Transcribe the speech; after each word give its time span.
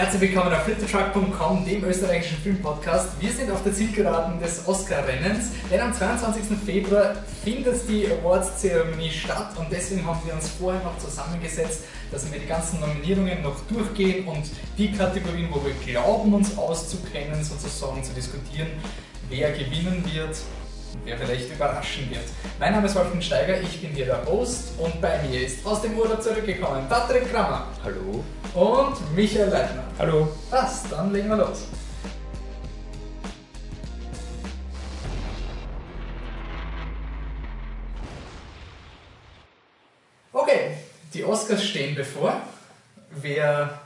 Herzlich 0.00 0.22
willkommen 0.22 0.50
auf 0.54 0.64
flittertruck.com, 0.64 1.66
dem 1.66 1.84
österreichischen 1.84 2.38
Filmpodcast. 2.38 3.20
Wir 3.20 3.30
sind 3.30 3.50
auf 3.50 3.62
der 3.62 3.74
Zielgeraden 3.74 4.40
des 4.40 4.66
Oscar-Rennens, 4.66 5.50
denn 5.70 5.78
am 5.78 5.92
22. 5.92 6.56
Februar 6.64 7.16
findet 7.44 7.86
die 7.86 8.06
Awards-Zeremonie 8.06 9.10
statt 9.10 9.50
und 9.58 9.70
deswegen 9.70 10.06
haben 10.06 10.18
wir 10.24 10.32
uns 10.32 10.48
vorher 10.58 10.82
noch 10.82 10.96
zusammengesetzt, 10.96 11.84
dass 12.10 12.32
wir 12.32 12.40
die 12.40 12.46
ganzen 12.46 12.80
Nominierungen 12.80 13.42
noch 13.42 13.60
durchgehen 13.68 14.26
und 14.26 14.44
die 14.78 14.90
Kategorien, 14.90 15.48
wo 15.50 15.62
wir 15.62 15.74
glauben, 15.86 16.32
uns 16.32 16.56
auszukennen, 16.56 17.44
sozusagen 17.44 18.02
zu 18.02 18.14
diskutieren, 18.14 18.68
wer 19.28 19.50
gewinnen 19.52 20.02
wird 20.14 20.34
wer 21.04 21.16
vielleicht 21.16 21.54
überraschen 21.54 22.10
wird. 22.10 22.24
Mein 22.58 22.72
Name 22.72 22.86
ist 22.86 22.96
Wolfgang 22.96 23.22
Steiger, 23.22 23.60
ich 23.60 23.80
bin 23.80 23.92
hier 23.92 24.06
der 24.06 24.26
Host 24.26 24.72
und 24.78 25.00
bei 25.00 25.22
mir 25.22 25.42
ist 25.42 25.64
aus 25.64 25.82
dem 25.82 25.96
Urlaub 25.96 26.20
zurückgekommen 26.20 26.84
Patrick 26.88 27.30
Krammer. 27.30 27.68
Hallo. 27.84 28.24
Und 28.54 29.14
Michael 29.14 29.48
Leitner. 29.48 29.84
Hallo. 29.96 30.28
Passt, 30.50 30.90
dann 30.90 31.12
legen 31.12 31.28
wir 31.28 31.36
los. 31.36 31.68
Okay, 40.32 40.78
die 41.14 41.24
Oscars 41.24 41.64
stehen 41.64 41.94
bevor. 41.94 42.42
Wer, 43.10 43.78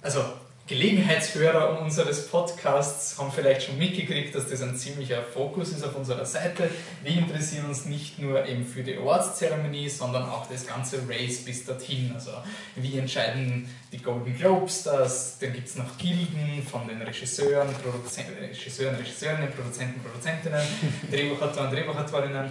also 0.00 0.20
Gelegenheitshörer 0.66 1.78
unseres 1.82 2.28
Podcasts 2.28 3.18
haben 3.18 3.30
vielleicht 3.30 3.64
schon 3.64 3.76
mitgekriegt, 3.76 4.34
dass 4.34 4.48
das 4.48 4.62
ein 4.62 4.74
ziemlicher 4.74 5.22
Fokus 5.22 5.72
ist 5.72 5.84
auf 5.84 5.94
unserer 5.94 6.24
Seite. 6.24 6.70
Wir 7.02 7.18
interessieren 7.18 7.66
uns 7.66 7.84
nicht 7.84 8.18
nur 8.18 8.46
eben 8.46 8.64
für 8.64 8.82
die 8.82 8.96
Awards-Zeremonie, 8.96 9.90
sondern 9.90 10.22
auch 10.22 10.48
das 10.48 10.66
ganze 10.66 11.02
Race 11.06 11.44
bis 11.44 11.66
dorthin. 11.66 12.12
Also 12.14 12.30
wie 12.76 12.96
entscheiden 12.96 13.68
die 13.92 13.98
Golden 13.98 14.34
Globes 14.38 14.84
das? 14.84 15.38
Dann 15.38 15.52
gibt 15.52 15.68
es 15.68 15.76
noch 15.76 15.98
Gilden 15.98 16.66
von 16.66 16.88
den 16.88 17.02
Regisseuren, 17.02 17.68
Produzen 17.74 18.24
Regisseuren, 18.40 18.94
Regisseurinnen, 18.94 19.52
Produzenten, 19.52 20.00
Produzentinnen, 20.00 20.66
Drehbuchautoren, 21.10 21.70
Drehbuchautorinnen 21.72 22.50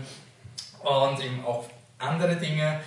und 0.84 1.26
eben 1.26 1.44
auch 1.44 1.66
andere 1.98 2.36
Dinge 2.36 2.80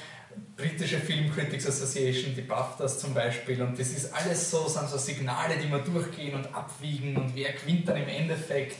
britische 0.56 0.98
Film 0.98 1.33
Critics 1.33 1.67
Association, 1.67 2.34
die 2.34 2.42
BAFTAs 2.42 2.98
zum 2.98 3.12
Beispiel. 3.15 3.61
Und 3.62 3.79
das 3.79 3.89
ist 3.91 4.12
alles 4.15 4.51
so, 4.51 4.67
sind 4.67 4.89
so 4.89 4.97
Signale, 4.97 5.56
die 5.59 5.70
wir 5.70 5.79
durchgehen 5.79 6.34
und 6.34 6.55
abwiegen 6.55 7.17
und 7.17 7.34
wer 7.34 7.53
gewinnt 7.53 7.89
dann 7.89 7.97
im 7.97 8.09
Endeffekt. 8.09 8.77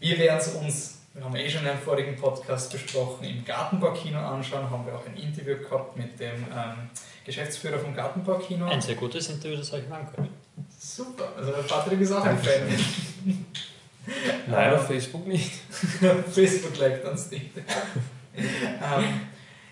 Wir 0.00 0.18
werden 0.18 0.38
es 0.38 0.48
uns, 0.48 0.98
wir 1.14 1.24
haben 1.24 1.36
eh 1.36 1.48
schon 1.48 1.62
in 1.62 1.68
einem 1.68 1.80
vorigen 1.80 2.16
Podcast 2.16 2.72
besprochen, 2.72 3.24
im 3.24 3.44
Gartenbaukino 3.44 4.18
anschauen, 4.18 4.68
haben 4.68 4.84
wir 4.84 4.94
auch 4.94 5.06
ein 5.06 5.16
Interview 5.16 5.56
gehabt 5.56 5.96
mit 5.96 6.18
dem 6.18 6.44
ähm, 6.52 6.90
Geschäftsführer 7.24 7.78
vom 7.78 7.94
Gartenbaukino. 7.94 8.66
Ein 8.66 8.80
sehr 8.80 8.96
gutes 8.96 9.30
Interview, 9.30 9.56
das 9.56 9.72
habe 9.72 9.82
ich 9.82 9.88
mir 9.88 9.96
angehört. 9.96 10.28
Super, 10.78 11.32
also 11.36 11.52
Patrick 11.66 12.00
ist 12.00 12.12
auch 12.12 12.24
ein 12.24 12.38
Fan. 12.38 12.62
Nein, 14.48 14.74
auf 14.74 14.86
Facebook 14.86 15.26
nicht. 15.26 15.52
Facebook 16.32 16.76
liked 16.76 17.04
uns 17.06 17.30
nicht. 17.30 17.50
ähm, 18.36 19.20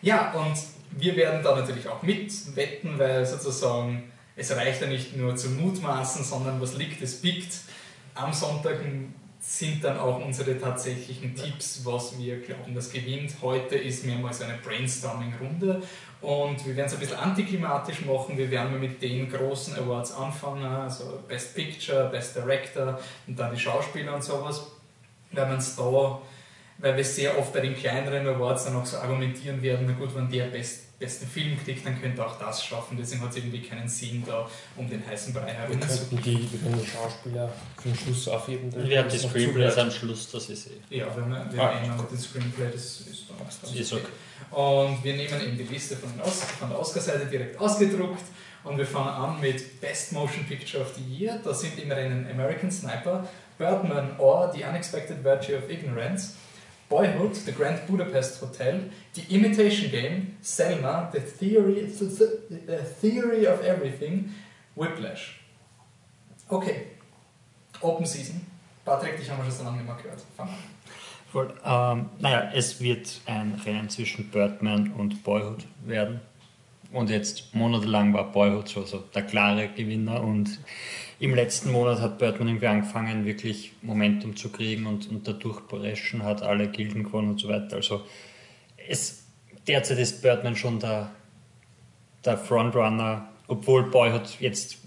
ja, 0.01 0.33
und 0.33 0.57
wir 0.93 1.17
werden 1.17 1.43
da 1.43 1.57
natürlich 1.57 1.89
auch 1.89 2.03
mitwetten, 2.03 2.99
weil 2.99 3.25
sozusagen 3.25 4.05
es 4.37 4.55
reicht 4.57 4.81
ja 4.81 4.87
nicht 4.87 5.17
nur 5.17 5.37
zu 5.37 5.51
mutmaßen, 5.51 6.25
sondern 6.25 6.61
was 6.61 6.75
liegt, 6.77 7.03
es 7.03 7.21
biegt. 7.21 7.55
Am 8.15 8.33
Sonntag 8.33 8.79
sind 9.41 9.83
dann 9.83 9.99
auch 9.99 10.25
unsere 10.25 10.59
tatsächlichen 10.59 11.35
Tipps, 11.35 11.85
was 11.85 12.19
wir 12.19 12.41
glauben, 12.41 12.75
das 12.75 12.91
gewinnt. 12.91 13.35
Heute 13.43 13.77
ist 13.77 14.07
mehrmals 14.07 14.41
eine 14.41 14.59
Brainstorming-Runde 14.59 15.83
und 16.21 16.65
wir 16.65 16.77
werden 16.77 16.87
es 16.87 16.95
ein 16.95 17.01
bisschen 17.01 17.19
antiklimatisch 17.19 18.05
machen. 18.05 18.39
Wir 18.39 18.51
werden 18.51 18.79
mit 18.79 19.03
den 19.03 19.29
großen 19.29 19.75
Awards 19.75 20.13
anfangen, 20.13 20.65
also 20.65 21.21
Best 21.27 21.55
Picture, 21.55 22.09
Best 22.09 22.37
Director 22.37 23.01
und 23.27 23.39
dann 23.39 23.53
die 23.53 23.61
Schauspieler 23.61 24.15
und 24.15 24.23
sowas, 24.23 24.63
weil 25.33 25.47
man 25.47 25.59
es 25.59 25.75
da 25.75 26.21
weil 26.83 26.97
wir 26.97 27.05
sehr 27.05 27.39
oft 27.39 27.53
bei 27.53 27.61
den 27.61 27.75
kleineren 27.77 28.27
Awards 28.27 28.65
dann 28.65 28.77
auch 28.77 28.85
so 28.85 28.99
argumentieren 28.99 29.63
werden, 29.63 29.87
na 29.89 29.93
gut, 29.95 30.15
wenn 30.17 30.29
der 30.29 30.47
best, 30.47 30.99
besten 30.99 31.27
Film 31.27 31.57
kriegt, 31.65 31.87
dann 31.87 32.01
könnte 32.01 32.25
auch 32.27 32.39
das 32.39 32.65
schaffen. 32.65 32.97
Deswegen 33.01 33.23
hat 33.23 33.31
es 33.31 33.37
irgendwie 33.37 33.63
keinen 33.63 33.89
Sinn, 33.89 34.23
da 34.27 34.49
um 34.77 34.91
den 34.91 35.05
heißen 35.07 35.33
Brei 35.33 35.53
herum 35.53 35.79
wir 35.81 35.87
könnten 35.87 36.17
die, 36.23 36.53
wir 36.53 36.59
können 36.61 36.81
die 36.83 36.87
Schauspieler 36.87 37.53
für 37.81 37.89
den 37.89 37.97
Schluss 37.97 38.29
aufheben. 38.29 38.73
Wir 38.89 38.99
haben 38.99 39.09
die 39.09 39.19
Screenplays 39.19 39.79
am 39.79 39.91
Schluss, 39.91 40.31
das 40.31 40.49
ist 40.51 40.69
eh. 40.91 40.97
Ja, 40.99 41.07
wir 41.17 41.23
haben, 41.25 41.53
wir 41.53 41.63
Ah, 41.63 41.75
haben 41.75 41.85
eh 41.85 41.89
noch 41.97 42.09
den 42.09 42.19
Screenplay, 42.19 42.67
das 42.73 43.01
ist 43.01 43.25
dann 43.29 43.39
das 43.47 43.73
Ist 43.75 43.93
okay. 43.93 44.03
Und 44.51 45.03
wir 45.05 45.15
nehmen 45.15 45.41
eben 45.41 45.57
die 45.57 45.63
Liste 45.73 45.97
von, 45.97 46.11
Os 46.21 46.43
von 46.59 46.69
der 46.69 46.79
Oscar-Seite 46.79 47.27
direkt 47.27 47.59
ausgedruckt 47.61 48.25
und 48.65 48.77
wir 48.77 48.87
fangen 48.87 49.09
an 49.09 49.41
mit 49.41 49.81
Best 49.81 50.13
Motion 50.13 50.45
Picture 50.47 50.83
of 50.83 50.93
the 50.97 51.03
Year. 51.03 51.41
Da 51.43 51.55
sind 51.55 51.79
im 51.79 51.91
Rennen 51.91 52.29
American 52.31 52.71
Sniper, 52.71 53.27
Birdman 53.57 54.17
or 54.19 54.53
The 54.53 54.65
Unexpected 54.65 55.23
Virtue 55.25 55.57
of 55.57 55.71
Ignorance, 55.71 56.35
Boyhood, 56.93 57.35
The 57.47 57.53
Grand 57.53 57.87
Budapest 57.87 58.43
Hotel, 58.43 58.81
The 59.15 59.23
Imitation 59.31 59.91
Game, 59.91 60.37
Selma, 60.43 61.09
The 61.11 61.21
Theory, 61.21 61.87
the 61.87 62.85
Theory 63.01 63.47
of 63.47 63.65
Everything, 63.65 64.31
Whiplash. 64.77 65.41
Okay, 66.51 66.89
Open 67.81 68.05
Season. 68.05 68.45
Patrick, 68.85 69.17
dich 69.17 69.31
haben 69.31 69.39
wir 69.39 69.45
schon 69.45 69.53
so 69.53 69.65
lange 69.65 69.83
mehr 69.83 69.97
gehört. 70.03 70.23
Fang 70.37 70.49
an. 70.49 70.55
Voll. 71.33 71.55
Ähm, 71.65 72.11
naja, 72.19 72.53
es 72.55 72.79
wird 72.83 73.23
ein 73.25 73.59
Rennen 73.65 73.89
zwischen 73.89 74.29
Birdman 74.29 74.93
und 74.93 75.25
Boyhood 75.25 75.65
werden. 75.87 76.21
Und 76.93 77.11
jetzt 77.11 77.55
monatelang 77.55 78.13
war 78.13 78.31
Boyhood 78.31 78.69
so, 78.69 78.85
so 78.85 78.99
der 79.15 79.23
klare 79.23 79.69
Gewinner 79.69 80.23
und 80.23 80.61
im 81.19 81.35
letzten 81.35 81.73
Monat 81.73 82.01
hat 82.01 82.19
Birdman 82.19 82.49
irgendwie 82.49 82.67
angefangen, 82.67 83.25
wirklich 83.25 83.73
Momentum 83.81 84.37
zu 84.37 84.51
kriegen 84.51 84.87
und, 84.87 85.09
und 85.09 85.27
dadurch 85.27 85.61
Breschen 85.69 86.25
hat 86.25 86.43
alle 86.43 86.69
Gilden 86.69 87.05
gewonnen 87.05 87.31
und 87.31 87.41
so 87.41 87.49
weiter. 87.49 87.77
Also 87.77 88.03
es, 88.89 89.25
derzeit 89.67 89.99
ist 89.99 90.21
Birdman 90.21 90.57
schon 90.57 90.81
der, 90.81 91.11
der 92.25 92.37
Frontrunner, 92.37 93.29
obwohl 93.47 93.85
Boyhood 93.85 94.41
jetzt 94.41 94.79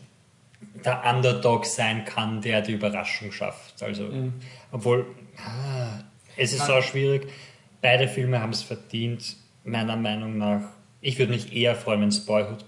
der 0.84 1.04
Underdog 1.06 1.66
sein 1.66 2.06
kann, 2.06 2.42
der 2.42 2.62
die 2.62 2.74
Überraschung 2.74 3.32
schafft. 3.32 3.82
Also, 3.82 4.04
Mhm. 4.04 4.34
obwohl 4.72 5.06
ah, 5.38 6.04
es 6.38 6.54
ist 6.54 6.66
so 6.66 6.82
schwierig. 6.82 7.28
Beide 7.82 8.08
Filme 8.08 8.42
haben 8.42 8.52
es 8.52 8.62
verdient, 8.62 9.38
meiner 9.64 9.96
Meinung 9.96 10.38
nach. 10.38 10.75
Ich 11.06 11.20
würde 11.20 11.34
mich 11.34 11.56
eher 11.56 11.76
freuen, 11.76 12.02
wenn 12.02 12.08
es 12.08 12.26
Boyhood 12.26 12.66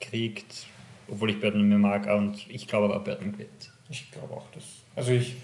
kriegt, 0.00 0.66
obwohl 1.08 1.30
ich 1.30 1.40
Birdman 1.40 1.68
mehr 1.68 1.78
mag 1.78 2.06
und 2.06 2.48
ich 2.48 2.68
glaube 2.68 2.84
aber 2.84 3.02
Birdman 3.02 3.32
gewinnt. 3.32 3.72
Ich 3.90 4.08
glaube 4.12 4.34
auch, 4.34 4.48
dass. 4.54 4.62
Also 4.94 5.10
ich. 5.10 5.34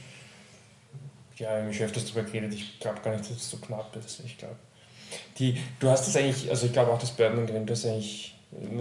Ja, 1.35 1.61
mich 1.65 1.83
öfters 1.83 2.05
darüber 2.05 2.31
geredet, 2.31 2.55
ich 2.55 2.79
glaube 2.79 3.01
gar 3.03 3.11
nicht, 3.11 3.29
dass 3.29 3.39
es 3.39 3.51
so 3.51 3.57
knapp 3.57 3.95
ist. 3.97 4.21
Ich 4.25 4.39
glaube. 4.39 4.55
Die, 5.37 5.57
du 5.81 5.89
hast 5.89 6.07
das 6.07 6.15
eigentlich, 6.15 6.49
also 6.49 6.67
ich 6.67 6.73
glaube 6.73 6.93
auch, 6.93 7.01
dass 7.01 7.11
Birdman 7.11 7.45
gewinnt, 7.45 7.71
das 7.71 7.85
eigentlich. 7.85 8.37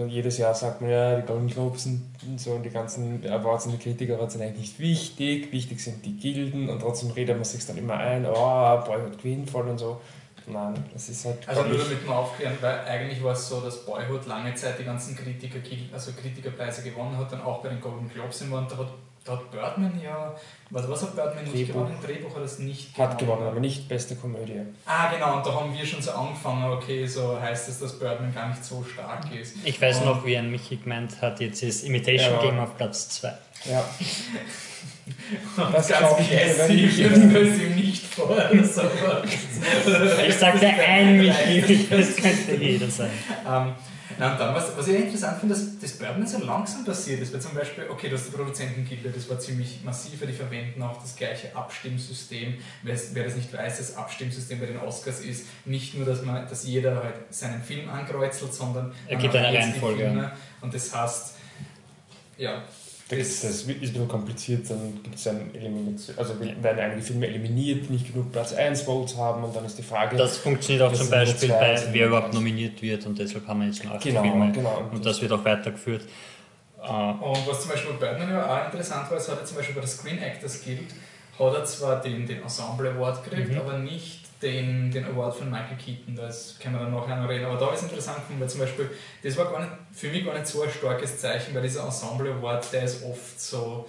Jedes 0.08 0.38
Jahr 0.38 0.54
sagt 0.54 0.80
man 0.80 0.90
ja, 0.90 1.20
die 1.20 1.26
Golden 1.26 1.48
Globes 1.48 1.86
und 1.86 2.38
so 2.38 2.52
und 2.52 2.62
die 2.62 2.70
ganzen 2.70 3.26
Awards 3.28 3.66
und 3.66 3.72
die 3.72 3.78
Kritiker 3.78 4.30
sind 4.30 4.40
eigentlich 4.40 4.60
nicht 4.60 4.78
wichtig. 4.78 5.52
Wichtig 5.52 5.80
sind 5.80 6.06
die 6.06 6.16
Gilden 6.16 6.70
und 6.70 6.78
trotzdem 6.78 7.10
redet 7.10 7.34
man 7.34 7.44
sich 7.44 7.66
dann 7.66 7.76
immer 7.76 7.94
ein, 7.94 8.24
oh, 8.24 8.80
Boyhood 8.86 9.18
gewinnt 9.18 9.50
voll 9.50 9.68
und 9.68 9.78
so. 9.78 10.00
Nein, 10.50 10.84
das 10.92 11.08
ist 11.08 11.24
halt. 11.24 11.48
Also 11.48 11.62
nur 11.62 11.76
ich- 11.76 11.82
damit 11.84 12.06
wir 12.06 12.14
aufklären, 12.16 12.56
weil 12.60 12.80
eigentlich 12.80 13.22
war 13.22 13.32
es 13.32 13.48
so, 13.48 13.60
dass 13.60 13.84
Boyhood 13.84 14.26
lange 14.26 14.54
Zeit 14.54 14.78
die 14.78 14.84
ganzen 14.84 15.16
Kritiker, 15.16 15.58
also 15.92 16.12
Kritikerpreise 16.12 16.82
gewonnen 16.82 17.16
hat, 17.16 17.32
dann 17.32 17.42
auch 17.42 17.62
bei 17.62 17.68
den 17.68 17.80
Golden 17.80 18.08
Globes 18.08 18.40
im 18.42 18.50
Moment. 18.50 18.70
Da 18.72 18.76
hat, 18.78 18.88
da 19.24 19.32
hat 19.32 19.50
Birdman 19.50 20.00
ja, 20.02 20.34
was, 20.70 20.88
was 20.88 21.02
hat 21.02 21.14
Birdman 21.14 21.44
nicht 21.44 21.54
Drehbuch. 21.54 21.74
gewonnen? 21.74 21.96
Drehbuch 22.02 22.34
hat 22.36 22.42
es 22.42 22.58
nicht 22.60 22.96
Hat 22.96 23.18
gewonnen, 23.18 23.46
aber 23.46 23.60
nicht 23.60 23.88
beste 23.88 24.16
Komödie. 24.16 24.62
Ah, 24.86 25.10
genau, 25.12 25.36
und 25.36 25.46
da 25.46 25.52
haben 25.54 25.72
wir 25.76 25.84
schon 25.84 26.00
so 26.00 26.12
angefangen, 26.12 26.64
okay, 26.72 27.06
so 27.06 27.38
heißt 27.40 27.68
es, 27.68 27.78
dass 27.80 27.98
Birdman 27.98 28.34
gar 28.34 28.48
nicht 28.48 28.64
so 28.64 28.82
stark 28.84 29.30
ist. 29.34 29.56
Ich 29.64 29.80
weiß 29.80 29.98
Und- 29.98 30.06
noch, 30.06 30.24
wie 30.24 30.36
ein 30.38 30.50
Michi 30.50 30.76
gemeint 30.76 31.20
hat, 31.20 31.40
jetzt 31.40 31.62
ist 31.62 31.84
Imitation 31.84 32.34
Ja. 32.36 32.40
Game 32.40 32.58
auf 32.58 32.76
Platz 32.76 33.08
2. 33.10 33.32
Ja. 33.66 33.84
Und 35.56 35.74
Das 35.74 35.88
ganz 35.88 35.98
glaub 36.00 36.20
ich, 36.20 36.30
ich- 36.32 36.96
können 36.98 37.54
sie 37.54 37.64
ihm 37.64 37.74
nicht 37.76 38.04
vor. 38.06 38.36
Ich 40.28 40.34
sagte 40.36 40.66
ein 40.66 41.18
Michi, 41.18 41.86
das 41.90 42.16
könnte 42.16 42.54
jeder 42.56 42.88
sein. 42.90 43.10
Ähm, 43.46 43.72
na 44.20 44.32
und 44.32 44.40
dann, 44.40 44.54
was, 44.54 44.76
was 44.76 44.88
ich 44.88 44.96
interessant 44.96 45.38
finde, 45.38 45.54
dass 45.54 45.78
das 45.80 45.92
Birdman 45.92 46.26
so 46.26 46.38
langsam 46.44 46.84
passiert 46.84 47.20
ist, 47.20 47.32
weil 47.32 47.40
zum 47.40 47.54
Beispiel, 47.54 47.84
okay, 47.88 48.08
das 48.08 48.22
ist 48.22 48.32
die 48.32 48.36
Produzentengilde, 48.36 49.10
das 49.10 49.28
war 49.30 49.38
ziemlich 49.38 49.78
massiv, 49.84 50.18
die 50.26 50.32
verwenden 50.32 50.82
auch 50.82 51.00
das 51.00 51.14
gleiche 51.14 51.54
Abstimmsystem. 51.54 52.54
Wer, 52.82 52.94
es- 52.94 53.10
wer 53.14 53.24
das 53.24 53.36
nicht 53.36 53.52
weiß, 53.52 53.78
das 53.78 53.96
Abstimmsystem 53.96 54.58
bei 54.58 54.66
den 54.66 54.78
Oscars 54.80 55.20
ist 55.20 55.46
nicht 55.66 55.94
nur, 55.94 56.06
dass, 56.06 56.22
man, 56.22 56.48
dass 56.48 56.64
jeder 56.66 56.96
halt 56.96 57.14
seinen 57.30 57.62
Film 57.62 57.88
ankreuzelt, 57.88 58.52
sondern 58.54 58.92
Er 59.06 59.16
gibt 59.16 59.34
eine 59.36 59.56
Reihenfolge, 59.56 60.30
Und 60.62 60.74
das 60.74 60.94
heißt, 60.94 61.34
ja, 62.38 62.62
Das, 63.08 63.18
das, 63.18 63.40
das 63.40 63.50
ist 63.62 63.68
ein 63.68 63.80
bisschen 63.80 64.06
kompliziert, 64.08 64.68
dann 64.68 65.00
gibt 65.02 65.14
es 65.16 65.26
ein 65.26 65.54
Elimination, 65.54 66.18
also 66.18 66.34
werden 66.40 66.78
einige 66.78 67.00
Filme 67.00 67.26
eliminiert, 67.26 67.88
nicht 67.88 68.12
genug 68.12 68.32
Platz 68.32 68.52
1 68.52 68.82
Votes 68.82 69.16
haben 69.16 69.42
und 69.44 69.56
dann 69.56 69.64
ist 69.64 69.78
die 69.78 69.82
Frage. 69.82 70.16
Das 70.16 70.36
funktioniert 70.38 70.82
auch 70.86 70.92
zum 70.92 71.08
Beispiel 71.08 71.48
bei 71.48 71.82
wer 71.92 72.06
überhaupt 72.08 72.34
nominiert 72.34 72.82
wird 72.82 73.06
und 73.06 73.18
deshalb 73.18 73.46
haben 73.46 73.60
wir 73.60 73.68
jetzt 73.68 73.82
nur 73.82 73.94
acht 73.94 74.02
genau, 74.02 74.22
Filme. 74.22 74.52
genau. 74.52 74.82
Und 74.92 75.04
das 75.06 75.22
wird 75.22 75.32
auch 75.32 75.42
weitergeführt. 75.44 76.02
Äh, 76.82 76.86
Und 76.90 77.46
was 77.48 77.62
zum 77.62 77.70
Beispiel 77.70 77.92
bei 77.98 78.18
ja 78.18 78.60
auch 78.62 78.66
interessant 78.66 79.10
war, 79.10 79.16
es 79.18 79.28
hat 79.28 79.38
er 79.40 79.44
zum 79.46 79.56
Beispiel 79.56 79.74
bei 79.74 79.80
der 79.80 79.88
Screen 79.90 80.18
Actors 80.18 80.62
Guild 80.64 80.90
hat 81.38 81.54
er 81.54 81.64
zwar 81.64 82.00
den, 82.02 82.26
den 82.26 82.42
Ensemble 82.42 82.90
Award 82.90 83.24
gekriegt, 83.24 83.52
Mhm. 83.52 83.58
aber 83.58 83.78
nicht 83.78 84.27
den, 84.42 84.90
den 84.90 85.04
Award 85.04 85.34
von 85.34 85.50
Michael 85.50 85.76
Keaton, 85.76 86.14
das 86.14 86.56
können 86.60 86.74
wir 86.74 86.82
dann 86.82 86.94
nachher 86.94 87.16
noch 87.16 87.28
reden. 87.28 87.44
Aber 87.46 87.58
da 87.58 87.72
ist 87.72 87.82
interessant 87.82 88.18
gefunden, 88.18 88.40
weil 88.40 88.48
zum 88.48 88.60
Beispiel, 88.60 88.90
das 89.22 89.36
war 89.36 89.50
gar 89.50 89.60
nicht, 89.60 89.72
für 89.92 90.08
mich 90.08 90.24
gar 90.24 90.34
nicht 90.34 90.46
so 90.46 90.62
ein 90.62 90.70
starkes 90.70 91.18
Zeichen, 91.18 91.54
weil 91.54 91.62
dieser 91.62 91.84
Ensemble 91.84 92.32
Award, 92.32 92.72
der 92.72 92.84
ist 92.84 93.04
oft 93.04 93.40
so, 93.40 93.86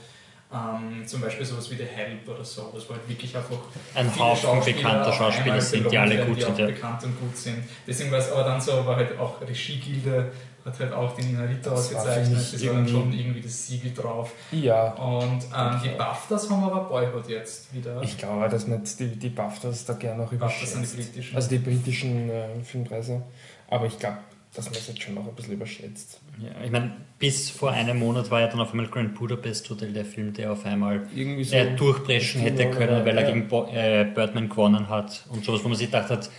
ähm, 0.51 1.05
zum 1.05 1.21
Beispiel 1.21 1.45
sowas 1.45 1.69
wie 1.69 1.75
The 1.75 1.85
Help 1.85 2.27
oder 2.27 2.43
so, 2.43 2.71
was 2.73 2.89
halt 2.89 3.07
wirklich 3.07 3.35
einfach 3.37 3.57
Ein 3.93 4.19
Haufen 4.19 4.41
Schauspieler 4.41 4.77
bekannter 4.77 5.13
Schauspieler 5.13 5.61
sind, 5.61 5.91
die 5.91 5.97
alle 5.97 6.25
gut 6.25 6.37
die 6.37 6.41
sind, 6.41 6.53
auch 6.53 6.59
ja. 6.59 6.65
bekannt 6.65 7.03
und 7.03 7.19
gut 7.19 7.37
sind. 7.37 7.63
Deswegen 7.85 8.11
war 8.11 8.19
es 8.19 8.31
aber 8.31 8.43
dann 8.43 8.59
so, 8.59 8.85
war 8.85 8.95
halt 8.95 9.17
auch 9.19 9.39
Regiegilde, 9.41 10.31
hat 10.71 10.79
halt 10.79 10.93
auch 10.93 11.15
den 11.15 11.29
Inarito 11.31 11.69
Das 11.69 11.93
ausgezeichnet, 11.93 12.37
das 12.37 12.65
war 12.65 12.73
dann 12.73 12.87
schon 12.87 13.13
irgendwie 13.13 13.41
das 13.41 13.67
Siegel 13.67 13.93
drauf. 13.93 14.31
Ja, 14.51 14.93
Und 14.93 15.43
ähm, 15.55 15.79
die. 15.83 15.89
BAFTAs 15.97 16.49
haben 16.49 16.63
aber 16.63 16.81
Boyhood 16.89 17.27
jetzt 17.27 17.73
wieder. 17.73 18.01
ich 18.01 18.17
glaube, 18.17 18.47
dass 18.49 18.67
nicht 18.67 18.99
die, 18.99 19.07
die 19.07 19.29
BAFTAs 19.29 19.85
da 19.85 19.93
gerne 19.93 20.23
noch 20.23 20.31
BAFTAs 20.33 20.73
sind 20.73 20.81
die 20.81 20.87
überschätzt. 20.87 21.13
britischen. 21.13 21.35
Also 21.35 21.49
die 21.49 21.57
britischen 21.59 22.29
äh, 22.29 22.63
Filmpreise. 22.63 23.21
Aber 23.67 23.85
ich 23.85 23.99
glaube, 23.99 24.17
dass 24.53 24.65
man 24.65 24.73
es 24.73 24.87
jetzt 24.87 25.01
schon 25.01 25.13
noch 25.13 25.27
ein 25.27 25.35
bisschen 25.35 25.53
überschätzt. 25.53 26.19
ja, 26.39 26.49
ich 26.65 26.71
meine, 26.71 26.91
bis 27.19 27.51
vor 27.51 27.71
einem 27.71 27.99
Monat 27.99 28.31
war 28.31 28.41
ja 28.41 28.47
dann 28.47 28.59
auf 28.59 28.71
einmal 28.71 28.87
Grand 28.87 29.13
Budapest 29.13 29.69
Hotel 29.69 29.93
der 29.93 30.05
Film, 30.05 30.33
der 30.33 30.51
auf 30.51 30.65
einmal 30.65 31.07
Irgendwie 31.15 31.43
so. 31.43 31.55
äh, 31.55 31.75
durchbrechen 31.75 32.41
hätte 32.41 32.71
können, 32.71 33.05
weil 33.05 33.15
er 33.17 33.27
ja. 33.27 33.31
gegen 33.31 33.47
Bo 33.47 33.67
äh, 33.71 34.05
Birdman 34.05 34.49
gewonnen 34.49 34.89
hat 34.89 35.25
und 35.29 35.45
sowas, 35.45 35.63
wo 35.63 35.67
man 35.67 35.77
sich 35.77 35.87
gedacht 35.87 36.09
hat, 36.09 36.29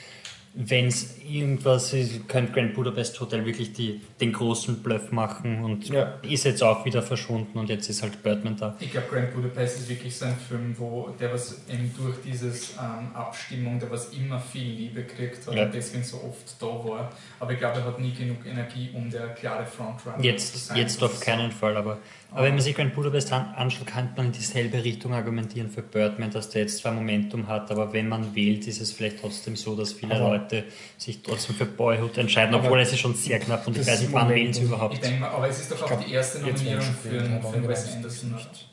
wenn 0.53 0.87
es 0.89 1.17
irgendwas 1.25 1.93
ist, 1.93 2.29
könnte 2.29 2.53
Grand 2.53 2.75
Budapest 2.75 3.21
Hotel 3.21 3.47
wirklich 3.47 3.73
die, 3.73 4.01
den 4.21 4.33
großen 4.33 4.83
Bluff 4.83 5.13
machen 5.13 5.63
und 5.63 5.89
Ja. 5.89 6.15
ist 6.23 6.45
jetzt 6.45 6.61
auch 6.63 6.85
wieder 6.85 7.03
verschwunden 7.03 7.57
und 7.57 7.69
jetzt 7.69 7.89
ist 7.89 8.03
halt 8.03 8.21
Birdman 8.23 8.57
da. 8.57 8.77
Ich 8.81 8.91
glaube, 8.91 9.07
Grand 9.11 9.33
Budapest 9.33 9.79
ist 9.79 9.89
wirklich 9.89 10.17
so 10.17 10.25
ein 10.25 10.37
Film, 10.37 10.75
wo 10.77 11.09
der 11.21 11.33
was 11.33 11.61
eben 11.69 11.95
durch 11.97 12.17
dieses 12.27 12.73
ähm, 12.73 13.15
Abstimmung, 13.15 13.79
der 13.79 13.93
was 13.93 14.09
immer 14.13 14.41
viel 14.41 14.65
Liebe 14.73 15.05
kriegt 15.05 15.47
hat 15.47 15.55
Ja. 15.55 15.65
und 15.67 15.75
deswegen 15.75 16.03
so 16.03 16.17
oft 16.17 16.61
da 16.61 16.67
war. 16.67 17.11
Aber 17.39 17.53
ich 17.53 17.59
glaube, 17.59 17.79
er 17.79 17.85
hat 17.85 18.01
nie 18.01 18.13
genug 18.13 18.45
Energie, 18.45 18.91
um 18.93 19.09
der 19.09 19.29
klare 19.35 19.65
Frontrunner 19.65 20.19
zu 20.19 20.25
Jetzt, 20.25 20.67
sein. 20.67 20.79
jetzt 20.79 21.01
auf 21.01 21.21
keinen 21.21 21.53
Fall, 21.53 21.77
aber, 21.77 21.99
aber 22.33 22.45
wenn 22.45 22.55
man 22.55 22.61
sich 22.63 22.75
Grand 22.75 22.95
Budapest 22.95 23.33
an, 23.33 23.55
anschaut, 23.57 23.87
kann 23.87 24.11
man 24.17 24.27
in 24.27 24.33
dieselbe 24.33 24.83
Richtung 24.83 25.13
argumentieren 25.13 25.71
für 25.71 25.83
Birdman, 25.83 26.31
dass 26.31 26.51
der 26.51 26.63
jetzt 26.63 26.79
zwar 26.79 26.93
Momentum 26.93 27.49
hat, 27.49 27.71
aber 27.71 27.93
wenn 27.93 28.09
man 28.09 28.35
wählt, 28.35 28.67
ist 28.67 28.81
es 28.81 28.93
vielleicht 28.93 29.21
trotzdem 29.21 29.57
so, 29.57 29.75
dass 29.77 29.93
viele 29.93 30.15
Aber- 30.15 30.31
Leute 30.39 30.65
sich 30.97 31.23
trotzdem 31.23 31.57
für 31.57 31.67
Boyhood 31.67 32.19
entscheiden, 32.19 32.55
obwohl 32.55 32.81
es 32.81 32.93
ist 32.93 33.01
schon 33.01 33.15
sehr 33.15 33.39
knapp 33.39 33.67
und 33.67 33.77
ich 33.77 33.87
weiß 33.87 34.01
nicht, 34.01 34.13
wann 34.13 34.29
wählen 34.29 34.53
sie 34.53 34.61
Ich 34.63 34.67
überhaupt. 34.67 35.03
denke 35.03 35.21
mal, 35.21 35.31
aber 35.31 35.49
es 35.49 35.61
ist 35.61 35.71
doch 35.73 35.83
auch 35.83 35.87
glaub, 35.87 36.05
die 36.07 36.13
erste 36.13 36.41
Nominierung 36.41 36.83
für, 36.83 37.09
viele, 37.11 37.41
für 37.41 37.69
Wes 37.69 37.85
genau, 37.85 37.97
Anderson. 37.97 38.33
nicht. 38.33 38.67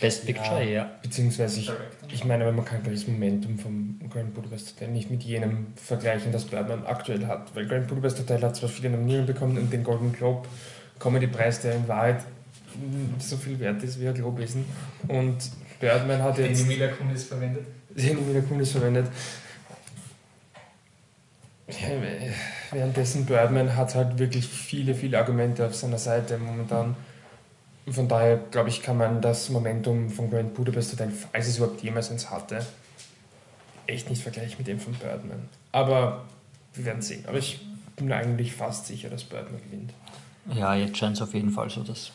Best 0.00 0.26
Picture, 0.26 0.62
ja. 0.62 0.90
Beziehungsweise 1.02 1.60
ich, 1.60 1.70
ich 2.12 2.24
meine, 2.24 2.44
aber 2.44 2.52
man 2.52 2.64
kann 2.64 2.80
das 2.84 3.06
Momentum 3.08 3.58
vom 3.58 3.98
Grand 4.10 4.34
Budapest 4.34 4.74
Hotel 4.74 4.88
nicht 4.88 5.10
mit 5.10 5.22
jenem 5.22 5.68
vergleichen, 5.76 6.30
das 6.30 6.44
Birdman 6.44 6.84
aktuell 6.86 7.26
hat. 7.26 7.54
Weil 7.54 7.66
Grand 7.66 7.88
Budapest 7.88 8.18
Hotel 8.18 8.42
hat 8.42 8.54
zwar 8.56 8.68
viele 8.68 8.90
Nominierungen 8.90 9.26
bekommen 9.26 9.58
und 9.58 9.72
den 9.72 9.82
Golden 9.82 10.12
Globe 10.12 10.46
Comedy 10.98 11.26
Preis, 11.26 11.60
der 11.62 11.74
in 11.74 11.88
Wahrheit 11.88 12.20
so 13.18 13.36
viel 13.36 13.58
wert 13.58 13.82
ist 13.82 14.00
wie 14.00 14.08
ein 14.08 14.14
Globesen. 14.14 14.64
Und 15.08 15.38
Birdman 15.80 16.22
hat 16.22 16.38
Den 16.38 16.46
jetzt 16.46 16.62
Emilia 16.62 16.88
Kunis 16.88 17.24
verwendet. 17.24 17.66
den 17.90 18.28
wieder 18.28 18.42
Kunis 18.42 18.72
verwendet. 18.72 19.06
Währenddessen 22.70 23.24
Birdman 23.26 23.76
hat 23.76 23.94
halt 23.94 24.18
wirklich 24.18 24.46
viele, 24.46 24.94
viele 24.94 25.18
Argumente 25.18 25.66
auf 25.66 25.74
seiner 25.74 25.98
Seite 25.98 26.38
momentan. 26.38 26.96
Von 27.88 28.08
daher, 28.08 28.36
glaube 28.50 28.68
ich, 28.68 28.82
kann 28.82 28.96
man 28.96 29.20
das 29.20 29.48
Momentum 29.50 30.08
von 30.10 30.30
Grand 30.30 30.54
Budapest 30.54 30.92
Hotel, 30.92 31.10
falls 31.10 31.48
es 31.48 31.58
überhaupt 31.58 31.82
jemals 31.82 32.10
eins 32.10 32.30
hatte, 32.30 32.64
echt 33.86 34.08
nicht 34.08 34.22
vergleichen 34.22 34.56
mit 34.58 34.68
dem 34.68 34.78
von 34.78 34.94
Birdman. 34.94 35.48
Aber 35.72 36.24
wir 36.74 36.84
werden 36.84 37.02
sehen. 37.02 37.24
Aber 37.26 37.38
ich 37.38 37.60
bin 37.96 38.06
mir 38.06 38.16
eigentlich 38.16 38.52
fast 38.54 38.86
sicher, 38.86 39.08
dass 39.10 39.24
Birdman 39.24 39.60
gewinnt. 39.64 39.92
Ja, 40.54 40.74
jetzt 40.74 40.96
scheint 40.96 41.16
es 41.16 41.22
auf 41.22 41.34
jeden 41.34 41.50
Fall 41.50 41.70
so, 41.70 41.82
dass 41.82 42.12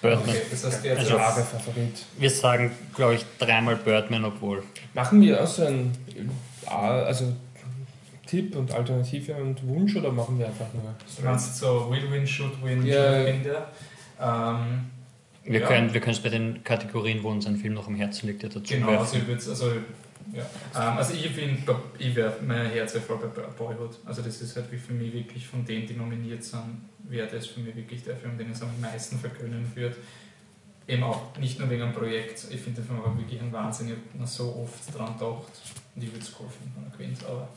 Birdman. 0.00 0.28
Okay, 0.28 0.42
das 0.50 0.64
heißt, 0.64 0.84
der 0.84 0.98
Also- 0.98 1.14
klare 1.16 1.42
Favorit. 1.42 2.04
Wir 2.18 2.30
sagen, 2.30 2.70
glaube 2.94 3.14
ich, 3.14 3.24
dreimal 3.38 3.76
Birdman, 3.76 4.24
obwohl. 4.24 4.62
Machen 4.94 5.20
wir 5.20 5.42
auch 5.42 5.46
so 5.46 5.64
ein 5.66 5.92
äh, 6.66 6.70
also 6.70 7.32
Tipp 8.26 8.54
und 8.56 8.72
Alternative 8.72 9.34
und 9.34 9.66
Wunsch 9.66 9.96
oder 9.96 10.12
machen 10.12 10.38
wir 10.38 10.46
einfach 10.46 10.66
nur? 10.74 11.38
So 11.38 11.90
Will 11.90 12.10
Win, 12.12 12.26
Should 12.26 12.62
Win, 12.62 12.84
Ja. 12.86 13.14
Should 13.14 13.26
Win 13.26 13.42
der. 13.44 13.68
Ähm, 14.20 14.90
Wir 15.44 15.60
Ja. 15.60 15.66
können 15.66 15.94
wir 15.94 16.00
können 16.02 16.14
es 16.14 16.22
bei 16.22 16.28
den 16.28 16.62
Kategorien, 16.62 17.22
wo 17.22 17.30
uns 17.30 17.46
ein 17.46 17.56
Film 17.56 17.72
noch 17.74 17.86
am 17.86 17.94
Herzen 17.94 18.26
liegt, 18.26 18.42
ja 18.42 18.50
dazu 18.50 18.62
genau, 18.74 18.88
werfen. 18.88 18.98
also 19.00 19.16
ich 19.16 19.26
würde 19.26 19.42
also, 19.48 19.72
ja. 20.32 20.42
ähm, 20.74 20.98
also 20.98 21.14
ich 21.14 21.28
finde, 21.28 21.76
ich 21.98 22.14
wäre 22.14 22.36
mein 22.46 22.70
Herz 22.70 22.96
voll 22.98 23.18
bei 23.18 23.42
Boyhood. 23.42 23.98
Also 24.04 24.22
das 24.22 24.40
ist 24.40 24.56
halt 24.56 24.70
wie 24.72 24.76
für 24.76 24.92
mich 24.92 25.12
wirklich 25.12 25.46
von 25.46 25.64
denen, 25.64 25.86
die 25.86 25.94
nominiert 25.94 26.44
sind, 26.44 26.88
wäre 27.00 27.26
das 27.28 27.46
für 27.46 27.60
mich 27.60 27.74
wirklich 27.74 28.02
der 28.04 28.16
Film, 28.16 28.36
den 28.38 28.50
es 28.50 28.62
am 28.62 28.80
meisten 28.80 29.18
vergönnen 29.18 29.70
wird. 29.74 29.96
Eben 30.86 31.02
auch 31.02 31.36
nicht 31.38 31.58
nur 31.58 31.68
wegen 31.68 31.82
dem 31.82 31.92
Projekt, 31.92 32.46
ich 32.50 32.60
finde 32.60 32.80
den 32.80 32.86
Film 32.86 33.00
auch 33.00 33.16
wirklich 33.16 33.40
ein 33.40 33.52
Wahnsinn, 33.52 33.88
ich 33.88 34.18
habe 34.18 34.26
so 34.26 34.56
oft 34.62 34.96
dran 34.96 35.14
gedacht 35.18 35.52
und 35.94 36.02
ich 36.02 36.10
würde 36.10 36.24
es 36.24 36.32
cool 36.40 36.46
finden, 36.48 36.74
wenn 36.76 36.84
er 36.84 36.96
gewinnt, 36.96 37.24
aber 37.26 37.48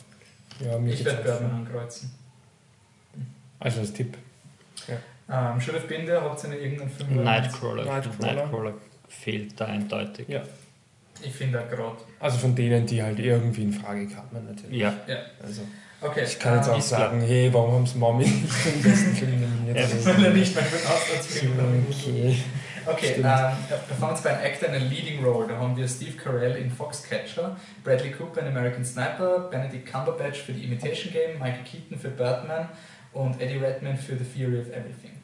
Ja, 0.60 0.78
ich 0.86 1.06
werde. 1.06 1.24
Birdman 1.24 1.52
ankreuzen. 1.52 2.12
Also 3.60 3.80
als 3.82 3.94
Tipp. 3.94 4.18
Ähm, 5.32 5.62
Should 5.62 5.78
Have 5.78 5.88
Been 5.88 6.06
There, 6.06 6.22
habt 6.22 6.44
ihr 6.44 6.50
noch 6.50 6.58
irgendeinen 6.58 6.90
Film? 6.90 7.24
Nightcrawler. 7.24 7.86
Nightcrawler. 7.86 8.34
Nightcrawler 8.34 8.74
fehlt 9.08 9.60
da 9.60 9.66
eindeutig. 9.66 10.28
Ja. 10.28 10.44
Ich 11.24 11.34
finde 11.34 11.62
auch 11.62 11.70
gerade. 11.70 11.98
Also 12.20 12.38
von 12.38 12.56
denen, 12.56 12.86
die 12.86 13.02
halt 13.02 13.20
irgendwie 13.20 13.64
in 13.64 13.74
Frage 13.74 14.08
kamen 14.08 14.46
natürlich. 14.46 14.78
Ja, 14.80 14.94
Also 15.44 15.62
Okay, 16.04 16.24
ich 16.26 16.40
kann 16.40 16.56
jetzt 16.58 16.68
ähm, 16.68 16.74
auch 16.74 16.82
sagen, 16.82 17.22
hey, 17.22 17.54
warum 17.54 17.74
haben 17.76 17.86
sie 17.86 18.00
Mami 18.00 18.26
nicht 18.26 18.52
für 18.52 18.72
den 18.72 18.82
besten 18.82 19.16
Film 19.16 19.40
nominiert? 19.40 19.78
Ja, 19.78 20.06
Weil 20.06 20.26
er 20.26 20.34
nicht 20.34 20.56
mehr 20.56 20.64
für 20.64 20.78
den 20.78 20.88
Auslandsfilm 20.88 21.86
okay. 21.90 22.38
Okay, 22.88 23.06
ähm, 23.06 23.12
Stimmt. 23.12 23.26
da 23.26 23.58
fangen 24.00 24.18
wir 24.18 24.24
bei 24.24 24.30
einem 24.32 24.46
Actor 24.52 24.70
in 24.70 24.76
einer 24.76 24.86
Leading 24.86 25.24
Role. 25.24 25.48
Da 25.48 25.58
haben 25.58 25.78
wir 25.78 25.88
Steve 25.88 26.18
Carell 26.18 26.56
in 26.56 26.72
Foxcatcher, 26.72 27.56
Bradley 27.84 28.12
Cooper 28.12 28.42
in 28.42 28.48
American 28.48 28.84
Sniper, 28.84 29.48
Benedict 29.52 29.92
Cumberbatch 29.92 30.40
für 30.40 30.54
The 30.54 30.64
Imitation 30.64 31.14
Game, 31.14 31.38
Michael 31.38 31.64
Keaton 31.64 32.00
für 32.00 32.10
Birdman 32.10 32.70
und 33.14 33.40
Eddie 33.40 33.58
Redmayne 33.58 33.98
für 33.98 34.18
The 34.18 34.26
Theory 34.26 34.60
of 34.60 34.70
Everything. 34.70 35.21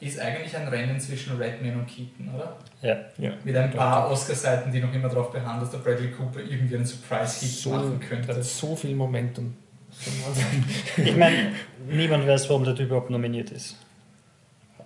Ist 0.00 0.20
eigentlich 0.20 0.56
ein 0.56 0.68
Rennen 0.68 1.00
zwischen 1.00 1.36
Redmayne 1.36 1.76
und 1.78 1.86
Keaton, 1.86 2.30
oder? 2.34 2.56
ja. 2.82 2.96
Ja. 3.18 3.32
Mit 3.42 3.56
ein 3.56 3.70
paar 3.72 4.10
Oscar-Seiten, 4.10 4.70
die 4.70 4.80
noch 4.80 4.92
immer 4.94 5.08
darauf 5.08 5.32
behandeln, 5.32 5.60
dass 5.60 5.70
der 5.70 5.78
Bradley 5.78 6.12
Cooper 6.12 6.38
irgendwie 6.40 6.76
einen 6.76 6.86
Surprise-Hit 6.86 7.50
So, 7.50 7.70
machen 7.70 7.98
könnte. 8.00 8.28
hat 8.34 8.44
so 8.44 8.76
viel 8.76 8.94
Momentum. 8.94 9.54
Ich 10.96 11.16
meine, 11.16 11.52
niemand 11.88 12.26
weiß, 12.26 12.48
warum 12.50 12.62
der 12.64 12.74
Typ 12.76 12.86
überhaupt 12.86 13.10
nominiert 13.10 13.50
ist. 13.50 13.76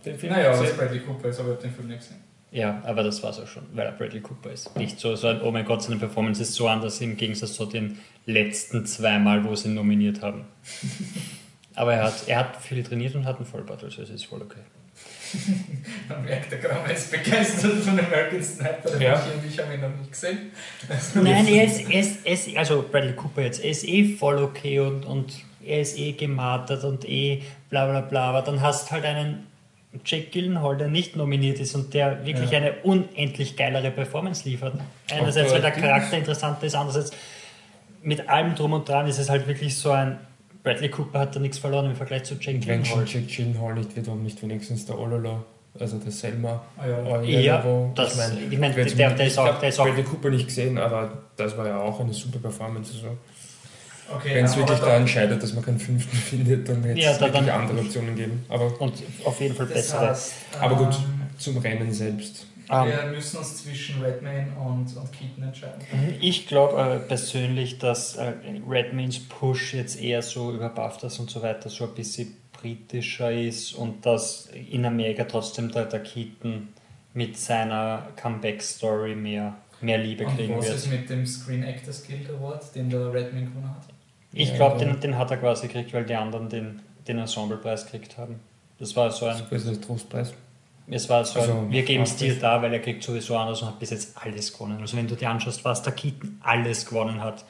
Den 0.05 0.19
Film 0.19 0.33
Naja, 0.33 0.53
gesehen? 0.59 0.77
Bradley 0.77 1.01
Cooper 1.01 1.29
ist, 1.29 1.41
aber 1.41 1.51
ich 1.51 1.55
habe 1.57 1.63
den 1.69 1.75
Film 1.75 1.89
nicht 1.89 2.01
gesehen. 2.01 2.17
Ja, 2.51 2.81
aber 2.85 3.03
das 3.03 3.23
war's 3.23 3.39
auch 3.41 3.47
schon, 3.47 3.65
weil 3.75 3.87
er 3.87 3.93
Bradley 3.93 4.21
Cooper 4.21 4.51
ist. 4.53 4.75
Nicht 4.77 4.99
so, 5.01 5.15
so 5.17 5.29
ein, 5.29 5.41
oh 5.43 5.51
mein 5.51 5.65
Gott, 5.65 5.83
seine 5.83 5.99
Performance 5.99 6.41
ist 6.43 6.55
so 6.55 6.69
anders 6.69 7.01
im 7.01 7.17
Gegensatz 7.17 7.55
zu 7.55 7.67
den 7.67 7.99
letzten 8.27 8.87
zweimal, 8.87 9.45
wo 9.45 9.55
sie 9.55 9.69
ihn 9.69 9.75
nominiert 9.75 10.23
haben. 10.23 10.45
aber 11.75 11.95
er 11.95 12.05
hat, 12.05 12.29
er 12.29 12.39
hat 12.39 12.57
viel 12.57 12.83
trainiert 12.83 13.15
und 13.15 13.25
hat 13.27 13.37
einen 13.37 13.47
Vollbart, 13.47 13.83
also 13.85 14.03
es 14.03 14.11
ist 14.11 14.25
voll 14.27 14.43
okay. 14.43 14.61
Man 16.09 16.25
merkt, 16.25 16.53
der 16.53 16.61
Kramer 16.61 16.91
ist 16.91 17.11
begeistert 17.11 17.73
von 17.83 17.99
American 17.99 18.43
Sniper. 18.43 18.91
Der 18.91 19.01
Ja. 19.01 19.15
Und 19.15 19.49
ich 19.49 19.59
haben 19.59 19.73
ihn 19.73 19.81
noch 19.81 19.89
nicht 19.99 20.11
gesehen. 20.13 20.53
Nein, 21.15 21.47
er 21.49 21.65
ist, 21.65 21.89
er 21.91 22.01
ist, 22.01 22.27
er 22.27 22.33
ist, 22.33 22.57
also 22.57 22.85
Bradley 22.91 23.15
Cooper 23.15 23.43
jetzt, 23.43 23.63
er 23.63 23.71
ist 23.71 23.85
eh 23.85 24.17
voll 24.17 24.39
okay 24.43 24.81
und, 24.81 25.05
und 25.05 25.33
er 25.65 25.81
ist 25.81 25.99
eh 25.99 26.13
gemartert 26.13 26.85
und 26.85 27.09
eh 27.09 27.43
bla 27.71 27.87
bla 27.87 28.01
bla, 28.01 28.31
aber 28.31 28.43
dann 28.43 28.61
hast 28.61 28.91
halt 28.91 29.05
einen 29.05 29.47
Jake 30.05 30.31
Gyllenhaal, 30.31 30.77
der 30.77 30.89
nicht 30.89 31.17
nominiert 31.17 31.61
ist 31.61 31.75
und 31.75 31.93
der 31.95 32.25
wirklich 32.25 32.51
Ja. 32.51 32.59
eine 32.59 32.73
unendlich 32.83 33.57
geilere 33.57 33.91
Performance 33.91 34.49
liefert. 34.49 34.75
Einerseits, 35.11 35.53
weil 35.53 35.61
der 35.61 35.71
Charakter 35.71 36.17
interessanter 36.17 36.67
ist, 36.67 36.75
andererseits 36.75 37.13
mit 38.03 38.29
allem 38.29 38.55
drum 38.55 38.73
und 38.73 38.89
dran 38.89 39.07
ist 39.07 39.19
es 39.19 39.29
halt 39.31 39.47
wirklich 39.47 39.77
so 39.77 39.91
ein 39.91 40.19
Bradley 40.63 40.89
Cooper 40.91 41.19
hat 41.21 41.35
da 41.37 41.41
nichts 41.41 41.59
verloren 41.59 41.87
im 41.87 41.97
Vergleich 41.97 42.25
zu 42.25 42.35
Jake 42.35 42.59
Gyllenhaal. 42.59 43.05
Jack 43.07 43.29
Gyllenhaal 43.29 43.75
nicht 43.75 43.97
wird, 43.97 44.07
warum 44.07 44.23
nicht 44.23 44.41
wenigstens 44.43 44.87
der 44.87 44.99
Ololo, 44.99 45.45
also 45.79 45.99
der 45.99 46.13
Selma. 46.13 46.63
Ah 46.77 46.87
ja. 46.87 46.99
Ololo, 46.99 47.25
Ja, 47.25 47.65
wo- 47.65 47.91
das, 47.95 48.17
mein, 48.17 48.39
ich 48.53 48.59
meine, 48.59 48.77
wer 48.77 48.85
der, 48.85 48.91
zum- 48.93 48.99
der, 49.17 49.27
ist 49.27 49.33
ich 49.33 49.39
auch, 49.39 49.47
hab 49.47 49.61
der 49.61 49.69
ist 49.71 49.81
auch 49.81 49.85
Bradley 49.87 50.05
Cooper 50.05 50.31
nicht 50.31 50.47
gesehen, 50.47 50.79
aber 50.79 51.19
das 51.37 51.57
war 51.57 51.67
ja 51.67 51.81
auch 51.81 51.99
eine 52.01 52.13
super 52.15 52.39
Performance. 52.39 52.93
Also, 52.95 53.17
Okay, 54.15 54.35
Wenn 54.35 54.45
es 54.45 54.57
wirklich 54.57 54.77
aber 54.79 54.89
daran 54.91 55.09
scheitert, 55.09 55.43
dass 55.43 55.55
man 55.55 55.65
keinen 55.65 55.79
fünften 55.79 56.15
findet, 56.17 56.69
dann 56.69 56.83
hätte 56.83 57.01
Ja, 57.01 57.13
es 57.13 57.19
da- 57.19 57.27
wirklich 57.27 57.47
dann- 57.47 57.61
andere 57.63 57.79
Optionen 57.81 58.15
geben. 58.15 58.45
Aber 58.49 58.79
und 58.81 58.93
auf 59.25 59.41
jeden 59.41 59.55
Fall 59.55 59.67
bessere. 59.67 60.11
heißt, 60.11 60.33
Aber 60.61 60.77
gut. 60.77 60.95
ähm, 60.95 61.31
zum 61.39 61.57
Rennen 61.59 61.91
selbst. 61.93 62.47
Ähm, 62.73 62.87
Wir 62.89 63.13
müssen 63.13 63.37
uns 63.39 63.63
zwischen 63.63 64.03
Redmayne 64.03 64.49
und, 64.57 64.97
und 64.97 65.13
Keaton 65.13 65.43
entscheiden. 65.45 65.83
Ich 66.21 66.47
glaube 66.47 66.81
äh, 66.81 66.99
persönlich, 67.01 67.79
dass 67.79 68.17
äh, 68.17 68.33
Redmaynes 68.69 69.21
Push 69.29 69.75
jetzt 69.75 70.01
eher 70.01 70.23
so 70.23 70.53
über 70.53 70.69
BAFTAs 70.71 71.19
und 71.19 71.31
so 71.31 71.43
weiter 71.43 71.69
so 71.69 71.85
ein 71.85 71.95
bisschen 71.95 72.35
britischer 72.53 73.33
ist 73.33 73.75
und 73.75 74.07
dass 74.07 74.49
in 74.71 74.85
Amerika 74.87 75.25
trotzdem 75.25 75.71
der, 75.71 75.87
der 75.87 76.01
Keaton 76.01 76.69
mit 77.15 77.37
seiner 77.37 78.07
Comeback-Story 78.17 79.15
mehr, 79.15 79.55
mehr 79.81 79.99
Liebe 79.99 80.25
Und 80.25 80.37
kriegen 80.37 80.57
was 80.57 80.67
wird. 80.67 80.77
ist 80.77 80.91
mit 80.91 81.11
dem 81.11 81.27
Screen 81.27 81.63
Actors 81.65 82.07
Guild 82.07 82.31
Award, 82.31 82.75
den 82.75 82.89
der 82.89 83.13
Redmayne 83.13 83.47
gewonnen 83.47 83.69
hat? 83.69 83.85
Ich 84.33 84.49
Ja, 84.51 84.57
glaube, 84.57 84.79
den, 84.79 84.99
den 85.01 85.19
hat 85.19 85.31
er 85.31 85.37
quasi 85.37 85.67
gekriegt, 85.67 85.93
weil 85.93 86.05
die 86.07 86.15
anderen 86.15 86.49
den, 86.49 86.81
den 87.07 87.19
Ensemblepreis 87.19 87.85
gekriegt 87.85 88.17
haben. 88.17 88.41
Das 88.79 88.97
war 88.97 89.11
so 89.11 89.27
ein, 89.27 89.43
Das 89.51 89.65
ist 89.65 89.71
der 89.71 89.81
Trostpreis. 89.81 90.33
Es 90.93 91.09
war 91.09 91.25
so 91.25 91.41
Also, 91.41 91.67
wir 91.69 91.83
geben 91.83 92.03
es 92.05 92.17
dir 92.17 92.39
da, 92.39 92.61
weil 92.63 92.73
er 92.73 92.81
kriegt 92.81 93.03
sowieso 93.03 93.37
anders 93.37 93.63
und 93.63 93.69
hat 93.69 93.79
bis 93.79 93.91
jetzt 93.91 94.17
alles 94.17 94.53
gewonnen. 94.53 94.79
Also 94.81 94.97
wenn 94.97 95.07
du 95.07 95.15
dir 95.15 95.31
anschaust, 95.31 95.65
was 95.65 95.83
der 95.83 95.93
Keaton 95.93 96.41
alles 96.43 96.87
gewonnen 96.87 97.23
hat, 97.23 97.45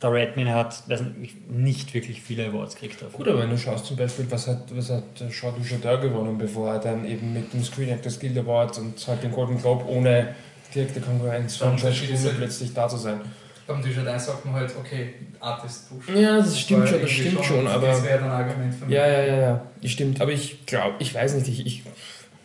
der 0.00 0.12
Redman 0.12 0.48
hat 0.54 0.88
weiß 0.88 1.02
nicht, 1.18 1.50
nicht 1.50 1.92
wirklich 1.94 2.22
viele 2.22 2.46
Awards 2.46 2.74
gekriegt 2.74 3.02
dafür. 3.02 3.18
Gut, 3.18 3.28
aber 3.28 3.40
wenn 3.40 3.50
du 3.50 3.58
schaust 3.58 3.86
zum 3.86 3.96
Beispiel, 3.96 4.26
was 4.30 4.46
hat, 4.46 4.76
was 4.76 4.90
hat 4.90 5.02
Jean 5.30 5.52
Dujardin 5.56 6.00
gewonnen, 6.10 6.38
bevor 6.38 6.72
er 6.74 6.78
dann 6.78 7.04
eben 7.04 7.32
mit 7.32 7.52
dem 7.52 7.64
Screen 7.64 7.88
Actors 7.88 8.20
Guild 8.20 8.38
Award 8.38 8.78
und 8.78 9.06
halt 9.08 9.22
den 9.22 9.32
Golden 9.32 9.60
Globe 9.60 9.84
ohne 9.88 10.34
direkte 10.74 11.00
Konkurrenz 11.00 11.56
von 11.56 11.80
halt- 11.82 12.36
plötzlich 12.36 12.72
da 12.74 12.88
zu 12.88 12.96
sein. 12.96 13.20
Beim 13.66 13.82
Dujardin 13.82 14.18
sagt 14.18 14.46
man 14.46 14.54
halt, 14.54 14.72
okay, 14.78 15.14
Artist 15.40 15.90
Push. 15.90 16.16
Ja, 16.16 16.38
das 16.38 16.58
stimmt 16.58 16.88
schon, 16.88 17.02
das 17.02 17.10
stimmt 17.10 17.44
schon, 17.44 17.66
aber... 17.66 17.88
Das 17.88 18.02
wäre 18.02 18.20
dann 18.20 18.30
ein 18.30 18.46
Argument 18.48 18.74
für 18.74 18.86
mich. 18.86 18.94
Ja, 18.94 19.06
ja, 19.06 19.22
ja, 19.24 19.36
ja, 19.36 19.66
das 19.82 19.90
stimmt. 19.90 20.20
Aber 20.22 20.32
ich 20.32 20.64
glaube, 20.64 20.94
ich 21.00 21.14
weiß 21.14 21.34
nicht, 21.34 21.48
ich, 21.48 21.66
ich, 21.66 21.82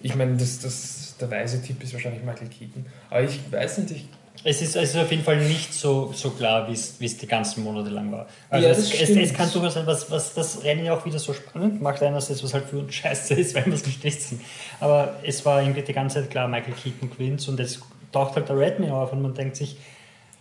ich 0.03 0.15
meine, 0.15 0.37
das, 0.37 0.59
das, 0.59 1.15
der 1.19 1.31
weise 1.31 1.61
Tipp 1.61 1.81
ist 1.83 1.93
wahrscheinlich 1.93 2.23
Michael 2.23 2.49
Keaton. 2.49 2.85
Aber 3.09 3.21
ich 3.23 3.39
weiß 3.51 3.79
nicht, 3.79 3.91
ich, 3.91 4.05
Es 4.43 4.61
ist, 4.61 4.75
es 4.75 4.89
ist 4.89 4.97
auf 4.97 5.09
jeden 5.09 5.23
Fall 5.23 5.37
nicht 5.37 5.73
so, 5.73 6.11
so 6.13 6.31
klar, 6.31 6.67
wie 6.67 6.73
es 6.73 6.95
es 6.99 7.17
die 7.17 7.27
ganzen 7.27 7.63
Monate 7.63 7.89
lang 7.89 8.11
war. 8.11 8.27
Also 8.49 8.65
Ja, 8.67 8.71
es, 8.73 8.89
das 8.89 9.09
es, 9.09 9.15
es 9.15 9.33
kann 9.33 9.49
durchaus 9.51 9.73
sein, 9.75 9.87
was, 9.87 10.11
was 10.11 10.33
das 10.33 10.63
Rennen 10.63 10.83
ja 10.85 10.93
auch 10.97 11.05
wieder 11.05 11.17
so 11.19 11.33
spannend 11.33 11.81
macht, 11.81 12.03
einerseits, 12.03 12.43
was 12.43 12.53
halt 12.53 12.65
für 12.65 12.79
uns 12.79 12.93
scheiße 12.93 13.33
ist, 13.35 13.55
weil 13.55 13.65
wir 13.65 13.73
es 13.73 13.85
nicht 13.85 14.03
wissen. 14.03 14.41
Aber 14.81 15.15
es 15.23 15.45
war 15.45 15.61
irgendwie 15.61 15.81
die 15.81 15.93
ganze 15.93 16.19
Zeit 16.21 16.29
klar, 16.29 16.47
Michael 16.47 16.73
Keaton 16.73 17.09
gewinnt 17.09 17.47
und 17.47 17.59
jetzt 17.59 17.79
taucht 18.11 18.35
halt 18.35 18.49
der 18.49 18.57
Redman 18.59 18.91
auf 18.91 19.13
und 19.13 19.21
man 19.21 19.33
denkt 19.33 19.55
sich, 19.55 19.77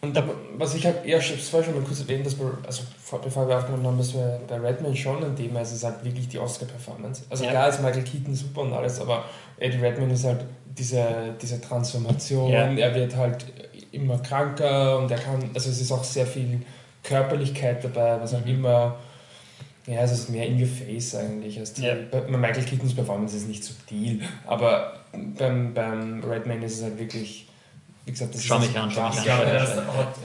Und 0.03 0.17
da, 0.17 0.25
was 0.59 0.75
ich 0.75 0.85
halt 0.85 0.97
ich 1.05 1.15
hab's 1.15 1.49
vorher 1.49 1.65
schon 1.71 1.79
mal 1.81 1.87
kurz 1.87 2.01
erwähnt, 2.01 2.27
dass 2.27 2.37
wir, 2.39 2.59
also 2.67 2.83
vor, 3.01 3.21
bevor 3.21 3.47
wir 3.47 3.57
aufgenommen 3.57 3.87
haben, 3.87 3.99
dass 3.99 4.13
wir 4.15 4.41
bei 4.49 4.57
Redman 4.59 4.97
schon 4.97 5.23
ein 5.25 5.37
Thema 5.37 5.61
ist, 5.61 5.73
ist 5.73 5.85
halt 5.85 6.03
wirklich 6.05 6.27
die 6.29 6.41
Oscar-Performance. 6.41 7.23
Also 7.31 7.45
Ja. 7.45 7.51
klar 7.51 7.69
ist 7.69 7.81
Michael 7.81 8.03
Keaton 8.03 8.35
super 8.35 8.63
und 8.63 8.73
alles, 8.73 9.01
aber 9.01 9.25
Eddie 9.63 9.79
Redman 9.79 10.11
ist 10.11 10.25
halt 10.25 10.45
diese, 10.67 11.35
diese 11.41 11.61
Transformation, 11.61 12.51
Ja. 12.51 12.71
er 12.73 12.95
wird 12.95 13.15
halt 13.17 13.45
immer 13.93 14.19
kranker 14.19 14.99
und 14.99 15.11
er 15.11 15.19
kann, 15.19 15.51
also 15.55 15.71
es 15.71 15.81
ist 15.81 15.93
auch 15.93 16.05
sehr 16.05 16.27
viel 16.27 16.63
Körperlichkeit 17.03 17.85
dabei, 17.85 18.21
was 18.21 18.33
halt 18.33 18.47
Mhm. 18.47 18.55
immer, 18.55 18.99
ja, 19.87 20.01
es 20.03 20.13
ist 20.13 20.31
mehr 20.31 20.47
in 20.47 20.61
your 20.61 20.69
face 20.69 21.15
eigentlich. 21.15 21.59
Als 21.59 21.73
die, 21.75 21.83
Ja. 21.83 21.95
bei, 22.11 22.21
Michael 22.23 22.65
Keatons 22.65 22.95
Performance 22.95 23.37
ist 23.37 23.43
es 23.43 23.49
nicht 23.49 23.65
subtil, 23.65 24.21
aber 24.47 24.95
beim, 25.39 25.75
beim 25.75 26.23
Redman 26.25 26.63
ist 26.63 26.79
es 26.79 26.85
halt 26.85 26.99
wirklich, 26.99 27.47
wie 28.07 28.13
gesagt, 28.13 28.35
das 28.35 28.43
Schau 28.45 28.57
ist 28.59 28.69
mich 28.69 28.79
an, 28.79 28.91
schau 28.91 29.09
mich 29.11 29.19
Ich 29.25 29.31
an. 29.31 29.41
Ja, 29.47 29.63
ist- 29.63 29.79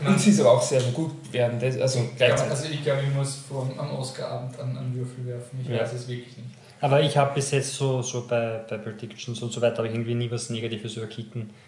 und 0.05 0.19
sie 0.19 0.31
soll 0.31 0.47
auch 0.47 0.61
sehr 0.61 0.81
gut 0.93 1.11
werden, 1.33 1.59
das, 1.59 1.77
also 1.77 1.99
ja, 1.99 2.05
gleichzeitig. 2.15 2.51
also 2.51 2.65
ich 2.71 2.83
glaube, 2.83 3.01
ich 3.07 3.13
muss 3.13 3.35
vor, 3.49 3.69
am 3.77 3.91
Oscarabend 3.95 4.57
an, 4.59 4.77
an 4.77 4.95
Würfel 4.95 5.25
werfen. 5.25 5.59
Ich 5.61 5.67
Ja. 5.69 5.81
weiß 5.81 5.93
es 5.93 6.07
wirklich 6.07 6.37
nicht. 6.37 6.49
Aber 6.81 7.01
ich 7.01 7.17
habe 7.17 7.33
bis 7.35 7.51
jetzt 7.51 7.73
so, 7.75 8.01
so 8.01 8.25
bei, 8.27 8.61
bei 8.69 8.77
Predictions 8.77 9.41
und 9.41 9.51
so 9.51 9.61
weiter, 9.61 9.77
habe 9.77 9.87
ich 9.87 9.93
irgendwie 9.93 10.15
nie 10.15 10.29
was 10.31 10.49
Negatives 10.49 10.95
über 10.97 11.07
Keaton. 11.07 11.49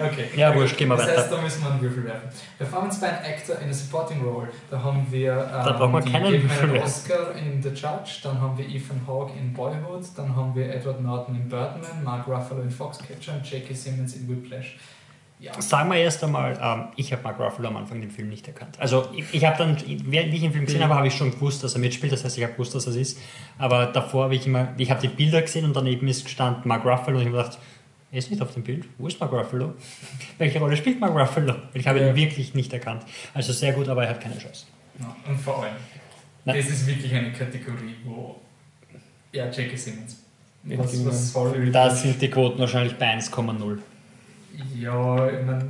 Okay. 0.00 0.28
Ja, 0.36 0.54
wurscht, 0.54 0.76
gehen 0.76 0.88
wir 0.88 0.96
das 0.96 1.08
weiter. 1.08 1.22
heißt, 1.22 1.32
da 1.32 1.40
müssen 1.42 1.64
wir 1.64 1.72
einen 1.72 1.80
Würfel 1.80 2.04
werfen. 2.04 2.28
Performance 2.58 3.00
by 3.00 3.06
an 3.06 3.24
Actor 3.24 3.58
in 3.60 3.70
a 3.70 3.72
Supporting 3.72 4.22
Role. 4.22 4.48
Da 4.70 4.80
haben 4.80 5.04
wir 5.10 5.32
ähm, 5.32 5.64
Da 5.64 5.72
braucht 5.72 5.90
man 5.92 6.04
die 6.04 6.12
keinen 6.12 6.42
Würfel. 6.44 6.78
Oscar 6.80 7.34
in 7.34 7.60
The 7.60 7.70
Judge, 7.70 8.20
dann 8.22 8.40
haben 8.40 8.56
wir 8.56 8.68
Ethan 8.68 9.00
Hawke 9.04 9.32
in 9.36 9.52
Boyhood, 9.52 10.04
dann 10.16 10.36
haben 10.36 10.54
wir 10.54 10.72
Edward 10.72 11.02
Norton 11.02 11.34
in 11.34 11.48
Birdman, 11.48 12.04
Mark 12.04 12.28
Ruffalo 12.28 12.62
in 12.62 12.70
Foxcatcher 12.70 13.32
und 13.34 13.50
J.K. 13.50 13.74
Simmons 13.74 14.14
in 14.14 14.28
Whiplash. 14.28 14.76
Ja. 15.44 15.60
Sagen 15.60 15.90
wir 15.90 15.98
erst 15.98 16.24
einmal, 16.24 16.58
ähm, 16.62 16.84
ich 16.96 17.12
habe 17.12 17.22
Mark 17.22 17.38
Ruffalo 17.38 17.68
am 17.68 17.76
Anfang 17.76 18.00
den 18.00 18.10
Film 18.10 18.30
nicht 18.30 18.48
erkannt. 18.48 18.80
Also 18.80 19.08
ich, 19.14 19.24
ich 19.34 19.44
habe 19.44 19.58
dann, 19.58 19.76
wie 19.86 20.18
ich 20.18 20.40
den 20.40 20.52
Film 20.52 20.64
gesehen 20.64 20.82
habe, 20.82 20.94
habe 20.94 21.06
ich 21.06 21.14
schon 21.14 21.32
gewusst, 21.32 21.62
dass 21.62 21.74
er 21.74 21.80
mitspielt. 21.80 22.12
Das 22.14 22.24
heißt, 22.24 22.38
ich 22.38 22.44
habe 22.44 22.54
gewusst, 22.54 22.74
dass 22.74 22.86
er 22.86 22.92
es 22.92 22.96
ist. 22.96 23.18
Aber 23.58 23.86
davor 23.86 24.24
habe 24.24 24.34
ich 24.36 24.46
immer, 24.46 24.68
ich 24.78 24.90
habe 24.90 25.02
die 25.02 25.08
Bilder 25.08 25.42
gesehen 25.42 25.66
und 25.66 25.76
daneben 25.76 26.08
ist 26.08 26.24
gestanden 26.24 26.62
Mark 26.66 26.82
Ruffalo 26.86 27.18
und 27.18 27.22
ich 27.26 27.28
habe 27.28 27.36
gedacht, 27.42 27.58
er 28.10 28.18
ist 28.18 28.30
nicht 28.30 28.40
auf 28.40 28.54
dem 28.54 28.62
Bild. 28.62 28.86
Wo 28.96 29.06
ist 29.06 29.20
Mark 29.20 29.32
Ruffalo? 29.32 29.74
Welche 30.38 30.58
Rolle 30.60 30.78
spielt 30.78 30.98
Mark 30.98 31.14
Ruffalo? 31.14 31.54
Ich 31.74 31.86
habe 31.86 32.00
Ja. 32.00 32.08
ihn 32.08 32.16
wirklich 32.16 32.54
nicht 32.54 32.72
erkannt. 32.72 33.02
Also 33.34 33.52
sehr 33.52 33.72
gut, 33.74 33.86
aber 33.88 34.04
er 34.04 34.10
hat 34.10 34.20
keine 34.22 34.38
Chance. 34.38 34.64
Ja, 34.98 35.14
Und 35.28 35.38
vor 35.40 35.62
allem, 35.62 35.74
Nein. 36.46 36.56
das 36.56 36.66
ist 36.70 36.86
wirklich 36.86 37.12
eine 37.14 37.32
Kategorie, 37.32 37.96
wo. 38.04 38.36
Ja, 39.32 39.46
J.K. 39.50 39.76
Simmons. 39.76 40.22
Was, 40.62 41.04
was 41.04 41.32
soll. 41.32 41.70
Da 41.70 41.90
sind 41.90 42.22
die 42.22 42.30
Quoten 42.30 42.58
wahrscheinlich 42.60 42.96
bei 42.96 43.14
1,0. 43.14 43.78
Ja, 44.78 45.28
ich 45.28 45.44
meine. 45.46 45.64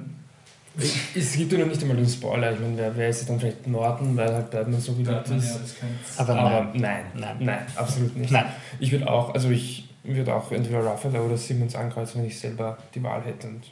Es 1.14 1.36
gibt 1.36 1.52
ja 1.52 1.58
noch 1.58 1.66
nicht 1.66 1.80
einmal 1.82 1.96
den 1.96 2.08
Spoiler, 2.08 2.52
ich 2.52 2.58
meine, 2.58 2.76
wer, 2.76 2.96
wer 2.96 3.08
ist 3.08 3.28
dann 3.28 3.38
vielleicht 3.38 3.64
Norton, 3.68 4.16
weil 4.16 4.34
halt 4.34 4.50
Batman 4.50 4.80
so 4.80 4.92
beliebt 4.92 5.10
Birdman, 5.10 5.38
ja, 5.38 5.44
ist. 5.44 5.76
das. 6.08 6.18
Aber 6.18 6.34
Aber 6.36 6.50
nein. 6.50 6.68
nein, 6.74 7.04
Nein. 7.14 7.36
nein, 7.38 7.58
absolut 7.76 8.16
nicht. 8.16 8.32
Nein. 8.32 8.46
Ich 8.80 8.90
würde 8.90 9.08
auch, 9.08 9.32
also 9.34 9.50
ich 9.50 9.88
würde 10.02 10.34
auch 10.34 10.50
entweder 10.50 10.80
Ruffalo 10.80 11.26
oder 11.26 11.36
Simmons 11.36 11.76
ankreuzen, 11.76 12.20
wenn 12.20 12.26
ich 12.28 12.38
selber 12.40 12.76
die 12.92 13.00
Wahl 13.04 13.22
hätte 13.24 13.46
und 13.46 13.62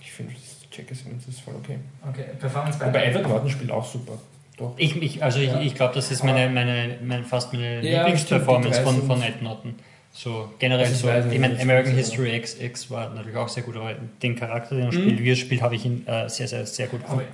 ich 0.00 0.10
finde, 0.10 0.32
J.K. 0.72 0.94
Simmons 0.96 1.28
ist 1.28 1.40
voll 1.42 1.54
okay. 1.62 1.78
Okay, 2.10 2.24
Performance 2.40 2.84
Aber 2.84 2.98
an 2.98 3.04
Edward 3.04 3.28
Norton 3.28 3.50
spielt 3.50 3.70
auch 3.70 3.84
super. 3.86 4.18
Doch. 4.56 4.74
Ich, 4.78 5.00
ich, 5.00 5.22
also 5.22 5.38
Ja. 5.38 5.60
ich, 5.60 5.68
ich 5.68 5.74
glaube, 5.76 5.94
das 5.94 6.10
ist 6.10 6.24
meine, 6.24 6.50
meine, 6.50 6.98
meine, 7.04 7.22
fast 7.22 7.52
meine 7.52 7.80
Ja, 7.88 7.98
Lieblingsperformance 8.02 8.80
von, 8.80 9.00
von 9.06 9.22
Ed 9.22 9.40
Norton. 9.42 9.76
So 10.20 10.52
generell 10.58 10.80
Also 10.86 10.94
ich 10.96 11.00
so, 11.02 11.06
weiß 11.06 11.26
ich 11.26 11.30
nicht, 11.30 11.40
meine, 11.40 11.60
American 11.60 11.96
ist- 11.96 12.08
History 12.08 12.34
X, 12.34 12.56
X 12.60 12.90
war 12.90 13.08
natürlich 13.14 13.36
auch 13.36 13.48
sehr 13.48 13.62
gut, 13.62 13.76
aber 13.76 13.94
den 14.20 14.34
Charakter, 14.34 14.74
den 14.74 14.86
er 14.86 14.92
Mhm. 14.92 14.92
spielt, 14.92 15.18
wie 15.22 15.30
er 15.30 15.36
spielt, 15.36 15.62
habe 15.62 15.76
ich 15.76 15.84
ihn 15.84 16.04
äh, 16.08 16.28
sehr, 16.28 16.48
sehr, 16.48 16.66
sehr 16.66 16.88
gut 16.88 17.02
gefunden. 17.02 17.24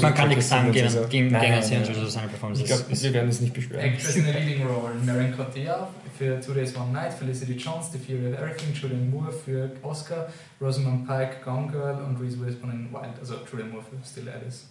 Man 0.00 0.14
kann 0.14 0.28
nichts 0.30 0.48
sagen 0.48 0.72
gegen, 0.72 0.86
also- 0.86 1.06
gegen, 1.06 1.30
Nein, 1.30 1.42
gegen 1.42 1.52
nein, 1.82 1.88
also 1.88 2.06
seine 2.06 2.28
Performance 2.28 2.62
Ich 2.62 2.68
glaube, 2.68 2.84
wir 2.88 3.12
werden 3.12 3.28
es 3.28 3.42
nicht 3.42 3.52
beschweren. 3.52 3.80
Actress 3.84 4.16
in 4.16 4.24
a 4.26 4.30
Leading 4.30 4.62
Role, 4.66 4.94
Marion 5.04 5.36
Cotillard 5.36 5.88
für 6.16 6.40
Two 6.40 6.54
Days 6.54 6.74
One 6.74 6.92
Night, 6.92 7.12
Felicity 7.12 7.52
Jones, 7.58 7.92
The 7.92 7.98
Fury 7.98 8.32
of 8.32 8.38
Everything, 8.40 8.72
Julian 8.72 9.10
Moore 9.10 9.32
für 9.32 9.70
Oscar, 9.82 10.28
Rosamund 10.62 11.06
Pike, 11.06 11.42
Gone 11.44 11.70
Girl 11.70 11.96
und 12.06 12.18
Reese 12.22 12.40
Witherspoon 12.40 12.70
in 12.70 12.90
Wild, 12.90 13.18
also 13.20 13.34
Julian 13.52 13.70
Moore 13.70 13.84
für 13.84 13.96
Still 14.08 14.30
Alice. 14.30 14.64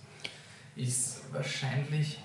Ist 0.75 1.21
wahrscheinlich, 1.31 2.17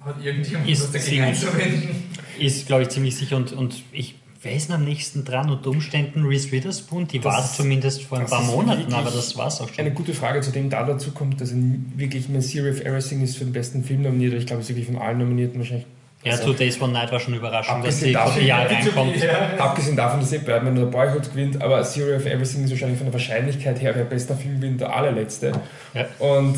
hat 0.00 0.22
irgendjemand 0.22 0.68
Ist 0.70 0.94
was 0.94 1.02
dagegen 1.04 1.24
einzuwenden? 1.24 2.04
ist 2.38 2.66
glaube 2.68 2.82
ich, 2.84 2.90
ziemlich 2.90 3.16
sicher 3.16 3.36
und, 3.36 3.52
und 3.52 3.82
ich 3.90 4.14
wer 4.44 4.52
ist 4.52 4.68
denn 4.68 4.76
am 4.76 4.84
nächsten 4.84 5.24
dran? 5.24 5.50
Unter 5.50 5.70
Umständen 5.70 6.24
Reese 6.26 6.52
Witherspoon, 6.52 7.08
die 7.08 7.24
war 7.24 7.44
zumindest 7.44 8.02
vor 8.04 8.18
ein 8.18 8.26
paar 8.26 8.42
Monaten, 8.42 8.92
aber 8.92 9.10
das 9.10 9.36
war 9.36 9.48
es 9.48 9.60
auch 9.60 9.68
Eine 9.76 9.88
schon. 9.88 9.94
gute 9.96 10.14
Frage, 10.14 10.40
zu 10.40 10.50
dem 10.52 10.70
da 10.70 10.84
dazu 10.84 11.10
kommt, 11.12 11.40
dass 11.40 11.52
wirklich 11.96 12.28
eine 12.28 12.40
Theory 12.40 12.70
of 12.70 12.80
Everything 12.80 13.22
ist 13.22 13.36
für 13.38 13.44
den 13.44 13.52
besten 13.52 13.82
Film 13.82 14.02
nominiert. 14.02 14.34
Ich 14.34 14.46
glaube, 14.46 14.62
es 14.62 14.68
ist 14.70 14.76
wirklich 14.76 14.86
von 14.94 15.02
allen 15.02 15.18
Nominierten 15.18 15.58
wahrscheinlich. 15.58 15.86
Ja, 16.22 16.32
Also, 16.32 16.44
Two 16.44 16.52
Days 16.54 16.80
One 16.80 16.92
Night 16.94 17.12
war 17.12 17.20
schon 17.20 17.34
überraschend, 17.34 17.84
dass 17.86 18.00
die 18.00 18.12
davon- 18.12 18.32
Cotillard 18.32 18.70
reinkommt. 18.70 19.16
Ja. 19.22 19.56
Abgesehen 19.58 19.94
davon, 19.96 20.20
dass 20.20 20.32
eh 20.32 20.38
Birdman 20.38 20.78
oder 20.78 20.86
Boyhood 20.86 21.30
gewinnt, 21.30 21.60
aber 21.62 21.82
Theory 21.82 22.16
of 22.16 22.24
Everything 22.24 22.64
ist 22.64 22.70
wahrscheinlich 22.70 22.96
von 22.98 23.06
der 23.06 23.12
Wahrscheinlichkeit 23.12 23.80
her, 23.82 23.92
wer 23.94 24.04
bester 24.04 24.34
Film 24.34 24.56
gewinnt, 24.60 24.80
der 24.80 24.94
allerletzte. 24.96 25.52
Ja. 25.92 26.06
Und 26.18 26.56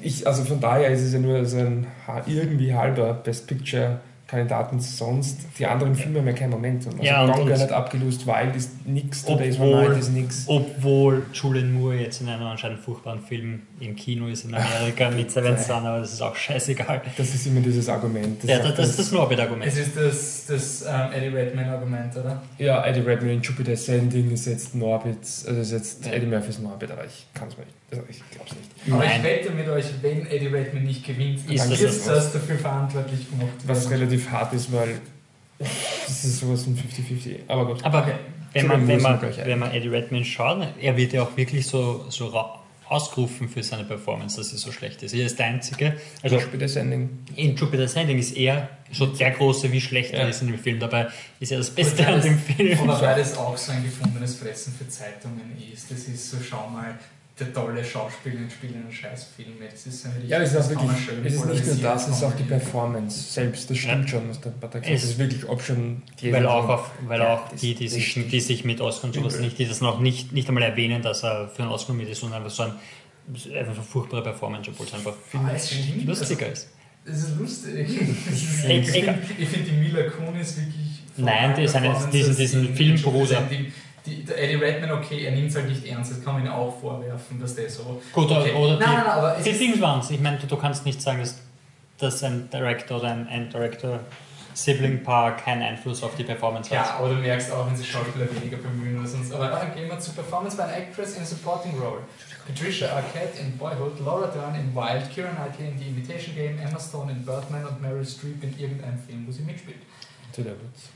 ich, 0.00 0.26
also 0.26 0.44
von 0.44 0.60
daher 0.60 0.90
ist 0.90 1.02
es 1.02 1.12
ja 1.12 1.18
nur 1.18 1.44
so 1.46 1.58
ein 1.58 1.86
irgendwie 2.26 2.72
halber 2.74 3.14
Best 3.14 3.48
Picture 3.48 4.00
Kandidaten 4.28 4.78
sonst. 4.78 5.38
Die 5.58 5.64
anderen 5.66 5.94
Filme 5.94 6.18
haben 6.20 6.26
ja 6.26 6.34
keinen 6.34 6.50
Momentum. 6.50 6.92
Also 6.92 7.02
Ja, 7.02 7.26
Gone 7.26 7.46
Girl 7.46 7.58
hat 7.58 7.72
abgelöst, 7.72 8.26
Wild 8.26 8.54
ist 8.54 8.86
nix, 8.86 9.24
Two 9.24 9.36
Days 9.36 9.58
One 9.58 9.70
Obwohl- 9.74 9.88
Night 9.88 9.98
ist 9.98 10.12
nix. 10.12 10.44
Obwohl 10.46 11.22
Julian 11.32 11.72
Moore 11.72 11.96
jetzt 11.96 12.20
in 12.20 12.28
einem 12.28 12.46
anscheinend 12.46 12.78
furchtbaren 12.80 13.20
Film 13.22 13.62
im 13.80 13.96
Kino 13.96 14.28
ist 14.28 14.44
in 14.44 14.54
Amerika 14.54 15.08
mit 15.16 15.30
Seven 15.30 15.56
Sun, 15.56 15.86
aber 15.86 16.00
das 16.00 16.12
ist 16.12 16.20
auch 16.20 16.36
scheißegal. 16.36 17.00
Das 17.16 17.34
ist 17.34 17.46
immer 17.46 17.60
dieses 17.60 17.88
Argument. 17.88 18.44
Ja, 18.44 18.56
sagt 18.62 18.68
das, 18.68 18.76
das 18.76 18.88
ist 18.90 18.98
das 18.98 19.12
Norbert-Argument. 19.12 19.66
Es 19.66 19.78
ist 19.78 19.96
das, 19.96 20.44
das 20.46 20.82
ähm, 20.82 21.12
Eddie 21.16 21.34
Redmayne-Argument, 21.34 22.14
oder? 22.18 22.42
Ja, 22.58 22.84
Eddie 22.84 23.00
Redmayne 23.00 23.32
in 23.34 23.40
Jupiter 23.42 23.72
Ascending 23.72 24.30
ist 24.30 24.44
jetzt 24.46 24.74
Norbit, 24.74 25.16
also 25.46 25.52
ist 25.60 25.72
jetzt 25.72 26.04
Ja. 26.06 26.12
Eddie 26.12 26.26
Murphys 26.26 26.58
Norbit, 26.58 26.90
aber 26.90 27.06
ich 27.06 27.26
kann 27.32 27.48
es 27.48 27.56
mir 27.56 27.64
nicht, 27.64 27.74
also 27.90 28.02
ich 28.08 28.22
glaube 28.30 28.46
es 28.50 28.56
nicht. 28.56 28.92
Aber 28.94 29.04
Nein. 29.04 29.16
ich 29.18 29.22
wette 29.24 29.50
mit 29.50 29.68
euch, 29.68 29.86
wenn 30.02 30.26
Eddie 30.26 30.46
Redmayne 30.46 30.86
nicht 30.86 31.04
gewinnt, 31.06 31.38
Ist 31.50 31.60
dann 31.62 31.70
das 31.70 31.80
wird 31.80 31.90
das 31.90 32.04
das 32.04 32.32
dafür 32.32 32.56
verantwortlich 32.58 33.30
gemacht 33.30 33.52
Was 33.66 33.90
relativ 33.90 34.28
hart 34.30 34.52
ist, 34.54 34.72
weil 34.72 35.00
das 35.58 36.24
ist 36.24 36.40
sowas 36.40 36.64
von 36.64 36.76
50-50. 36.76 37.40
Aber 37.48 37.66
gut. 37.66 37.84
Aber 37.84 38.02
Okay. 38.02 38.14
wenn 38.52 38.66
man, 38.66 38.88
wenn, 38.88 39.02
man, 39.02 39.22
ist 39.22 39.44
wenn 39.44 39.58
man 39.58 39.72
Eddie 39.72 39.88
Redmayne 39.88 40.24
schaut, 40.24 40.66
er 40.80 40.96
wird 40.96 41.12
ja 41.12 41.22
auch 41.22 41.36
wirklich 41.36 41.66
so, 41.66 42.06
so 42.08 42.32
ausgerufen 42.88 43.48
für 43.48 43.62
seine 43.62 43.84
Performance, 43.84 44.36
dass 44.38 44.50
sie 44.50 44.56
so 44.56 44.72
schlecht 44.72 45.02
ist. 45.02 45.12
Er 45.12 45.26
ist 45.26 45.38
der 45.38 45.46
Einzige. 45.46 45.94
Also 46.22 46.36
Jupiter's 46.38 46.76
Ending. 46.76 47.10
in 47.36 47.54
Jupiter's 47.54 47.94
Ending 47.96 48.18
ist 48.18 48.34
er 48.36 48.70
so 48.90 49.04
der 49.06 49.32
Große, 49.32 49.70
wie 49.72 49.80
schlecht 49.80 50.14
er 50.14 50.22
Ja. 50.22 50.28
ist 50.28 50.40
in 50.40 50.48
dem 50.48 50.58
Film. 50.58 50.78
Dabei 50.80 51.08
ist 51.40 51.52
er 51.52 51.58
das 51.58 51.70
Beste 51.70 52.06
an 52.06 52.22
dem 52.22 52.38
Film. 52.38 52.78
Aber 52.88 53.00
weil 53.02 53.16
das 53.18 53.36
auch 53.36 53.56
so 53.58 53.72
ein 53.72 53.82
gefundenes 53.84 54.36
Fressen 54.36 54.72
für 54.72 54.88
Zeitungen 54.88 55.56
ist. 55.72 55.90
Das 55.90 55.98
ist 56.04 56.30
so, 56.30 56.38
schau 56.48 56.70
mal, 56.70 56.98
der 57.40 57.52
tolle 57.52 57.84
Schauspieler 57.84 58.48
spielt 58.50 58.74
einen 58.74 58.90
Scheißfilm. 58.92 59.48
Das 59.70 59.86
ist 59.86 60.06
ein 60.06 60.12
Ja, 60.26 60.38
es 60.40 60.52
ist, 60.52 60.56
auch 60.60 60.68
wirklich, 60.70 60.90
schön 61.04 61.24
es 61.26 61.34
ist 61.34 61.44
nicht 61.46 61.66
nur 61.66 61.76
das, 61.82 62.08
es 62.08 62.16
ist 62.16 62.24
auch 62.24 62.34
die 62.36 62.42
Performance 62.44 63.32
selbst. 63.32 63.70
Das 63.70 63.78
stimmt 63.78 64.10
schon, 64.10 64.28
was 64.28 64.40
der 64.40 64.50
Patrick 64.50 64.84
sagt. 64.84 64.94
Es- 64.94 65.02
Das 65.02 65.10
ist 65.10 65.18
wirklich, 65.18 65.48
ob 65.48 65.62
schon 65.62 66.02
die 66.20 66.32
Weil 66.32 66.46
auch, 66.46 66.68
auf, 66.68 66.90
weil 67.06 67.20
Ja, 67.20 67.34
auch 67.34 67.48
die, 67.56 67.74
die 67.74 67.88
sich, 67.88 68.14
die 68.30 68.40
sich 68.40 68.64
mit 68.64 68.80
Oscar 68.80 69.06
und 69.08 69.14
sowas 69.14 69.38
nicht, 69.40 69.58
die 69.58 69.66
das 69.66 69.80
noch 69.80 70.00
nicht, 70.00 70.32
nicht 70.32 70.48
einmal 70.48 70.62
erwähnen, 70.64 71.02
dass 71.02 71.22
er 71.22 71.48
für 71.48 71.62
einen 71.62 71.70
Oscar 71.72 71.92
nominiert 71.92 72.12
ist, 72.12 72.20
sondern 72.20 72.42
einfach 72.42 72.54
so 72.54 72.62
ein 72.64 72.72
einfach 73.30 73.74
so 73.74 73.80
eine 73.80 73.82
furchtbare 73.82 74.22
Performance, 74.22 74.70
obwohl 74.70 74.86
es 74.86 74.94
einfach 74.94 75.14
Ah, 75.34 75.50
es 75.54 75.70
stimmt. 75.70 76.06
lustiger 76.06 76.50
ist. 76.50 76.68
Das 77.04 77.18
ist 77.18 77.38
lustig. 77.38 77.88
Ich 78.32 78.46
finde 78.48 79.46
find 79.46 79.66
die 79.68 79.72
Mila 79.72 80.02
Kunis 80.10 80.56
wirklich. 80.56 81.02
Nein, 81.16 81.54
die 81.56 81.62
ist 81.64 81.74
eine- 81.76 81.94
diesen- 82.12 82.36
diesen 82.36 82.74
Filmbruder. 82.74 83.42
Die, 84.08 84.24
der 84.24 84.42
Eddie 84.42 84.54
Redman, 84.54 84.92
okay, 84.92 85.24
er 85.24 85.32
nimmt 85.32 85.50
es 85.50 85.56
halt 85.56 85.68
nicht 85.68 85.84
ernst, 85.86 86.10
das 86.12 86.24
kann 86.24 86.34
man 86.34 86.44
ihm 86.46 86.50
auch 86.52 86.80
vorwerfen, 86.80 87.40
dass 87.40 87.54
der 87.54 87.68
so. 87.68 88.00
Gut, 88.12 88.30
okay. 88.30 88.52
oder 88.54 88.76
die, 88.76 88.80
nein, 88.80 88.94
nein, 88.94 89.04
nein, 89.04 89.06
aber 89.06 89.36
die 89.42 89.50
ist, 89.50 89.60
Dings 89.60 89.80
waren 89.80 90.00
es. 90.00 90.10
Ich 90.10 90.20
meine, 90.20 90.38
du, 90.38 90.46
du 90.46 90.56
kannst 90.56 90.84
nicht 90.86 91.00
sagen, 91.02 91.20
dass, 91.20 91.36
dass 91.98 92.22
ein 92.22 92.48
Director 92.50 92.98
oder 92.98 93.10
ein, 93.10 93.28
ein 93.28 93.50
Director-Sibling-Paar 93.50 95.36
keinen 95.36 95.62
Einfluss 95.62 96.02
auf 96.02 96.14
die 96.16 96.24
Performance 96.24 96.72
Ja, 96.72 96.82
hat. 96.82 96.98
aber 97.00 97.08
du 97.10 97.16
merkst 97.16 97.52
auch, 97.52 97.66
wenn 97.66 97.76
sich 97.76 97.90
Schauspieler 97.90 98.26
weniger 98.34 98.56
bemühen 98.56 98.98
oder 98.98 99.08
sonst. 99.08 99.32
Aber 99.32 99.48
dann 99.48 99.74
gehen 99.74 99.88
wir 99.88 99.98
zur 99.98 100.14
Performance 100.14 100.56
by 100.56 100.62
an 100.62 100.70
Actress 100.70 101.16
in 101.16 101.22
a 101.22 101.26
Supporting 101.26 101.78
Role. 101.78 102.00
Patricia 102.46 102.88
Arquette 102.88 103.40
in 103.40 103.58
Boyhood, 103.58 104.00
Laura 104.00 104.26
Dern 104.28 104.54
in 104.54 104.74
Wild, 104.74 105.14
Keira 105.14 105.28
Knightley 105.28 105.68
in 105.68 105.78
The 105.78 105.88
Imitation 105.88 106.34
Game, 106.34 106.58
Emma 106.58 106.80
Stone 106.80 107.12
in 107.12 107.22
Birdman 107.22 107.66
und 107.66 107.82
Meryl 107.82 108.06
Streep 108.06 108.42
in 108.42 108.58
irgendeinem 108.58 108.98
Film, 108.98 109.26
wo 109.26 109.32
sie 109.32 109.42
mitspielt. 109.42 109.80
Zu 110.32 110.42
der 110.42 110.52
Witz. 110.52 110.88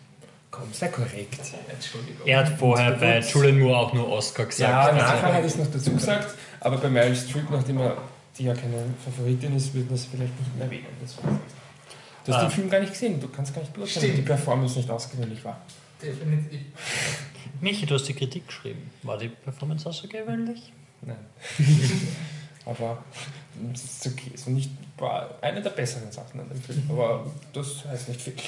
Komm, 0.53 0.69
sei 0.73 0.89
korrekt. 0.89 1.41
Entschuldigung. 1.69 2.25
Er 2.27 2.39
hat 2.47 2.59
vorher 2.59 2.93
bei 2.93 3.19
Julian 3.21 3.59
Moore 3.59 3.77
auch 3.79 3.93
nur 3.95 4.07
Oscar 4.09 4.45
gesagt. 4.47 4.71
Ja, 4.71 4.81
Also- 4.83 4.97
nachher 4.99 5.33
hat 5.35 5.45
es 5.45 5.57
noch 5.57 5.67
dazu 5.73 5.93
gesagt, 5.95 6.35
aber 6.61 6.77
bei 6.77 6.89
Meryl 6.91 7.17
Streep, 7.17 7.51
nachdem 7.51 7.79
er 7.79 7.97
die 8.39 8.45
ja 8.45 8.55
keine 8.55 8.85
Favoritin 9.05 9.57
ist, 9.57 9.75
wird 9.75 9.91
das 9.91 10.05
vielleicht 10.05 10.39
nicht 10.39 10.55
mehr 10.57 10.67
erwähnen. 10.67 10.87
Das. 11.01 11.17
Du 11.17 12.33
hast 12.33 12.39
Ah. 12.39 12.43
den 12.45 12.51
Film 12.51 12.71
gar 12.71 12.81
nicht 12.81 12.93
gesehen, 12.93 13.19
du 13.21 13.29
kannst 13.29 13.53
gar 13.55 13.63
nicht 13.63 13.73
beurteilen, 13.73 13.97
ob 13.97 14.03
Stimmt. 14.05 14.19
die 14.19 14.23
Performance 14.23 14.77
nicht 14.79 14.89
ausgewöhnlich 14.91 15.45
war. 15.45 15.59
Definitiv. 16.01 16.61
Michi, 17.61 17.87
du 17.87 17.95
hast 17.95 18.05
die 18.09 18.15
Kritik 18.15 18.47
geschrieben. 18.47 18.91
War 19.03 19.19
die 19.19 19.29
Performance 19.29 19.89
außergewöhnlich? 19.89 20.73
Nein. 21.01 21.17
aber 22.67 23.03
es 23.75 23.85
ist 23.85 24.07
okay. 24.07 24.33
So 24.37 24.51
nicht, 24.51 24.71
war 24.99 25.31
eine 25.41 25.63
der 25.63 25.71
besseren 25.71 26.13
Sachen 26.13 26.41
an 26.41 26.49
dem 26.49 26.61
Film, 26.63 26.83
aber 26.91 27.27
das 27.55 27.85
heißt 27.87 28.09
nicht 28.11 28.21
viel. 28.21 28.35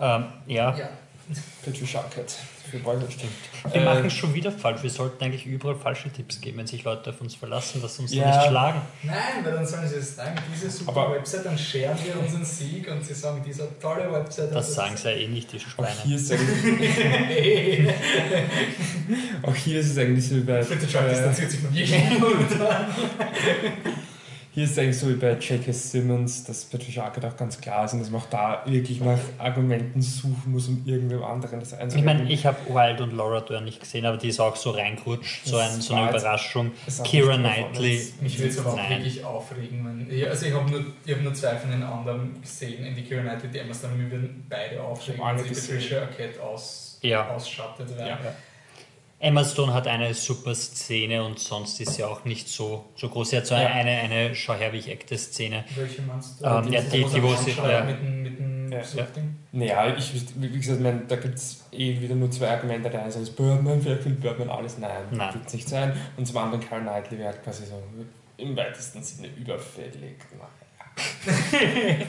Ähm, 0.00 0.24
ja, 0.46 0.76
Ja. 0.76 0.88
Patricia 1.64 2.00
Arquette 2.00 2.32
für 2.70 2.78
Boyhood 2.78 3.12
stimmt. 3.12 3.32
wir 3.72 3.80
Äh, 3.82 3.84
machen 3.84 4.06
es 4.06 4.12
schon 4.14 4.32
wieder 4.32 4.50
falsch. 4.52 4.82
Wir 4.82 4.88
sollten 4.90 5.22
eigentlich 5.22 5.44
überall 5.44 5.74
falsche 5.74 6.08
Tipps 6.10 6.40
geben, 6.40 6.58
wenn 6.58 6.66
sich 6.66 6.84
Leute 6.84 7.10
auf 7.10 7.20
uns 7.20 7.34
verlassen, 7.34 7.82
dass 7.82 7.96
sie 7.96 8.02
uns 8.02 8.14
Ja. 8.14 8.26
nicht 8.34 8.46
schlagen. 8.48 8.80
Nein, 9.02 9.16
weil 9.42 9.52
dann 9.52 9.66
sollen 9.66 9.86
sie 9.88 9.96
es 9.96 10.16
sagen, 10.16 10.34
diese 10.54 10.70
super 10.70 10.90
Aber- 11.02 11.14
Website, 11.16 11.44
dann 11.44 11.58
scheren 11.58 11.98
wir 12.04 12.18
unseren 12.18 12.44
Sieg 12.44 12.90
und 12.90 13.04
sie 13.04 13.12
sagen, 13.14 13.42
dieser 13.44 13.78
tolle 13.78 14.10
Website. 14.10 14.54
Das 14.54 14.74
sagen 14.74 14.96
sie 14.96 15.08
ja 15.10 15.16
eh 15.16 15.28
nicht, 15.28 15.52
die 15.52 15.56
Auch 15.58 15.60
Schweine. 15.68 15.96
hier, 16.04 16.16
ist 16.16 16.32
eigentlich, 16.32 16.98
Hey, 17.28 17.94
auch 19.42 19.54
hier 19.54 19.80
ist 19.80 19.90
es 19.90 19.98
eigentlich 19.98 20.26
so 20.28 20.36
wie 20.36 20.40
bei. 20.40 20.62
bitte 20.62 20.86
schau, 20.90 21.00
äh, 21.00 21.10
distanziert 21.10 21.50
sich 21.50 21.60
von 21.60 21.74
jedem. 21.74 22.22
Hier 24.58 24.64
ist 24.64 24.72
es 24.72 24.78
eigentlich 24.80 24.98
so 24.98 25.08
wie 25.08 25.14
bei 25.14 25.34
J.K. 25.34 25.70
Simmons, 25.70 26.42
dass 26.42 26.64
Patricia 26.64 27.04
Arquette 27.04 27.28
auch 27.28 27.36
ganz 27.36 27.60
klar 27.60 27.84
ist 27.84 27.92
und 27.92 28.00
dass 28.00 28.10
man 28.10 28.20
auch 28.22 28.26
da 28.28 28.64
wirklich 28.66 29.00
nach 29.00 29.20
Argumenten 29.38 30.02
suchen 30.02 30.42
muss, 30.50 30.66
um 30.66 30.82
irgendwem 30.84 31.22
anderen 31.22 31.60
das 31.60 31.74
Ich 31.74 31.78
einzugeben. 31.78 32.06
meine, 32.06 32.28
ich 32.32 32.44
habe 32.44 32.56
Wild 32.68 33.00
und 33.00 33.12
Laura 33.16 33.40
Dern 33.40 33.66
nicht 33.66 33.78
gesehen, 33.78 34.04
aber 34.04 34.16
die 34.16 34.30
ist 34.30 34.40
auch 34.40 34.56
so 34.56 34.70
reingerutscht, 34.70 35.46
so, 35.46 35.58
ein, 35.58 35.80
so 35.80 35.94
eine 35.94 36.10
Überraschung. 36.10 36.72
Kira 37.04 37.36
Knightley. 37.36 38.04
Mich 38.20 38.36
würde 38.40 38.50
es 38.50 38.58
aber 38.58 38.72
auch 38.72 38.76
Nein. 38.76 38.90
wirklich 38.98 39.24
aufregen. 39.24 40.06
Wenn, 40.08 40.18
ja, 40.18 40.26
also 40.26 40.46
ich 40.46 40.52
habe 40.52 40.68
nur, 40.68 40.84
ich 41.06 41.14
hab 41.14 41.22
nur 41.22 41.34
zwei 41.34 41.54
von 41.54 41.70
den 41.70 41.84
anderen 41.84 42.42
gesehen, 42.42 42.84
in 42.84 42.96
die 42.96 43.02
Kira 43.04 43.20
Knightley, 43.22 43.50
die 43.50 43.58
Emma 43.58 43.72
Stone, 43.72 43.94
mir 43.94 44.10
würden 44.10 44.44
beide 44.48 44.82
aufregen, 44.82 45.20
Ich 45.36 45.44
wenn 45.46 45.54
sie. 45.54 45.60
Patricia 45.72 46.00
Arquette 46.00 46.42
aus, 46.42 46.98
Ja. 47.02 47.28
ausschattet 47.28 47.90
werden. 47.96 48.08
Ja. 48.08 48.18
Emma 49.20 49.42
Stone 49.44 49.74
hat 49.74 49.88
eine 49.88 50.14
super 50.14 50.54
Szene 50.54 51.24
und 51.24 51.40
sonst 51.40 51.80
ist 51.80 51.94
sie 51.94 52.04
auch 52.04 52.24
nicht 52.24 52.48
so, 52.48 52.84
so 52.94 53.08
groß. 53.08 53.30
Sie 53.30 53.36
hat 53.36 53.46
so 53.46 53.54
Ja. 53.56 53.66
eine, 53.66 53.90
eine 53.90 54.34
Schau 54.36 54.54
her, 54.54 54.72
wie 54.72 54.78
ich 54.78 54.92
acte 54.92 55.18
Szene. 55.18 55.64
Welche 55.74 56.02
meinst 56.02 56.40
du? 56.40 56.44
Ähm, 56.44 56.72
ja, 56.72 56.80
die- 56.82 57.04
die, 57.04 57.22
wo 57.22 57.34
sie- 57.34 57.50
ja. 57.50 57.82
Mit 57.84 57.98
dem, 58.00 58.22
mit 58.22 58.38
dem 58.38 58.70
Ja. 58.72 58.84
Suchtding? 58.84 59.34
Naja, 59.50 59.96
ich, 59.96 60.12
wie 60.36 60.48
gesagt, 60.50 60.80
mein, 60.80 61.08
da 61.08 61.16
gibt 61.16 61.34
es 61.34 61.64
eh 61.72 62.00
wieder 62.00 62.14
nur 62.14 62.30
zwei 62.30 62.48
Argumente. 62.50 62.90
Der 62.90 63.02
eine 63.02 63.10
sagt, 63.10 63.34
Birdman, 63.34 63.84
wer 63.84 64.04
will 64.04 64.12
Birdman 64.12 64.50
alles? 64.50 64.78
Nein, 64.78 64.90
Nein. 65.10 65.34
wird 65.34 65.46
es 65.48 65.54
nicht 65.54 65.68
sein. 65.68 65.96
Und 66.16 66.24
zum 66.26 66.36
anderen, 66.36 66.64
Carl 66.68 66.82
Knightley 66.82 67.18
wäre 67.18 67.34
quasi 67.42 67.64
so 67.66 67.82
im 68.36 68.56
weitesten 68.56 69.02
Sinne 69.02 69.28
überfällig. 69.36 70.16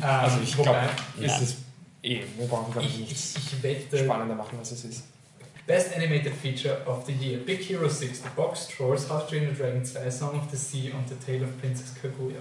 Also 0.00 0.38
ich 0.42 0.54
glaube, 0.56 0.78
ist 1.20 1.40
es 1.40 1.56
eh, 2.02 2.22
wir 2.36 2.46
brauchen 2.46 2.72
glaube 2.72 2.86
ich 2.86 2.94
ich, 2.94 3.00
nicht 3.00 3.12
ich, 3.12 3.36
ich 3.54 3.62
wette, 3.62 3.98
spannender 4.04 4.34
machen, 4.34 4.58
als 4.58 4.70
es 4.70 4.84
ist. 4.84 5.02
Best 5.68 5.94
Animated 5.94 6.32
Feature 6.32 6.82
of 6.86 7.04
the 7.04 7.12
Year: 7.12 7.40
Big 7.44 7.58
Hero 7.58 7.88
6, 7.88 8.20
The 8.20 8.30
Box 8.30 8.68
Trolls, 8.68 9.06
Train 9.28 9.42
Your 9.42 9.52
Dragon 9.52 9.84
2, 9.84 10.10
Song 10.10 10.36
of 10.36 10.50
the 10.50 10.56
Sea 10.56 10.90
und 10.92 11.06
The 11.06 11.14
Tale 11.16 11.42
of 11.42 11.58
Princess 11.60 11.94
Kaguya. 12.00 12.40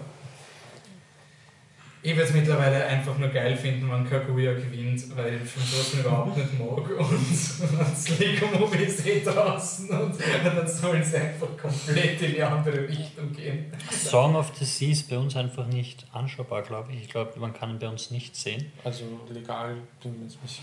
Ich 2.04 2.12
würde 2.16 2.30
es 2.30 2.34
mittlerweile 2.34 2.86
einfach 2.86 3.18
nur 3.18 3.28
geil 3.30 3.58
finden, 3.58 3.92
wenn 3.92 4.08
Kaguya 4.08 4.54
gewinnt, 4.54 5.04
weil 5.18 5.42
ich 5.44 5.52
schon 5.52 5.64
sowas 5.64 5.94
überhaupt 5.96 6.38
nicht 6.38 6.60
mag. 6.60 6.90
Und 7.00 7.80
das 7.80 8.20
Lego-Movie 8.20 8.84
ist 8.84 9.06
eh 9.06 9.22
draußen 9.24 9.90
und 9.90 10.16
dann 10.46 10.68
sollen 10.68 11.04
sie 11.04 11.18
einfach 11.18 11.48
komplett 11.60 12.22
in 12.22 12.32
die 12.36 12.44
andere 12.44 12.88
Richtung 12.88 13.34
gehen. 13.34 13.74
Song 13.92 14.36
of 14.36 14.52
the 14.58 14.64
Sea 14.64 14.92
ist 14.92 15.10
bei 15.10 15.18
uns 15.18 15.36
einfach 15.36 15.66
nicht 15.68 16.06
anschaubar, 16.14 16.62
glaube 16.62 16.94
ich. 16.94 17.04
Ich 17.04 17.10
glaube, 17.10 17.38
man 17.40 17.54
kann 17.54 17.72
ihn 17.72 17.80
bei 17.80 17.90
uns 17.90 18.12
nicht 18.12 18.36
sehen. 18.36 18.72
Also 18.84 19.04
legal, 19.30 19.76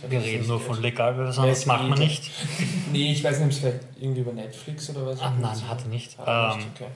Wir 0.09 0.21
reden 0.23 0.47
nur 0.47 0.61
von 0.61 0.81
legal, 0.81 1.19
weil 1.19 1.27
was 1.27 1.39
anderes 1.39 1.59
es 1.59 1.67
macht 1.67 1.89
man 1.89 1.99
nicht. 1.99 2.31
Nee, 2.93 3.13
ich 3.13 3.25
weiß 3.25 3.39
nicht, 3.39 3.47
ob 3.47 3.51
es 3.53 3.59
vielleicht 3.59 3.81
irgendwie 4.01 4.21
über 4.21 4.33
Netflix 4.33 4.89
oder 4.91 5.07
was. 5.07 5.21
Ah, 5.21 5.33
nein, 5.41 5.69
hat 5.69 5.83
er 5.83 5.89
nicht. 5.89 6.19
Ah, 6.21 6.53
Ähm, 6.53 6.59
nicht, 6.59 6.69
okay. 6.75 6.91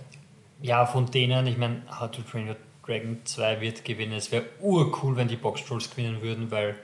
Ja, 0.63 0.87
von 0.87 1.07
denen, 1.11 1.47
ich 1.47 1.57
meine, 1.57 1.83
How 2.01 2.11
to 2.11 2.23
Train 2.23 2.49
Your 2.49 2.57
Dragon 2.89 3.19
2 3.25 3.61
wird 3.61 3.85
gewinnen. 3.85 4.15
Es 4.15 4.33
wäre 4.33 4.45
urcool, 4.61 5.15
wenn 5.17 5.29
die 5.29 5.37
Box 5.37 5.65
Trolls 5.65 5.91
gewinnen 5.91 6.23
würden, 6.23 6.51
weil, 6.51 6.75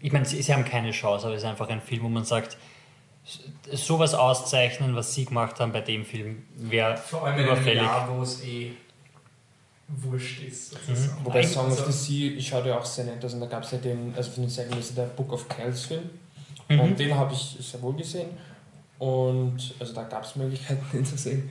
ich 0.00 0.12
meine, 0.12 0.26
sie, 0.26 0.42
sie 0.42 0.52
haben 0.52 0.64
keine 0.64 0.90
Chance, 0.90 1.26
aber 1.26 1.34
es 1.34 1.42
ist 1.42 1.48
einfach 1.48 1.68
ein 1.70 1.80
Film, 1.80 2.02
wo 2.02 2.08
man 2.08 2.24
sagt, 2.24 2.56
sowas 3.72 4.14
auszeichnen, 4.14 4.94
was 4.94 5.14
sie 5.14 5.24
gemacht 5.24 5.58
haben 5.60 5.72
bei 5.72 5.80
dem 5.80 6.04
Film, 6.04 6.44
wäre 6.56 6.96
Vor 6.96 7.24
allem 7.26 7.34
in 7.38 7.40
einem 7.44 7.52
überfällig. 7.52 7.82
Jahr, 7.82 8.08
wo 8.16 8.22
es 8.22 8.44
eh 8.44 8.72
wurscht 9.88 10.42
ist. 10.42 10.70
sozusagen. 10.72 11.24
Wobei 11.24 11.40
Nein, 11.40 11.48
Song 11.48 11.66
of 11.66 11.78
also- 11.80 11.90
the 11.90 11.92
Sea, 11.92 12.36
ich 12.36 12.46
schaue 12.48 12.68
ja 12.68 12.78
auch 12.78 12.84
sehr 12.84 13.06
nett 13.06 13.24
aus 13.24 13.32
und 13.34 13.40
da 13.40 13.46
gab 13.46 13.62
es 13.62 13.70
ja 13.70 13.78
den, 13.78 14.12
also 14.16 14.30
von 14.32 14.42
den 14.44 14.50
selben 14.50 14.78
ist 14.78 14.90
ja 14.96 15.04
der 15.04 15.10
Book 15.12 15.32
of 15.32 15.48
Kells 15.48 15.86
Film 15.86 16.10
Mhm. 16.70 16.80
und 16.80 16.98
den 16.98 17.14
habe 17.14 17.32
ich 17.32 17.56
sehr 17.60 17.80
wohl 17.80 17.94
gesehen 17.94 18.28
und 18.98 19.74
also 19.80 19.94
da 19.94 20.02
gab 20.02 20.22
es 20.24 20.36
Möglichkeiten 20.36 20.84
den 20.92 21.04
zu 21.06 21.16
sehen 21.16 21.50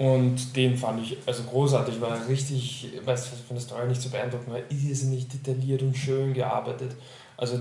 und 0.00 0.56
den 0.56 0.76
fand 0.78 1.02
ich 1.02 1.18
also 1.26 1.42
großartig, 1.42 2.00
war 2.00 2.26
richtig, 2.26 2.88
weiß 3.04 3.26
von 3.28 3.36
der 3.56 3.60
Story 3.60 3.86
nicht 3.86 4.00
so 4.00 4.08
beeindruckend, 4.08 4.48
war 4.50 4.60
irrsinnig 4.70 5.28
detailliert 5.28 5.82
und 5.82 5.94
schön 5.94 6.32
gearbeitet, 6.32 6.92
also 7.36 7.60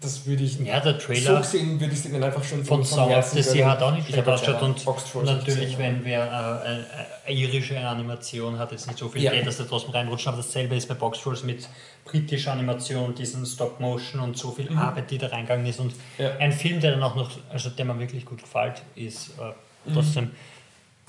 das 0.00 0.24
würde 0.26 0.44
ich 0.44 0.58
Ja, 0.60 0.78
der 0.80 0.94
so 0.98 1.06
Trailer 1.06 1.40
gesehen 1.40 1.78
würde 1.80 1.92
ich 1.92 2.02
den 2.02 2.22
einfach 2.22 2.42
schon 2.44 2.64
von 2.64 2.84
Song 2.84 3.06
of 3.06 3.10
Herzen 3.10 3.42
Sea 3.42 3.52
gönnen. 3.52 3.70
hat 3.70 3.82
auch 3.82 3.90
nicht 3.92 4.08
Ich 4.08 4.14
schlecht 4.14 4.46
ja 4.46 4.58
und 4.60 4.84
Box 4.84 5.10
Trolls 5.10 5.28
nicht 5.28 5.38
natürlich, 5.46 5.76
wenn 5.76 6.04
wer 6.04 6.24
äh, 6.24 6.28
eine, 6.68 6.86
eine 7.26 7.36
irische 7.36 7.78
Animation 7.78 8.58
hat, 8.58 8.70
jetzt 8.72 8.86
nicht 8.86 8.98
so 8.98 9.08
viel 9.08 9.22
Ja. 9.24 9.32
Geld, 9.32 9.46
dass 9.46 9.58
da 9.58 9.64
trotzdem 9.64 9.90
reinrutscht, 9.90 10.28
aber 10.28 10.36
dasselbe 10.38 10.76
ist 10.76 10.88
bei 10.88 10.94
Box 10.94 11.20
Trolls 11.20 11.42
mit 11.42 11.68
britischer 12.04 12.52
Animation, 12.52 13.14
diesen 13.14 13.44
Stop-Motion 13.44 14.20
und 14.22 14.38
so 14.38 14.52
viel 14.52 14.70
Mhm. 14.70 14.78
Arbeit, 14.78 15.10
die 15.10 15.18
da 15.18 15.26
reingegangen 15.26 15.66
ist 15.66 15.80
und 15.80 15.92
Ja. 16.16 16.30
ein 16.38 16.52
Film, 16.52 16.80
der 16.80 16.92
dann 16.92 17.02
auch 17.02 17.16
noch, 17.16 17.30
also 17.50 17.68
der 17.70 17.84
mir 17.84 17.98
wirklich 17.98 18.24
gut 18.24 18.40
gefällt, 18.40 18.82
ist 18.94 19.30
äh, 19.38 19.52
trotzdem 19.92 20.30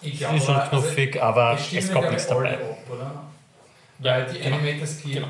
Ich 0.01 0.13
ist 0.13 0.19
glaube, 0.19 0.39
schon 0.39 0.55
aber- 0.55 0.63
also- 0.71 0.81
knuffig, 0.87 1.21
aber 1.21 1.57
Die 1.71 1.77
es 1.77 1.91
kommt 1.91 2.09
nichts 2.09 2.27
dabei. 2.27 2.53
ab, 2.55 2.77
oder? 2.89 3.23
Weil 3.99 4.25
die 4.33 4.39
genau. 4.39 4.57
Animators 4.57 5.01
Guild 5.03 5.15
Genau. 5.15 5.27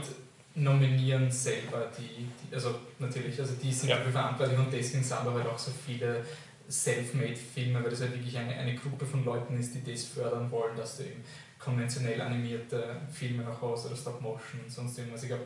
nominieren 0.55 1.29
selber 1.31 1.89
die, 1.97 2.25
die, 2.49 2.55
also 2.55 2.75
natürlich, 2.99 3.39
also 3.39 3.53
die 3.61 3.71
sind 3.71 3.89
Ja. 3.89 3.97
dafür 3.97 4.11
verantwortlich 4.13 4.57
und 4.59 4.71
deswegen 4.71 5.03
sind 5.03 5.17
aber 5.17 5.33
halt 5.33 5.47
auch 5.47 5.57
so 5.59 5.71
viele 5.85 6.25
Self-Made-Filme, 6.69 7.83
weil 7.83 7.89
das 7.89 8.01
halt 8.01 8.13
wirklich 8.13 8.37
eine, 8.37 8.53
eine 8.55 8.75
Gruppe 8.75 9.05
von 9.05 9.25
Leuten 9.25 9.59
ist, 9.59 9.73
die 9.75 9.83
das 9.91 10.05
fördern 10.05 10.49
wollen, 10.51 10.75
dass 10.77 10.97
du 10.97 11.03
eben 11.03 11.23
konventionell 11.59 12.19
animierte 12.21 12.95
Filme 13.13 13.43
noch 13.43 13.61
hast 13.61 13.85
oder 13.87 13.95
Stop-Motion 13.95 14.61
und 14.63 14.71
sonst 14.71 14.97
irgendwas. 14.97 15.23
Ich 15.23 15.29
glaube, 15.29 15.43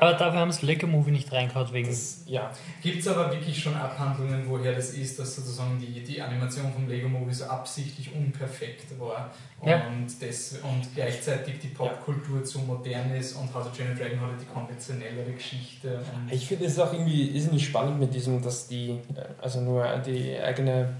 Aber 0.00 0.14
dafür 0.14 0.40
haben 0.40 0.52
sie 0.52 0.66
Lego 0.66 0.86
Movie 0.86 1.10
nicht 1.10 1.30
reingehauen 1.32 1.72
wegen. 1.72 1.88
Das, 1.88 2.22
ja, 2.26 2.50
Gibt 2.82 3.00
es 3.00 3.08
aber 3.08 3.30
wirklich 3.32 3.60
schon 3.62 3.74
Abhandlungen, 3.74 4.44
woher 4.48 4.74
das 4.74 4.90
ist, 4.90 5.18
dass 5.18 5.36
sozusagen 5.36 5.78
die, 5.78 6.02
die 6.02 6.20
Animation 6.20 6.72
vom 6.72 6.88
Lego 6.88 7.08
Movie 7.08 7.34
so 7.34 7.44
absichtlich 7.44 8.10
unperfekt 8.14 8.98
war 8.98 9.30
und, 9.60 9.68
Ja. 9.68 9.82
das, 10.20 10.58
und 10.62 10.94
gleichzeitig 10.94 11.58
die 11.60 11.68
Popkultur 11.68 12.44
zu 12.44 12.60
modern 12.60 13.14
ist 13.14 13.34
und 13.34 13.52
How 13.54 13.64
to 13.64 13.70
Train 13.76 13.92
a 13.92 13.94
Dragon 13.94 14.20
hat 14.20 14.40
die 14.40 14.46
konventionellere 14.46 15.32
Geschichte. 15.32 15.96
Und 16.14 16.32
ich 16.32 16.46
finde 16.46 16.66
es 16.66 16.78
auch 16.78 16.92
irgendwie 16.92 17.26
ist 17.26 17.52
nicht 17.52 17.66
spannend 17.66 18.00
mit 18.00 18.14
diesem, 18.14 18.42
dass 18.42 18.68
die, 18.68 18.90
äh, 18.90 19.24
also 19.40 19.60
nur 19.60 19.86
die 19.98 20.36
eigene 20.38 20.96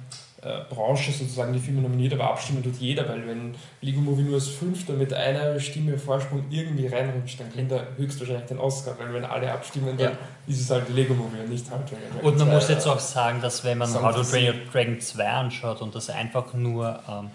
Branche 0.69 1.13
sozusagen 1.13 1.53
die 1.53 1.61
Filme 1.61 1.83
nominiert, 1.83 2.13
aber 2.15 2.25
abstimmen 2.25 2.63
tut 2.65 2.77
jeder, 2.79 3.09
weil 3.09 3.27
wenn 3.29 3.55
Lego 3.81 4.01
Movie 4.01 4.23
nur 4.23 4.35
als 4.35 4.49
Fünfter 4.49 4.93
mit 4.95 5.13
einer 5.15 5.59
Stimme 5.61 5.97
Vorsprung 5.97 6.45
irgendwie 6.51 6.89
reinrutscht, 6.89 7.39
dann 7.39 7.51
gewinnt 7.51 7.71
er 7.71 7.87
höchstwahrscheinlich 7.97 8.47
den 8.47 8.59
Oscar, 8.59 8.97
weil 8.99 9.15
wenn 9.15 9.25
alle 9.25 9.53
abstimmen, 9.53 9.97
dann 9.97 10.13
Ja. 10.13 10.19
ist 10.49 10.61
es 10.61 10.71
halt 10.71 10.89
Lego 10.89 11.15
Movie 11.15 11.39
und 11.45 11.51
nicht 11.51 11.71
halt 11.71 11.83
Dragon 11.89 12.27
Und 12.27 12.39
man 12.39 12.47
Zwei, 12.49 12.55
muss 12.55 12.69
jetzt 12.69 12.87
äh, 12.87 12.91
auch 12.91 12.99
sagen, 12.99 13.41
dass 13.41 13.63
wenn 13.63 13.79
man 13.79 13.95
How 13.95 14.15
to 14.15 14.23
to 14.23 14.31
Train 14.31 14.47
Your 14.49 14.55
Dragon 14.73 15.01
2 15.01 15.25
anschaut 15.29 15.81
und 15.81 15.95
das 15.95 16.11
einfach 16.11 16.53
nur 16.55 16.99
ähm, 17.09 17.31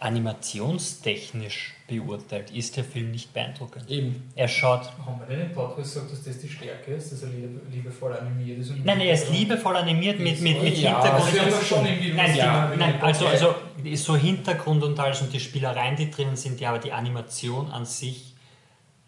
animationstechnisch 0.00 1.74
beurteilt, 1.88 2.50
ist 2.50 2.76
der 2.76 2.84
Film 2.84 3.10
nicht 3.10 3.32
beeindruckend. 3.32 3.90
Eben. 3.90 4.30
Er 4.36 4.46
schaut. 4.48 4.90
haben 5.04 5.20
wir 5.20 5.26
denn 5.26 5.46
im 5.46 5.52
Podcast 5.52 5.94
gesagt, 5.94 6.12
dass 6.12 6.22
das 6.22 6.38
die 6.38 6.48
Stärke 6.48 6.92
ist, 6.92 7.12
dass 7.12 7.22
er 7.22 7.30
liebe, 7.30 7.60
liebevoll 7.70 8.12
animiert 8.16 8.58
ist? 8.58 8.70
Und 8.70 8.84
Nein, 8.84 9.00
er 9.00 9.14
ist 9.14 9.30
liebevoll 9.30 9.76
animiert 9.76 10.18
mit, 10.18 10.40
mit, 10.40 10.62
mit 10.62 10.76
Ja, 10.78 11.00
Also 11.00 11.26
Hintergrund. 11.26 11.40
haben 11.40 11.50
doch 11.50 11.62
schon 11.62 11.86
irgendwie 11.86 12.12
Nein, 12.12 12.36
Ja, 12.36 12.72
nein 12.76 13.00
also, 13.02 13.26
also 13.26 13.54
so 13.94 14.16
Hintergrund 14.16 14.82
und 14.84 14.98
alles 15.00 15.20
und 15.22 15.32
die 15.32 15.40
Spielereien, 15.40 15.96
die 15.96 16.10
drinnen 16.10 16.36
sind, 16.36 16.60
ja, 16.60 16.70
aber 16.70 16.78
die 16.78 16.92
Animation 16.92 17.70
an 17.70 17.86
sich 17.86 18.34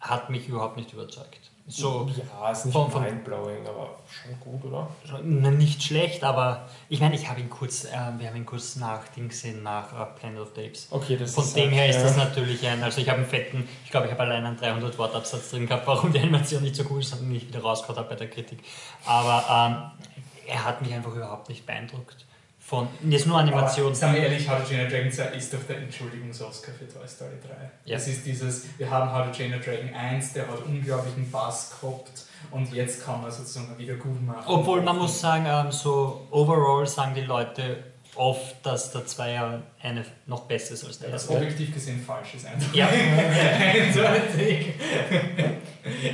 hat 0.01 0.31
mich 0.31 0.49
überhaupt 0.49 0.77
nicht 0.77 0.93
überzeugt. 0.93 1.50
So, 1.73 2.11
Ja, 2.43 2.51
ist 2.51 2.65
nicht 2.67 2.73
Von- 2.75 2.91
von- 2.91 3.03
mindblowing, 3.03 3.67
aber 3.67 3.99
schon 4.09 4.41
gut, 4.41 4.65
oder? 4.65 4.89
nicht 5.23 5.83
schlecht, 5.83 6.25
aber 6.25 6.69
ich 6.89 7.01
meine, 7.01 7.15
ich 7.15 7.29
habe 7.29 7.41
ihn 7.41 7.49
kurz, 7.49 7.85
äh, 7.85 7.91
wir 8.19 8.27
haben 8.29 8.37
ihn 8.37 8.45
kurz 8.47 8.75
nach 8.77 9.07
Ding 9.09 9.29
gesehen, 9.29 9.63
nach 9.63 9.93
äh, 9.93 10.07
Planet 10.19 10.41
of 10.41 10.49
the 10.57 10.65
Apes. 10.67 10.89
Okay, 10.91 11.17
das 11.17 11.35
Von 11.35 11.45
ist 11.45 11.57
dem 11.57 11.67
halt, 11.71 11.75
her 11.75 11.89
ist 11.91 11.97
ja. 11.97 12.03
das 12.03 12.17
natürlich 12.17 12.67
ein, 12.67 12.83
also 12.83 13.01
ich 13.01 13.09
habe 13.09 13.19
einen 13.21 13.29
fetten, 13.29 13.69
ich 13.85 13.91
glaube, 13.91 14.07
ich 14.07 14.13
habe 14.13 14.23
allein 14.23 14.45
einen 14.45 14.57
300 14.57 14.99
Wort 14.99 15.15
Absatz 15.15 15.51
drin 15.51 15.67
gehabt, 15.67 15.87
warum 15.87 16.13
die 16.13 16.19
Animation 16.19 16.63
nicht 16.63 16.75
so 16.77 16.83
gut 16.85 17.01
ist, 17.03 17.13
und 17.21 17.33
ich 17.35 17.47
wieder 17.47 17.61
rausgehauen 17.61 17.99
habe 17.99 18.09
bei 18.09 18.17
der 18.17 18.29
Kritik. 18.31 18.65
Aber 19.07 19.45
ähm, 19.49 20.09
er 20.49 20.65
hat 20.65 20.83
mich 20.83 20.93
einfach 20.93 21.15
überhaupt 21.15 21.49
nicht 21.49 21.65
beeindruckt. 21.67 22.27
Von, 22.71 22.87
jetzt 23.09 23.27
nur 23.27 23.37
Animation. 23.37 23.87
Aber, 23.87 23.95
sagen 23.97 24.15
wir 24.15 24.23
ehrlich, 24.23 24.49
How 24.49 24.59
to 24.59 24.69
Train 24.69 24.89
Dragon 24.89 25.11
2 25.11 25.25
ist 25.37 25.53
doch 25.53 25.59
der 25.69 25.79
Entschuldigungs-Oscar 25.79 26.71
für 26.71 26.87
Toy 26.87 27.09
Story 27.09 27.33
3. 27.45 27.51
Ja. 27.85 27.97
Es 27.97 28.07
ist 28.07 28.25
dieses, 28.25 28.67
wir 28.79 28.89
haben 28.89 29.13
How 29.13 29.27
to 29.27 29.33
Train 29.33 29.51
Dragon 29.51 29.93
1, 29.93 30.35
der 30.35 30.47
hat 30.47 30.65
unglaublichen 30.65 31.29
Bass 31.33 31.73
gehabt 31.81 32.27
und 32.53 32.73
jetzt 32.73 33.05
kann 33.05 33.23
man 33.23 33.33
sozusagen 33.33 33.77
wieder 33.77 33.95
gut 33.97 34.25
machen. 34.25 34.45
Obwohl 34.47 34.83
man 34.83 34.99
muss 34.99 35.21
sagen, 35.21 35.47
ähm, 35.49 35.73
so 35.73 36.29
overall 36.31 36.87
sagen 36.87 37.13
die 37.17 37.23
Leute 37.23 37.83
oft, 38.15 38.65
dass 38.65 38.93
der 38.93 39.05
Zweier 39.05 39.63
eine 39.83 40.05
noch 40.27 40.43
besser 40.43 40.75
ist 40.75 40.85
als 40.85 41.01
der 41.01 41.11
Das 41.11 41.23
erste. 41.23 41.39
objektiv 41.39 41.75
gesehen 41.75 42.01
falsch 42.01 42.35
ist 42.37 42.47
einfach. 42.47 42.73
Ja, 42.73 42.89
Eindeutig. 43.59 44.75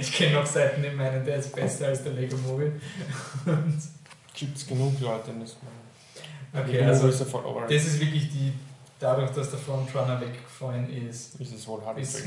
Ich 0.01 0.11
kenne 0.11 0.37
noch 0.37 0.47
Seiten, 0.47 0.83
die 0.83 0.89
meinen, 0.89 1.23
der 1.23 1.37
ist 1.37 1.55
besser 1.55 1.89
als 1.89 2.03
der 2.03 2.13
Lego 2.13 2.39
Movie. 2.39 2.73
Gibt 4.33 4.57
es 4.57 4.67
genug 4.67 4.99
Leute, 5.01 5.33
das 5.39 5.57
Okay, 6.65 6.83
also 6.83 7.09
ja 7.09 7.67
das 7.69 7.87
ist 7.87 8.01
wirklich 8.01 8.29
die, 8.31 8.53
dadurch, 8.99 9.31
dass 9.33 9.51
der 9.51 9.59
Frontrunner 9.59 10.21
weggefallen 10.21 11.09
ist. 11.09 11.41
ist 11.41 11.55
es 11.55 11.67
wohl 11.67 11.85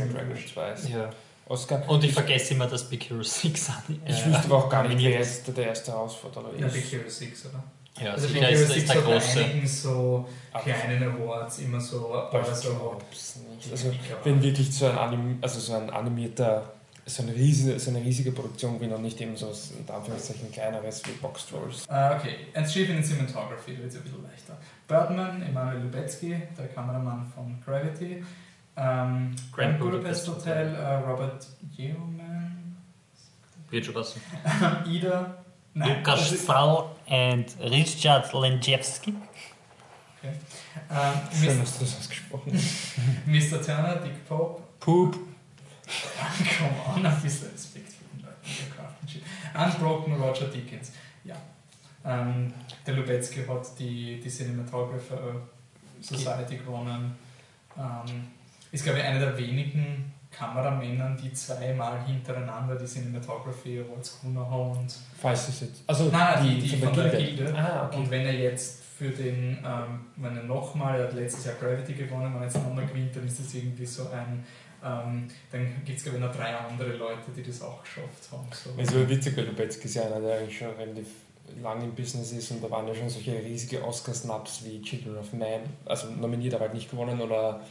mir 0.07 0.13
Dragon 0.13 0.29
wurscht. 0.29 0.53
2 0.53 0.71
ist. 0.71 0.89
ja. 0.89 1.09
Oscar. 1.47 1.81
Und 1.89 2.03
ich 2.03 2.13
vergesse 2.13 2.53
immer, 2.53 2.67
dass 2.67 2.83
Big 2.87 3.09
Hero 3.09 3.23
6 3.23 3.69
an. 3.69 3.99
Ich 4.05 4.21
äh, 4.21 4.25
wüsste 4.27 4.43
aber 4.45 4.57
auch 4.57 4.69
gar 4.69 4.87
nicht, 4.87 5.03
wer 5.03 5.19
ist. 5.19 5.47
jetzt 5.47 5.57
der 5.57 5.65
erste 5.67 5.91
Herausforderer 5.91 6.51
Ja, 6.59 6.67
ist. 6.67 6.73
Big 6.73 6.91
Hero 6.91 7.09
6, 7.09 7.45
oder? 7.47 7.63
Ja, 8.05 8.11
Also 8.13 8.27
Big 8.27 8.41
Hero 8.43 8.51
ist, 8.51 8.67
6 8.67 8.77
ist 8.77 8.87
der 8.89 8.95
hat 8.97 9.05
große. 9.05 9.43
einigen 9.45 9.67
so 9.67 10.27
kleinen 10.61 11.03
Awards 11.15 11.57
immer 11.59 11.81
so, 11.81 12.13
aber 12.13 12.41
ich 12.41 13.19
so. 13.19 13.39
Also, 13.71 13.89
Ich 13.89 14.25
wenn 14.25 14.43
wirklich 14.43 14.71
so 14.71 14.85
ein, 14.85 14.97
Anim 14.97 15.37
also 15.41 15.59
so 15.59 15.73
ein 15.73 15.89
animierter, 15.89 16.71
so 17.09 17.23
eine, 17.23 17.33
riesige, 17.33 17.79
so 17.79 17.89
eine 17.91 17.99
riesige 18.01 18.31
Produktion 18.31 18.75
gewinnt 18.75 18.93
und 18.93 19.01
nicht 19.01 19.19
eben 19.21 19.35
so 19.35 19.47
in 19.47 19.93
Anführungszeichen 19.93 20.51
kleineres 20.51 21.01
wie 21.05 21.11
Box 21.13 21.47
Trolls. 21.47 21.85
Äh, 21.89 22.15
okay, 22.15 22.35
Achievement 22.53 22.99
in 22.99 23.03
Cinematography, 23.05 23.73
da 23.73 23.79
wird 23.79 23.91
es 23.91 23.97
ein 23.97 24.03
bisschen 24.03 24.23
leichter. 24.23 24.57
Birdman, 24.87 25.41
Emanuel 25.41 25.81
Lubezki, 25.83 26.35
der 26.57 26.67
Kameramann 26.67 27.25
von 27.33 27.57
Gravity. 27.65 28.23
Ähm, 28.77 29.35
Grand 29.51 29.79
Budapest 29.79 30.27
Hotel, 30.27 30.73
äh, 30.75 30.95
Robert 31.09 31.45
Yeoman. 31.75 32.77
Wird 33.69 33.85
schon 33.85 33.93
passen. 33.93 34.21
Ida. 34.87 35.43
Nein, 35.73 35.97
Lukas 35.97 36.31
ist- 36.31 36.43
Stahl 36.45 36.85
und 37.07 37.45
Richard 37.71 38.33
Lenjewski. 38.33 39.13
ähm, 40.23 40.29
Schön, 41.31 41.55
Mr. 41.57 41.59
dass 41.61 41.77
du 41.77 41.85
das 41.85 41.97
ausgesprochen 41.99 42.53
hast. 42.55 42.97
Mr. 43.27 43.61
Turner, 43.61 43.95
Dick 43.97 44.27
Pope. 44.27 44.61
Poop. 44.79 45.17
Come 46.57 46.97
on, 46.97 47.05
ein 47.05 47.21
bisschen 47.21 47.51
Respekt 47.51 47.91
für 47.93 48.15
den 48.15 48.25
Leuten, 48.25 48.43
die 48.43 48.69
Craftsmanship. 48.75 49.23
Unbroken 49.55 50.21
Roger 50.21 50.45
Deakins. 50.47 50.91
Ja. 51.23 51.35
Ähm, 52.05 52.53
der 52.85 52.93
Lubetzky 52.93 53.45
hat 53.45 53.67
die, 53.79 54.19
die 54.19 54.29
Cinematographer 54.29 55.41
Society 56.01 56.57
gewonnen. 56.57 57.15
Ähm, 57.77 58.27
ist, 58.71 58.83
glaube 58.83 58.99
ich, 58.99 59.05
einer 59.05 59.19
der 59.19 59.37
wenigen 59.37 60.13
Kameramännern, 60.31 61.17
die 61.17 61.33
zweimal 61.33 62.05
hintereinander 62.05 62.75
die 62.75 62.85
Cinematography 62.85 63.79
Awards 63.79 64.21
gewonnen 64.21 64.39
haben. 64.39 64.71
Und 64.77 64.95
Falls 65.19 65.47
es 65.49 65.61
jetzt. 65.61 65.83
Also, 65.87 66.05
Nein, 66.05 66.43
die, 66.43 66.59
die 66.59 66.77
von 66.77 66.93
der 66.93 67.09
Gilde. 67.09 67.35
Gilde. 67.35 67.55
Ah, 67.57 67.87
okay. 67.87 67.97
Und 67.97 68.11
wenn 68.11 68.25
er 68.25 68.33
jetzt 68.33 68.83
für 68.83 69.09
den, 69.09 69.57
ähm, 69.65 70.05
wenn 70.17 70.37
er 70.37 70.43
nochmal, 70.43 70.99
er 70.99 71.07
hat 71.07 71.13
letztes 71.13 71.45
Jahr 71.45 71.55
Gravity 71.55 71.93
gewonnen, 71.93 72.33
wenn 72.33 72.41
er 72.41 72.45
jetzt 72.45 72.55
nochmal 72.57 72.85
gewinnt, 72.85 73.15
dann 73.15 73.25
ist 73.25 73.39
das 73.39 73.53
irgendwie 73.53 73.85
so 73.85 74.09
ein, 74.09 74.45
ähm, 74.83 75.27
dann 75.51 75.81
gibt 75.85 75.97
es 75.97 76.03
glaube 76.03 76.17
ich 76.19 76.23
noch 76.23 76.33
drei 76.35 76.55
andere 76.55 76.93
Leute, 76.93 77.31
die 77.35 77.43
das 77.43 77.61
auch 77.61 77.81
geschafft 77.83 78.31
haben. 78.31 78.47
So. 78.51 78.69
Es 78.81 78.93
war 78.95 79.09
witzig, 79.09 79.35
weil 79.37 79.45
Lubetzky 79.45 79.85
ist 79.87 79.95
ja 79.95 80.03
einer, 80.03 80.19
der 80.21 80.37
eigentlich 80.39 80.57
schon 80.57 80.69
relativ 80.69 81.07
lang 81.63 81.81
im 81.81 81.93
Business 81.95 82.31
ist 82.31 82.51
und 82.51 82.63
da 82.63 82.69
waren 82.69 82.87
ja 82.87 82.93
schon 82.93 83.09
solche 83.09 83.33
riesige 83.43 83.83
Oscar-Snaps 83.83 84.63
wie 84.65 84.81
Children 84.81 85.17
of 85.17 85.33
Man, 85.33 85.61
also 85.85 86.07
nominiert, 86.11 86.53
aber 86.53 86.65
halt 86.65 86.75
nicht 86.75 86.91
gewonnen 86.91 87.19
oder, 87.19 87.61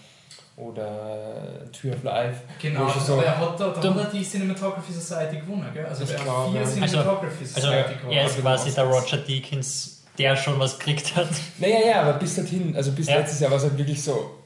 oder 0.56 1.70
Tree 1.72 1.90
of 1.92 2.02
Life. 2.02 2.40
genau, 2.60 2.88
ich 2.88 2.94
so- 3.02 3.14
aber 3.14 3.24
er 3.24 3.38
hat 3.38 3.60
da, 3.60 3.68
da 3.68 3.94
hat 3.94 3.96
er 4.06 4.18
die 4.18 4.24
Cinematography 4.24 4.92
Society 4.92 5.36
gewonnen, 5.38 5.66
gell? 5.72 5.86
Also 5.86 6.04
er 6.04 6.18
hat 6.18 6.24
glaube, 6.24 6.58
vier. 6.58 6.66
Cinematography 6.66 7.44
Also 7.44 7.60
Society 7.60 7.94
gewonnen. 7.94 8.12
er 8.16 8.24
ist 8.26 8.30
Also 8.32 8.42
quasi 8.42 8.70
der. 8.74 8.84
Roger 8.84 9.16
Deakins, 9.18 10.02
der 10.18 10.36
schon 10.36 10.58
was 10.58 10.78
gekriegt 10.78 11.14
hat. 11.16 11.28
Naja, 11.58 11.78
ja, 11.86 12.02
aber 12.02 12.14
bis 12.14 12.34
dorthin, 12.34 12.74
also 12.76 12.90
bis 12.92 13.06
Ja. 13.06 13.18
letztes 13.18 13.40
Jahr 13.40 13.50
war 13.50 13.58
es 13.58 13.64
halt 13.64 13.78
wirklich 13.78 14.02
so, 14.02 14.37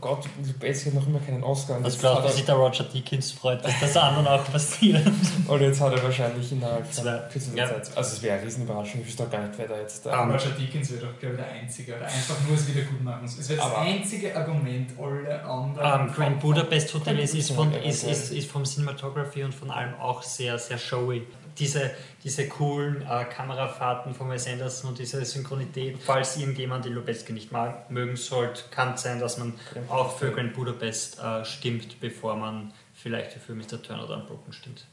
Gott, 0.00 0.24
Lubetzky 0.44 0.90
hat 0.90 0.94
noch 0.94 1.06
immer 1.06 1.20
keinen 1.20 1.42
Oscar 1.42 1.80
jetzt, 1.82 2.00
glaubt, 2.00 2.24
er, 2.24 2.32
sich 2.32 2.44
der 2.44 2.54
Roger 2.54 2.84
Deakins 2.84 3.32
freut, 3.32 3.64
dass 3.64 3.72
das 3.80 3.96
anderen 3.96 4.26
auch 4.26 4.44
passiert. 4.50 5.00
und 5.48 5.60
jetzt 5.60 5.80
hat 5.80 5.92
er 5.92 6.02
wahrscheinlich 6.02 6.50
innerhalb 6.52 6.86
Das 6.86 7.00
von 7.00 7.20
kürzester 7.30 7.56
ja. 7.56 7.66
Zeit, 7.68 7.96
also 7.96 8.16
es 8.16 8.22
wäre 8.22 8.38
eine 8.38 8.46
Riesenüberraschung, 8.46 9.00
ich 9.00 9.06
wüsste 9.06 9.24
auch 9.24 9.30
gar 9.30 9.46
nicht, 9.46 9.56
wer 9.56 9.68
da 9.68 9.78
jetzt 9.78 10.04
da... 10.06 10.10
Ah, 10.10 10.24
Roger 10.24 10.50
Deakins 10.50 10.90
wird 10.90 11.04
auch, 11.04 11.18
glaube 11.18 11.36
ich, 11.36 11.40
der 11.42 11.52
Einzige, 11.52 11.96
oder 11.96 12.06
einfach 12.06 12.36
nur 12.46 12.56
es 12.56 12.68
wieder 12.68 12.82
gut 12.82 13.02
machen. 13.02 13.24
Es 13.24 13.48
wird 13.48 13.58
das 13.58 13.74
einzige 13.74 14.36
Argument, 14.36 14.90
alle 14.98 15.44
anderen. 15.44 16.08
Ähm, 16.08 16.14
Grand 16.14 16.40
Budapest 16.40 16.94
Hotel 16.94 17.18
ist, 17.18 17.34
ist, 17.34 17.52
von, 17.52 17.72
ist, 17.72 18.04
ist, 18.04 18.32
ist 18.32 18.50
vom 18.50 18.64
Cinematography 18.64 19.44
und 19.44 19.54
von 19.54 19.70
allem 19.70 19.94
auch 19.94 20.22
sehr, 20.22 20.58
sehr 20.58 20.78
showy. 20.78 21.26
Diese, 21.58 21.90
diese 22.24 22.48
coolen 22.48 23.02
äh, 23.02 23.24
Kamerafahrten 23.24 24.14
von 24.14 24.30
Wes 24.30 24.46
Anderson 24.46 24.90
und 24.90 24.98
diese 24.98 25.24
Synchronität, 25.24 25.98
falls 26.02 26.36
irgendjemand 26.36 26.84
die 26.84 26.90
Lubetzky 26.90 27.32
nicht 27.32 27.52
mag, 27.52 27.90
mögen 27.90 28.16
sollte, 28.16 28.62
kann 28.70 28.94
es 28.94 29.02
sein, 29.02 29.20
dass 29.20 29.38
man 29.38 29.54
auch 29.88 30.16
für 30.16 30.30
Grand 30.30 30.54
Budapest 30.54 31.18
äh, 31.18 31.44
stimmt, 31.44 32.00
bevor 32.00 32.36
man 32.36 32.72
vielleicht 32.94 33.32
für 33.32 33.54
Mr. 33.54 33.82
Turner 33.82 34.04
oder 34.04 34.16
Unbroken 34.16 34.52
stimmt. 34.52 34.86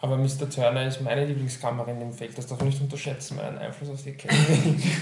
Aber 0.00 0.16
Mr. 0.16 0.48
Turner 0.48 0.86
ist 0.86 1.00
meine 1.00 1.24
Lieblingskamera 1.24 1.90
in 1.90 1.98
dem 1.98 2.12
Feld, 2.12 2.38
das 2.38 2.46
darf 2.46 2.58
man 2.58 2.68
nicht 2.68 2.80
unterschätzen, 2.80 3.36
meinen 3.36 3.58
Einfluss 3.58 3.90
auf 3.90 4.02
die 4.02 4.10
Academy. 4.10 4.80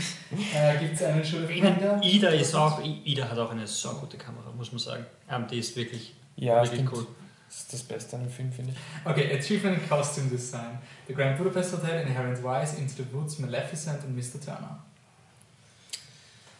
Äh, 0.52 0.78
Gibt 0.78 1.00
es 1.00 1.28
Schulfinger? 1.28 1.70
meine, 1.70 2.04
Ida 2.04 2.30
ist 2.30 2.52
auch, 2.56 2.82
Ida 2.82 3.28
hat 3.30 3.38
auch 3.38 3.52
eine 3.52 3.64
so 3.64 3.90
gute 3.90 4.16
Kamera, 4.16 4.50
muss 4.56 4.72
man 4.72 4.80
sagen. 4.80 5.06
Ähm, 5.30 5.46
die 5.48 5.60
ist 5.60 5.76
wirklich, 5.76 6.16
ja, 6.34 6.56
wirklich 6.64 6.80
stimmt. 6.80 6.92
cool. 6.92 7.06
Das 7.48 7.58
ist 7.58 7.72
das 7.72 7.82
Beste 7.84 8.16
an 8.16 8.22
dem 8.24 8.30
Film, 8.30 8.52
finde 8.52 8.72
ich. 8.72 8.78
Okay, 9.10 9.36
Achievement 9.38 9.80
in 9.82 9.88
Costume 9.88 10.28
Design. 10.28 10.78
The 11.06 11.14
Grand 11.14 11.38
Budapest 11.38 11.72
Hotel, 11.74 12.02
Inherent 12.06 12.42
Wise, 12.42 12.76
Into 12.76 12.94
the 12.96 13.04
Woods, 13.12 13.38
Maleficent 13.38 14.02
und 14.04 14.16
Mr. 14.16 14.40
Turner. 14.44 14.78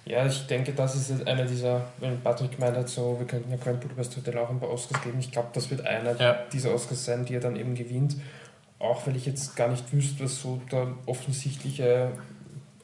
Ja, 0.05 0.25
ich 0.25 0.47
denke, 0.47 0.73
das 0.73 0.95
ist 0.95 1.11
jetzt 1.11 1.27
einer 1.27 1.45
dieser, 1.45 1.85
wenn 1.99 2.21
Patrick 2.21 2.53
gemeint 2.53 2.77
hat, 2.77 2.89
so, 2.89 3.17
wir 3.19 3.27
könnten 3.27 3.51
ja 3.51 3.57
Grand 3.57 3.81
Budapest 3.81 4.17
Hotel 4.17 4.39
auch 4.39 4.49
ein 4.51 4.61
paar 4.61 4.71
Oscars 4.71 5.03
geben. 5.03 5.19
Ich 5.19 5.33
glaube, 5.33 5.49
das 5.53 5.69
wird 5.69 5.85
einer 5.85 6.19
Ja. 6.21 6.39
dieser 6.53 6.73
Oscars 6.73 7.05
sein, 7.05 7.25
die 7.25 7.35
er 7.35 7.41
dann 7.41 7.57
eben 7.57 7.75
gewinnt. 7.75 8.15
Auch 8.79 9.05
weil 9.07 9.17
ich 9.17 9.27
jetzt 9.27 9.57
gar 9.57 9.69
nicht 9.69 9.93
wüsste, 9.93 10.23
was 10.25 10.41
so 10.41 10.61
der 10.71 10.87
offensichtliche 11.07 12.13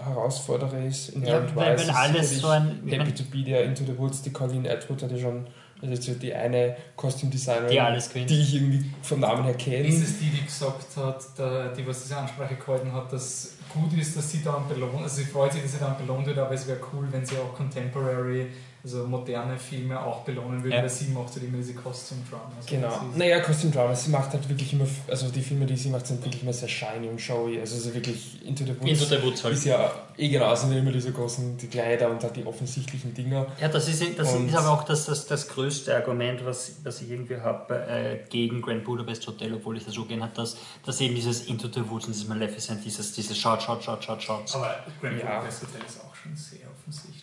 Herausforderer 0.01 0.81
ist. 0.85 1.11
In 1.11 1.23
Ja, 1.23 1.39
Inherent 1.39 1.55
weil, 1.57 1.75
ist 1.77 1.91
alles 1.91 2.41
so 2.41 2.49
ein. 2.49 2.83
Happy 2.89 3.13
to 3.15 3.23
be 3.25 3.45
there, 3.45 3.63
Into 3.63 3.85
the 3.85 3.97
Woods, 3.97 4.23
die 4.23 4.33
Colleen 4.33 4.67
Atwood 4.67 5.03
hat 5.05 5.13
ja 5.13 5.19
schon 5.19 5.47
Also 5.83 5.95
jetzt 5.95 6.07
so 6.07 6.15
die 6.15 6.33
eine 6.33 6.77
Kostümdesignerin, 6.95 7.69
Die 7.69 8.27
die 8.27 8.41
ich 8.41 8.55
irgendwie 8.55 8.91
vom 9.03 9.19
Namen 9.19 9.43
her 9.45 9.55
kenne. 9.55 9.89
Ist 9.89 10.03
es 10.03 10.19
die, 10.21 10.31
die 10.31 10.45
gesagt 10.45 10.97
hat, 10.97 11.77
die 11.77 11.87
was 11.87 12.03
diese 12.05 12.17
Ansprache 12.17 12.55
gehalten 12.55 12.93
hat, 12.93 13.13
dass 13.13 13.57
gut 13.75 13.93
ist, 13.99 14.17
dass 14.17 14.31
sie 14.31 14.43
dann 14.45 14.69
belohnt, 14.69 15.03
also 15.03 15.17
sie 15.17 15.25
freut 15.25 15.53
sich, 15.53 15.63
dass 15.63 15.73
sie 15.73 15.79
dann 15.79 15.97
belohnt 15.99 16.27
wird, 16.27 16.39
aber 16.39 16.53
es 16.53 16.69
wäre 16.69 16.79
cool, 16.93 17.09
wenn 17.11 17.27
sie 17.27 17.37
auch 17.37 17.55
Contemporary, 17.55 18.47
also 18.85 19.07
moderne 19.07 19.57
Filme 19.59 20.01
auch 20.01 20.23
belohnen 20.25 20.63
würde, 20.63 20.75
Ja. 20.77 20.83
weil 20.83 20.91
sie 20.91 21.07
macht 21.11 21.33
halt 21.35 21.45
immer 21.45 21.59
diese 21.59 21.75
Costume 21.75 22.21
Dramas. 22.29 22.67
Genau. 22.67 22.89
Sie 22.91 23.07
ist- 23.11 23.17
Naja, 23.17 23.41
Costume 23.41 23.73
Drama, 23.73 23.95
sie 23.95 24.11
macht 24.11 24.33
halt 24.33 24.49
wirklich 24.49 24.73
immer, 24.73 24.87
also 25.09 25.29
die 25.31 25.41
Filme, 25.41 25.67
die 25.67 25.77
sie 25.77 25.89
macht, 25.89 26.07
sind 26.09 26.25
wirklich 26.25 26.43
immer 26.43 26.53
sehr 26.53 26.69
shiny 26.69 27.09
und 27.09 27.21
showy. 27.21 27.61
Also 27.61 27.79
so 27.79 27.95
wirklich 27.95 28.45
Into 28.45 28.65
the 28.65 28.71
Woods. 28.81 28.91
Into 28.91 29.05
the 29.05 29.23
Woods 29.23 29.45
halt. 29.45 29.55
ist 29.55 29.65
ja 29.67 29.93
eh 30.19 30.29
genau, 30.29 30.53
sind 30.57 30.73
ja 30.73 30.79
immer 30.81 30.91
diese 30.91 31.13
großen 31.13 31.57
die 31.59 31.69
Kleider 31.69 32.11
und 32.11 32.23
halt 32.25 32.35
die 32.35 32.45
offensichtlichen 32.45 33.15
Dinger. 33.15 33.47
Ja, 33.61 33.69
das 33.69 33.87
ist, 33.89 34.03
das 34.19 34.33
Und- 34.33 34.49
ist 34.49 34.57
aber 34.57 34.71
auch 34.71 34.83
das, 34.85 35.07
das, 35.07 35.27
das 35.27 35.47
größte 35.49 35.95
Argument, 35.95 36.45
was, 36.45 36.73
was 36.83 37.01
ich 37.03 37.11
irgendwie 37.11 37.37
habe 37.37 37.75
äh, 37.87 38.19
gegen 38.31 38.61
Grand 38.63 38.83
Budapest 38.83 39.25
Hotel, 39.29 39.55
obwohl 39.55 39.77
ich 39.77 39.85
das 39.85 39.95
so 39.95 40.05
gern 40.05 40.23
habe, 40.23 40.35
dass, 40.35 40.57
dass 40.85 41.01
eben 41.01 41.15
dieses 41.15 41.47
Into 41.47 41.69
the 41.69 41.89
Woods 41.89 42.07
und 42.07 42.15
dieses 42.15 42.27
Maleficent, 42.29 42.85
dieses, 42.85 43.13
dieses 43.13 43.39
Shot, 43.39 43.63
Shot, 43.63 43.85
Shot, 43.85 44.03
Shot, 44.03 44.21
Shot. 44.23 44.55
Aber 44.57 44.75
Grand 45.01 45.19
Ja. 45.21 45.27
Budapest 45.39 45.63
Hotel 45.63 45.83
ist 45.87 46.01
auch 46.01 46.15
schon 46.17 46.35
sehr 46.37 46.67
offensichtlich. 46.69 47.22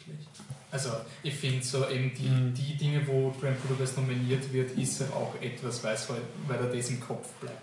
Also 0.71 0.89
ich 1.23 1.33
finde 1.33 1.65
so 1.65 1.87
eben 1.89 2.13
die, 2.13 2.27
Mhm. 2.29 2.53
die 2.53 2.75
Dinge, 2.77 3.05
wo 3.07 3.31
Grand 3.41 3.59
Budapest 3.67 3.97
nominiert 3.97 4.51
wird, 4.53 4.77
ist 4.77 4.99
halt 4.99 5.11
auch 5.13 5.33
etwas, 5.41 5.83
weil, 5.83 5.95
halt, 5.97 6.21
weil 6.47 6.59
er 6.59 6.75
das 6.75 6.89
im 6.89 6.99
Kopf 6.99 7.27
bleibt. 7.41 7.57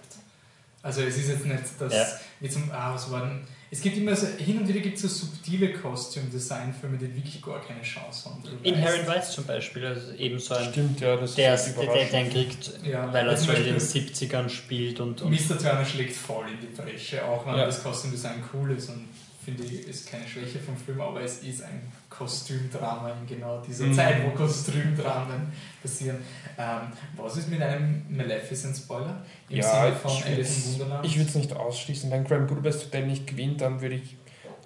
Also 0.83 1.03
es 1.03 1.17
ist 1.17 1.29
jetzt 1.29 1.45
nicht 1.47 1.63
das, 1.79 1.93
Ja. 1.93 2.07
wie 2.41 2.49
zum, 2.49 2.71
ah, 2.73 2.95
was 2.95 3.11
war 3.11 3.21
denn, 3.27 3.41
es 3.71 3.81
gibt 3.81 3.97
immer 3.97 4.15
so, 4.15 4.27
hin 4.39 4.59
und 4.59 4.69
wieder 4.69 4.79
gibt 4.81 4.97
es 4.97 5.03
so 5.03 5.09
subtile 5.09 5.73
Costume-Design-Filme, 5.73 6.97
die 6.99 7.15
wirklich 7.17 7.43
gar 7.43 7.61
keine 7.61 7.83
Chance 7.83 8.31
haben. 8.31 8.43
Inherent 8.63 9.09
Vice 9.09 9.33
zum 9.33 9.45
Beispiel, 9.45 9.85
also 9.87 10.13
eben 10.13 10.39
so 10.39 10.55
ein, 10.55 10.71
Stimmt, 10.71 11.01
ja, 11.01 11.17
das 11.17 11.35
der, 11.35 11.55
ist 11.55 11.75
der, 11.77 11.87
der, 11.87 12.05
der 12.09 12.29
kriegt, 12.31 12.73
Ja, 12.85 13.13
weil 13.13 13.29
er 13.29 13.37
so 13.37 13.51
in 13.53 13.65
den 13.65 13.75
Beispiel- 13.75 14.03
70ern 14.03 14.49
spielt 14.49 15.01
und, 15.01 15.23
und 15.23 15.31
Mr. 15.33 15.59
Turner 15.59 15.85
schlägt 15.85 16.15
voll 16.17 16.47
in 16.49 16.61
die 16.61 16.75
Bresche, 16.81 17.25
auch 17.25 17.45
wenn 17.47 17.57
Ja. 17.57 17.67
das 17.67 17.83
Kostümdesign 17.83 18.43
cool 18.53 18.71
ist 18.73 18.89
und 18.89 19.09
finde 19.45 19.65
ich, 19.65 19.87
ist 19.89 20.09
keine 20.09 20.27
Schwäche 20.29 20.59
vom 20.61 20.77
Film, 20.77 21.01
aber 21.01 21.21
es 21.23 21.39
ist 21.39 21.63
ein 21.63 21.81
Kostümdrama 22.17 23.11
in 23.11 23.27
genau 23.27 23.61
dieser 23.61 23.85
Mhm. 23.87 23.95
Zeit, 23.95 24.25
wo 24.25 24.31
Kostümdramen 24.31 25.53
passieren. 25.83 26.19
Ähm, 26.59 26.81
was 27.17 27.37
ist 27.37 27.49
mit 27.49 27.61
einem 27.61 28.05
Maleficent-Spoiler? 28.09 29.23
Im 29.49 29.57
Ja, 29.57 29.83
Sinne 29.85 29.97
von 29.97 30.11
ich 30.13 30.25
Alice 30.27 30.67
im 30.67 30.73
Wunderland? 30.81 31.07
Ich 31.07 31.17
würde 31.17 31.29
es 31.29 31.35
nicht 31.35 31.53
ausschließen. 31.55 32.11
Wenn 32.11 32.25
Grand 32.25 32.49
Budapest 32.49 32.87
Hotel 32.87 33.07
nicht 33.07 33.27
gewinnt, 33.27 33.61
dann 33.61 33.81
würde 33.81 33.97
ich 33.97 34.17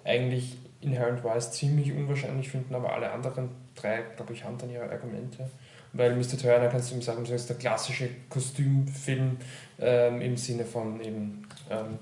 eigentlich 0.05 0.57
Inherent 0.81 1.23
Vice 1.25 1.51
ziemlich 1.53 1.93
unwahrscheinlich 1.93 2.49
finden, 2.49 2.75
aber 2.75 2.93
alle 2.95 3.11
anderen 3.11 3.51
drei, 3.75 4.03
glaube 4.17 4.33
ich, 4.33 4.45
haben 4.45 4.57
dann 4.57 4.71
ihre 4.71 4.89
Argumente. 4.91 5.51
Weil 5.93 6.15
Mr. 6.15 6.39
Turner, 6.41 6.69
kannst 6.69 6.91
du 6.91 6.95
ihm 6.95 7.03
sagen, 7.03 7.25
das 7.25 7.33
ist 7.33 7.49
der 7.51 7.57
klassische 7.57 8.09
Kostümfilm 8.29 9.37
ähm, 9.81 10.21
im 10.21 10.37
Sinne 10.37 10.65
von 10.65 11.01
eben 11.01 11.47
ähm, 11.69 11.99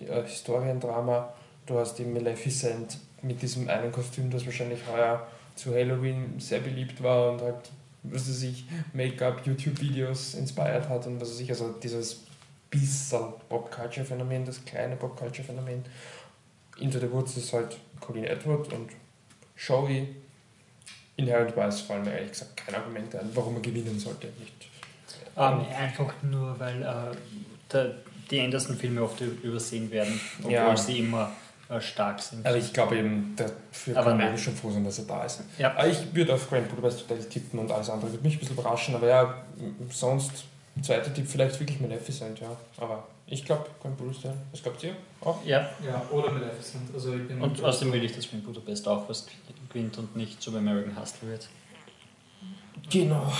ja, 0.00 0.22
Historiendrama. 0.22 1.32
Du 1.66 1.78
hast 1.78 2.00
eben 2.00 2.14
Maleficent 2.14 2.98
mit 3.24 3.42
diesem 3.42 3.68
einen 3.68 3.90
Kostüm, 3.90 4.30
das 4.30 4.44
wahrscheinlich 4.46 4.80
heuer 4.90 5.26
zu 5.56 5.72
Halloween 5.74 6.38
sehr 6.38 6.60
beliebt 6.60 7.02
war 7.02 7.32
und 7.32 7.40
halt, 7.40 7.70
was 8.02 8.28
weiß 8.28 8.42
ich, 8.42 8.64
Make-up, 8.92 9.46
YouTube-Videos 9.46 10.34
inspiriert 10.34 10.88
hat 10.88 11.06
und 11.06 11.20
was 11.20 11.30
weiß 11.30 11.40
ich, 11.40 11.50
also 11.50 11.72
dieses 11.82 12.22
bisschen 12.70 13.20
Pop-Culture-Phänomen, 13.48 14.44
das 14.44 14.64
kleine 14.64 14.96
Pop-Culture-Phänomen. 14.96 15.84
Into 16.80 16.98
the 16.98 17.10
Woods 17.10 17.36
ist 17.36 17.52
halt 17.52 17.76
Colin 18.00 18.24
Edward 18.24 18.72
und 18.72 18.90
Showy. 19.54 20.08
Inherent 21.16 21.56
Vice 21.56 21.82
fallen 21.82 22.02
mir 22.04 22.12
ehrlich 22.12 22.32
gesagt 22.32 22.56
keine 22.56 22.78
Argumente 22.78 23.20
ein, 23.20 23.30
warum 23.34 23.54
er 23.54 23.60
gewinnen 23.62 23.98
sollte. 23.98 24.26
Nicht. 24.40 24.68
ähm, 25.36 25.64
einfach 25.78 26.12
nur, 26.22 26.58
weil 26.58 26.82
äh, 26.82 27.16
der, 27.72 27.94
die 28.30 28.40
Anderson-Filme 28.40 29.00
oft 29.02 29.20
übersehen 29.20 29.88
werden, 29.92 30.20
obwohl 30.40 30.52
Ja. 30.52 30.76
sie 30.76 30.98
immer 30.98 31.30
stark 31.80 32.20
sind. 32.20 32.44
Also 32.44 32.58
ich 32.58 32.72
glaube 32.72 32.96
eben, 32.98 33.34
dafür 33.36 33.96
Aber 33.96 34.10
kann 34.10 34.18
man 34.18 34.38
schon 34.38 34.54
froh 34.54 34.70
sein, 34.70 34.84
dass 34.84 34.98
er 34.98 35.06
da 35.06 35.24
ist. 35.24 35.42
Ja. 35.58 35.70
Aber 35.72 35.86
ich 35.86 36.14
würde 36.14 36.34
auf 36.34 36.48
Grand 36.48 36.68
Budapest 36.68 37.02
Hotel 37.02 37.24
tippen 37.24 37.58
und 37.58 37.70
alles 37.70 37.90
andere 37.90 38.10
würde 38.10 38.22
mich 38.22 38.36
ein 38.36 38.40
bisschen 38.40 38.56
überraschen, 38.56 38.94
aber 38.94 39.08
ja, 39.08 39.34
sonst 39.90 40.44
zweiter 40.82 41.12
Tipp 41.12 41.26
vielleicht 41.26 41.58
wirklich 41.58 41.80
Maleficent, 41.80 42.40
ja. 42.40 42.54
Aber 42.76 43.06
ich 43.26 43.44
glaube 43.44 43.66
Grand 43.80 43.96
Budapest 43.96 44.24
Hotel. 44.24 44.36
Was 44.52 44.62
glaubt 44.62 44.82
ihr? 44.82 44.94
Auch? 45.20 45.44
ja, 45.44 45.70
ja, 45.84 46.02
oder 46.10 46.30
Maleficent. 46.30 46.94
Also 46.94 47.14
ich 47.14 47.26
bin 47.26 47.40
und 47.40 47.62
außerdem 47.62 47.92
will 47.92 48.04
ich, 48.04 48.14
dass 48.14 48.28
Grand 48.28 48.44
Budapest 48.44 48.86
auch 48.86 49.08
was 49.08 49.26
gewinnt 49.68 49.96
und 49.98 50.14
nicht 50.16 50.42
zum 50.42 50.56
American 50.56 51.00
Hustle 51.00 51.28
wird. 51.28 51.48
Genau. 52.90 53.32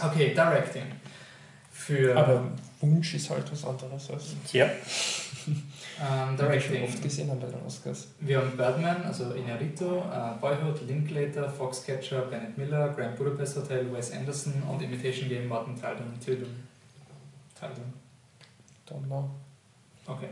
Okay, 0.00 0.34
Directing. 0.34 0.84
Für 1.72 2.16
Aber 2.16 2.52
Wunsch 2.84 3.14
ist 3.14 3.30
halt 3.30 3.50
was 3.50 3.64
anderes 3.64 4.10
als 4.10 4.34
Ja. 4.52 4.66
ähm, 5.46 6.36
Directing. 6.36 6.84
oft 6.84 7.02
gesehen 7.02 7.30
haben 7.30 7.40
bei 7.40 7.46
den 7.46 7.64
Oscars. 7.66 8.08
Wir 8.20 8.38
haben 8.38 8.56
Birdman, 8.56 9.02
also 9.02 9.32
Inarito, 9.32 9.98
äh, 9.98 10.40
Boyhood, 10.40 10.86
Linklater, 10.86 11.48
Foxcatcher, 11.48 12.22
Bennett 12.22 12.56
Miller, 12.56 12.88
Grand 12.90 13.16
Budapest 13.16 13.56
Hotel, 13.56 13.92
Wes 13.92 14.12
Anderson 14.12 14.62
und 14.70 14.82
Imitation 14.82 15.28
Game, 15.28 15.48
Martin 15.48 15.74
und 15.74 16.20
Tyldon. 16.24 16.48
Tyldon. 17.58 17.92
Donner. 18.86 19.30
Okay. 20.06 20.28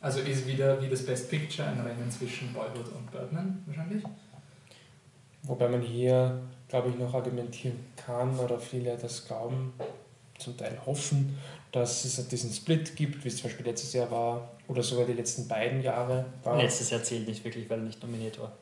Also 0.00 0.20
ist 0.20 0.46
wieder 0.46 0.80
wie 0.82 0.88
das 0.88 1.04
Best 1.04 1.28
Picture 1.28 1.68
ein 1.68 1.80
Rennen 1.80 2.10
zwischen 2.10 2.52
Boyhood 2.52 2.88
und 2.96 3.10
Birdman 3.10 3.62
wahrscheinlich. 3.66 4.02
Wobei 5.42 5.68
man 5.68 5.82
hier, 5.82 6.40
glaube 6.68 6.88
ich, 6.90 6.98
noch 6.98 7.12
argumentieren 7.12 7.78
kann 7.96 8.38
oder 8.38 8.58
viele 8.58 8.96
das 8.96 9.26
glauben, 9.26 9.72
zum 10.40 10.56
Teil 10.56 10.78
hoffen, 10.86 11.38
dass 11.72 12.04
es 12.04 12.26
diesen 12.28 12.52
Split 12.52 12.96
gibt, 12.96 13.24
wie 13.24 13.28
es 13.28 13.36
zum 13.36 13.44
Beispiel 13.44 13.66
letztes 13.66 13.92
Jahr 13.92 14.10
war 14.10 14.48
oder 14.68 14.82
sogar 14.82 15.04
die 15.06 15.12
letzten 15.12 15.46
beiden 15.46 15.82
Jahre 15.82 16.24
war. 16.42 16.56
Letztes 16.60 16.90
Jahr 16.90 17.02
zählt 17.02 17.28
nicht 17.28 17.44
wirklich, 17.44 17.68
weil 17.70 17.78
er 17.78 17.84
nicht 17.84 18.02
nominiert 18.02 18.38
war. 18.40 18.52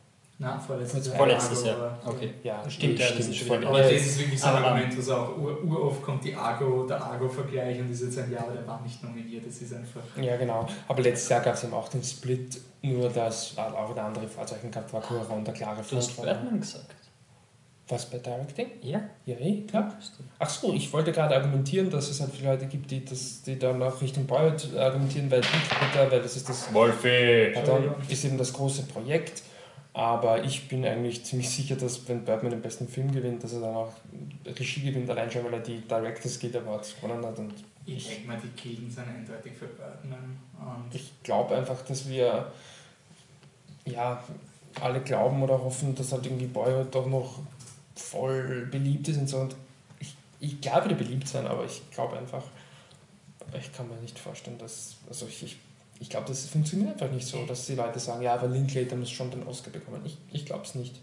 Nein, 0.40 0.60
vorletztes 0.60 1.06
Jahr. 1.08 1.16
Vorletztes 1.16 1.64
Jahr, 1.64 1.80
war- 1.80 1.98
okay. 2.06 2.34
Ja, 2.44 2.62
Stimmt, 2.70 2.96
ja, 3.00 3.08
das 3.10 3.26
ist 3.26 3.36
schon 3.36 3.48
voll. 3.48 3.58
wieder- 3.60 3.70
Aber 3.70 3.82
das 3.82 3.90
ist 3.92 4.18
wirklich 4.20 4.40
so 4.40 4.46
ein 4.46 4.62
Argument, 4.62 4.96
was 4.96 5.08
auch 5.08 5.36
ur, 5.36 5.64
uroft 5.64 6.00
kommt, 6.02 6.22
die 6.24 6.32
Argo, 6.32 6.86
der 6.86 7.02
Argo-Vergleich 7.02 7.80
und 7.80 7.90
ist 7.90 8.02
jetzt 8.04 8.18
ein 8.18 8.30
Jahr, 8.30 8.44
aber 8.44 8.52
der 8.52 8.64
war 8.68 8.80
nicht 8.82 9.02
nominiert. 9.02 9.44
Das 9.44 9.60
ist 9.60 9.74
einfach. 9.74 10.00
Ja, 10.22 10.36
genau. 10.36 10.68
Aber 10.86 11.02
letztes 11.02 11.28
Jahr 11.28 11.40
gab 11.40 11.54
es 11.54 11.64
eben 11.64 11.74
auch 11.74 11.88
den 11.88 12.04
Split, 12.04 12.60
nur 12.82 13.08
dass 13.10 13.54
äh, 13.56 13.60
auch 13.62 13.90
eine 13.90 14.02
andere 14.02 14.28
Fahrzeuge 14.28 14.68
gehabt 14.68 14.92
war, 14.92 15.00
Cura 15.00 15.34
und 15.34 15.44
der 15.44 15.54
klare 15.54 15.82
Du 15.90 15.96
hast. 15.96 16.14
Birdman 16.22 16.60
gesagt. 16.60 16.94
Was 17.88 18.04
bei 18.06 18.18
Directing? 18.18 18.66
Ja, 18.82 19.00
Ja, 19.24 19.36
eh, 19.36 19.62
klar. 19.62 19.96
Ach 20.38 20.50
so, 20.50 20.74
ich 20.74 20.92
wollte 20.92 21.10
gerade 21.10 21.34
argumentieren, 21.34 21.88
dass 21.88 22.10
es 22.10 22.20
halt 22.20 22.32
viele 22.34 22.50
Leute 22.50 22.66
gibt, 22.66 22.90
die, 22.90 23.02
das, 23.04 23.42
die 23.42 23.58
dann 23.58 23.82
auch 23.82 24.00
Richtung 24.02 24.26
Boyd 24.26 24.74
argumentieren, 24.76 25.30
weil 25.30 25.40
Twitter, 25.40 26.10
weil 26.10 26.20
das 26.20 26.36
ist 26.36 26.48
das 26.48 26.72
Wolfi! 26.74 27.52
Pardon, 27.54 27.94
ist 28.08 28.24
eben 28.24 28.36
das 28.36 28.52
große 28.52 28.82
Projekt. 28.82 29.42
Aber 29.94 30.44
ich 30.44 30.68
bin 30.68 30.84
eigentlich 30.84 31.24
ziemlich 31.24 31.48
sicher, 31.50 31.74
dass 31.74 32.06
wenn 32.08 32.24
Birdman 32.24 32.52
den 32.52 32.60
besten 32.60 32.86
Film 32.86 33.10
gewinnt, 33.10 33.42
dass 33.42 33.54
er 33.54 33.60
dann 33.60 33.74
auch 33.74 33.92
Regie 34.46 34.82
gewinnt, 34.82 35.08
allein 35.10 35.30
schon, 35.30 35.44
weil 35.44 35.54
er 35.54 35.60
die 35.60 35.80
Directors 35.80 36.38
Guild 36.38 36.56
Awards 36.56 36.94
gewonnen 37.00 37.24
hat. 37.24 37.38
Und 37.38 37.54
Ich 37.86 38.06
denke 38.06 38.28
mal, 38.28 38.38
die 38.40 38.48
Kilden 38.50 38.90
sind 38.90 39.08
eindeutig 39.08 39.54
für 39.54 39.66
Birdman. 39.66 40.36
Und 40.60 40.94
ich 40.94 41.10
glaube 41.22 41.56
einfach, 41.56 41.82
dass 41.82 42.08
wir 42.08 42.52
ja 43.86 44.22
alle 44.80 45.00
glauben 45.00 45.42
oder 45.42 45.54
hoffen, 45.54 45.94
dass 45.94 46.12
halt 46.12 46.26
irgendwie 46.26 46.46
Boyhood 46.46 46.94
doch 46.94 47.06
noch 47.06 47.40
voll 48.00 48.66
beliebt 48.70 49.08
ist 49.08 49.18
und 49.18 49.28
so. 49.28 49.38
Und 49.38 49.56
ich, 50.00 50.14
ich 50.40 50.60
glaube, 50.60 50.88
er 50.90 50.94
beliebt 50.96 51.28
sein, 51.28 51.46
aber 51.46 51.64
ich 51.64 51.82
glaube 51.90 52.18
einfach, 52.18 52.44
ich 53.58 53.72
kann 53.72 53.88
mir 53.88 53.96
nicht 53.96 54.18
vorstellen, 54.18 54.58
dass, 54.58 54.96
also 55.08 55.26
ich, 55.26 55.42
ich, 55.42 55.56
ich 56.00 56.10
glaube, 56.10 56.26
das 56.28 56.46
funktioniert 56.46 56.92
einfach 56.92 57.10
nicht 57.10 57.26
so, 57.26 57.44
dass 57.46 57.66
die 57.66 57.74
Leute 57.74 57.98
sagen, 57.98 58.22
ja, 58.22 58.34
aber 58.34 58.48
Linklater 58.48 58.96
muss 58.96 59.10
schon 59.10 59.30
den 59.30 59.46
Oscar 59.46 59.70
bekommen. 59.70 60.02
Ich, 60.04 60.16
ich 60.32 60.46
glaube 60.46 60.64
es 60.64 60.74
nicht. 60.74 60.94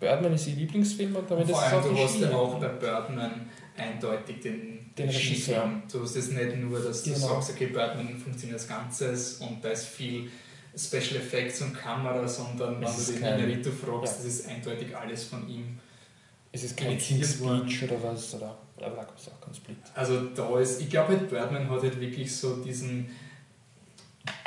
Birdman 0.00 0.32
ist 0.34 0.48
ihr 0.48 0.56
Lieblingsfilm 0.56 1.14
und 1.14 1.30
damit 1.30 1.48
vor 1.48 1.54
ist 1.60 1.66
es 1.66 1.72
allem, 1.72 1.84
auch 1.84 1.88
du 1.88 1.98
hast 1.98 2.20
ja 2.20 2.32
auch 2.32 2.58
bei 2.58 2.68
Birdman 2.68 3.48
eindeutig 3.76 4.40
den, 4.40 4.90
Den 4.98 5.08
Regisseur. 5.08 5.70
Du 5.90 6.02
hast 6.02 6.16
es 6.16 6.30
nicht 6.32 6.56
nur, 6.56 6.80
dass 6.80 7.04
du 7.04 7.12
Genau. 7.12 7.28
sagst, 7.28 7.50
okay, 7.50 7.66
Birdman 7.66 8.16
funktioniert 8.18 8.58
als 8.58 8.68
Ganzes 8.68 9.34
und 9.36 9.64
da 9.64 9.68
ist 9.68 9.84
viel 9.86 10.28
Special 10.76 11.16
Effects 11.16 11.60
und 11.60 11.74
Kamera, 11.74 12.26
sondern 12.26 12.80
wenn 12.80 12.88
du 12.88 13.12
den 13.12 13.16
Inarito 13.18 13.70
fragst, 13.70 14.14
ja. 14.14 14.18
das 14.18 14.24
ist 14.24 14.48
eindeutig 14.48 14.96
alles 14.96 15.24
von 15.24 15.48
ihm. 15.48 15.78
Es 16.52 16.64
ist 16.64 16.76
kein 16.76 16.98
King's. 16.98 17.34
Speech 17.34 17.84
oder 17.84 18.02
was, 18.02 18.34
oder, 18.34 18.58
aber 18.76 18.96
da 18.96 19.02
gab 19.04 19.18
es 19.18 19.28
auch 19.28 19.40
keinen 19.40 19.54
Split. 19.54 19.76
Also 19.94 20.20
da 20.34 20.60
ist, 20.60 20.80
ich 20.80 20.90
glaube, 20.90 21.08
halt 21.08 21.30
Birdman 21.30 21.68
hat 21.70 21.82
halt 21.82 21.98
wirklich 21.98 22.34
so 22.34 22.56
diesen 22.56 23.10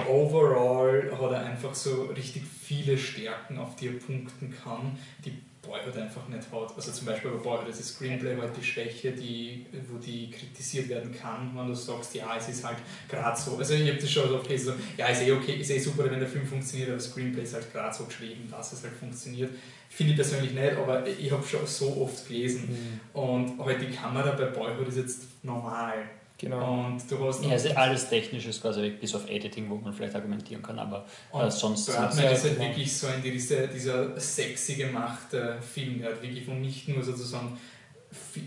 overall 0.08 1.12
hat 1.12 1.32
er 1.32 1.46
einfach 1.46 1.74
so 1.74 2.04
richtig 2.06 2.44
viele 2.44 2.98
Stärken, 2.98 3.58
auf 3.58 3.76
die 3.76 3.88
er 3.88 3.94
punkten 3.94 4.54
kann, 4.64 4.98
die 5.26 5.38
Boyhood 5.66 5.98
einfach 5.98 6.28
nicht 6.28 6.44
hat. 6.52 6.76
Also 6.76 6.92
zum 6.92 7.08
Beispiel 7.08 7.32
bei 7.32 7.38
Boyhood 7.38 7.70
ist 7.70 7.80
das 7.80 7.88
Screenplay 7.90 8.38
halt 8.38 8.52
die 8.58 8.64
Schwäche, 8.64 9.12
die, 9.12 9.66
wo 9.90 9.98
die 9.98 10.32
kritisiert 10.32 10.90
werden 10.90 11.14
kann, 11.14 11.52
wenn 11.56 11.68
du 11.68 11.74
sagst, 11.74 12.16
ja, 12.16 12.36
es 12.38 12.50
ist 12.50 12.64
halt 12.64 12.78
gerade 13.10 13.40
so. 13.40 13.58
Also 13.58 13.74
ich 13.74 13.90
habe 13.90 14.00
das 14.00 14.12
schon 14.12 14.34
oft 14.34 14.48
gelesen, 14.48 14.66
so, 14.66 14.74
ja, 14.98 15.08
ist 15.08 15.22
eh 15.22 15.32
okay, 15.32 15.56
ist 15.56 15.72
eh 15.72 15.80
super, 15.80 16.10
wenn 16.10 16.20
der 16.20 16.28
Film 16.28 16.46
funktioniert, 16.46 16.90
aber 16.90 16.98
das 16.98 17.10
Screenplay 17.10 17.44
ist 17.44 17.54
halt 17.54 17.72
gerade 17.72 17.96
so 17.96 18.06
geschrieben, 18.06 18.48
dass 18.50 18.74
es 18.74 18.84
halt 18.84 18.94
funktioniert. 18.94 19.52
Finde 19.90 20.12
ich 20.12 20.18
persönlich 20.18 20.52
nicht, 20.52 20.76
aber 20.76 21.08
ich 21.08 21.32
habe 21.32 21.46
schon 21.46 21.66
so 21.66 22.02
oft 22.02 22.28
gelesen. 22.28 23.00
Mhm. 23.14 23.20
Und 23.20 23.66
halt 23.66 23.82
die 23.82 23.96
Kamera 23.96 24.32
bei 24.32 24.46
Boyhood 24.46 24.88
ist 24.90 24.98
jetzt 24.98 25.44
normal. 25.44 25.94
Genau. 26.38 26.86
Und 26.86 27.00
du 27.10 27.28
hast 27.28 27.44
Ja, 27.44 27.52
also 27.52 27.70
alles 27.76 28.10
technisch 28.10 28.46
ist 28.46 28.62
quasi 28.62 28.82
weg, 28.82 29.00
bis 29.00 29.16
auf 29.16 29.30
Editing, 29.30 29.70
wo 29.70 29.76
man 29.76 29.94
vielleicht 29.94 30.16
argumentieren 30.16 30.62
kann, 30.62 30.78
aber 30.78 31.06
äh, 31.34 31.50
sonst. 31.50 31.86
Birdman 31.86 32.18
Ja, 32.18 32.30
ist 32.32 32.44
halt 32.44 32.60
wirklich 32.60 32.98
so 32.98 33.08
ein 33.08 33.22
diese, 33.24 33.68
dieser 33.68 34.20
sexy 34.20 34.76
gemachte 34.76 35.58
Film, 35.62 36.00
der 36.00 36.10
halt 36.10 36.22
wirklich 36.22 36.44
von 36.44 36.60
nicht 36.62 36.88
nur 36.90 37.02
sozusagen 37.02 37.58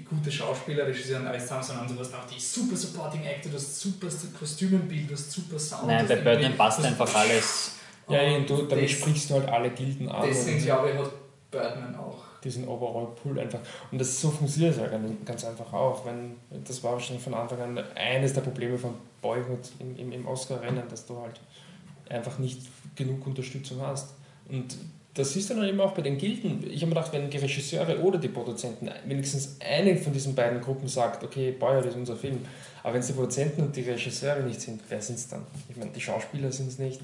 gute 0.09 0.31
Schauspieler, 0.31 0.87
Regisseur 0.87 1.21
und 1.21 1.27
alles 1.27 1.45
zusammen, 1.45 1.63
sondern 1.63 1.89
du 1.89 2.01
hast 2.01 2.15
auch 2.15 2.27
die 2.27 2.41
super 2.41 2.77
Supporting 2.77 3.27
Actor, 3.27 3.51
du 3.51 3.57
hast 3.57 3.81
super 3.81 4.09
Kostümenbild, 4.39 5.09
du 5.11 5.15
hast 5.15 5.31
super 5.31 5.59
Sound. 5.59 5.87
Nein, 5.87 6.07
bei 6.07 6.17
Birdman 6.17 6.57
passt 6.57 6.85
einfach 6.85 7.15
alles. 7.15 7.73
Ja, 8.09 8.21
Und 8.21 8.29
eben, 8.29 8.47
du, 8.47 8.63
damit 8.63 8.91
sprichst 8.91 9.31
du 9.31 9.35
halt 9.35 9.49
alle 9.49 9.71
Gilden 9.71 10.09
an. 10.09 10.27
Deswegen 10.29 10.63
glaube 10.63 10.91
ich, 10.91 10.99
hat 10.99 11.11
Birdman 11.51 11.97
auch. 11.97 12.28
Diesen 12.45 12.67
Overall 12.69 13.09
Pull 13.23 13.39
einfach. 13.39 13.61
Und 13.91 13.99
das 14.01 14.21
so 14.21 14.31
funktioniert 14.31 14.75
es 14.75 14.81
halt 14.81 14.93
ganz- 15.25 15.45
einfach 15.45 15.73
auch. 15.73 16.05
Wenn, 16.07 16.37
das 16.65 16.83
war 16.85 16.93
wahrscheinlich 16.93 17.23
von 17.25 17.35
Anfang 17.35 17.61
an 17.61 17.79
eines 17.95 18.33
der 18.33 18.43
Probleme 18.43 18.79
von 18.79 18.95
Boyhood 19.21 19.71
im, 19.81 19.97
im, 19.97 20.13
im 20.13 20.27
Oscar-Rennen, 20.29 20.83
dass 20.89 21.05
du 21.07 21.21
halt 21.21 21.41
einfach 22.09 22.39
nicht 22.39 22.61
genug 22.97 23.27
Unterstützung 23.27 23.81
hast. 23.83 24.11
Und 24.49 24.77
das 25.15 25.35
ist 25.35 25.51
dann 25.51 25.63
eben 25.65 25.81
auch 25.81 25.93
bei 25.93 26.03
den 26.03 26.17
Gilden. 26.17 26.63
Ich 26.71 26.77
habe 26.83 26.87
mir 26.91 26.95
gedacht, 26.95 27.13
wenn 27.13 27.29
die 27.29 27.39
Regisseure 27.39 28.01
oder 28.01 28.19
die 28.19 28.29
Produzenten 28.29 28.89
wenigstens 29.05 29.57
eine 29.61 29.97
von 29.97 30.13
diesen 30.13 30.35
beiden 30.37 30.61
Gruppen 30.61 30.87
sagt, 30.87 31.25
okay, 31.25 31.51
Boyhood 31.51 31.87
ist 31.87 31.97
unser 31.97 32.15
Film, 32.15 32.39
aber 32.85 32.95
wenn 32.95 33.01
es 33.01 33.09
die 33.09 33.15
Produzenten 33.15 33.63
und 33.63 33.75
die 33.75 33.83
Regisseure 33.83 34.43
nicht 34.45 34.61
sind, 34.61 34.81
wer 34.89 35.03
sind 35.03 35.17
es 35.17 35.27
dann? 35.27 35.43
Ich 35.69 35.77
meine, 35.77 35.91
die 35.91 36.01
Schauspieler 36.01 36.53
sind 36.53 36.69
es 36.69 36.79
nicht, 36.79 37.01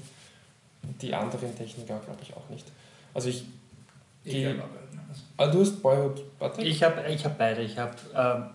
die 1.01 1.13
anderen 1.13 1.53
Techniker 1.57 1.99
glaube 1.99 2.19
ich 2.21 2.33
auch 2.33 2.47
nicht. 2.49 2.65
Also 3.13 3.27
ich, 3.29 3.43
Ich 4.23 4.33
Die- 4.33 4.43
ah, 5.37 5.47
du 5.47 5.61
hast 5.61 5.81
Boyhood, 5.81 6.21
Patrick? 6.39 6.65
Ich 6.65 6.83
habe 6.83 7.03
ich 7.09 7.23
hab 7.25 7.37
beide. 7.37 7.61
Ich 7.61 7.77
habe. 7.77 7.93
Ähm, 8.15 8.45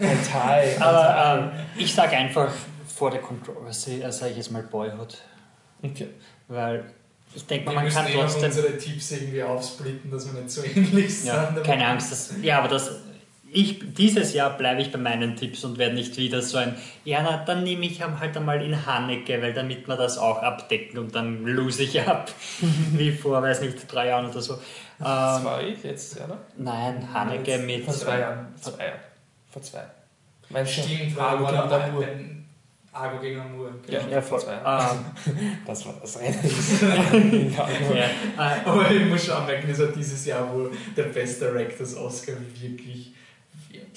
Ein 0.00 0.18
Teil. 0.30 0.76
aber 0.80 1.52
ähm, 1.54 1.60
ich 1.76 1.94
sage 1.94 2.16
einfach 2.16 2.50
vor 2.86 3.10
der 3.10 3.20
Controversy, 3.20 4.02
äh, 4.02 4.10
sage 4.12 4.32
ich 4.32 4.36
jetzt 4.38 4.50
mal 4.50 4.62
Boyhood. 4.62 5.18
Okay. 5.82 6.08
Weil 6.48 6.84
ich 7.34 7.46
denke 7.46 7.66
mal, 7.66 7.74
man 7.76 7.88
kann 7.88 8.06
trotzdem. 8.12 8.44
unsere 8.44 8.76
Tipps 8.76 9.12
irgendwie 9.12 9.42
aufsplitten, 9.42 10.10
dass 10.10 10.32
wir 10.32 10.40
nicht 10.40 10.50
so 10.50 10.62
ähnlich 10.64 11.16
sind. 11.20 11.28
Ja, 11.28 11.48
aber- 11.48 11.62
keine 11.62 11.86
Angst. 11.86 12.10
Das, 12.10 12.34
ja, 12.42 12.58
aber 12.58 12.68
das, 12.68 12.90
ich, 13.52 13.94
dieses 13.94 14.32
Jahr 14.34 14.56
bleibe 14.56 14.80
ich 14.80 14.92
bei 14.92 14.98
meinen 14.98 15.36
Tipps 15.36 15.64
und 15.64 15.78
werde 15.78 15.94
nicht 15.94 16.16
wieder 16.16 16.40
so 16.42 16.58
ein, 16.58 16.76
ja, 17.04 17.20
na, 17.22 17.44
dann 17.44 17.64
nehme 17.64 17.86
ich 17.86 18.02
halt 18.02 18.36
einmal 18.36 18.62
in 18.62 18.86
Haneke, 18.86 19.40
weil 19.42 19.52
damit 19.52 19.86
wir 19.88 19.96
das 19.96 20.18
auch 20.18 20.42
abdecken 20.42 20.98
und 20.98 21.14
dann 21.14 21.44
lose 21.44 21.82
ich 21.82 22.00
ab, 22.00 22.30
wie 22.92 23.12
vor, 23.12 23.42
weiß 23.42 23.62
nicht, 23.62 23.92
drei 23.92 24.08
Jahren 24.08 24.30
oder 24.30 24.40
so. 24.40 24.58
Das 24.98 25.38
Ähm, 25.38 25.44
war 25.44 25.62
ich 25.62 25.82
jetzt, 25.82 26.18
ja, 26.18 26.26
ne? 26.26 26.36
nein, 26.58 27.08
Haneke 27.12 27.58
mit. 27.58 27.84
Vor 27.84 27.94
zwei 27.94 28.18
Jahren. 28.20 28.46
Vor 28.60 28.72
zwei 28.72 28.84
Jahren. 28.84 29.00
Vor 29.50 29.62
zwei. 29.62 29.82
Meinst 30.50 30.76
du? 30.78 30.82
Stimmt, 30.82 31.18
Argo 31.18 31.46
gegen 31.46 31.58
Amur. 31.58 32.06
Argo 32.92 33.20
gegen 33.20 33.40
Amur. 33.40 33.70
Ja. 33.88 34.00
genau. 34.00 34.12
Ja, 34.12 34.20
voll. 34.22 34.40
Vor 34.40 34.52
Ähm, 34.52 35.58
Das 35.66 35.86
war 35.86 35.94
das 36.00 36.18
Rennen. 36.18 37.54
ja, 37.56 38.04
äh, 38.56 38.60
Aber 38.64 38.90
ich 38.90 39.06
muss 39.06 39.24
schon 39.24 39.34
anmerken, 39.34 39.70
es 39.70 39.78
war 39.78 39.86
dieses 39.88 40.26
Jahr, 40.26 40.48
wo 40.52 40.68
der 40.96 41.04
Best 41.04 41.40
Directors 41.40 41.96
Oscar 41.96 42.32
wirklich 42.60 43.12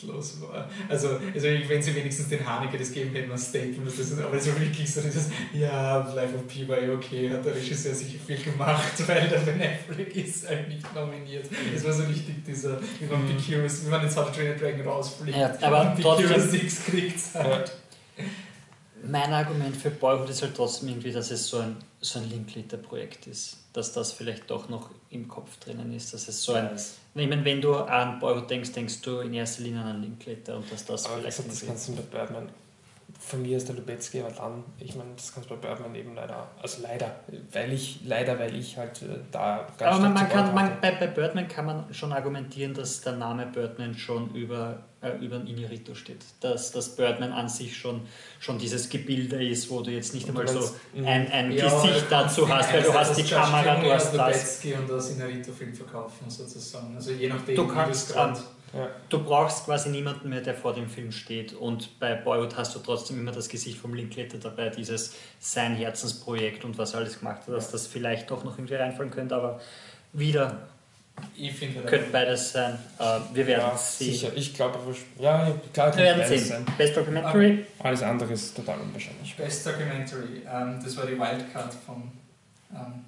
wertlos 0.08 0.42
war. 0.42 0.70
Also, 0.90 1.20
also 1.34 1.48
wenn 1.68 1.82
sie 1.82 1.96
wenigstens 1.96 2.30
den 2.30 2.46
Haneke 2.48 2.78
das 2.78 2.92
geben 2.92 3.14
hätten, 3.16 3.32
als 3.32 3.50
Statement, 3.50 3.88
das 3.88 4.00
ist, 4.00 4.20
aber 4.20 4.36
es 4.38 4.48
war 4.48 4.60
wirklich 4.60 4.92
so 4.94 5.02
dieses, 5.02 5.30
ja, 5.54 5.98
Life 6.14 6.36
of 6.36 6.48
Pi 6.48 6.68
war 6.68 6.80
ja 6.80 6.94
okay, 6.94 7.30
hat 7.30 7.46
der 7.46 7.56
Regisseur 7.56 7.94
sicher 7.94 8.20
viel 8.26 8.38
gemacht, 8.38 8.92
weil 9.08 9.28
der 9.30 9.40
Ben 9.40 9.62
Affleck 9.62 10.16
ist 10.16 10.48
halt 10.48 10.68
nicht 10.68 10.94
nominiert. 10.96 11.46
Es 11.76 11.84
war 11.84 11.94
so 11.94 12.04
richtig 12.04 12.44
dieser, 12.46 12.80
wie 13.00 13.06
man 13.06 13.24
Mhm. 13.24 13.38
Picurus, 13.38 13.86
wie 13.86 13.90
man 13.90 14.04
jetzt 14.04 14.18
halt 14.18 14.34
Trainer 14.36 14.56
Dragon 14.56 14.82
rausfliegt. 14.88 15.38
Ja, 15.38 15.56
aber 15.62 15.96
trotzdem- 16.02 16.40
Six 16.42 16.86
kriegt 16.86 17.20
halt. 17.36 17.72
mein 19.06 19.32
Argument 19.34 19.76
für 19.76 19.90
Boyhood 19.92 20.30
ist 20.30 20.42
halt 20.42 20.56
trotzdem 20.56 20.90
irgendwie, 20.90 21.12
dass 21.12 21.32
es 21.32 21.48
so 21.48 21.60
ein, 21.60 21.76
so 22.02 22.20
ein 22.20 22.30
Linklater-Projekt 22.30 23.28
ist. 23.28 23.58
Dass 23.74 23.92
das 23.92 24.12
vielleicht 24.12 24.50
doch 24.52 24.70
noch 24.70 24.90
im 25.10 25.28
Kopf 25.28 25.58
drinnen 25.60 25.94
ist. 25.94 26.14
Dass 26.14 26.28
es 26.28 26.44
so 26.44 26.54
ein. 26.54 26.70
Ich 27.16 27.30
meine, 27.30 27.46
wenn 27.46 27.62
du 27.62 27.76
an 27.76 28.20
Boyhood 28.20 28.50
denkst, 28.50 28.72
denkst 28.72 29.02
du 29.02 29.20
in 29.20 29.34
erster 29.34 29.62
Linie 29.64 29.82
an 29.82 30.02
Linklater 30.02 30.56
und 30.58 30.72
dass 30.72 30.84
das 30.86 31.06
Aber 31.06 31.18
vielleicht. 31.18 31.38
gesagt, 31.38 31.52
das 31.52 31.68
kannst 31.68 31.90
du 31.90 31.96
bei 31.96 32.02
Birdman. 32.02 32.50
Von 33.20 33.42
mir 33.44 33.58
ist 33.58 33.68
der 33.68 33.76
Lubetzky 33.76 34.22
aber 34.22 34.32
dann, 34.32 34.64
ich 34.80 34.96
meine, 34.96 35.12
das 35.16 35.34
kannst 35.34 35.50
du 35.50 35.56
bei 35.56 35.68
Birdman 35.68 35.94
eben 35.94 36.16
leider, 36.16 36.48
also 36.62 36.82
leider, 36.82 37.16
weil 37.52 37.72
ich, 37.72 38.00
leider, 38.04 38.40
weil 38.40 38.56
ich 38.56 38.78
halt 38.78 39.02
äh, 39.04 39.20
da 39.32 39.68
ganz 39.78 39.96
Aber 39.96 40.00
man, 40.00 40.14
man 40.14 40.30
kann, 40.30 40.54
man, 40.56 40.82
bei, 40.82 40.92
bei 40.92 41.08
Birdman 41.08 41.48
kann 41.48 41.66
man 41.66 41.94
schon 41.94 42.12
argumentieren, 42.12 42.74
dass 42.74 43.02
der 43.02 43.14
Name 43.14 43.46
Birdman 43.46 43.94
schon 43.94 44.34
über, 44.34 44.80
äh, 45.04 45.24
über 45.24 45.36
ein 45.36 45.48
Inarito 45.48 45.94
steht. 45.94 46.22
Dass, 46.40 46.72
dass 46.72 46.96
Birdman 46.96 47.32
an 47.32 47.50
sich 47.50 47.76
schon, 47.78 48.02
schon 48.40 48.58
dieses 48.58 48.90
Gebilde 48.90 49.44
ist, 49.46 49.70
wo 49.70 49.82
du 49.82 49.92
jetzt 49.92 50.14
nicht 50.14 50.30
Und 50.30 50.40
einmal 50.40 50.48
so 50.48 50.74
ein, 50.98 51.32
ein 51.32 51.52
Ja, 51.52 51.66
Gesicht 51.66 52.06
dazu 52.10 52.48
hast, 52.50 52.74
weil 52.74 52.82
du 52.84 52.94
hast 52.94 53.18
die 53.18 53.24
Kamera, 53.24 53.76
du 53.82 53.92
hast 53.92 54.14
das. 54.16 54.64
Und 54.66 54.90
das 54.90 55.10
Inarito-Film 55.12 55.74
verkaufen, 55.74 56.30
sozusagen. 56.30 56.96
Also 56.96 57.12
je 57.12 57.28
nachdem, 57.30 57.56
Du 57.56 57.70
wie 57.70 57.74
kannst, 57.74 58.10
das 58.10 58.16
grad- 58.16 58.44
Ja. 58.74 58.90
Du 59.10 59.24
brauchst 59.24 59.66
quasi 59.66 59.90
niemanden 59.90 60.30
mehr, 60.30 60.42
der 60.42 60.56
vor 60.56 60.74
dem 60.74 60.90
Film 60.90 61.12
steht. 61.12 61.54
Und 61.54 62.00
bei 62.00 62.16
Boyhood 62.16 62.58
hast 62.58 62.74
du 62.74 62.80
trotzdem 62.80 63.20
immer 63.20 63.32
das 63.32 63.48
Gesicht 63.48 63.78
vom 63.78 63.94
Linklater 63.94 64.40
dabei, 64.40 64.70
dieses 64.70 65.14
sein 65.40 65.76
Herzensprojekt 65.76 66.66
und 66.66 66.78
was 66.80 66.94
er 66.94 67.02
alles 67.02 67.20
gemacht 67.20 67.42
hat, 67.48 67.50
dass 67.54 67.70
das 67.70 67.86
vielleicht 67.86 68.32
doch 68.32 68.44
noch 68.44 68.58
irgendwie 68.58 68.74
reinfallen 68.74 69.12
könnte. 69.12 69.36
Aber 69.36 69.62
wieder 70.12 70.70
Ich 71.36 71.54
finde 71.54 71.80
halt 71.80 71.88
könnte 71.88 72.10
beides 72.12 72.52
sein. 72.52 72.78
Äh, 73.00 73.20
wir 73.34 73.48
werden 73.48 73.62
Ja, 73.62 73.78
sehen. 73.78 74.12
sicher. 74.12 74.32
Ich 74.36 74.54
glaube, 74.54 74.80
ja, 75.20 75.52
klar, 75.74 75.96
Wir 75.96 76.04
werden 76.04 76.28
sehen. 76.28 76.40
sein. 76.46 76.66
Best 76.78 76.98
Documentary. 76.98 77.66
Alles 77.80 78.04
andere 78.04 78.34
ist 78.34 78.56
total 78.56 78.80
unwahrscheinlich. 78.80 79.36
Best 79.36 79.66
Documentary, 79.66 80.42
ähm, 80.52 80.80
das 80.84 80.98
war 80.98 81.06
die 81.06 81.14
Wildcard 81.20 81.74
von 81.86 82.12
ähm, 82.74 83.06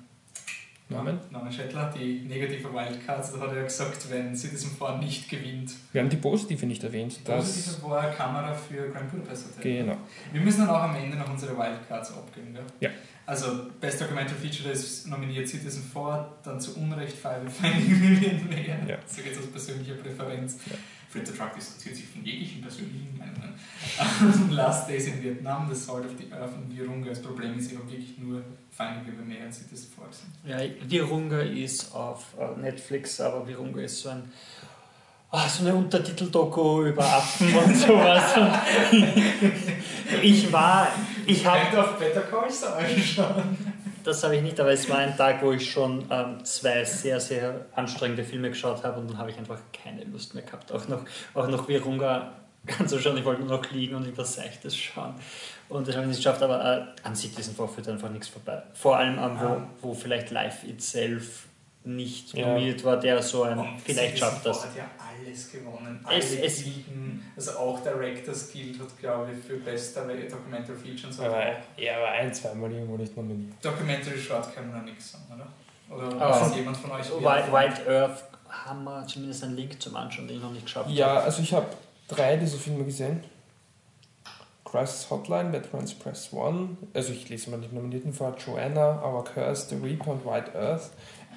Norman? 0.88 1.20
Norman 1.32 1.52
Schettler, 1.52 1.92
die 1.98 2.22
negative 2.28 2.72
Wildcard. 2.72 3.26
Da 3.34 3.40
hat 3.40 3.56
er 3.56 3.64
gesagt, 3.64 4.10
wenn 4.12 4.36
Citizen 4.36 4.72
4 4.78 4.98
nicht 4.98 5.28
gewinnt, 5.30 5.72
Wir 5.92 6.02
haben 6.02 6.10
die 6.10 6.18
positive 6.18 6.66
nicht 6.68 6.84
erwähnt. 6.84 7.18
Das, 7.26 7.44
positive 7.46 7.90
war 7.90 8.12
Kamera 8.12 8.54
für 8.54 8.90
Grand 8.90 9.10
Budapest 9.12 9.58
Hotel. 9.58 9.78
genau. 9.84 9.98
Wir 10.32 10.42
müssen 10.42 10.60
dann 10.62 10.70
auch 10.70 10.84
am 10.84 10.96
Ende 10.96 11.18
noch 11.18 11.30
unsere 11.30 11.58
Wildcards 11.58 12.12
abgeben. 12.12 12.54
Gell? 12.54 12.64
Ja. 12.82 12.90
Also, 13.26 13.72
Best 13.82 14.02
Documentary 14.02 14.38
Feature 14.38 14.72
ist 14.72 15.08
nominiert 15.08 15.48
Citizen 15.48 15.84
4, 15.84 16.30
dann 16.44 16.60
zu 16.62 16.76
Unrecht 16.78 17.18
Five 17.18 17.42
Finding 17.52 18.00
Million 18.00 18.50
mehr. 18.50 18.80
Ja. 18.88 18.98
So 19.08 19.22
geht 19.22 19.34
es 19.34 19.40
aus 19.40 19.48
persönlicher 19.48 19.96
Präferenz. 19.96 20.58
Ja. 20.70 20.76
Fred 21.16 21.28
the 21.28 21.34
Truck 21.34 21.56
distanziert 21.56 21.96
sich 21.96 22.06
von 22.08 22.26
jeglichen 22.26 22.62
persönlichen 22.62 23.18
Meinungen. 23.18 23.54
Last 24.52 24.90
Days 24.90 25.08
in 25.08 25.24
Vietnam, 25.24 25.74
The 25.74 25.80
Salt 25.80 26.06
of 26.06 26.12
the 26.18 26.32
Earth 26.32 26.54
und 26.54 26.76
Virunga. 26.76 27.10
Das 27.10 27.22
Problem 27.22 27.58
ist, 27.58 27.72
habe 27.78 27.90
wirklich 27.90 28.18
nur 28.18 28.44
Finding 28.70 29.06
Million 29.06 29.28
mehr 29.28 29.46
als 29.46 29.60
Citizen 29.60 29.92
4 29.96 30.08
gesehen. 30.10 30.82
Ja, 30.84 30.90
Virunga 30.90 31.40
ist 31.40 31.96
auf 31.96 32.36
äh, 32.38 32.60
Netflix, 32.60 33.22
aber 33.22 33.48
Virunga 33.48 33.82
ist 33.82 34.02
so 34.02 34.10
ein 34.10 34.30
ah, 35.36 35.48
so 35.50 35.66
eine 35.66 35.76
Untertitel-Doku 35.76 36.84
über 36.86 37.04
Affen 37.04 37.56
und 37.56 37.76
sowas. 37.76 38.24
Ich 40.22 40.52
war, 40.52 40.88
ich 41.26 41.46
habe 41.46 41.80
auf 41.82 41.98
Better 41.98 42.22
Call 42.22 42.50
Saul 42.52 42.84
schauen. 43.04 43.58
Das 44.04 44.24
habe 44.24 44.36
ich 44.36 44.44
nicht, 44.44 44.60
aber 44.60 44.72
es 44.72 44.88
war 44.88 45.00
ein 45.00 45.18
Tag, 45.18 45.42
wo 45.42 45.52
ich 45.52 45.70
schon 45.70 46.06
ähm, 46.12 46.44
zwei 46.46 46.84
sehr, 46.84 47.20
sehr 47.20 47.66
anstrengende 47.76 48.24
Filme 48.24 48.50
geschaut 48.50 48.84
habe 48.84 49.00
und 49.00 49.10
dann 49.10 49.18
habe 49.18 49.32
ich 49.32 49.38
einfach 49.38 49.58
keine 49.74 50.04
Lust 50.06 50.36
mehr 50.36 50.44
gehabt. 50.44 50.72
Auch 50.72 50.88
noch, 50.88 51.02
auch 51.34 51.48
noch 51.48 51.68
Virunga 51.68 52.34
anzuschauen. 52.80 53.18
Ich 53.18 53.26
wollte 53.26 53.42
nur 53.42 53.58
noch 53.58 53.72
liegen 53.72 53.96
und 53.96 54.04
irgendwas 54.04 54.36
Seichtes 54.36 54.78
schauen. 54.78 55.16
Und 55.70 55.88
das 55.88 55.96
habe 55.96 56.04
ich 56.06 56.10
nicht 56.10 56.20
geschafft, 56.20 56.44
aber 56.44 56.64
äh, 56.64 57.08
an 57.08 57.16
Citizen 57.16 57.56
4 57.56 57.68
führt 57.68 57.88
einfach 57.90 58.10
nichts 58.10 58.28
vorbei. 58.28 58.62
Vor 58.74 58.98
allem, 58.98 59.18
ähm, 59.18 59.38
wo, 59.40 59.46
Ah. 59.48 59.68
wo 59.82 59.94
vielleicht 59.96 60.30
Life 60.30 60.68
Itself 60.68 61.48
nicht 61.86 62.34
Ja. 62.34 62.48
nominiert 62.48 62.84
war, 62.84 62.98
der 63.00 63.22
so 63.22 63.44
ein, 63.44 63.58
Und 63.60 63.80
vielleicht 63.84 64.18
schafft 64.18 64.46
das. 64.46 64.62
4 64.66 64.70
hat 64.70 64.78
ja 64.78 65.06
alles 65.28 65.52
gewonnen. 65.52 66.00
Alle 66.04 66.18
Es- 66.18 66.34
es- 66.36 66.64
Gilden, 66.64 67.24
also 67.36 67.52
auch 67.52 67.80
Directors 67.84 68.52
Guild 68.52 68.80
hat, 68.80 69.00
glaube 69.00 69.32
ich, 69.32 69.46
für 69.46 69.58
Best 69.58 69.96
Documentary 69.96 70.76
Feature 70.78 71.08
und 71.08 71.14
so. 71.14 71.24
Aber 71.24 71.44
er 71.78 72.02
war 72.02 72.10
ein, 72.12 72.34
zweimal 72.34 72.72
irgendwo 72.72 72.98
nicht 72.98 73.16
nominiert. 73.16 73.54
Documentary 73.64 74.18
Short 74.18 74.54
kann 74.56 74.72
man 74.72 74.86
nichts 74.86 75.12
sagen, 75.12 75.26
oder? 75.34 75.48
Oder 75.96 76.20
Ah. 76.22 76.42
weiß 76.42 76.56
jemand 76.56 76.78
von 76.78 76.92
euch? 76.92 77.10
Wild, 77.12 77.52
Wild 77.54 77.88
Earth 77.88 78.24
haben 78.50 78.84
wir 78.84 79.06
zumindest 79.06 79.44
einen 79.44 79.56
Link 79.56 79.80
zum 79.82 79.96
Anschauen, 79.96 80.28
den 80.28 80.38
ich 80.38 80.44
noch 80.44 80.52
nicht 80.52 80.66
geschafft 80.66 80.90
Ja, 80.90 81.08
habe. 81.08 81.22
also 81.24 81.42
ich 81.44 81.54
habe 81.54 81.68
drei 82.08 82.38
dieser 82.38 82.58
Filme 82.58 82.84
gesehen. 82.84 83.24
Crisis 84.64 85.08
Hotline, 85.10 85.54
Veterans 85.54 85.94
Press 85.94 86.34
One, 86.34 86.70
also 86.94 87.14
ich 87.14 87.30
lese 87.30 87.52
mal 87.52 87.60
die 87.62 87.74
Nominierten 87.74 88.12
vor, 88.12 88.36
Joanna, 88.36 89.02
Our 89.06 89.24
Curse, 89.24 89.68
The 89.70 89.76
Reaper 89.76 90.12
und 90.12 90.26
White 90.26 90.54
Earth. 90.56 90.90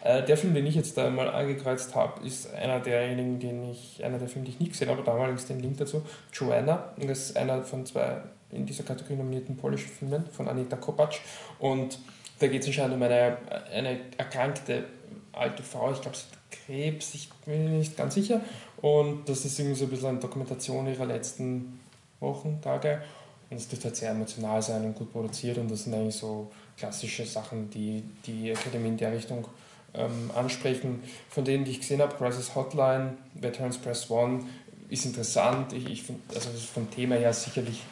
Äh, 0.02 0.22
der 0.24 0.36
Film, 0.36 0.54
den 0.54 0.66
ich 0.66 0.74
jetzt 0.74 0.96
da 0.96 1.10
mal 1.10 1.28
angekreuzt 1.28 1.94
habe, 1.94 2.24
ist 2.26 2.52
einer 2.54 2.80
derjenigen, 2.80 3.38
den 3.38 3.70
ich, 3.70 4.04
einer 4.04 4.18
der 4.18 4.28
Filme, 4.28 4.46
die 4.46 4.52
ich 4.52 4.60
nicht 4.60 4.72
gesehen 4.72 4.88
habe, 4.88 5.02
damals 5.02 5.46
den 5.46 5.60
Link 5.60 5.78
dazu, 5.78 6.02
Joanna. 6.32 6.92
Das 6.98 7.18
ist 7.18 7.36
einer 7.36 7.62
von 7.62 7.84
zwei 7.86 8.22
in 8.50 8.64
dieser 8.64 8.84
Kategorie 8.84 9.16
nominierten 9.16 9.56
polnischen 9.56 9.90
Filmen 9.90 10.24
von 10.32 10.48
Anita 10.48 10.76
Kopacz. 10.76 11.20
Und 11.58 11.98
da 12.38 12.46
geht 12.46 12.62
es 12.62 12.68
anscheinend 12.68 12.96
um 12.96 13.02
eine, 13.02 13.36
eine 13.72 13.98
erkrankte 14.16 14.84
alte 15.32 15.62
Frau, 15.62 15.92
ich 15.92 16.00
glaube, 16.00 16.16
sie 16.16 16.24
hat 16.24 16.38
Krebs, 16.66 17.14
ich 17.14 17.30
bin 17.44 17.64
mir 17.64 17.78
nicht 17.78 17.96
ganz 17.96 18.14
sicher. 18.14 18.40
Und 18.80 19.28
das 19.28 19.44
ist 19.44 19.58
irgendwie 19.58 19.78
so 19.78 19.84
ein 19.84 19.90
bisschen 19.90 20.08
eine 20.08 20.18
Dokumentation 20.18 20.86
ihrer 20.86 21.06
letzten 21.06 21.80
Wochen, 22.20 22.60
Tage. 22.60 23.02
Und 23.50 23.56
es 23.56 23.68
dürfte 23.68 23.88
halt 23.88 23.96
sehr 23.96 24.10
emotional 24.10 24.60
sein 24.60 24.84
und 24.84 24.94
gut 24.94 25.12
produziert. 25.12 25.58
Und 25.58 25.70
das 25.70 25.84
sind 25.84 25.94
eigentlich 25.94 26.16
so 26.16 26.50
klassische 26.76 27.24
Sachen, 27.24 27.70
die 27.70 28.04
die 28.26 28.52
Akademie 28.52 28.88
in 28.88 28.96
der 28.96 29.12
Richtung 29.12 29.46
ähm, 29.98 30.30
ansprechen. 30.34 31.02
Von 31.28 31.44
denen, 31.44 31.64
die 31.64 31.72
ich 31.72 31.80
gesehen 31.80 32.00
habe, 32.00 32.14
Crisis 32.14 32.54
Hotline, 32.54 33.16
Veterans 33.34 33.78
Press 33.78 34.10
One, 34.10 34.44
ist 34.88 35.04
interessant. 35.04 35.72
Ich, 35.72 35.86
ich 35.90 36.02
finde, 36.02 36.22
also 36.34 36.48
vom 36.50 36.90
Thema 36.90 37.16
her 37.16 37.32
sicherlich, 37.32 37.82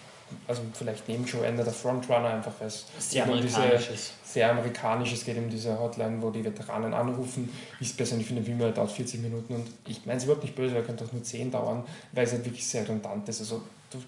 also 0.48 0.62
vielleicht 0.72 1.08
neben 1.08 1.24
Joanna 1.24 1.62
der 1.62 1.72
Frontrunner, 1.72 2.30
einfach 2.30 2.52
weil 2.58 2.68
es 2.68 2.86
Sehr 2.98 3.26
diese 3.26 3.58
amerikanisches. 3.58 4.12
sehr 4.24 4.50
amerikanisch. 4.50 5.12
Es 5.12 5.24
geht 5.24 5.36
um 5.36 5.50
diese 5.50 5.78
Hotline, 5.78 6.20
wo 6.22 6.30
die 6.30 6.44
Veteranen 6.44 6.94
anrufen. 6.94 7.50
Ich 7.80 7.96
persönlich 7.96 8.26
finde, 8.26 8.42
Film 8.42 8.58
dauert 8.58 8.90
40 8.90 9.20
Minuten 9.20 9.54
und 9.54 9.68
ich 9.86 10.04
meine 10.06 10.18
es 10.18 10.24
überhaupt 10.24 10.42
nicht 10.42 10.56
böse, 10.56 10.74
er 10.74 10.82
könnte 10.82 11.04
auch 11.04 11.12
nur 11.12 11.22
10 11.22 11.50
dauern, 11.50 11.84
weil 12.12 12.24
es 12.24 12.32
halt 12.32 12.44
wirklich 12.44 12.66
sehr 12.66 12.82
redundant 12.82 13.28
ist. 13.28 13.40
Also 13.40 13.62
du, 13.90 13.98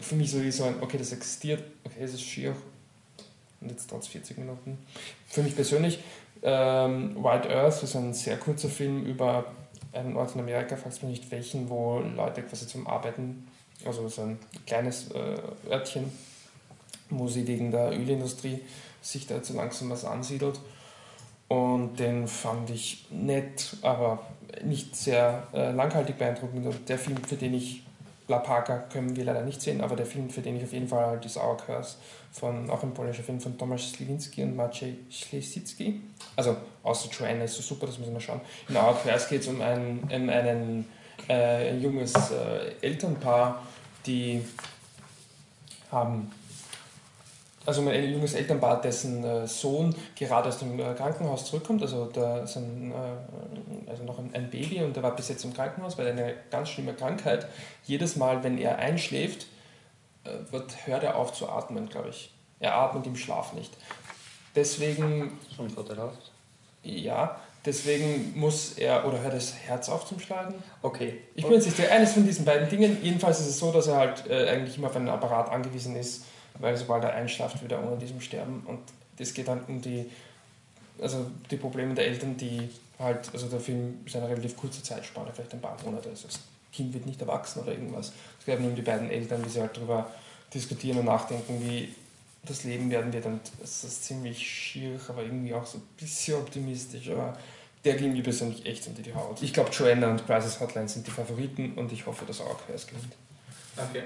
für 0.00 0.14
mich 0.14 0.30
so 0.30 0.42
wie 0.42 0.50
so 0.50 0.64
ein, 0.64 0.76
okay, 0.80 0.98
das 0.98 1.12
existiert, 1.12 1.62
okay, 1.84 2.02
es 2.02 2.14
ist 2.14 2.22
schier 2.22 2.54
und 3.60 3.70
jetzt 3.70 3.90
dauert 3.90 4.02
es 4.02 4.08
40 4.08 4.38
Minuten. 4.38 4.78
Für 5.26 5.42
mich 5.42 5.54
persönlich, 5.54 5.98
ähm, 6.44 7.16
White 7.24 7.48
Earth 7.48 7.82
ist 7.82 7.96
ein 7.96 8.12
sehr 8.12 8.36
kurzer 8.36 8.68
Film 8.68 9.04
über 9.06 9.46
einen 9.94 10.16
Ort 10.16 10.34
in 10.34 10.40
Amerika, 10.40 10.76
fragst 10.76 11.02
mich 11.02 11.20
nicht 11.20 11.30
welchen, 11.30 11.70
wo 11.70 12.00
Leute 12.00 12.42
quasi 12.42 12.66
zum 12.66 12.86
Arbeiten, 12.86 13.46
also 13.84 14.08
so 14.08 14.22
ein 14.22 14.38
kleines 14.66 15.10
äh, 15.12 15.38
Örtchen, 15.70 16.12
wo 17.10 17.28
sie 17.28 17.46
wegen 17.46 17.70
der 17.70 17.92
Ölindustrie 17.92 18.60
sich 19.00 19.26
da 19.26 19.42
so 19.42 19.54
langsam 19.54 19.90
was 19.90 20.04
ansiedelt. 20.04 20.60
Und 21.48 21.96
den 21.98 22.26
fand 22.26 22.70
ich 22.70 23.06
nett, 23.10 23.76
aber 23.82 24.26
nicht 24.64 24.96
sehr 24.96 25.46
äh, 25.52 25.72
langhaltig 25.72 26.18
beeindruckend. 26.18 26.66
Und 26.66 26.88
der 26.88 26.98
Film, 26.98 27.18
für 27.18 27.36
den 27.36 27.54
ich 27.54 27.84
La 28.26 28.38
Parka 28.38 28.78
können 28.90 29.14
wir 29.16 29.24
leider 29.24 29.42
nicht 29.42 29.60
sehen, 29.60 29.82
aber 29.82 29.96
der 29.96 30.06
Film, 30.06 30.30
für 30.30 30.40
den 30.40 30.56
ich 30.56 30.64
auf 30.64 30.72
jeden 30.72 30.88
Fall 30.88 31.04
halt 31.04 31.26
ist 31.26 31.36
Our 31.36 31.58
Curse, 31.58 31.96
von, 32.32 32.70
auch 32.70 32.82
ein 32.82 32.94
polnischer 32.94 33.22
Film 33.22 33.38
von 33.38 33.58
Tomasz 33.58 33.92
Sliwinski 33.92 34.42
und 34.42 34.56
Maciej 34.56 34.96
Ślesicki. 35.10 36.00
Also, 36.34 36.56
außer 36.82 37.10
Joanna 37.10 37.44
ist 37.44 37.56
so 37.56 37.62
super, 37.62 37.86
das 37.86 37.98
müssen 37.98 38.14
wir 38.14 38.20
schauen. 38.20 38.40
In 38.68 38.76
Our 38.76 38.96
Curse 39.02 39.28
geht 39.28 39.42
es 39.42 39.48
um 39.48 39.60
ein, 39.60 40.00
um 40.04 40.28
einen, 40.28 40.86
äh, 41.28 41.70
ein 41.70 41.82
junges 41.82 42.14
äh, 42.14 42.72
Elternpaar, 42.80 43.62
die 44.06 44.42
haben 45.92 46.32
also 47.66 47.80
um 47.80 47.88
ein 47.88 48.12
junges 48.12 48.34
Elternpaar, 48.34 48.80
dessen 48.80 49.24
äh, 49.24 49.46
Sohn 49.46 49.94
gerade 50.16 50.48
aus 50.48 50.58
dem 50.58 50.78
äh, 50.78 50.94
Krankenhaus 50.94 51.46
zurückkommt, 51.46 51.82
also 51.82 52.06
da 52.06 52.40
ist 52.40 52.56
ein, 52.56 52.92
äh, 52.92 53.90
also 53.90 54.04
noch 54.04 54.18
ein, 54.18 54.30
ein 54.34 54.50
Baby 54.50 54.82
und 54.82 54.94
der 54.94 55.02
war 55.02 55.16
bis 55.16 55.28
jetzt 55.28 55.44
im 55.44 55.54
Krankenhaus, 55.54 55.96
weil 55.96 56.06
er 56.06 56.12
eine 56.12 56.34
ganz 56.50 56.68
schlimme 56.68 56.92
Krankheit. 56.92 57.46
Jedes 57.84 58.16
Mal, 58.16 58.44
wenn 58.44 58.58
er 58.58 58.78
einschläft, 58.78 59.46
äh, 60.24 60.52
wird, 60.52 60.86
hört 60.86 61.04
er 61.04 61.16
auf 61.16 61.32
zu 61.32 61.48
atmen, 61.48 61.88
glaube 61.88 62.10
ich. 62.10 62.32
Er 62.60 62.74
atmet 62.76 63.06
im 63.06 63.16
Schlaf 63.16 63.54
nicht. 63.54 63.72
Deswegen, 64.54 65.38
Schon 65.56 65.70
vorteilhaft. 65.70 66.32
ja, 66.82 67.40
deswegen 67.64 68.38
muss 68.38 68.74
er, 68.74 69.06
oder 69.06 69.20
hört 69.20 69.34
das 69.34 69.54
Herz 69.54 69.88
auf 69.88 70.06
zum 70.06 70.20
Schlagen? 70.20 70.54
Okay. 70.82 71.22
Ich 71.34 71.44
bin 71.44 71.54
jetzt 71.54 71.66
nicht 71.66 71.90
eines 71.90 72.12
von 72.12 72.24
diesen 72.24 72.44
beiden 72.44 72.68
Dingen. 72.68 72.98
Jedenfalls 73.02 73.40
ist 73.40 73.48
es 73.48 73.58
so, 73.58 73.72
dass 73.72 73.88
er 73.88 73.96
halt 73.96 74.30
eigentlich 74.30 74.78
immer 74.78 74.86
auf 74.86 74.96
einen 74.96 75.08
Apparat 75.08 75.50
angewiesen 75.50 75.96
ist, 75.96 76.24
weil 76.58 76.76
sobald 76.76 77.04
er 77.04 77.14
einschlaft, 77.14 77.60
wird 77.60 77.72
er 77.72 77.84
ohne 77.84 77.96
diesem 77.98 78.20
sterben. 78.20 78.62
Und 78.66 78.80
es 79.18 79.34
geht 79.34 79.48
dann 79.48 79.64
um 79.64 79.80
die, 79.80 80.10
also 81.00 81.30
die 81.50 81.56
Probleme 81.56 81.94
der 81.94 82.06
Eltern, 82.06 82.36
die 82.36 82.68
halt, 82.98 83.30
also 83.32 83.48
der 83.48 83.60
Film 83.60 84.00
ist 84.04 84.16
eine 84.16 84.28
relativ 84.28 84.56
kurze 84.56 84.82
Zeitspanne, 84.82 85.30
vielleicht 85.34 85.52
ein 85.52 85.60
paar 85.60 85.76
Monate. 85.84 86.10
Also 86.10 86.26
das 86.28 86.40
Kind 86.72 86.92
wird 86.94 87.06
nicht 87.06 87.20
erwachsen 87.20 87.62
oder 87.62 87.72
irgendwas. 87.72 88.12
Es 88.38 88.46
geht 88.46 88.60
nur 88.60 88.70
um 88.70 88.76
die 88.76 88.82
beiden 88.82 89.10
Eltern, 89.10 89.44
wie 89.44 89.48
sie 89.48 89.60
halt 89.60 89.76
darüber 89.76 90.10
diskutieren 90.52 90.98
und 90.98 91.06
nachdenken, 91.06 91.60
wie 91.60 91.94
das 92.44 92.64
Leben 92.64 92.90
werden 92.90 93.12
wird. 93.12 93.26
Und 93.26 93.40
es 93.62 93.84
ist 93.84 94.04
ziemlich 94.04 94.38
schier, 94.38 94.98
aber 95.08 95.22
irgendwie 95.22 95.54
auch 95.54 95.66
so 95.66 95.78
ein 95.78 95.82
bisschen 95.98 96.36
optimistisch. 96.36 97.08
Aber 97.10 97.36
der 97.84 97.94
ging 97.94 98.12
mir 98.12 98.22
persönlich 98.22 98.64
echt 98.64 98.86
unter 98.86 99.02
die 99.02 99.14
Haut. 99.14 99.42
Ich 99.42 99.52
glaube, 99.52 99.70
Joanna 99.70 100.10
und 100.10 100.26
Crisis 100.26 100.58
Hotline 100.60 100.88
sind 100.88 101.06
die 101.06 101.10
Favoriten 101.10 101.74
und 101.74 101.92
ich 101.92 102.06
hoffe, 102.06 102.24
dass 102.24 102.40
auch 102.40 102.66
Curse 102.66 102.86
gewinnt. 102.86 103.14
Okay. 103.76 104.04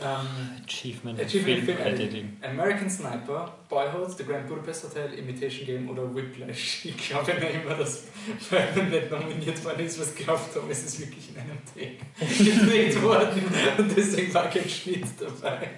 Ähm, 0.00 0.62
Achievement, 0.64 1.20
Achievement 1.20 1.64
Film 1.64 1.76
Film 1.76 1.94
Editing. 1.94 2.36
American 2.42 2.88
Sniper, 2.88 3.52
Boyhood, 3.68 4.16
The 4.16 4.24
Grand 4.24 4.46
Budapest 4.46 4.84
Hotel, 4.84 5.12
Imitation 5.14 5.66
Game 5.66 5.90
oder 5.90 6.14
Whiplash. 6.14 6.84
Ich 6.84 7.08
glaube 7.08 7.34
nicht 7.34 7.54
immer, 7.54 7.74
dass 7.74 8.04
Batman 8.48 8.90
nicht 8.90 9.10
nominiert 9.10 9.64
worden 9.64 9.84
ist, 9.84 9.98
was 9.98 10.14
glaubt 10.14 10.54
habe, 10.54 10.70
es 10.70 10.84
ist 10.84 11.00
wirklich 11.00 11.30
in 11.30 11.40
einem 11.40 11.58
Take 11.64 12.44
gedreht 12.44 13.02
worden 13.02 13.42
und 13.78 13.96
deswegen 13.96 14.32
war 14.32 14.48
kein 14.48 14.68
Schnitt 14.68 15.06
dabei. 15.18 15.68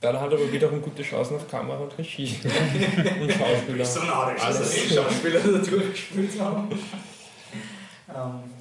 Dann 0.00 0.20
hat 0.20 0.30
er 0.30 0.38
aber 0.38 0.52
wiederum 0.52 0.80
gute 0.80 1.02
Chancen 1.02 1.36
auf 1.36 1.48
Kamera 1.48 1.78
und 1.78 1.98
Regie. 1.98 2.34
und 3.20 3.32
Schauspieler. 3.32 3.84
So 3.84 4.02
narrisch, 4.04 4.40
dass 4.40 4.56
Alles. 4.56 4.70
die 4.72 4.94
Schauspieler 4.94 5.40
da 5.40 5.58
durchgespielt 5.58 6.40
haben. 6.40 6.68
Ähm, 8.14 8.55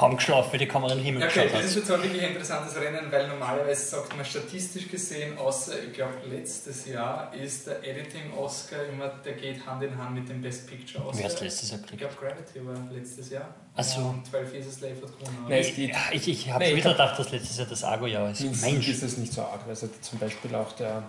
Haben 0.00 0.16
geschlafen, 0.16 0.58
die 0.58 0.66
Kamera 0.66 0.92
in 0.92 0.98
den 0.98 1.04
Himmel 1.04 1.22
Okay, 1.24 1.32
geschaut 1.34 1.52
das 1.52 1.58
hat. 1.58 1.64
ist 1.64 1.76
jetzt 1.76 1.90
auch 1.92 2.02
wirklich 2.02 2.22
ein 2.22 2.28
interessantes 2.30 2.74
Rennen, 2.76 3.06
weil 3.12 3.28
normalerweise 3.28 3.84
sagt 3.86 4.16
man 4.16 4.24
statistisch 4.24 4.88
gesehen, 4.88 5.36
außer 5.36 5.72
ich 5.86 5.92
glaube 5.92 6.14
letztes 6.30 6.86
Jahr, 6.86 7.32
ist 7.34 7.66
der 7.66 7.84
Editing-Oscar 7.86 8.84
immer, 8.92 9.08
der 9.24 9.34
geht 9.34 9.64
Hand 9.66 9.82
in 9.82 9.96
Hand 9.96 10.14
mit 10.14 10.28
dem 10.28 10.40
Best 10.40 10.66
Picture 10.68 11.02
Wer 11.04 11.10
Oscar. 11.10 11.24
hat 11.30 11.40
letztes 11.40 11.70
Jahr 11.70 11.80
Ich 11.80 11.86
gekriegt? 11.90 12.00
glaube 12.18 12.34
Gravity 12.34 12.66
war 12.66 12.92
letztes 12.92 13.30
Jahr. 13.30 13.54
Ach 13.76 13.84
so. 13.84 14.00
Und 14.00 14.26
12 14.28 14.54
Years 14.54 14.66
a 14.66 14.70
Slave 14.70 14.94
hat 14.94 15.18
gewonnen. 15.18 15.46
Nein, 15.48 15.62
geht. 15.74 15.90
Ja, 15.90 15.96
ich 16.12 16.28
ich 16.28 16.50
habe 16.50 16.64
Nee, 16.64 16.70
ich 16.70 16.76
wieder 16.76 16.92
gedacht, 16.92 17.18
dass 17.18 17.30
letztes 17.30 17.58
Jahr 17.58 17.66
das 17.68 17.84
Argo-Jahr 17.84 18.30
ist. 18.30 18.62
Mensch. 18.62 18.88
ist 18.88 19.02
es 19.02 19.16
nicht 19.16 19.32
so 19.32 19.42
arg. 19.42 19.60
Also 19.68 19.88
zum 20.00 20.18
Beispiel 20.18 20.54
auch 20.54 20.72
der, 20.72 21.02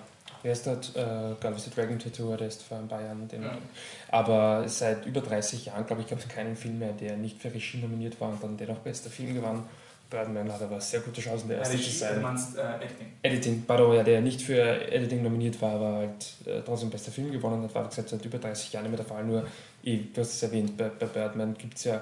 wer 0.44 0.52
ist 0.54 0.66
der, 0.66 0.74
äh, 0.74 1.36
Girl 1.40 1.56
with 1.56 1.64
the 1.66 1.70
Dragon 1.72 2.00
Tattoo, 2.00 2.36
der 2.36 2.48
ist 2.48 2.64
vor 2.64 2.78
ein 2.78 2.88
paar 2.88 3.02
Jahren. 3.02 3.28
Den, 3.28 3.44
Ja. 3.44 3.58
Aber 4.10 4.68
seit 4.68 5.06
über 5.06 5.22
30 5.22 5.66
Jahren, 5.68 5.86
glaube 5.86 6.02
ich, 6.02 6.08
gab 6.08 6.20
es 6.20 6.28
keinen 6.28 6.56
Film 6.56 6.80
mehr, 6.80 6.94
der 6.94 7.18
nicht 7.18 7.42
für 7.42 7.54
Regie 7.54 7.78
nominiert 7.80 8.20
war 8.20 8.30
und 8.30 8.44
dann 8.44 8.58
dennoch 8.58 8.80
bester 8.80 9.10
Film 9.10 9.34
gewann. 9.34 9.64
Birdman 10.10 10.52
hat 10.52 10.62
aber 10.62 10.82
sehr 10.82 11.00
gute 11.00 11.22
Chancen, 11.22 11.48
der 11.48 11.60
erste 11.60 11.78
zu 11.78 11.84
Regie, 11.84 11.92
du 11.92 11.98
sein. 11.98 12.22
meinst 12.22 12.58
äh, 12.58 12.62
Acting. 12.62 13.08
Editing, 13.24 13.64
pardon, 13.66 13.96
ja, 13.96 14.04
der 14.04 14.20
nicht 14.20 14.42
für 14.42 14.62
Editing 14.92 15.24
nominiert 15.24 15.62
war, 15.62 15.76
aber 15.76 15.94
halt 15.94 16.26
äh, 16.46 16.62
trotzdem 16.66 16.90
bester 16.90 17.12
Film 17.14 17.32
gewonnen 17.32 17.64
hat, 17.64 17.74
war 17.74 17.86
wie 17.86 17.90
gesagt 17.90 18.10
seit 18.10 18.26
über 18.26 18.38
30 18.38 18.74
Jahren 18.74 18.84
nicht 18.84 18.92
mehr 18.92 18.98
der 18.98 19.06
Fall. 19.06 19.24
Nur, 19.24 19.48
ich, 19.84 20.12
du 20.12 20.20
hast 20.20 20.34
es 20.34 20.44
erwähnt, 20.44 20.76
bei, 20.76 20.90
bei 20.90 21.06
Birdman 21.06 21.54
gibt 21.58 21.78
es 21.78 21.86
ja 21.86 22.02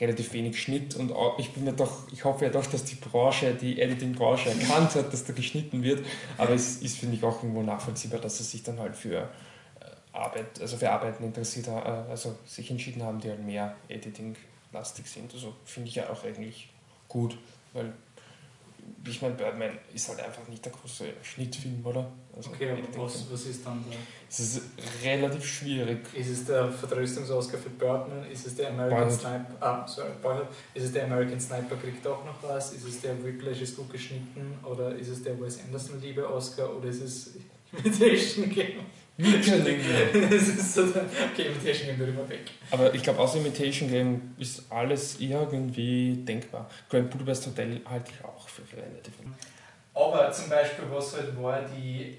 relativ 0.00 0.32
wenig 0.32 0.60
Schnitt 0.60 0.96
und 0.96 1.12
ich 1.38 1.52
bin 1.52 1.64
mir 1.64 1.72
doch, 1.72 2.10
ich 2.10 2.24
hoffe 2.24 2.46
ja 2.46 2.50
doch, 2.50 2.64
dass 2.66 2.84
die 2.84 2.94
Branche, 2.94 3.54
die 3.54 3.80
Editing-Branche 3.80 4.50
erkannt 4.50 4.94
hat, 4.94 5.12
dass 5.12 5.24
da 5.24 5.32
geschnitten 5.32 5.82
wird, 5.82 6.04
aber 6.38 6.50
es 6.50 6.80
ist, 6.80 6.98
finde 6.98 7.16
ich, 7.16 7.24
auch 7.24 7.42
irgendwo 7.42 7.62
nachvollziehbar, 7.62 8.20
dass 8.20 8.38
sie 8.38 8.44
sich 8.44 8.62
dann 8.62 8.78
halt 8.78 8.96
für 8.96 9.18
äh, 9.18 9.24
Arbeit, 10.12 10.60
also 10.60 10.78
für 10.78 10.90
Arbeiten 10.90 11.22
interessiert 11.22 11.68
haben, 11.68 12.08
äh, 12.08 12.10
also 12.10 12.34
sich 12.46 12.70
entschieden 12.70 13.02
haben, 13.02 13.20
die 13.20 13.28
halt 13.28 13.44
mehr 13.44 13.76
Editing-lastig 13.88 15.06
sind. 15.06 15.34
Also 15.34 15.54
finde 15.64 15.90
ich 15.90 15.96
ja 15.96 16.08
auch 16.08 16.24
eigentlich 16.24 16.70
gut, 17.06 17.36
weil 17.74 17.92
ich 19.06 19.22
meine, 19.22 19.34
Birdman 19.34 19.78
ist 19.94 20.08
halt 20.08 20.20
einfach 20.20 20.46
nicht 20.48 20.64
der 20.64 20.72
große 20.72 21.04
Schnittfilm, 21.22 21.84
oder? 21.84 22.10
Also 22.36 22.50
Okay, 22.50 22.70
aber 22.70 23.04
was, 23.04 23.30
was 23.30 23.46
ist 23.46 23.64
dann 23.64 23.84
da? 23.90 23.96
Es 24.28 24.40
ist 24.40 24.62
relativ 25.02 25.44
schwierig. 25.44 26.00
Ist 26.14 26.28
es 26.28 26.44
der 26.44 26.70
Vertröstungsoscar 26.70 27.58
für 27.58 27.70
Birdman? 27.70 28.30
Ist 28.30 28.46
es 28.46 28.56
der 28.56 28.68
American 28.68 29.04
Boyhood. 29.04 29.20
Sniper? 29.20 29.56
Ah, 29.60 29.86
sorry, 29.86 30.10
Boyhood. 30.22 30.48
Ist 30.74 30.84
es 30.84 30.92
der 30.92 31.04
American 31.04 31.40
Sniper 31.40 31.76
kriegt 31.76 32.06
auch 32.06 32.24
noch 32.24 32.42
was? 32.42 32.72
Ist 32.72 32.86
es 32.86 33.00
der 33.00 33.22
Whiplash 33.24 33.62
ist 33.62 33.76
gut 33.76 33.90
geschnitten? 33.90 34.58
Oder 34.64 34.94
ist 34.94 35.08
es 35.08 35.22
der 35.22 35.40
Wes 35.40 35.60
Anderson 35.64 36.00
Liebe 36.00 36.28
Oscar? 36.28 36.74
Oder 36.76 36.88
ist 36.88 37.02
es 37.02 37.30
Imitation 37.72 38.50
Game? 38.50 38.80
Es 40.30 40.48
ist 40.48 40.74
so 40.74 40.86
der, 40.86 41.02
okay, 41.32 41.46
Imitation 41.48 41.88
Game 41.88 41.98
darüber 41.98 42.28
weg. 42.28 42.40
Aber 42.70 42.92
ich 42.94 43.02
glaube, 43.02 43.18
außer 43.20 43.38
Imitation 43.38 43.88
Game 43.90 44.34
ist 44.38 44.62
alles 44.70 45.20
irgendwie 45.20 46.14
denkbar. 46.26 46.68
Grand 46.88 47.10
Budapest 47.10 47.46
Hotel 47.46 47.80
halte 47.88 48.12
ich 48.12 48.24
auch 48.24 48.48
für 48.48 48.62
Filme. 48.62 48.86
Aber 49.94 50.30
zum 50.32 50.48
Beispiel, 50.48 50.84
was 50.90 51.16
halt 51.16 51.40
war 51.42 51.60
die, 51.62 52.18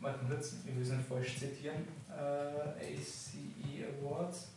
warte 0.00 0.18
kurz, 0.28 0.54
ich 0.66 0.74
will 0.74 0.82
es 0.82 0.90
nicht 0.90 1.08
falsch 1.08 1.38
zitieren, 1.38 1.86
äh, 2.10 2.84
ACE 2.84 3.38
Awards. 4.00 4.48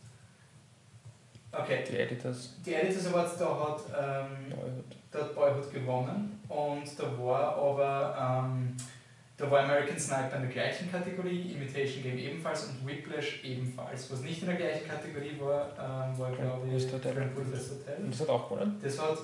Okay, 1.52 1.84
Die 1.88 1.96
Editors, 1.96 2.54
die 2.66 2.74
Editors 2.74 3.06
Awards, 3.06 3.38
da 3.38 3.46
hat, 3.46 3.80
ähm, 4.28 4.50
Boyhood. 4.50 4.96
da 5.10 5.18
hat 5.20 5.34
Boyhood 5.34 5.72
gewonnen 5.72 6.40
und 6.48 6.84
da 6.98 7.18
war 7.18 7.56
aber 7.56 8.44
ähm, 8.46 8.76
Da 9.38 9.50
war 9.50 9.64
American 9.64 9.98
Sniper 9.98 10.36
in 10.36 10.42
der 10.42 10.50
gleichen 10.50 10.90
Kategorie, 10.90 11.52
Imitation 11.52 12.02
Game 12.02 12.16
ebenfalls 12.16 12.64
und 12.64 12.86
Whiplash 12.86 13.44
ebenfalls. 13.44 14.10
Was 14.10 14.20
nicht 14.20 14.40
in 14.40 14.46
der 14.46 14.56
gleichen 14.56 14.88
Kategorie 14.88 15.38
war, 15.38 15.68
ähm, 15.78 16.18
war 16.18 16.32
glaube 16.32 16.68
ich. 16.74 16.88
Grand 16.88 17.34
Budapest 17.34 17.72
Hotel. 17.72 17.96
Und 17.98 18.12
das 18.12 18.20
hat 18.20 18.28
auch 18.30 18.48
gewonnen. 18.48 18.80
Das 18.82 18.98
hat 18.98 19.18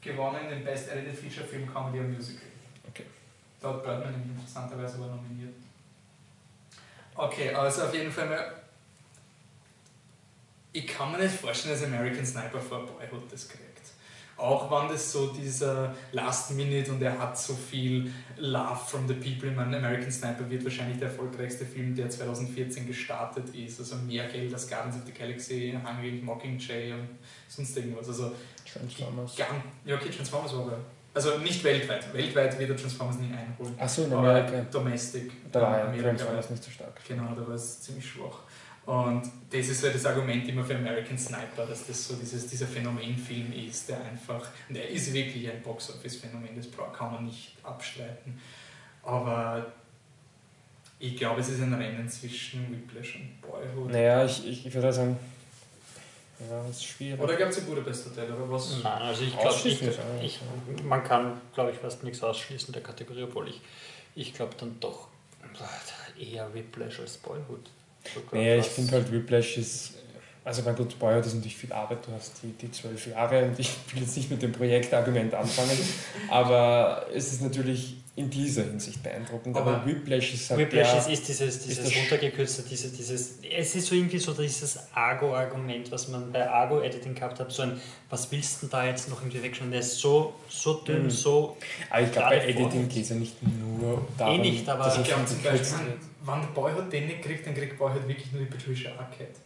gewonnen 0.00 0.48
den 0.48 0.64
Best 0.64 0.92
Edited 0.92 1.18
Feature 1.18 1.46
Film 1.46 1.66
Comedy 1.66 1.98
or 1.98 2.04
Musical. 2.04 2.46
Okay. 2.88 3.04
Da 3.60 3.68
hat 3.70 3.82
Birdman 3.82 4.14
interessanterweise 4.14 4.98
aber 4.98 5.06
nominiert. 5.08 5.54
Okay, 7.16 7.52
also 7.52 7.82
auf 7.82 7.94
jeden 7.94 8.12
Fall 8.12 8.28
mal. 8.28 8.52
Ich 10.72 10.86
kann 10.86 11.10
mir 11.10 11.18
nicht 11.18 11.34
vorstellen, 11.34 11.74
dass 11.74 11.84
American 11.84 12.24
Sniper 12.24 12.60
vor 12.60 12.86
Boyhood 12.86 13.32
das 13.32 13.48
kriegt. 13.48 13.67
Auch 14.38 14.70
wenn 14.70 14.88
das 14.88 15.10
so 15.10 15.32
dieser 15.32 15.94
Last 16.12 16.52
Minute 16.52 16.92
und 16.92 17.02
er 17.02 17.18
hat 17.18 17.36
so 17.36 17.54
viel 17.54 18.12
Love 18.36 18.80
from 18.86 19.08
the 19.08 19.14
People. 19.14 19.50
Ich 19.50 19.56
meine, 19.56 19.76
American 19.76 20.10
Sniper 20.12 20.48
wird 20.48 20.62
wahrscheinlich 20.64 20.98
der 20.98 21.08
erfolgreichste 21.08 21.66
Film, 21.66 21.94
der 21.94 22.08
2014 22.08 22.86
gestartet 22.86 23.52
ist. 23.54 23.80
Also 23.80 23.96
mehr 23.96 24.28
Geld 24.28 24.52
als 24.54 24.68
Guardians 24.68 24.96
of 24.96 25.02
the 25.06 25.12
Galaxy, 25.12 25.76
Hungry, 25.84 26.20
Mockingjay 26.22 26.92
und 26.92 27.08
sonst 27.48 27.76
irgendwas. 27.76 28.08
Also 28.08 28.32
Transformers. 28.72 29.36
Ja, 29.36 29.46
okay, 29.96 30.10
Transformers 30.10 30.54
war 30.54 30.66
aber. 30.66 30.78
Also 31.14 31.38
nicht 31.38 31.64
weltweit. 31.64 32.14
Weltweit 32.14 32.58
wird 32.60 32.70
er 32.70 32.76
Transformers 32.76 33.18
nie 33.18 33.32
einholen. 33.32 33.74
Achso, 33.76 34.04
in 34.04 34.12
Aber 34.12 34.28
Amerika. 34.28 34.60
Domestic. 34.70 35.32
Da 35.50 35.62
war 35.62 35.82
Amerika. 35.82 36.10
Transformers 36.10 36.50
nicht 36.50 36.62
so 36.62 36.70
stark. 36.70 37.00
Genau, 37.08 37.34
da 37.34 37.44
war 37.44 37.54
es 37.56 37.80
ziemlich 37.80 38.06
schwach. 38.06 38.42
Und 38.88 39.30
das 39.50 39.68
ist 39.68 39.84
halt 39.84 39.94
das 39.94 40.06
Argument 40.06 40.48
immer 40.48 40.64
für 40.64 40.74
American 40.74 41.18
Sniper, 41.18 41.66
dass 41.66 41.86
das 41.86 42.08
so 42.08 42.14
dieses, 42.14 42.46
dieser 42.46 42.66
Phänomenfilm 42.66 43.52
ist, 43.52 43.90
der 43.90 44.02
einfach, 44.02 44.48
und 44.66 44.76
er 44.76 44.88
ist 44.88 45.12
wirklich 45.12 45.46
ein 45.46 45.60
Box-Office-Phänomen, 45.60 46.56
das 46.56 46.68
kann 46.96 47.12
man 47.12 47.26
nicht 47.26 47.52
abstreiten. 47.62 48.40
Aber 49.02 49.74
ich 50.98 51.18
glaube, 51.18 51.42
es 51.42 51.50
ist 51.50 51.60
ein 51.60 51.74
Rennen 51.74 52.08
zwischen 52.08 52.72
Whiplash 52.72 53.16
und 53.16 53.42
Boyhood. 53.42 53.92
Naja, 53.92 54.24
ich, 54.24 54.48
ich, 54.48 54.64
ich 54.64 54.72
würde 54.72 54.90
sagen, 54.90 55.18
ja, 56.40 56.62
das 56.66 56.76
ist 56.76 56.84
schwierig. 56.86 57.20
Oder 57.20 57.36
glaubt 57.36 57.54
ihr 57.58 57.64
Budapest 57.64 58.06
Hotel, 58.06 58.32
oder 58.32 58.50
was? 58.50 58.82
Nein, 58.82 59.02
also 59.02 59.22
ich 59.22 59.38
glaube, 59.38 59.92
man 60.84 61.04
kann, 61.04 61.38
glaube 61.52 61.72
ich, 61.72 61.76
fast 61.76 62.02
nichts 62.04 62.22
ausschließen 62.22 62.72
der 62.72 62.82
Kategorie, 62.82 63.24
obwohl 63.24 63.50
ich, 63.50 63.60
ich 64.14 64.32
glaube 64.32 64.54
dann 64.58 64.80
doch 64.80 65.08
eher 66.18 66.54
Whiplash 66.54 67.00
als 67.00 67.18
Boyhood. 67.18 67.68
Sogar 68.14 68.40
Naja, 68.40 68.56
ich 68.56 68.66
finde 68.66 68.92
halt 68.92 69.12
Whiplash 69.12 69.56
ist, 69.58 69.92
also 70.44 70.62
mein 70.62 70.76
gut, 70.76 70.98
Boyhood 70.98 71.26
ist 71.26 71.34
natürlich 71.34 71.56
viel 71.56 71.72
Arbeit, 71.72 71.98
du 72.06 72.12
hast 72.12 72.32
die, 72.42 72.52
die 72.52 72.70
zwölf 72.72 73.06
Jahre 73.06 73.44
und 73.44 73.58
ich 73.58 73.70
will 73.92 74.02
jetzt 74.02 74.16
nicht 74.16 74.30
mit 74.30 74.40
dem 74.42 74.52
Projektargument 74.52 75.34
anfangen, 75.34 75.78
aber 76.30 77.06
es 77.14 77.32
ist 77.32 77.42
natürlich 77.42 77.96
in 78.16 78.28
dieser 78.28 78.64
Hinsicht 78.64 79.00
beeindruckend, 79.00 79.56
aber, 79.56 79.76
Aber 79.76 79.86
Whiplash 79.86 80.34
ist 80.34 80.50
halt 80.50 80.58
Whiplash 80.58 80.90
der, 80.90 80.98
ist, 80.98 81.08
ist 81.08 81.28
dieses, 81.28 81.58
dieses 81.60 81.84
das- 81.84 81.96
runtergekürzte, 81.96 82.62
diese, 82.68 82.88
dieses, 82.88 83.34
es 83.56 83.74
ist 83.76 83.86
so 83.86 83.94
irgendwie 83.94 84.18
so 84.18 84.32
dieses 84.32 84.76
Argo-Argument, 84.92 85.92
was 85.92 86.08
man 86.08 86.32
bei 86.32 86.48
Argo-Editing 86.50 87.14
gehabt 87.14 87.38
hat, 87.38 87.52
so 87.52 87.62
ein, 87.62 87.80
was 88.10 88.32
willst 88.32 88.56
du 88.56 88.66
denn 88.66 88.70
da 88.70 88.86
jetzt 88.86 89.08
noch 89.08 89.20
irgendwie 89.20 89.40
wegschneiden? 89.40 89.70
Der 89.70 89.80
ist 89.82 89.98
so, 90.00 90.32
so 90.48 90.74
dünn, 90.80 91.04
Mhm. 91.04 91.10
so, 91.10 91.56
aber 91.90 92.00
ich 92.02 92.10
glaube 92.12 92.28
bei 92.30 92.48
Editing 92.48 92.88
geht 92.88 93.04
es 93.04 93.10
ja 93.10 93.14
nicht 93.16 93.36
nur 93.42 94.04
darum, 94.18 94.34
Eh 94.34 94.38
nicht, 94.38 94.68
aber 94.68 94.82
dass 94.84 94.98
Ich 94.98 95.04
glaube 95.04 95.24
zum 95.26 95.40
Beispiel. 95.42 95.76
Wenn, 96.22 96.40
der 96.40 96.48
Boyhood 96.48 96.92
den 96.92 97.06
nicht 97.06 97.22
kriegt, 97.22 97.46
dann 97.46 97.54
kriegt 97.54 97.78
Boyhood 97.78 98.06
wirklich 98.08 98.32
nur 98.32 98.42
die 98.42 98.48
Patricia 98.48 98.92
Arquette. 98.98 99.40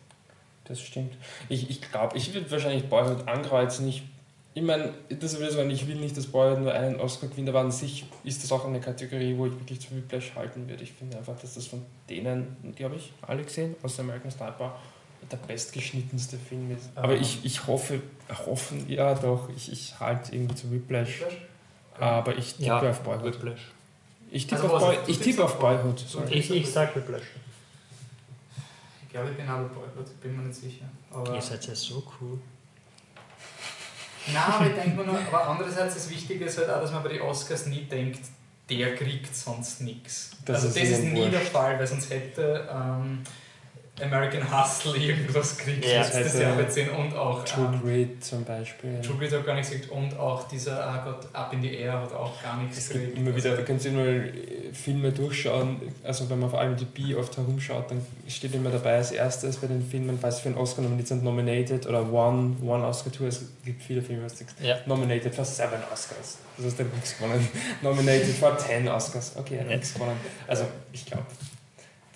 Das 0.65 0.81
stimmt. 0.81 1.15
Ich, 1.49 1.69
ich 1.69 1.81
glaube, 1.81 2.17
ich 2.17 2.33
würde 2.33 2.51
wahrscheinlich 2.51 2.89
Boyhood 2.89 3.27
ankreuzen. 3.27 3.89
Ich, 3.89 4.05
ich 4.55 4.63
meine, 4.63 4.93
das 5.09 5.33
so, 5.33 5.61
ein, 5.61 5.71
ich 5.71 5.87
will 5.87 5.97
nicht, 5.97 6.17
dass 6.17 6.27
Boyhood 6.27 6.61
nur 6.61 6.73
einen 6.73 7.01
Oscar 7.01 7.29
gewinnt, 7.29 7.49
aber 7.49 7.61
an 7.61 7.73
sich 7.73 8.05
ist 8.25 8.43
das 8.43 8.53
auch 8.53 8.65
eine 8.65 8.81
Kategorie, 8.81 9.37
wo 9.37 9.47
ich 9.47 9.53
wirklich 9.53 9.81
zu 9.81 9.95
Whiplash 9.97 10.33
halten 10.35 10.69
würde. 10.69 10.83
Ich 10.83 10.93
finde 10.93 11.19
einfach, 11.19 11.39
dass 11.39 11.55
das 11.55 11.67
von 11.67 11.85
denen, 12.09 12.57
die 12.79 12.85
habe 12.85 12.97
ich 12.97 13.13
alle 13.23 13.43
gesehen, 13.43 13.75
aus 13.83 13.99
American 13.99 14.31
Sniper, 14.31 14.77
der 15.31 15.37
bestgeschnittenste 15.37 16.37
Film 16.37 16.71
ist. 16.71 16.91
Aber 16.95 17.15
Ähm. 17.15 17.23
ich, 17.23 17.45
ich 17.45 17.67
hoffe, 17.67 18.01
hoffen, 18.47 18.89
ja 18.89 19.15
doch, 19.15 19.49
ich, 19.57 19.73
ich 19.73 19.99
halte 19.99 20.35
irgendwie 20.35 20.55
zu 20.55 20.71
Whiplash. 20.71 21.23
Aber 21.99 22.37
ich 22.37 22.55
tippe 22.55 22.67
ja, 22.67 22.91
auf 22.91 23.01
Boyhood. 23.01 23.35
Whiplash. 23.35 23.73
Ich 24.35 24.47
tippe 24.47 24.63
Also 24.63 24.75
auf, 24.77 24.83
Boy, 24.83 24.97
ich 25.07 25.19
tippe 25.19 25.45
auf 25.45 25.59
Boyhood. 25.59 25.99
Sorry. 26.01 26.33
Ich, 26.35 26.51
ich 26.51 26.71
sag 26.71 26.97
Whiplash. 26.97 27.23
Ich 29.05 29.09
glaube, 29.11 29.31
ich 29.31 29.37
bin 29.37 29.47
aber 29.47 29.65
Boyhood, 29.69 30.21
bin 30.23 30.37
mir 30.37 30.43
nicht 30.45 30.59
sicher. 30.59 30.87
Aber 31.13 31.35
Ihr 31.35 31.43
seid 31.43 31.67
ja 31.67 31.75
so 31.75 32.03
cool. 32.21 32.39
Nein, 34.33 34.37
aber 34.47 34.67
ich 34.69 34.75
denke 34.75 34.97
mir 34.97 35.05
nur, 35.05 35.19
aber 35.19 35.49
andererseits 35.49 35.95
das 35.95 36.09
Wichtige 36.09 36.45
ist 36.47 36.57
halt 36.57 36.71
auch, 36.71 36.81
dass 36.81 36.93
man 36.93 37.03
bei 37.03 37.11
den 37.11 37.23
Oscars 37.23 37.67
nie 37.67 37.83
denkt, 37.85 38.21
der 38.71 38.95
kriegt 38.95 39.35
sonst 39.37 39.81
nichts. 39.83 40.31
Das 40.47 40.57
Also 40.65 40.69
ist 40.69 40.77
das 40.79 40.99
ist 40.99 41.05
nie 41.05 41.29
der 41.29 41.41
wurscht. 41.41 41.53
Fall, 41.53 41.79
weil 41.79 41.87
sonst 41.87 42.09
hätte 42.09 42.69
ähm, 42.73 43.23
American 44.01 44.43
Hustle 44.51 44.97
irgendwas 44.97 45.59
gekriegt 45.59 45.85
Ja, 45.85 46.01
letztes 46.01 46.33
hätte 46.35 46.43
Jahr 46.43 46.57
bei 46.57 46.65
10 46.65 46.89
und 46.91 47.15
auch 47.15 47.45
True 47.45 47.71
ähm, 47.75 47.81
Grit 47.83 48.25
zum 48.25 48.43
Beispiel. 48.43 49.01
True 49.03 49.17
Grit 49.19 49.33
hat 49.33 49.45
gar 49.45 49.55
nichts 49.55 49.71
gekriegt 49.71 49.91
und 49.93 50.19
auch 50.19 50.49
dieser 50.49 50.83
ah 50.87 51.03
Gott, 51.05 51.29
Up 51.35 51.53
in 51.53 51.61
the 51.61 51.75
Air 51.75 52.01
hat 52.01 52.13
auch 52.15 52.43
gar 52.43 52.57
nichts 52.63 52.89
gekriegt. 52.89 53.19
immer 53.19 53.37
wieder, 53.37 53.51
da 53.51 53.57
Also, 53.57 53.65
kannst 53.67 53.85
du 53.85 53.89
immer 53.91 54.07
äh, 54.07 54.73
Filme 54.73 55.13
durchschauen, 55.13 55.81
also 56.03 56.29
wenn 56.31 56.41
man 56.41 56.51
auf 56.51 56.61
IMDb 56.61 57.15
oft 57.19 57.37
herumschaut, 57.37 57.91
dann 57.91 58.05
steht 58.27 58.55
immer 58.55 58.71
dabei 58.71 58.97
als 58.97 59.13
erstes 59.13 59.59
bei 59.59 59.67
den 59.67 59.87
Filmen, 59.87 60.19
falls 60.19 60.37
sie 60.37 60.43
für 60.45 60.49
einen 60.49 60.59
Oscar 60.59 60.81
nominiert 60.81 61.09
sind, 61.09 61.23
nominated 61.23 61.87
oder 61.87 62.01
one, 62.11 62.57
one 62.65 62.85
Oscar 62.87 63.13
Tour, 63.13 63.29
es 63.29 63.45
gibt 63.63 63.83
viele 63.83 64.01
Filme, 64.01 64.25
was 64.25 64.33
du 64.33 64.39
sagst, 64.45 64.57
Ja. 64.63 64.79
nominated 64.87 65.35
for 65.35 65.45
seven 65.45 65.79
Oscars, 65.93 66.39
das 66.57 66.65
heißt, 66.67 66.81
er 66.81 66.87
hat 66.87 66.95
nichts 66.95 67.19
gewonnen, 67.19 67.47
nominated 67.83 68.35
for 68.37 68.57
ten 68.57 68.89
Oscars, 68.89 69.37
okay, 69.37 69.57
er 69.57 69.61
hat 69.65 69.69
nichts 69.69 69.93
gewonnen. 69.93 70.17
Also 70.49 70.65
ich 70.95 71.05
glaube, 71.05 71.25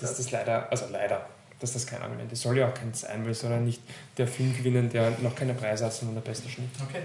dass 0.01 0.17
das 0.17 0.31
leider, 0.31 0.71
also 0.71 0.87
leider, 0.91 1.27
dass 1.61 1.73
das 1.73 1.87
kein 1.87 2.03
Argument 2.03 2.31
ist, 2.33 2.43
soll 2.43 2.59
ja 2.59 2.69
auch 2.69 2.75
kein 2.75 2.93
sein, 2.93 3.25
weil 3.25 3.31
es 3.31 3.41
soll 3.41 3.51
ja 3.51 3.59
nicht 3.59 3.81
der 4.19 4.27
Film 4.27 4.57
gewinnen, 4.57 4.91
der 4.91 5.13
noch 5.23 5.35
keine 5.35 5.55
Preise 5.55 5.87
hat, 5.87 5.93
sondern 5.93 6.17
der 6.17 6.31
beste 6.31 6.49
Schnitt. 6.49 6.69
okay. 6.83 7.03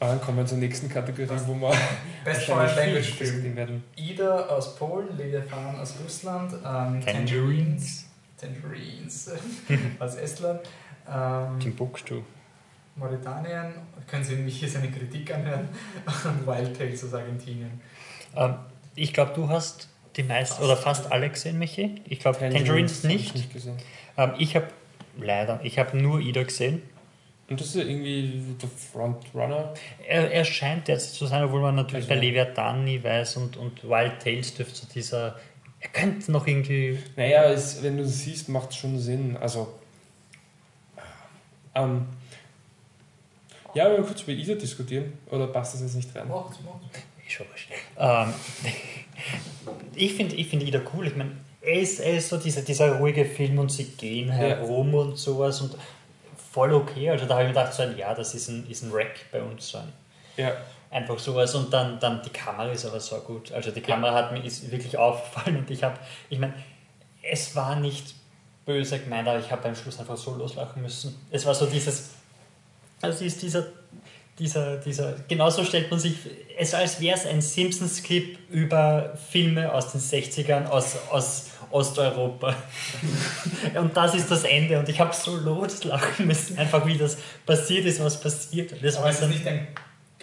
Aber 0.00 0.10
dann 0.10 0.20
kommen 0.20 0.38
wir 0.38 0.46
zur 0.46 0.58
nächsten 0.58 0.88
Kategorie, 0.88 1.28
wo 1.46 1.54
wir 1.54 1.72
Best 2.24 2.42
Foreign 2.42 2.76
Language 2.76 3.14
Film. 3.14 3.56
werden. 3.56 3.84
Ida 3.96 4.46
aus 4.48 4.74
Polen, 4.74 5.16
Leviathan 5.16 5.78
aus 5.80 5.94
Russland, 6.02 6.52
ähm, 6.52 7.00
Tangerines. 7.00 8.06
Tangerines 8.36 9.30
aus 9.98 10.16
Estland, 10.16 10.60
ähm, 11.08 11.60
Timbuktu. 11.60 12.22
Mauretanien, 12.96 13.72
können 14.06 14.24
Sie 14.24 14.36
mich 14.36 14.58
hier 14.58 14.68
seine 14.68 14.90
Kritik 14.90 15.32
anhören, 15.34 15.68
und 16.24 16.46
Wild 16.46 16.76
Tales 16.76 17.04
aus 17.04 17.14
Argentinien. 17.14 17.80
Ähm, 18.36 18.56
ich 18.94 19.12
glaube, 19.12 19.32
du 19.34 19.48
hast 19.48 19.88
die 20.16 20.22
meisten 20.22 20.62
oder 20.62 20.76
fast 20.76 21.10
alle 21.10 21.28
gesehen, 21.30 21.58
Michi. 21.58 22.00
Ich 22.08 22.20
glaube, 22.20 22.38
Tangerines 22.38 23.02
Tangerines 23.02 23.04
hab 23.04 23.10
ich 23.10 23.34
nicht. 23.34 23.54
nicht. 23.54 23.76
Ähm, 24.16 24.32
ich 24.38 24.54
habe 24.56 24.68
leider, 25.18 25.60
ich 25.62 25.78
habe 25.78 25.96
nur 25.96 26.20
Ida 26.20 26.42
gesehen. 26.42 26.82
Und 27.50 27.60
das 27.60 27.68
ist 27.68 27.74
ja 27.76 27.82
irgendwie 27.82 28.42
der 28.60 28.68
Frontrunner. 28.70 29.74
Er, 30.06 30.32
er 30.32 30.44
scheint 30.44 30.88
jetzt 30.88 31.14
zu 31.14 31.26
sein, 31.26 31.44
obwohl 31.44 31.60
man 31.60 31.74
natürlich 31.74 32.04
Also- 32.10 32.14
bei 32.20 32.26
Leviathan 32.26 32.84
nie 32.84 33.02
weiß 33.02 33.36
und, 33.36 33.56
und 33.56 33.84
Wild 33.84 34.20
Tales 34.22 34.54
dürfte 34.54 34.74
so 34.76 34.86
dieser. 34.92 35.38
Er 35.80 35.88
könnte 35.90 36.32
noch 36.32 36.46
irgendwie. 36.46 36.98
Naja, 37.16 37.44
es, 37.50 37.82
wenn 37.82 37.98
du 37.98 38.04
es 38.04 38.20
siehst, 38.20 38.48
macht 38.48 38.70
es 38.70 38.76
schon 38.76 38.98
Sinn. 38.98 39.36
Also, 39.36 39.74
ähm, 41.74 42.06
ja, 43.74 43.90
wir 43.90 44.02
kurz 44.02 44.22
über 44.22 44.32
Ida 44.32 44.54
diskutieren. 44.54 45.12
Oder 45.30 45.48
passt 45.48 45.74
das 45.74 45.82
jetzt 45.82 45.96
nicht 45.96 46.14
rein? 46.16 46.28
Macht's, 46.28 46.58
macht's. 46.64 46.98
Ist 47.26 47.32
schon 47.32 47.46
wurscht. 47.50 47.68
Ähm, 47.98 48.32
ich 49.94 50.14
finde 50.14 50.34
ich 50.36 50.48
find 50.48 50.62
Ida 50.62 50.80
cool. 50.94 51.06
Ich 51.06 51.16
meine, 51.16 51.32
er 51.60 51.80
ist, 51.80 52.00
er 52.00 52.16
ist 52.16 52.28
so 52.28 52.36
dieser, 52.36 52.62
dieser 52.62 52.98
ruhige 52.98 53.24
Film 53.24 53.58
und 53.58 53.70
sie 53.70 53.84
gehen 53.84 54.30
herum 54.30 54.94
und 54.94 55.16
sowas 55.16 55.60
und 55.60 55.76
voll 56.52 56.72
okay. 56.72 57.10
Also 57.10 57.26
da 57.26 57.34
habe 57.34 57.44
ich 57.44 57.48
mir 57.48 57.54
gedacht, 57.54 57.74
so 57.74 57.82
ein, 57.82 57.96
ja, 57.96 58.14
das 58.14 58.34
ist 58.34 58.48
ein, 58.48 58.68
ist 58.68 58.82
ein 58.82 58.90
Rack 58.92 59.26
bei 59.32 59.42
uns. 59.42 59.68
So 59.68 59.78
ein, 59.78 59.92
Ja, 60.36 60.52
einfach 60.90 61.18
sowas 61.18 61.54
und 61.54 61.72
dann, 61.72 61.98
dann 61.98 62.22
die 62.22 62.30
Kamera 62.30 62.70
ist 62.70 62.84
aber 62.84 63.00
so 63.00 63.16
gut. 63.18 63.50
Also 63.52 63.70
die 63.70 63.80
Kamera 63.80 64.14
hat 64.14 64.32
mir 64.32 64.44
ist 64.44 64.70
wirklich 64.70 64.96
aufgefallen 64.96 65.56
und 65.56 65.70
ich 65.70 65.82
habe, 65.82 65.98
ich 66.30 66.38
meine, 66.38 66.54
es 67.22 67.56
war 67.56 67.76
nicht 67.76 68.14
böse 68.64 68.98
gemeint, 68.98 69.26
aber 69.28 69.38
ich 69.38 69.50
habe 69.50 69.62
beim 69.62 69.74
Schluss 69.74 69.98
einfach 69.98 70.16
so 70.16 70.34
loslachen 70.34 70.82
müssen. 70.82 71.16
Es 71.30 71.44
war 71.44 71.54
so 71.54 71.66
dieses, 71.66 72.10
also 73.00 73.24
ist 73.24 73.42
dieser, 73.42 73.66
dieser, 74.38 74.76
dieser, 74.78 75.14
genauso 75.28 75.64
stellt 75.64 75.90
man 75.90 76.00
sich, 76.00 76.14
es 76.56 76.74
als 76.74 77.00
wäre 77.00 77.16
es 77.16 77.26
ein 77.26 77.40
Simpsons-Clip 77.40 78.38
über 78.50 79.16
Filme 79.30 79.72
aus 79.72 79.92
den 79.92 80.00
60ern 80.00 80.66
aus, 80.66 80.96
aus 81.10 81.50
Osteuropa. 81.70 82.54
und 83.74 83.96
das 83.96 84.14
ist 84.14 84.30
das 84.30 84.44
Ende 84.44 84.78
und 84.78 84.88
ich 84.88 85.00
habe 85.00 85.14
so 85.14 85.36
loslachen 85.36 86.26
müssen, 86.26 86.58
einfach 86.58 86.86
wie 86.86 86.96
das 86.96 87.16
passiert 87.46 87.84
ist, 87.84 88.02
was 88.02 88.20
passiert. 88.20 88.74
Das 88.82 88.96
Aber 88.96 89.04
war 89.04 89.10
ist 89.10 89.22
das 89.22 89.28
nicht 89.28 89.46
ein 89.46 89.68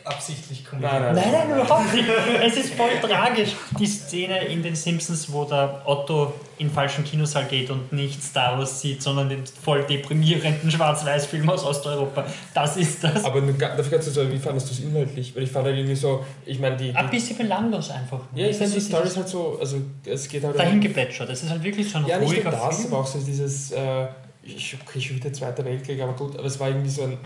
absichtlich 0.05 0.63
Nein, 0.71 0.81
nein. 0.81 1.15
Nein, 1.15 1.31
nein, 1.31 1.59
überhaupt 1.59 1.93
nicht. 1.93 2.07
Es 2.43 2.55
ist 2.57 2.73
voll 2.75 2.89
tragisch. 3.01 3.51
Die 3.79 3.85
Szene 3.85 4.45
in 4.45 4.63
den 4.63 4.75
Simpsons, 4.75 5.31
wo 5.31 5.45
der 5.45 5.81
Otto 5.85 6.33
in 6.57 6.67
den 6.67 6.73
falschen 6.73 7.03
Kinosaal 7.03 7.45
geht 7.45 7.69
und 7.69 7.91
nicht 7.91 8.23
Star 8.23 8.57
Wars 8.57 8.81
sieht, 8.81 9.01
sondern 9.01 9.29
den 9.29 9.43
voll 9.45 9.83
deprimierenden 9.83 10.69
Schwarz-Weiß-Film 10.71 11.49
aus 11.49 11.63
Osteuropa. 11.63 12.25
Das 12.53 12.77
ist 12.77 13.03
das. 13.03 13.23
Aber 13.25 13.41
dafür 13.41 13.83
kannst 13.91 14.07
du 14.07 14.11
sagen, 14.11 14.31
wie 14.31 14.37
fandest 14.37 14.69
du 14.69 14.73
es 14.73 14.79
inhaltlich? 14.79 15.35
Weil 15.35 15.43
ich 15.43 15.51
fand 15.51 15.65
halt 15.65 15.75
irgendwie 15.77 15.95
so, 15.95 16.25
ich 16.45 16.59
meine, 16.59 16.77
die. 16.77 16.93
Ein 16.95 17.05
die 17.09 17.17
bisschen 17.17 17.37
belanglos 17.37 17.89
einfach. 17.89 18.19
ja, 18.35 18.47
ich 18.47 18.57
finde 18.57 18.69
die 18.71 18.75
Das 18.75 18.83
ist 18.83 18.89
Story 18.89 19.07
ist 19.07 19.17
halt 19.17 19.27
so, 19.29 19.57
also 19.59 19.77
es 20.05 20.27
geht 20.27 20.43
halt. 20.43 20.57
dahin 20.57 20.79
geplätschert. 20.79 21.29
Es 21.29 21.43
ist 21.43 21.49
halt 21.49 21.63
wirklich 21.63 21.89
so 21.89 21.97
ein 21.97 22.05
Ja, 22.07 22.17
nicht 22.19 22.27
nur 22.27 22.35
ruhiger 22.37 22.51
das, 22.51 22.75
Film. 22.81 22.93
aber 22.93 23.01
auch 23.01 23.07
so 23.07 23.19
dieses, 23.19 23.71
äh, 23.71 24.07
ich, 24.43 24.77
okay, 24.87 25.01
schon 25.01 25.17
wieder 25.17 25.33
Zweiter 25.33 25.65
Weltkrieg, 25.65 26.01
aber 26.01 26.13
gut, 26.13 26.35
aber 26.37 26.45
es 26.45 26.59
war 26.59 26.67
irgendwie 26.69 26.89
so 26.89 27.03
ein, 27.03 27.17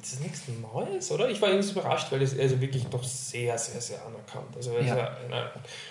das 0.00 0.12
ist 0.14 0.22
nichts 0.22 0.42
Neues, 0.60 1.10
oder? 1.10 1.28
Ich 1.28 1.40
war 1.42 1.48
irgendwie 1.50 1.68
so 1.68 1.78
überrascht, 1.78 2.10
weil 2.10 2.22
es 2.22 2.38
also 2.38 2.60
wirklich 2.60 2.86
doch 2.86 3.04
sehr, 3.04 3.56
sehr, 3.58 3.80
sehr 3.80 3.98
anerkannt. 4.04 4.56
Also, 4.56 4.76
ist 4.76 4.86
Ja. 4.88 5.16
na, 5.28 5.50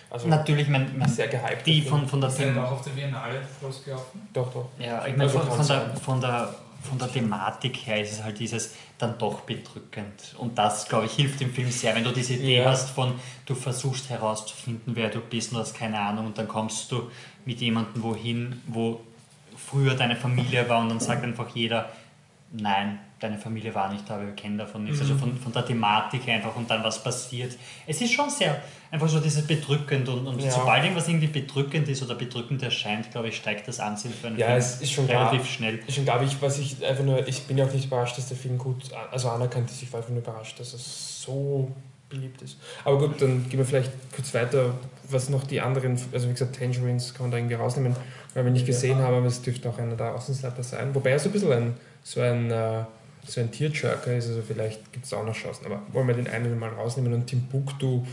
also 0.10 0.28
Natürlich, 0.28 0.68
mein, 0.68 0.98
mein, 0.98 1.08
sehr 1.10 1.28
gehypt. 1.28 1.66
die 1.66 1.82
von, 1.82 2.00
Film. 2.00 2.10
von 2.10 2.22
der 2.22 2.30
Ist 2.30 2.40
der 2.40 2.66
auch 2.66 2.72
auf 2.72 2.82
der 2.82 2.92
Biennale 2.92 3.42
losgelaufen? 3.62 4.28
Doch, 4.34 4.52
doch. 4.54 4.70
Ja, 4.80 5.06
ich 5.06 5.12
meine, 5.16 5.24
Also 5.24 5.40
von, 5.40 5.52
von, 5.58 5.68
der, 5.68 5.96
von, 6.00 6.22
der, 6.22 6.56
von 6.82 6.98
der 7.00 7.12
Thematik 7.12 7.78
her 7.86 8.02
ist 8.02 8.14
es 8.14 8.24
halt 8.24 8.40
dieses 8.40 8.74
dann 8.98 9.18
doch 9.18 9.42
bedrückend. 9.42 10.36
Und 10.38 10.58
das, 10.58 10.88
glaube 10.90 11.06
ich, 11.06 11.14
hilft 11.14 11.40
dem 11.40 11.54
Film 11.54 11.70
sehr, 11.72 11.96
wenn 11.96 12.04
du 12.04 12.12
diese 12.12 12.34
Idee 12.34 12.58
Ja. 12.64 12.72
hast 12.72 12.90
von, 12.90 13.14
du 13.46 13.54
versuchst 13.56 14.10
herauszufinden, 14.10 14.96
wer 14.96 15.10
du 15.10 15.20
bist 15.20 15.52
und 15.54 15.60
hast 15.60 15.74
keine 15.76 16.00
Ahnung 16.00 16.26
und 16.28 16.38
dann 16.38 16.48
kommst 16.48 16.92
du 16.92 17.10
mit 17.46 17.62
jemandem 17.62 18.02
wohin, 18.04 18.62
wo 18.68 19.02
früher 19.56 19.94
deine 19.94 20.16
Familie 20.16 20.68
war 20.68 20.80
und 20.82 20.90
dann 20.90 21.00
sagt 21.00 21.24
einfach 21.24 21.48
jeder, 21.56 21.90
nein, 22.52 23.00
deine 23.20 23.38
Familie 23.38 23.74
war 23.76 23.92
nicht 23.92 24.10
da, 24.10 24.20
wir 24.20 24.32
kennen 24.32 24.58
davon 24.58 24.84
nichts. 24.86 25.02
Also 25.02 25.16
von, 25.16 25.38
von 25.38 25.52
der 25.52 25.66
Thematik 25.66 26.28
einfach 26.28 26.56
und 26.56 26.70
dann 26.70 26.84
was 26.84 27.04
passiert. 27.04 27.58
Es 27.86 28.02
ist 28.02 28.12
schon 28.14 28.30
sehr, 28.30 28.62
einfach 28.92 29.08
so 29.10 29.20
dieses 29.20 29.46
bedrückend 29.46 30.08
und, 30.10 30.26
und 30.28 30.42
Ja. 30.42 30.52
sobald 30.52 30.84
irgendwas 30.84 31.08
irgendwie 31.08 31.28
bedrückend 31.28 31.88
ist 31.90 32.02
oder 32.02 32.16
bedrückend 32.16 32.64
erscheint, 32.64 33.12
glaube 33.12 33.28
ich, 33.30 33.36
steigt 33.36 33.68
das 33.68 33.80
Ansehen 33.80 34.14
für 34.14 34.28
einen 34.28 34.38
Ja, 34.38 34.48
Film 34.48 34.58
es 34.58 34.82
ist 34.82 34.92
schon 34.92 35.06
relativ 35.06 35.46
schnell. 35.46 35.80
Ich 35.88 36.04
glaube, 36.04 36.26
ich, 36.26 36.42
was 36.42 36.58
ich 36.60 36.84
einfach 36.86 37.04
nur, 37.04 37.28
ich 37.28 37.44
bin 37.44 37.58
ja 37.58 37.66
auch 37.66 37.74
nicht 37.74 37.86
überrascht, 37.86 38.18
dass 38.18 38.28
der 38.30 38.38
Film 38.38 38.58
gut, 38.58 38.84
also 39.12 39.30
anerkannt 39.30 39.70
ist. 39.70 39.82
Ich 39.84 39.92
war 39.92 40.00
einfach 40.00 40.12
nur 40.12 40.22
überrascht, 40.22 40.60
dass 40.60 40.74
es 40.74 41.22
so 41.22 41.72
beliebt 42.10 42.42
ist. 42.42 42.58
Aber 42.86 42.98
gut, 42.98 43.22
dann 43.22 43.48
gehen 43.50 43.60
wir 43.60 43.66
vielleicht 43.66 43.92
kurz 44.16 44.34
weiter, 44.34 44.74
was 45.10 45.30
noch 45.30 45.44
die 45.46 45.62
anderen, 45.62 46.00
also 46.12 46.28
wie 46.28 46.32
gesagt, 46.34 46.56
Tangerines 46.58 47.14
kann 47.14 47.26
man 47.26 47.32
da 47.32 47.38
irgendwie 47.38 47.56
rausnehmen, 47.56 47.96
weil 48.34 48.46
wir 48.46 48.52
nicht 48.52 48.66
gesehen 48.66 48.98
haben, 49.00 49.16
aber 49.16 49.26
es 49.28 49.42
dürfte 49.42 49.70
auch 49.70 49.78
einer 49.78 49.96
der 49.96 50.16
Außenseiter 50.16 50.64
sein. 50.64 50.94
Wobei 50.96 51.12
er 51.12 51.20
so 51.20 51.30
ein 51.30 51.32
bisschen 51.34 51.52
ein, 51.52 51.78
so 52.04 52.22
ein, 52.22 52.50
äh, 52.50 52.84
so 53.26 53.42
ein 53.42 53.52
Tearjerker 53.52 54.16
ist, 54.16 54.28
also 54.28 54.42
vielleicht 54.42 54.92
gibt 54.92 55.06
es 55.06 55.14
auch 55.14 55.26
noch 55.26 55.36
Chancen. 55.36 55.66
Aber 55.66 55.82
wollen 55.92 56.08
wir 56.08 56.16
den 56.16 56.28
einen 56.28 56.58
mal 56.58 56.70
rausnehmen 56.70 57.14
und 57.14 57.28
Timbuktu, 57.28 58.04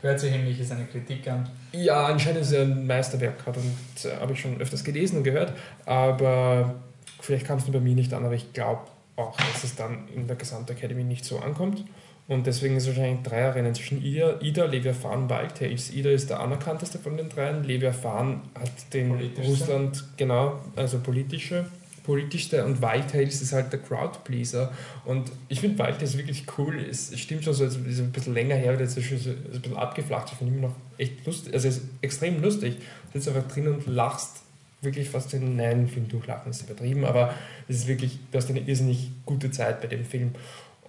Hört 0.00 0.18
sich 0.18 0.32
nämlich 0.32 0.58
ist 0.58 0.72
eine 0.72 0.84
Kritik 0.86 1.28
an. 1.28 1.48
ja, 1.70 2.06
anscheinend 2.06 2.40
ist 2.40 2.50
er 2.50 2.62
ein 2.62 2.86
Meisterwerk, 2.88 3.46
hat 3.46 3.56
und 3.56 4.04
äh, 4.04 4.16
habe 4.16 4.32
ich 4.32 4.40
schon 4.40 4.60
öfters 4.60 4.82
gelesen 4.82 5.18
und 5.18 5.22
gehört, 5.22 5.52
aber 5.86 6.74
vielleicht 7.20 7.46
kam 7.46 7.58
es 7.58 7.66
nur 7.66 7.74
bei 7.74 7.80
mir 7.80 7.94
nicht 7.94 8.12
an, 8.12 8.24
aber 8.24 8.34
ich 8.34 8.52
glaube 8.52 8.80
auch, 9.14 9.36
dass 9.36 9.62
es 9.62 9.76
dann 9.76 10.08
in 10.14 10.26
der 10.26 10.34
Gesamtakademie 10.34 11.04
nicht 11.04 11.24
so 11.24 11.38
ankommt. 11.38 11.84
Und 12.28 12.46
deswegen 12.46 12.76
ist 12.76 12.84
es 12.84 12.88
wahrscheinlich 12.90 13.18
ein 13.18 13.22
Dreierrennen 13.24 13.74
zwischen 13.74 14.02
Ida, 14.02 14.40
Ida 14.40 14.64
Leviathan, 14.64 15.28
Wildtails. 15.28 15.92
Ida 15.92 16.10
ist 16.10 16.30
der 16.30 16.40
anerkannteste 16.40 16.98
von 16.98 17.16
den 17.16 17.28
dreien. 17.28 17.62
Leviathan 17.64 18.42
hat 18.58 18.70
den. 18.94 19.32
Russland, 19.44 20.04
genau, 20.16 20.60
also 20.76 20.98
politische, 21.00 21.66
politischste. 22.02 22.64
Und 22.64 22.82
Wildtails 22.82 23.40
ist 23.40 23.52
halt 23.52 23.72
der 23.72 23.80
Crowdpleaser. 23.80 24.72
Und 25.04 25.30
ich 25.48 25.60
finde 25.60 25.78
Wildtails 25.78 26.16
wirklich 26.16 26.44
cool. 26.58 26.78
Es 26.78 27.18
stimmt 27.18 27.44
schon 27.44 27.54
so, 27.54 27.64
es 27.64 27.76
ist 27.76 28.00
ein 28.00 28.12
bisschen 28.12 28.34
länger 28.34 28.56
her, 28.56 28.76
jetzt 28.78 28.96
ist 28.96 29.10
ist 29.10 29.26
ein 29.26 29.60
bisschen 29.60 29.76
abgeflacht. 29.76 30.28
Ich 30.32 30.38
finde 30.38 30.54
immer 30.54 30.68
noch 30.68 30.76
echt 30.98 31.24
lustig. 31.26 31.54
Also 31.54 31.68
es 31.68 31.78
ist 31.78 31.84
extrem 32.00 32.42
lustig. 32.42 32.76
Du 33.12 33.18
sitzt 33.18 33.28
einfach 33.28 33.50
drin 33.52 33.68
und 33.68 33.86
lachst 33.86 34.42
wirklich 34.82 35.08
fast 35.08 35.32
den 35.32 35.56
nein, 35.56 35.88
Film 35.88 36.08
durchlachen 36.08 36.50
ist 36.50 36.62
übertrieben, 36.62 37.04
aber 37.04 37.34
es 37.68 37.76
ist 37.76 37.86
wirklich, 37.86 38.18
du 38.30 38.36
hast 38.36 38.50
eine 38.50 38.60
irrsinnig 38.60 39.10
gute 39.24 39.50
Zeit 39.50 39.80
bei 39.80 39.86
dem 39.86 40.04
Film. 40.04 40.32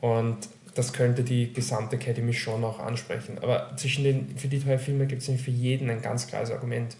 Und 0.01 0.37
das 0.75 0.91
könnte 0.91 1.23
die 1.23 1.53
gesamte 1.53 1.95
Academy 1.95 2.33
schon 2.33 2.63
auch 2.63 2.79
ansprechen. 2.79 3.37
Aber 3.41 3.71
zwischen 3.77 4.03
den, 4.03 4.37
für 4.37 4.47
die 4.47 4.59
drei 4.59 4.79
Filme 4.79 5.05
gibt 5.05 5.21
es 5.21 5.27
nicht 5.27 5.43
für 5.43 5.51
jeden 5.51 5.89
ein 5.89 6.01
ganz 6.01 6.27
klares 6.27 6.49
Argument. 6.51 6.97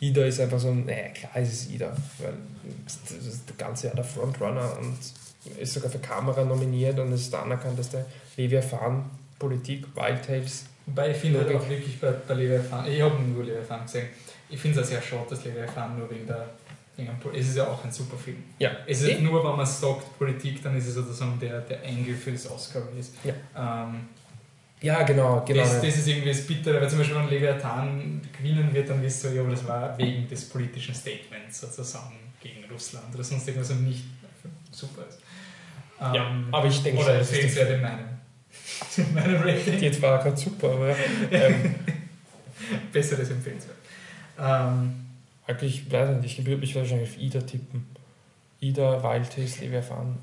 Ida 0.00 0.24
ist 0.24 0.40
einfach 0.40 0.58
so 0.58 0.68
ein, 0.68 0.86
naja, 0.86 1.08
klar 1.08 1.36
ist 1.42 1.52
es 1.52 1.70
Ida, 1.70 1.94
weil 2.18 2.34
das 2.84 3.10
ist 3.10 3.42
das 3.48 3.56
ganze 3.56 3.86
Jahr 3.88 3.96
der 3.96 4.04
Frontrunner 4.04 4.78
und 4.78 4.96
ist 5.60 5.74
sogar 5.74 5.90
für 5.90 5.98
Kamera 5.98 6.44
nominiert 6.44 6.98
und 6.98 7.12
ist 7.12 7.32
der 7.32 7.42
anerkannteste 7.42 8.04
Leviathan, 8.36 9.04
Politik, 9.38 9.86
Wild 9.96 10.24
Tales. 10.24 10.64
Wobei 10.86 11.10
ich 11.10 11.16
finde 11.16 11.40
halt 11.40 11.54
auch 11.54 11.68
wirklich 11.68 12.00
bei, 12.00 12.12
bei 12.12 12.34
Leviathan, 12.34 12.86
ich 12.90 13.00
habe 13.00 13.22
nur 13.22 13.44
Leviathan 13.44 13.82
gesehen, 13.82 14.06
ich 14.48 14.60
finde 14.60 14.80
es 14.80 14.86
auch 14.86 14.90
sehr 14.90 15.02
schade, 15.02 15.26
dass 15.30 15.44
Leviathan 15.44 15.98
nur 15.98 16.10
wegen 16.10 16.26
der 16.26 16.48
es 17.32 17.48
ist 17.50 17.56
ja 17.56 17.68
auch 17.68 17.84
ein 17.84 17.92
super 17.92 18.16
Film. 18.16 18.42
Ja, 18.58 18.72
Es 18.84 19.02
ist 19.02 19.08
Eh? 19.10 19.20
nur, 19.20 19.44
wenn 19.48 19.56
man 19.56 19.64
sagt 19.64 20.18
Politik, 20.18 20.60
dann 20.64 20.76
ist 20.76 20.88
es 20.88 20.94
sozusagen 20.94 21.38
der, 21.38 21.60
der 21.60 21.84
Engel 21.84 22.16
für 22.16 22.32
das 22.32 22.50
Oscar-Race. 22.50 23.12
Ja. 23.22 23.34
Ähm, 23.84 24.00
ja 24.80 25.02
genau, 25.02 25.44
genau. 25.44 25.62
das, 25.62 25.80
das 25.80 25.96
ist 25.96 26.08
irgendwie 26.08 26.28
das 26.28 26.46
Bittere, 26.46 26.80
weil 26.80 26.88
zum 26.88 26.98
Beispiel 26.98 27.16
wenn 27.16 27.28
Leviathan 27.28 28.20
gewinnen 28.36 28.72
wird, 28.72 28.88
dann 28.88 29.02
wirst 29.02 29.24
du, 29.24 29.28
ja, 29.28 29.42
aber 29.42 29.50
das 29.50 29.66
war 29.66 29.96
wegen 29.98 30.28
des 30.28 30.48
politischen 30.48 30.94
Statements 30.94 31.60
sozusagen 31.60 32.16
gegen 32.40 32.64
Russland 32.70 33.14
oder 33.14 33.24
sonst 33.24 33.46
irgendwas 33.48 33.70
und 33.70 33.88
nicht 33.88 34.04
super 34.70 35.02
ist. 35.08 35.20
ja, 36.00 36.30
Ähm, 36.30 36.48
aber 36.52 36.66
ich 36.68 36.82
denke 36.82 37.02
schon, 37.02 37.10
oder 37.10 37.18
empfehlenswert 37.18 37.70
in 37.70 37.80
meinem, 37.80 38.08
in 38.96 39.14
meinem 39.14 39.42
Rating. 39.42 39.78
die 39.78 39.84
jetzt 39.84 40.00
war 40.02 40.22
gerade 40.22 40.36
super, 40.36 40.70
aber 40.72 40.94
ähm, 41.30 41.74
Besseres 42.92 43.30
empfehlenswert. 43.30 43.76
Ähm, 44.38 44.94
eigentlich, 45.46 45.86
ich 45.86 45.92
weiß 45.92 46.20
nicht, 46.20 46.38
ich 46.38 46.46
würde 46.46 46.60
mich 46.60 46.74
wahrscheinlich 46.74 47.08
auf 47.08 47.18
Ida 47.18 47.40
tippen. 47.40 47.86
Ida, 48.60 49.02
Wild 49.02 49.30
Tales, 49.30 49.60
Leviathan. 49.60 50.18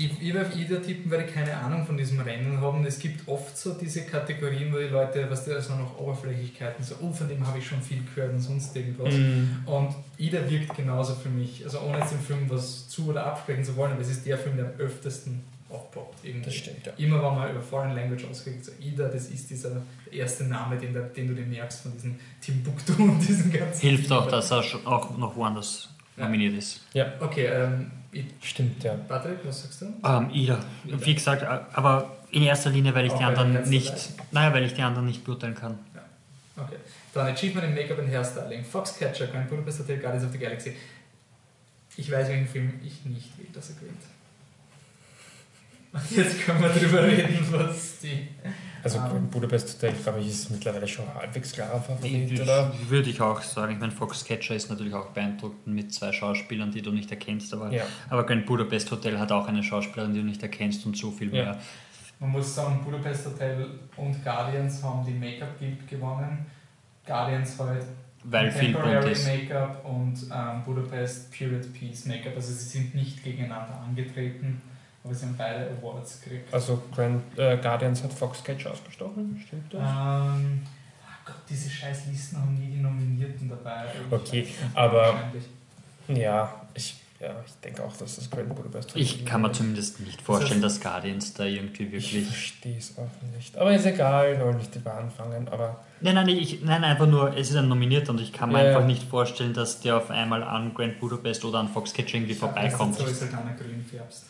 Ich, 0.00 0.22
ich 0.22 0.32
werde 0.32 0.80
tippen, 0.80 1.10
weil 1.10 1.26
ich 1.26 1.34
keine 1.34 1.56
Ahnung 1.56 1.84
von 1.84 1.96
diesem 1.96 2.20
Rennen 2.20 2.60
haben. 2.60 2.86
Es 2.86 3.00
gibt 3.00 3.26
oft 3.26 3.58
so 3.58 3.74
diese 3.74 4.02
Kategorien, 4.06 4.72
wo 4.72 4.78
die 4.78 4.84
Leute, 4.84 5.26
was 5.28 5.44
du, 5.44 5.52
also 5.52 5.74
noch 5.74 5.98
Oberflächlichkeiten, 5.98 6.84
so, 6.84 6.94
oh, 7.02 7.12
von 7.12 7.28
dem 7.28 7.44
habe 7.44 7.58
ich 7.58 7.66
schon 7.66 7.82
viel 7.82 8.02
gehört 8.14 8.32
und 8.32 8.40
sonst 8.40 8.76
irgendwas. 8.76 9.12
Mhm. 9.12 9.56
Und 9.66 9.96
Ida 10.16 10.48
wirkt 10.48 10.76
genauso 10.76 11.16
für 11.16 11.30
mich. 11.30 11.64
Also 11.64 11.80
ohne 11.80 11.98
jetzt 11.98 12.12
dem 12.12 12.20
Film 12.20 12.48
was 12.48 12.88
zu- 12.88 13.08
oder 13.08 13.26
absprechen 13.26 13.64
zu 13.64 13.74
wollen, 13.74 13.90
aber 13.90 14.00
es 14.00 14.10
ist 14.10 14.24
der 14.24 14.38
Film, 14.38 14.56
der 14.56 14.66
am 14.66 14.72
öftesten 14.78 15.40
aufpoppt. 15.68 16.24
Irgendwie. 16.24 16.44
Das 16.44 16.54
stimmt, 16.54 16.86
ja. 16.86 16.92
Immer 16.96 17.16
wenn 17.16 17.34
man 17.34 17.50
über 17.50 17.60
Foreign 17.60 17.96
Language 17.96 18.24
ausgeht, 18.30 18.64
so 18.64 18.70
Ida, 18.80 19.08
das 19.08 19.28
ist 19.30 19.50
dieser 19.50 19.82
erste 20.12 20.44
Name, 20.44 20.76
den, 20.76 20.92
der, 20.94 21.02
den 21.02 21.26
du 21.26 21.34
dir 21.34 21.44
merkst 21.44 21.80
von 21.82 21.92
diesem 21.92 22.14
Timbuktu 22.40 22.92
und 23.02 23.18
diesen 23.18 23.52
ganzen. 23.52 23.80
Hilft 23.80 24.12
auch, 24.12 24.28
dass 24.30 24.52
er 24.52 24.62
auch 24.84 25.18
noch 25.18 25.34
woanders 25.34 25.88
Ja. 26.16 26.24
nominiert 26.26 26.54
ist. 26.54 26.82
Okay, 27.20 27.46
ähm, 27.46 27.90
Stimmt, 28.42 28.82
ja. 28.82 28.94
Patrick, 28.94 29.38
was 29.44 29.62
sagst 29.62 29.82
du? 29.82 29.86
Ähm, 30.04 30.30
Ida. 30.30 30.58
Wie 30.84 31.14
gesagt, 31.14 31.42
äh, 31.42 31.46
aber 31.72 32.16
in 32.30 32.42
erster 32.42 32.70
Linie, 32.70 32.94
weil 32.94 33.06
ich 33.06 33.12
Auch 33.12 33.18
die 33.18 33.24
anderen 33.24 33.68
nicht, 33.68 33.92
naja, 34.32 34.52
weil 34.52 34.64
ich 34.64 34.74
die 34.74 34.82
anderen 34.82 35.06
nicht 35.06 35.24
beurteilen 35.24 35.54
kann. 35.54 35.78
Okay. 36.56 36.76
Dann 37.14 37.28
Achievement 37.28 37.66
in 37.66 37.74
Make-up 37.74 37.98
and 37.98 38.08
Hairstyling, 38.08 38.64
Foxcatcher, 38.64 39.26
Grand 39.28 39.48
Budapest 39.48 39.80
Hotel, 39.80 39.98
Guardians 39.98 40.24
of 40.24 40.32
the 40.32 40.38
Galaxy. 40.38 40.74
Ich 41.96 42.10
weiß, 42.10 42.28
welchen 42.28 42.48
Film 42.48 42.80
ich 42.84 43.04
nicht 43.04 43.36
will, 43.38 43.46
dass 43.52 43.70
er 43.70 43.76
gewinnt. 43.76 44.02
Und 45.92 46.10
jetzt 46.10 46.40
können 46.40 46.62
wir 46.62 46.68
drüber 46.68 47.02
reden, 47.02 47.46
was 47.50 47.98
die. 48.00 48.28
Also. 48.82 48.98
Grand 48.98 49.30
Budapest 49.30 49.74
Hotel, 49.76 49.94
glaube 50.02 50.20
ich, 50.20 50.28
ist 50.28 50.50
mittlerweile 50.50 50.86
schon 50.86 51.04
halbwegs 51.14 51.52
klarer 51.52 51.80
Favorit, 51.80 52.40
oder? 52.40 52.72
Würde 52.88 53.10
ich 53.10 53.20
auch 53.20 53.40
sagen. 53.42 53.72
Ich 53.72 53.78
meine, 53.78 53.92
Foxcatcher 53.92 54.54
ist 54.54 54.70
natürlich 54.70 54.94
auch 54.94 55.10
beeindruckend 55.10 55.66
mit 55.66 55.92
zwei 55.92 56.12
Schauspielern, 56.12 56.70
die 56.70 56.82
du 56.82 56.90
nicht 56.92 57.10
erkennst, 57.10 57.52
aber, 57.54 57.72
Ja. 57.72 57.84
aber 58.08 58.24
Grand 58.24 58.46
Budapest 58.46 58.90
Hotel 58.90 59.18
hat 59.18 59.32
auch 59.32 59.48
eine 59.48 59.62
Schauspielerin, 59.62 60.14
die 60.14 60.20
du 60.20 60.26
nicht 60.26 60.42
erkennst 60.42 60.86
und 60.86 60.96
so 60.96 61.10
viel 61.10 61.34
Ja. 61.34 61.44
mehr. 61.44 61.58
Man 62.20 62.30
muss 62.32 62.54
sagen, 62.54 62.80
Budapest 62.84 63.26
Hotel 63.26 63.66
und 63.96 64.24
Guardians 64.24 64.82
haben 64.82 65.04
die 65.06 65.12
Make-up 65.12 65.58
Guild 65.58 65.86
gewonnen. 65.86 66.46
Guardians 67.06 67.58
halt 67.58 67.84
Weil 68.24 68.48
ist. 68.48 69.26
Make-up 69.26 69.84
und 69.84 70.14
ähm, 70.34 70.62
Budapest 70.64 71.30
Period 71.32 71.72
Piece 71.72 72.06
Make-up. 72.06 72.34
Also 72.34 72.52
sie 72.52 72.64
sind 72.64 72.94
nicht 72.94 73.22
gegeneinander 73.22 73.80
angetreten, 73.86 74.60
aber 75.08 75.14
sie 75.16 75.26
haben 75.26 75.36
beide 75.38 75.70
Awards 75.80 76.20
gekriegt. 76.20 76.52
Also 76.52 76.82
Grand 76.94 77.22
äh, 77.38 77.56
Guardians 77.56 78.02
hat 78.02 78.12
Foxcatcher 78.12 78.70
ausgestochen, 78.72 79.42
stimmt 79.46 79.72
das? 79.72 79.80
Ähm, 79.80 80.62
ach 81.06 81.24
Gott, 81.24 81.36
diese 81.48 81.70
scheiß 81.70 82.06
Listen 82.10 82.36
haben 82.38 82.54
nie 82.54 82.76
die 82.76 82.82
Nominierten 82.82 83.48
dabei. 83.48 83.86
Okay, 84.10 84.40
Ich 84.40 84.48
weiß 84.48 84.62
nicht, 84.62 84.76
aber- 84.76 84.96
wahrscheinlich. 85.14 85.44
Ja, 86.08 86.62
ich, 86.74 86.96
ja, 87.20 87.34
ich 87.46 87.52
denke 87.62 87.84
auch, 87.84 87.94
dass 87.96 88.16
das 88.16 88.30
Grand 88.30 88.54
Budapest 88.54 88.96
Ich 88.96 89.26
kann 89.26 89.42
mir 89.42 89.52
zumindest 89.52 90.00
nicht 90.00 90.22
vorstellen, 90.22 90.62
dass 90.62 90.80
Guardians 90.80 91.34
da 91.34 91.44
irgendwie 91.44 91.84
Ich 91.84 91.92
wirklich. 92.14 92.24
verstehe 92.26 92.78
es 92.78 92.96
auch 92.96 93.08
nicht. 93.36 93.56
Aber 93.58 93.74
ist 93.74 93.84
egal, 93.84 94.40
wollen 94.40 94.56
nicht 94.56 94.74
drüber 94.74 94.94
anfangen. 94.94 95.46
Aber 95.48 95.84
Nein, 96.00 96.14
nein, 96.14 96.28
ich, 96.28 96.62
nein, 96.62 96.82
einfach 96.84 97.06
nur, 97.06 97.36
es 97.36 97.50
ist 97.50 97.56
ein 97.56 97.68
Nominierter 97.68 98.10
und 98.12 98.20
ich 98.20 98.32
kann 98.32 98.50
mir 98.52 98.62
Ja, 98.62 98.68
einfach 98.68 98.80
ja. 98.82 98.86
nicht 98.86 99.02
vorstellen, 99.02 99.52
dass 99.52 99.80
der 99.80 99.96
auf 99.98 100.10
einmal 100.10 100.42
an 100.44 100.72
Grand 100.72 100.98
Budapest 101.00 101.44
oder 101.44 101.58
an 101.58 101.68
Foxcatcher 101.68 102.14
irgendwie 102.14 102.32
Ich 102.32 102.38
glaub, 102.38 102.52
vorbeikommt. 102.54 102.94
So 102.96 103.04
ist 103.04 103.20
halt 103.20 103.34
einer 103.34 103.52
grün 103.54 103.84
färbst. 103.84 104.24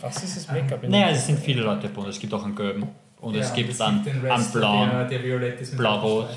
Was 0.00 0.22
ist 0.22 0.36
das 0.36 0.48
Make-up? 0.48 0.82
in 0.84 0.90
Naja, 0.90 1.10
es 1.10 1.26
sind 1.26 1.38
viele 1.38 1.62
Leute 1.62 1.88
bunt. 1.88 2.08
Es 2.08 2.18
gibt 2.18 2.32
auch 2.34 2.44
einen 2.44 2.54
gelben. 2.54 2.88
Und 3.20 3.36
es 3.36 3.48
Ja, 3.50 3.54
gibt 3.54 3.70
es 3.72 3.78
dann 3.78 4.02
den 4.02 4.26
einen 4.30 4.50
blauen 4.50 4.90
der, 5.08 5.18
der 5.18 5.76
Blau-Rot 5.76 6.28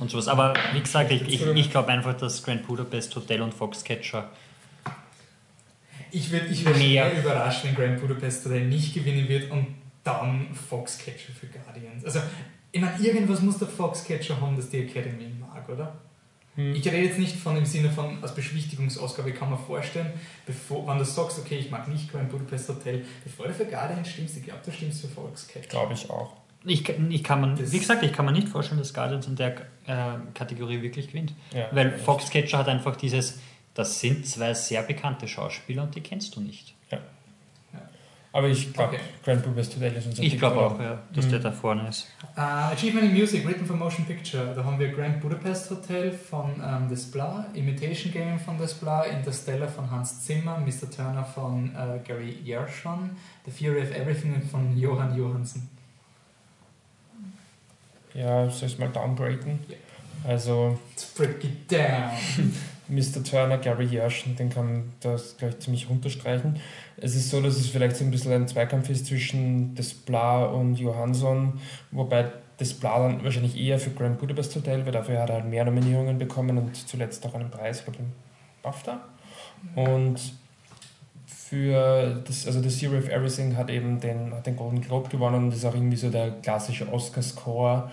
und 0.00 0.10
sowas. 0.10 0.26
Aber 0.26 0.54
wie 0.72 0.80
gesagt, 0.80 1.12
ich, 1.12 1.22
ich, 1.28 1.46
ich 1.46 1.70
glaube 1.70 1.88
einfach, 1.92 2.16
dass 2.16 2.42
Grand 2.42 2.66
Budapest 2.66 3.14
Hotel 3.14 3.42
und 3.42 3.54
Foxcatcher 3.54 4.28
Ich 6.10 6.32
würde 6.32 6.46
ich 6.48 6.64
werd 6.64 6.78
Mehr. 6.78 7.16
überrascht, 7.16 7.64
wenn 7.64 7.74
Grand 7.76 8.00
Budapest 8.00 8.44
Hotel 8.44 8.66
nicht 8.66 8.92
gewinnen 8.92 9.28
wird 9.28 9.50
und 9.52 9.68
dann 10.02 10.48
Foxcatcher 10.68 11.32
für 11.32 11.46
Guardians. 11.46 12.04
Also, 12.04 12.18
ich 12.72 12.80
meine, 12.80 12.98
irgendwas 12.98 13.40
muss 13.40 13.58
der 13.58 13.68
Foxcatcher 13.68 14.40
haben, 14.40 14.56
das 14.56 14.68
die 14.68 14.78
Academy 14.80 15.28
mag, 15.38 15.68
oder? 15.68 15.94
Hm. 16.54 16.74
Ich 16.74 16.86
rede 16.86 17.06
jetzt 17.06 17.18
nicht 17.18 17.36
von 17.36 17.56
im 17.56 17.64
Sinne 17.64 17.90
von 17.90 18.22
als 18.22 18.34
Beschwichtigungsausgabe, 18.34 19.30
ich 19.30 19.36
kann 19.36 19.48
mir 19.50 19.56
vorstellen, 19.56 20.12
bevor, 20.46 20.86
wenn 20.86 20.98
du 20.98 21.04
sagst, 21.04 21.38
okay, 21.38 21.56
ich 21.56 21.70
mag 21.70 21.88
nicht 21.88 22.10
Grand 22.12 22.28
Budapest 22.30 22.68
Hotel, 22.68 23.04
bevor 23.24 23.46
du 23.46 23.54
für 23.54 23.64
Guardians 23.64 24.08
stimmst, 24.08 24.36
ich 24.36 24.44
glaube, 24.44 24.60
du 24.64 24.70
stimmst 24.70 25.00
für 25.00 25.08
Foxcatcher. 25.08 25.68
Glaube 25.68 25.94
ich 25.94 26.10
auch. 26.10 26.32
Ich, 26.64 26.86
ich 26.88 27.24
kann 27.24 27.40
man, 27.40 27.56
Das- 27.56 27.72
wie 27.72 27.78
gesagt, 27.78 28.02
ich 28.02 28.12
kann 28.12 28.24
mir 28.26 28.32
nicht 28.32 28.48
vorstellen, 28.48 28.78
dass 28.78 28.92
Guardians 28.94 29.26
in 29.26 29.36
der 29.36 29.62
äh, 29.86 30.18
Kategorie 30.34 30.82
wirklich 30.82 31.08
gewinnt. 31.08 31.32
Ja. 31.54 31.68
Weil 31.72 31.98
Foxcatcher 31.98 32.58
hat 32.58 32.68
einfach 32.68 32.96
dieses, 32.96 33.40
das 33.74 33.98
sind 34.00 34.26
zwei 34.26 34.52
sehr 34.54 34.82
bekannte 34.82 35.26
Schauspieler 35.26 35.82
und 35.84 35.94
die 35.94 36.02
kennst 36.02 36.36
du 36.36 36.40
nicht. 36.40 36.71
Aber 38.34 38.48
ich 38.48 38.72
glaube, 38.72 38.94
Okay. 38.94 39.02
Grand 39.24 39.42
Budapest 39.42 39.76
Hotel 39.76 39.92
ist 39.94 40.06
unser 40.06 40.22
Ich 40.22 40.38
glaube 40.38 40.56
auch, 40.58 40.80
ja, 40.80 41.02
dass 41.12 41.26
Mhm. 41.26 41.30
der 41.32 41.38
da 41.40 41.52
vorne 41.52 41.86
ist. 41.88 42.08
Uh, 42.34 42.40
Achievement 42.72 43.04
in 43.08 43.12
Music, 43.12 43.46
Written 43.46 43.66
for 43.66 43.76
Motion 43.76 44.06
Picture. 44.06 44.54
Da 44.54 44.64
haben 44.64 44.78
wir 44.78 44.88
Grand 44.90 45.20
Budapest 45.20 45.70
Hotel 45.70 46.10
von 46.12 46.50
ähm, 46.66 46.88
Desplat, 46.88 47.54
Imitation 47.54 48.10
Game 48.10 48.38
von 48.40 48.56
Desplat, 48.56 49.08
Interstellar 49.08 49.68
von 49.68 49.90
Hans 49.90 50.24
Zimmer, 50.24 50.56
Mr. 50.58 50.90
Turner 50.90 51.24
von 51.24 51.74
äh, 51.76 51.98
Gary 52.06 52.38
Yershon, 52.42 53.10
The 53.44 53.50
Fury 53.50 53.82
of 53.82 53.90
Everything 53.94 54.40
von 54.50 54.76
Johann 54.78 55.14
Johansson. 55.14 55.68
Ja, 58.14 58.48
soll 58.50 58.68
ich 58.68 58.78
mal 58.78 58.88
downgraden? 58.88 59.58
Ja. 59.68 59.76
Also 60.30 60.78
Let's 60.90 61.04
break 61.14 61.44
it 61.44 61.70
down. 61.70 62.10
Mr. 62.92 63.24
Turner, 63.24 63.58
Gary 63.58 63.86
Jerschen, 63.86 64.36
den 64.36 64.50
kann 64.50 64.66
man 64.66 64.92
das 65.00 65.36
gleich 65.38 65.58
ziemlich 65.58 65.88
runterstreichen. 65.88 66.56
Es 66.98 67.16
ist 67.16 67.30
so, 67.30 67.40
dass 67.40 67.56
es 67.56 67.68
vielleicht 67.68 67.96
so 67.96 68.04
ein 68.04 68.10
bisschen 68.10 68.32
ein 68.32 68.46
Zweikampf 68.46 68.90
ist 68.90 69.06
zwischen 69.06 69.74
Desplat 69.74 70.52
und 70.52 70.76
Johansson, 70.76 71.54
wobei 71.90 72.30
Desplat 72.60 72.98
dann 72.98 73.24
wahrscheinlich 73.24 73.56
eher 73.56 73.78
für 73.78 73.90
Grand 73.90 74.18
Budapest 74.18 74.54
Hotel, 74.56 74.84
weil 74.84 74.92
dafür 74.92 75.20
hat 75.22 75.30
er 75.30 75.36
halt 75.36 75.48
mehr 75.48 75.64
Nominierungen 75.64 76.18
bekommen 76.18 76.58
und 76.58 76.76
zuletzt 76.76 77.24
auch 77.26 77.34
einen 77.34 77.50
Preis, 77.50 77.78
ich 77.78 77.84
glaube 77.84 77.98
den 77.98 78.12
BAFTA. 78.62 79.00
Und 79.74 80.20
für 81.26 82.22
das, 82.26 82.46
also 82.46 82.62
The 82.62 82.68
Theory 82.68 82.98
of 82.98 83.08
Everything 83.08 83.56
hat 83.56 83.70
eben 83.70 84.00
den, 84.00 84.32
hat 84.34 84.46
den 84.46 84.56
Golden 84.56 84.80
Globe 84.80 85.08
gewonnen 85.08 85.44
und 85.44 85.54
ist 85.54 85.64
auch 85.64 85.74
irgendwie 85.74 85.96
so 85.96 86.10
der 86.10 86.30
klassische 86.42 86.90
Oscar-Score, 86.92 87.90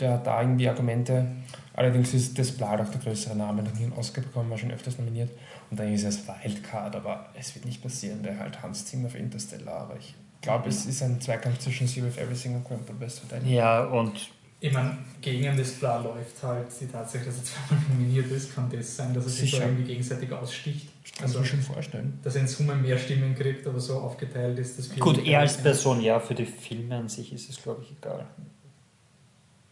der 0.00 0.14
hat 0.14 0.26
da 0.26 0.40
irgendwie 0.40 0.68
Argumente. 0.68 1.26
Allerdings 1.74 2.12
ist 2.14 2.36
Desplat 2.36 2.80
auch 2.80 2.88
der 2.90 3.00
größere 3.00 3.34
Name, 3.36 3.62
noch 3.62 3.74
nie 3.74 3.84
einen 3.84 3.92
Oscar 3.94 4.20
bekommen, 4.20 4.50
war 4.50 4.58
schon 4.58 4.70
öfters 4.70 4.98
nominiert. 4.98 5.30
Und 5.70 5.80
dann 5.80 5.92
ist 5.92 6.04
es 6.04 6.20
Wildcard, 6.26 6.96
aber 6.96 7.30
es 7.34 7.54
wird 7.54 7.64
nicht 7.64 7.82
passieren, 7.82 8.20
weil 8.22 8.38
halt 8.38 8.62
Hans 8.62 8.84
Zimmer 8.84 9.08
für 9.08 9.18
Interstellar, 9.18 9.80
aber 9.80 9.96
ich 9.98 10.14
glaube, 10.42 10.68
es 10.68 10.84
ist 10.86 11.02
ein 11.02 11.20
Zweikampf 11.20 11.58
zwischen 11.60 11.86
Theory 11.86 12.08
of 12.08 12.18
Everything 12.18 12.56
und 12.56 12.64
Grand 12.64 12.84
Budapest 12.84 13.22
Hotel. 13.24 13.46
Ja, 13.46 13.84
und 13.84 14.12
Ich 14.60 14.72
meine, 14.72 14.98
gegen 15.20 15.56
Desplat 15.56 16.04
läuft 16.04 16.42
halt 16.42 16.66
die 16.80 16.86
Tatsache, 16.86 17.24
dass 17.24 17.38
er 17.38 17.44
zweimal 17.44 17.84
nominiert 17.90 18.30
ist, 18.30 18.54
kann 18.54 18.68
das 18.70 18.94
sein, 18.96 19.14
dass 19.14 19.24
er 19.24 19.30
sich 19.30 19.50
da 19.50 19.56
Sicher. 19.56 19.68
irgendwie 19.68 19.84
gegenseitig 19.84 20.30
aussticht. 20.30 20.88
Ich 21.04 21.12
kann 21.14 21.28
es 21.28 21.36
mir 21.36 21.44
schon 21.44 21.62
vorstellen. 21.62 22.18
Dass 22.22 22.34
er 22.36 22.42
in 22.42 22.48
Summe 22.48 22.74
mehr 22.76 22.98
Stimmen 22.98 23.34
kriegt, 23.34 23.66
aber 23.66 23.80
so 23.80 23.98
aufgeteilt 23.98 24.58
ist, 24.58 24.78
dass 24.78 24.88
gut, 24.96 25.24
er 25.24 25.40
als 25.40 25.56
Person, 25.56 26.00
ja, 26.00 26.20
für 26.20 26.34
die 26.34 26.46
Filme 26.46 26.96
an 26.96 27.08
sich 27.08 27.32
ist 27.32 27.48
es, 27.50 27.60
glaube 27.62 27.82
ich, 27.82 27.92
egal. 27.96 28.26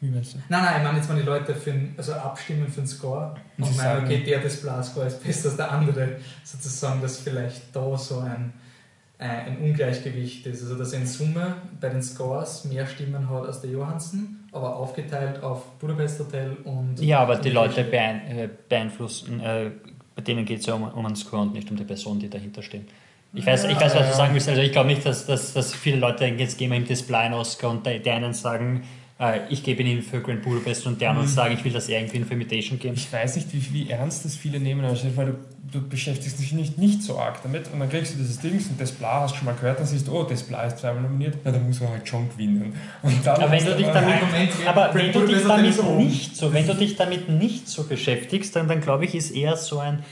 Wie 0.00 0.08
meinst 0.08 0.34
du? 0.34 0.38
Nein, 0.48 0.64
nein, 0.64 0.74
ich 0.78 0.82
meine 0.84 0.96
jetzt, 0.98 1.08
wenn 1.10 1.16
die 1.16 1.22
Leute 1.22 1.54
für 1.54 1.72
den, 1.72 1.94
also 1.96 2.12
abstimmen 2.14 2.66
für 2.68 2.80
den 2.80 2.86
Score 2.86 3.34
Und 3.58 3.64
und 3.64 3.70
sie 3.72 3.76
meinen, 3.78 3.96
sagen- 4.00 4.06
okay, 4.06 4.22
der 4.24 4.38
des 4.40 4.60
Score 4.60 5.06
ist 5.06 5.22
besser 5.22 5.48
als 5.48 5.56
der 5.56 5.70
andere, 5.70 6.08
sozusagen, 6.42 7.02
dass 7.02 7.18
vielleicht 7.18 7.74
da 7.76 7.96
so 7.98 8.20
ein, 8.20 8.52
äh, 9.18 9.24
ein 9.26 9.58
Ungleichgewicht 9.58 10.46
ist. 10.46 10.62
Also, 10.62 10.76
dass 10.76 10.94
er 10.94 11.00
in 11.00 11.06
Summe 11.06 11.54
bei 11.80 11.90
den 11.90 12.02
Scores 12.02 12.64
mehr 12.64 12.86
Stimmen 12.86 13.28
hat 13.28 13.44
als 13.46 13.60
der 13.60 13.70
Johansen, 13.70 14.48
aber 14.52 14.74
aufgeteilt 14.76 15.42
auf 15.42 15.66
Budapest 15.78 16.18
Hotel 16.20 16.56
und. 16.64 16.98
Ja, 17.00 17.20
aber 17.20 17.36
die 17.36 17.50
Leute 17.50 17.84
beein 17.84 18.20
äh, 18.26 18.48
beeinflussen, 18.68 19.40
äh, 19.40 19.70
bei 20.16 20.22
denen 20.22 20.46
geht 20.46 20.60
es 20.60 20.66
ja 20.66 20.74
um, 20.74 20.84
um 20.84 21.04
einen 21.04 21.16
Score 21.16 21.42
und 21.42 21.52
nicht 21.52 21.70
um 21.70 21.76
die 21.76 21.84
Person, 21.84 22.18
die 22.18 22.30
dahinter 22.30 22.62
steht. 22.62 22.88
Ich 23.32 23.46
weiß, 23.46 23.64
ich 23.64 23.76
weiß 23.80 23.94
was 23.94 24.08
du 24.10 24.16
sagen 24.16 24.34
willst. 24.34 24.48
Also 24.48 24.60
ich 24.60 24.72
glaube 24.72 24.88
nicht, 24.88 25.06
dass, 25.06 25.24
dass, 25.24 25.52
dass 25.52 25.72
viele 25.72 25.98
Leute 25.98 26.24
denken, 26.24 26.40
jetzt 26.40 26.58
geben 26.58 26.72
wir 26.72 26.78
ihm 26.80 26.84
Display 26.86 27.16
einen 27.26 27.34
Oscar 27.34 27.70
und 27.70 27.86
die, 27.86 28.00
die 28.00 28.10
einen 28.10 28.32
sagen, 28.34 28.82
äh, 29.20 29.40
ich 29.50 29.62
gebe 29.62 29.82
ihn 29.82 30.02
für 30.02 30.20
Grand 30.20 30.42
Budapest 30.42 30.86
und 30.86 31.00
die 31.00 31.06
anderen 31.06 31.28
Mhm. 31.28 31.32
sagen, 31.32 31.54
ich 31.54 31.64
will, 31.64 31.72
dass 31.72 31.88
er 31.88 32.00
irgendwie 32.00 32.24
für 32.24 32.34
Imitation 32.34 32.78
Game. 32.78 32.94
Ich 32.94 33.12
weiß 33.12 33.36
nicht, 33.36 33.52
wie, 33.52 33.72
wie 33.74 33.90
ernst 33.90 34.24
das 34.24 34.34
viele 34.34 34.58
nehmen, 34.58 34.84
aber 34.84 34.96
vor, 34.96 35.24
du, 35.26 35.34
du 35.72 35.86
beschäftigst 35.88 36.40
dich 36.40 36.52
nicht, 36.52 36.78
nicht 36.78 37.02
so 37.02 37.18
arg 37.18 37.42
damit 37.42 37.70
und 37.72 37.78
dann 37.80 37.88
kriegst 37.90 38.14
du 38.14 38.18
dieses 38.18 38.40
Ding 38.40 38.52
und 38.54 38.80
Desplat 38.80 39.22
hast 39.22 39.32
du 39.34 39.38
schon 39.38 39.46
mal 39.46 39.54
gehört, 39.54 39.78
dann 39.78 39.86
siehst 39.86 40.08
du, 40.08 40.12
oh, 40.18 40.24
Desplat 40.24 40.66
ist 40.68 40.78
zweimal 40.78 41.02
nominiert, 41.02 41.36
na, 41.44 41.50
dann 41.52 41.66
muss 41.66 41.80
er 41.80 41.90
halt 41.90 42.08
schon 42.08 42.28
gewinnen. 42.30 42.72
Und 43.02 43.26
dann 43.26 43.40
Aber 43.40 43.52
wenn 43.52 43.64
du 43.64 43.76
dich 43.76 43.86
damit, 43.86 44.20
Moment, 44.22 44.50
aber 44.66 44.90
wenn 44.94 45.12
du 45.12 45.26
dich 45.26 45.42
damit 45.46 45.96
nicht 45.98 46.36
so, 46.36 46.52
wenn 46.52 46.66
du 46.66 46.74
dich 46.74 46.96
damit 46.96 47.28
nicht 47.28 47.68
so 47.68 47.84
beschäftigst, 47.84 48.56
dann, 48.56 48.68
dann 48.68 48.80
glaube 48.80 49.04
ich, 49.04 49.14
ist 49.14 49.30
eher 49.32 49.56
so 49.56 49.78
ein, 49.80 50.02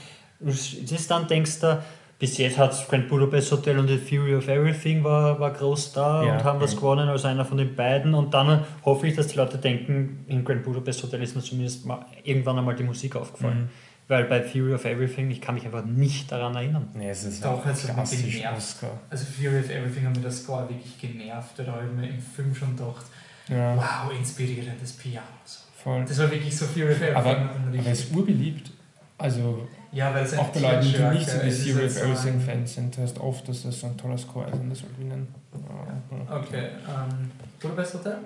sitzt 0.45 1.11
dann 1.11 1.27
denkst 1.27 1.59
du, 1.59 1.81
bis 2.19 2.37
jetzt 2.37 2.57
hat 2.57 2.87
Grand 2.89 3.07
Budapest 3.07 3.51
Hotel 3.51 3.79
und 3.79 3.87
The 3.87 3.97
Fury 3.97 4.35
of 4.35 4.47
Everything 4.47 5.03
war, 5.03 5.39
war 5.39 5.51
groß 5.51 5.93
da 5.93 6.23
Ja, 6.23 6.33
und 6.33 6.43
haben 6.43 6.59
was 6.59 6.73
ja. 6.73 6.77
gewonnen 6.79 7.07
als 7.07 7.23
einer 7.25 7.45
von 7.45 7.57
den 7.57 7.75
beiden 7.75 8.13
und 8.13 8.33
dann 8.33 8.65
hoffe 8.83 9.07
ich, 9.07 9.15
dass 9.15 9.27
die 9.27 9.37
Leute 9.37 9.57
denken, 9.57 10.25
in 10.27 10.43
Grand 10.43 10.63
Budapest 10.63 11.01
Hotel 11.03 11.23
ist 11.23 11.35
mir 11.35 11.41
zumindest 11.41 11.85
mal 11.85 12.05
irgendwann 12.23 12.57
einmal 12.59 12.75
die 12.75 12.83
Musik 12.83 13.15
aufgefallen. 13.15 13.63
Mhm. 13.63 13.69
Weil 14.09 14.23
bei 14.25 14.41
Fury 14.41 14.73
of 14.73 14.85
Everything, 14.85 15.29
ich 15.29 15.39
kann 15.39 15.53
mich 15.55 15.65
einfach 15.65 15.85
nicht 15.85 16.31
daran 16.31 16.55
erinnern. 16.55 16.87
Nee, 16.95 17.09
es 17.11 17.23
ist 17.23 17.45
Doch, 17.45 17.63
es 17.65 17.87
hat 17.87 18.11
mich 18.11 18.33
genervt. 18.33 18.57
Oscar. 18.57 18.89
Also 19.09 19.23
Fury 19.25 19.59
of 19.59 19.69
Everything 19.69 20.05
hat 20.07 20.15
mir 20.15 20.21
der 20.23 20.31
Score 20.31 20.67
wirklich 20.67 20.99
genervt. 20.99 21.51
Da 21.57 21.65
habe 21.67 21.83
ich 21.85 21.95
mir 21.95 22.09
im 22.09 22.19
Film 22.19 22.53
schon 22.55 22.75
gedacht, 22.75 23.05
Ja, 23.47 23.75
wow, 23.77 24.11
inspirierendes 24.17 24.93
Piano. 24.93 25.25
So. 25.45 25.59
voll. 25.83 26.03
Das 26.07 26.17
war 26.17 26.31
wirklich 26.31 26.57
so 26.57 26.65
Fury 26.65 26.85
of 26.91 26.97
Everything. 27.01 27.15
Aber, 27.15 27.29
aber 27.29 27.85
es 27.91 27.99
ist 28.05 28.15
urbeliebt. 28.15 28.71
Also 29.19 29.67
ja, 29.91 30.13
weil 30.13 30.23
es 30.25 30.37
auch 30.37 30.49
bei 30.49 30.59
Leuten, 30.59 30.81
die 30.91 31.17
nicht 31.17 31.29
so 31.29 31.37
die 31.39 31.49
Theory 31.71 31.85
of 31.85 31.97
Everything 31.97 32.33
ein- 32.35 32.41
Fans 32.41 32.73
sind, 32.75 32.97
heißt 32.97 33.19
oft, 33.19 33.47
dass 33.47 33.63
das 33.63 33.79
so 33.79 33.87
ein 33.87 33.97
toller 33.97 34.17
Score 34.17 34.47
ist 34.47 34.53
und 34.59 34.69
das 34.69 34.79
soll 34.79 34.89
gewinnen. 34.97 35.27
Ja. 35.53 36.37
Okay, 36.37 36.63
ähm, 36.87 37.31
Budapest 37.61 37.93
Hotel? 37.95 38.17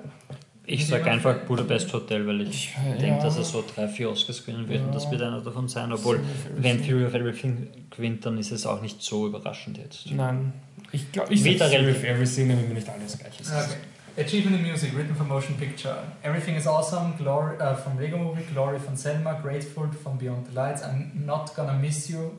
Ich 0.66 0.88
sage 0.88 1.12
einfach 1.12 1.40
Budapest 1.40 1.92
Hotel, 1.94 2.26
weil 2.26 2.42
ich 2.42 2.50
Ich, 2.50 2.74
denke, 3.00 3.06
ja. 3.18 3.22
dass 3.22 3.38
er 3.38 3.44
so 3.44 3.64
drei, 3.76 3.88
vier 3.88 4.10
Oscars 4.10 4.46
gewinnen 4.46 4.68
wird 4.70 4.82
und 4.86 4.96
das 4.96 5.06
Ja. 5.06 5.12
wird 5.12 5.22
einer 5.24 5.42
davon 5.42 5.68
sein, 5.68 5.92
obwohl 5.92 6.20
wenn 6.58 6.82
Theory 6.82 7.06
of 7.06 7.14
Everything 7.14 7.68
gewinnt, 7.90 8.26
dann 8.26 8.38
ist 8.38 8.52
es 8.52 8.66
auch 8.66 8.82
nicht 8.82 9.02
so 9.02 9.28
überraschend 9.28 9.78
jetzt. 9.78 10.10
Nein, 10.12 10.54
ich 10.94 11.12
glaube, 11.12 11.34
ich 11.34 11.44
Theory 11.44 11.92
of 11.92 12.04
Everything, 12.04 12.50
damit 12.50 12.68
mir 12.70 12.76
nicht 12.76 12.90
alles 12.90 13.18
gleich 13.20 13.40
ist. 13.42 13.52
Okay. 13.52 13.76
Achievement 14.16 14.58
in 14.58 14.64
Music, 14.64 14.96
Written 14.96 15.16
for 15.16 15.24
Motion 15.24 15.56
Picture. 15.56 15.98
Everything 16.24 16.56
is 16.56 16.68
Awesome, 16.68 17.14
Glory, 17.18 17.56
äh, 17.58 17.76
von 17.76 17.98
Lego 17.98 18.18
Movie, 18.18 18.44
Glory 18.54 18.80
von 18.80 18.96
Selma, 18.96 19.34
Grateful 19.34 19.90
von 19.92 20.18
Beyond 20.20 20.48
the 20.50 20.54
Lights, 20.54 20.84
I'm 20.84 21.26
Not 21.26 21.56
Gonna 21.56 21.74
Miss 21.74 22.10
You, 22.10 22.32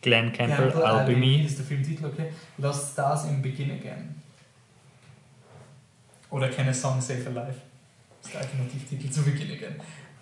Glenn 0.00 0.32
Campbell, 0.32 0.70
I'll 0.82 1.04
Be 1.04 1.16
Me. 1.16 1.44
ist 1.44 1.58
der 1.58 1.66
Filmtitel, 1.66 2.06
okay. 2.06 2.30
Lost 2.56 2.92
Stars 2.92 3.24
in 3.24 3.42
Begin 3.42 3.72
Again. 3.72 4.22
Oder 6.30 6.48
Can 6.48 6.68
a 6.68 6.72
Song 6.74 7.00
Save 7.00 7.26
a 7.26 7.30
Life? 7.30 7.60
Das 8.20 8.28
ist 8.28 8.34
der 8.34 8.40
Alternativtitel 8.42 9.10
zu 9.10 9.22
Begin 9.24 9.50
Again. 9.50 9.74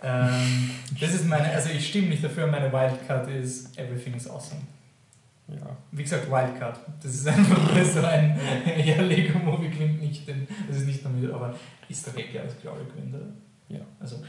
Ähm, 0.02 0.70
das 1.00 1.14
ist 1.14 1.26
meine, 1.26 1.50
also 1.52 1.70
ich 1.70 1.88
stimme 1.88 2.08
nicht 2.08 2.24
dafür, 2.24 2.46
meine 2.46 2.72
Wildcard 2.72 3.28
ist 3.28 3.78
Everything 3.78 4.14
is 4.14 4.28
Awesome. 4.28 4.60
Ja. 5.48 5.76
Wie 5.92 6.02
gesagt, 6.02 6.30
Wildcard. 6.30 6.80
Das 7.02 7.14
ist 7.14 7.26
einfach 7.28 7.84
so 7.84 8.04
ein, 8.04 8.38
ja, 8.84 9.00
Lego 9.02 9.38
Movie 9.38 9.70
klingt 9.70 10.00
nicht, 10.00 10.26
denn, 10.26 10.46
das 10.68 10.78
ist 10.78 10.86
nicht 10.86 11.04
nominiert, 11.04 11.32
aber 11.32 11.54
ist 11.88 12.06
doch 12.06 12.16
eh 12.16 12.24
klar, 12.24 12.44
dass 12.44 12.60
Glory 12.60 12.84
gewinnt, 12.84 13.14
oder? 13.14 13.26
Ja. 13.68 13.80
Also, 14.00 14.22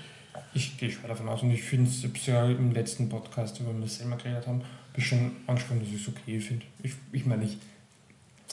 Ich 0.53 0.77
gehe 0.77 0.91
schwer 0.91 1.09
davon 1.09 1.27
aus 1.29 1.41
und 1.41 1.51
ich 1.51 1.63
finde 1.63 1.89
es, 1.89 1.99
ich 1.99 2.09
hab's 2.09 2.25
ja 2.27 2.45
im 2.45 2.71
letzten 2.71 3.09
Podcast, 3.09 3.59
über 3.59 3.73
das 3.73 3.97
selber 3.97 4.17
geredet 4.17 4.47
haben, 4.47 4.61
schon 4.97 5.31
angesprochen, 5.45 5.81
dass 5.81 5.89
ich 5.89 6.01
es 6.01 6.07
okay 6.07 6.39
finde. 6.39 6.65
Ich, 6.81 6.93
ich 7.11 7.25
meine, 7.25 7.43
ich 7.43 7.57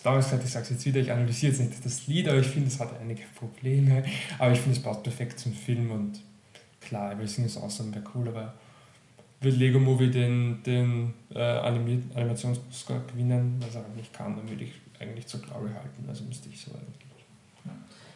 damals 0.05 0.27
gesagt, 0.27 0.45
ich 0.45 0.51
sage 0.51 0.65
es 0.65 0.71
jetzt 0.71 0.87
wieder, 0.87 1.01
ich 1.01 1.11
analysiere 1.11 1.53
jetzt 1.53 1.61
nicht 1.61 1.85
das 1.85 2.07
Lied, 2.07 2.29
aber 2.29 2.39
ich 2.39 2.47
finde, 2.47 2.69
es 2.69 2.79
hat 2.79 3.01
einige 3.01 3.23
Probleme. 3.35 4.05
Aber 4.39 4.53
ich 4.53 4.61
finde, 4.61 4.77
es 4.77 4.83
passt 4.83 5.03
perfekt 5.03 5.39
zum 5.41 5.53
Film 5.53 5.91
und 5.91 6.21
klar, 6.81 7.13
Everything 7.13 7.47
is 7.47 7.57
Awesome 7.57 7.95
wäre 7.95 8.05
cool, 8.15 8.29
aber 8.29 8.55
wird 9.45 9.57
Lego 9.57 9.79
Movie 9.79 10.11
den, 10.11 10.63
den 10.63 11.15
äh, 11.35 11.41
Animations-Oscar 11.41 13.01
gewinnen, 13.13 13.63
was 13.65 13.75
er 13.75 13.85
nicht 13.95 14.13
kann, 14.13 14.37
dann 14.37 14.49
würde 14.49 14.65
ich 14.65 14.73
eigentlich 14.99 15.27
zur 15.27 15.41
Glory 15.41 15.71
halten. 15.71 16.05
Also 16.09 16.25
müsste 16.25 16.49
ich 16.49 16.61
so 16.61 16.73
eigentlich 16.73 17.05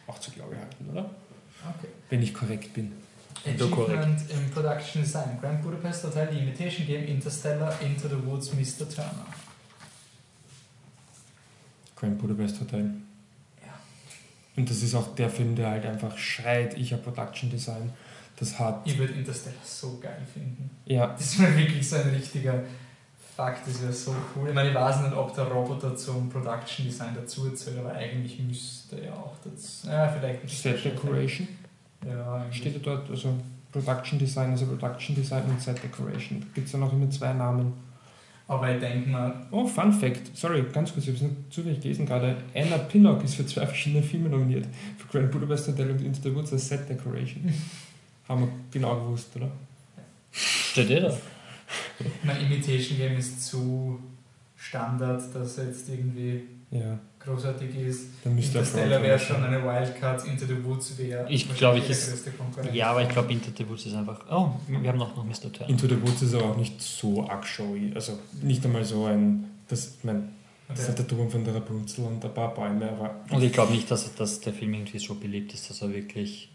auch 0.07 0.19
zur 0.19 0.33
Glory 0.33 0.55
halten, 0.55 0.89
oder? 0.91 1.09
okay. 1.67 1.87
Wenn 2.09 2.23
ich 2.23 2.33
korrekt 2.33 2.73
bin. 2.73 2.91
Achievement 3.45 4.21
im 4.31 4.51
Production 4.51 5.01
Design. 5.01 5.37
Grand 5.39 5.61
Budapest 5.61 6.03
Hotel, 6.03 6.29
The 6.31 6.39
Imitation 6.39 6.85
Game, 6.85 7.05
Interstellar, 7.05 7.73
Into 7.81 8.07
the 8.09 8.25
Woods, 8.25 8.51
Mr. 8.53 8.89
Turner. 8.89 9.25
Grand 11.95 12.17
Budapest 12.19 12.59
Hotel. 12.59 12.91
Ja. 13.61 13.79
Und 14.57 14.69
das 14.69 14.83
ist 14.83 14.93
auch 14.93 15.15
der 15.15 15.29
Film, 15.29 15.55
der 15.55 15.69
halt 15.69 15.85
einfach 15.85 16.17
schreit, 16.17 16.77
ich 16.77 16.91
habe 16.91 17.03
Production 17.03 17.49
Design. 17.49 17.93
Das 18.39 18.57
hat. 18.57 18.81
Ich 18.85 18.97
würde 18.97 19.13
Interstellar 19.13 19.57
so 19.63 19.99
geil 20.01 20.21
finden. 20.33 20.69
Ja, 20.85 21.07
Das 21.07 21.37
wäre 21.39 21.55
wirklich 21.57 21.87
so 21.87 21.97
ein 21.97 22.09
richtiger 22.09 22.63
Fakt, 23.35 23.67
das 23.67 23.81
wäre 23.81 23.91
so 23.93 24.13
cool. 24.35 24.49
Ich 24.49 24.55
meine, 24.55 24.69
ich 24.69 24.75
weiß 24.75 25.01
nicht, 25.01 25.13
ob 25.13 25.33
der 25.33 25.45
Roboter 25.45 25.95
zum 25.95 26.29
Production 26.29 26.85
Design 26.85 27.09
dazu 27.15 27.49
zählt, 27.51 27.79
aber 27.79 27.93
eigentlich 27.93 28.39
müsste 28.39 29.01
er 29.01 29.13
auch 29.13 29.35
dazu. 29.43 29.87
Ja, 29.87 30.07
vielleicht. 30.07 30.49
Set 30.49 30.83
Decoration 30.83 31.47
Ja, 32.05 32.35
eigentlich. 32.35 32.57
steht 32.57 32.73
ja 32.73 32.79
dort, 32.83 33.09
also 33.09 33.33
Production 33.71 34.19
Design, 34.19 34.51
also 34.51 34.65
Production 34.65 35.15
Design 35.15 35.43
und 35.49 35.61
Set 35.61 35.81
Decoration. 35.83 36.41
Da 36.41 36.47
gibt 36.53 36.67
es 36.67 36.73
ja 36.73 36.79
noch 36.79 36.91
immer 36.91 37.09
zwei 37.09 37.33
Namen. 37.33 37.73
Aber 38.47 38.73
ich 38.73 38.79
denke 38.79 39.09
mal, 39.09 39.33
Oh, 39.51 39.65
Fun 39.67 39.93
Fact, 39.93 40.35
sorry, 40.35 40.63
ganz 40.73 40.91
kurz, 40.91 41.05
ich 41.07 41.15
habe 41.15 41.17
es 41.17 41.21
nicht 41.31 41.53
zufällig 41.53 41.79
gelesen 41.81 42.05
gerade. 42.07 42.35
Anna 42.55 42.77
Pinnock 42.79 43.23
ist 43.23 43.35
für 43.35 43.45
zwei 43.45 43.65
verschiedene 43.67 44.01
Filme 44.03 44.27
nominiert. 44.29 44.65
Für 44.97 45.07
Grand 45.07 45.31
Budapest 45.31 45.67
Hotel 45.67 45.91
und 45.91 46.01
Into 46.01 46.19
the 46.23 46.33
Woods 46.35 46.51
als 46.51 46.67
Set 46.67 46.89
Decoration. 46.89 47.53
Haben 48.29 48.41
wir 48.41 48.49
genau 48.71 48.95
gewusst, 48.95 49.35
oder? 49.35 49.51
Steht 50.31 50.89
eh 50.91 50.99
da. 51.01 51.17
mein 52.23 52.39
Imitation 52.41 52.97
Game 52.97 53.17
ist 53.17 53.45
zu 53.45 53.99
Standard, 54.55 55.21
dass 55.35 55.57
er 55.57 55.65
jetzt 55.65 55.89
irgendwie 55.89 56.43
Ja, 56.71 56.99
großartig 57.19 57.75
ist. 57.75 58.07
dann 58.23 58.35
müsste 58.35 58.59
er 58.59 58.63
Interstellar 58.63 59.01
wäre 59.01 59.17
schon 59.19 59.43
eine 59.43 59.63
Wildcard, 59.63 60.25
Into 60.27 60.45
the 60.45 60.63
Woods 60.63 60.97
wäre 60.97 61.25
Ich 61.29 61.51
glaube, 61.55 61.79
ich 61.79 61.85
der 61.85 61.91
ist- 61.91 62.09
größte 62.11 62.31
Konkurrent. 62.31 62.73
Ja, 62.75 62.91
aber 62.91 63.01
ich 63.03 63.09
glaube, 63.09 63.31
Into 63.33 63.49
the 63.57 63.67
Woods 63.67 63.85
ist 63.87 63.95
einfach. 63.95 64.19
Oh, 64.29 64.51
wir 64.67 64.89
haben 64.89 64.97
noch, 64.99 65.15
noch 65.15 65.25
Mr. 65.25 65.51
Turner. 65.51 65.69
Into 65.69 65.87
the 65.87 66.01
Woods 66.01 66.21
ist 66.21 66.33
aber 66.35 66.51
auch 66.51 66.57
nicht 66.57 66.79
so 66.81 67.27
arg 67.27 67.45
showy. 67.47 67.91
Also 67.95 68.19
nicht 68.41 68.63
einmal 68.65 68.85
so 68.85 69.05
ein. 69.05 69.45
Das, 69.67 69.93
mein, 70.03 70.29
das 70.67 70.79
Okay. 70.81 70.89
hat 70.89 70.99
der 70.99 71.07
Turm 71.07 71.29
von 71.31 71.43
der 71.43 71.55
Rapunzel 71.55 72.05
und 72.05 72.23
ein 72.23 72.33
paar 72.33 72.53
Bäume, 72.53 72.89
aber. 72.91 73.15
Und 73.31 73.41
ich 73.43 73.51
glaube 73.53 73.71
nicht, 73.71 73.89
dass, 73.89 74.13
dass 74.15 74.39
der 74.41 74.53
Film 74.53 74.73
irgendwie 74.75 74.99
so 74.99 75.15
beliebt 75.15 75.53
ist, 75.53 75.69
dass 75.69 75.81
er 75.81 75.91
wirklich 75.93 76.49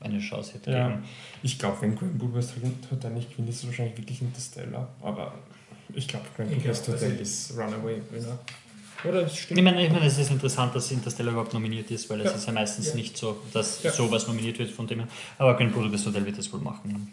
eine 0.00 0.20
Chance 0.20 0.54
hätte. 0.54 0.70
Ja. 0.70 0.98
Ich 1.42 1.58
glaube, 1.58 1.80
wenn 1.82 1.96
Grand 1.96 2.18
Budapest 2.18 2.54
Hotel 2.90 3.10
nicht 3.12 3.30
gewinnt, 3.32 3.48
ist 3.48 3.56
es 3.62 3.66
wahrscheinlich 3.66 3.96
wirklich 3.98 4.20
Interstellar. 4.22 4.88
Aber 5.02 5.34
ich 5.94 6.06
glaube, 6.08 6.26
Ich 6.28 6.34
glaub, 6.36 6.48
Budapest 6.50 6.88
das 6.88 6.94
Hotel 6.94 7.16
ist- 7.20 7.50
ist 7.50 7.58
Runaway 7.58 8.00
Winner. 8.10 8.38
Oder 9.04 9.26
Ich 9.26 9.42
stimmt. 9.42 9.62
meine, 9.62 9.84
ich 9.86 9.92
meine, 9.92 10.06
es 10.06 10.18
ist 10.18 10.30
interessant, 10.30 10.74
dass 10.74 10.90
Interstellar 10.90 11.32
überhaupt 11.32 11.54
nominiert 11.54 11.88
ist, 11.90 12.10
weil 12.10 12.20
es 12.20 12.26
Ja. 12.32 12.36
ist 12.36 12.46
ja 12.46 12.52
meistens 12.52 12.88
Ja. 12.88 12.94
nicht 12.96 13.16
so, 13.16 13.40
dass 13.52 13.82
Ja. 13.82 13.92
sowas 13.92 14.26
nominiert 14.26 14.58
wird 14.58 14.70
von 14.72 14.86
dem 14.88 15.00
her. 15.00 15.08
Aber 15.38 15.56
Grand 15.56 15.72
Budapest 15.72 16.06
Hotel 16.06 16.24
wird 16.26 16.36
das 16.38 16.52
wohl 16.52 16.60
machen. 16.60 17.12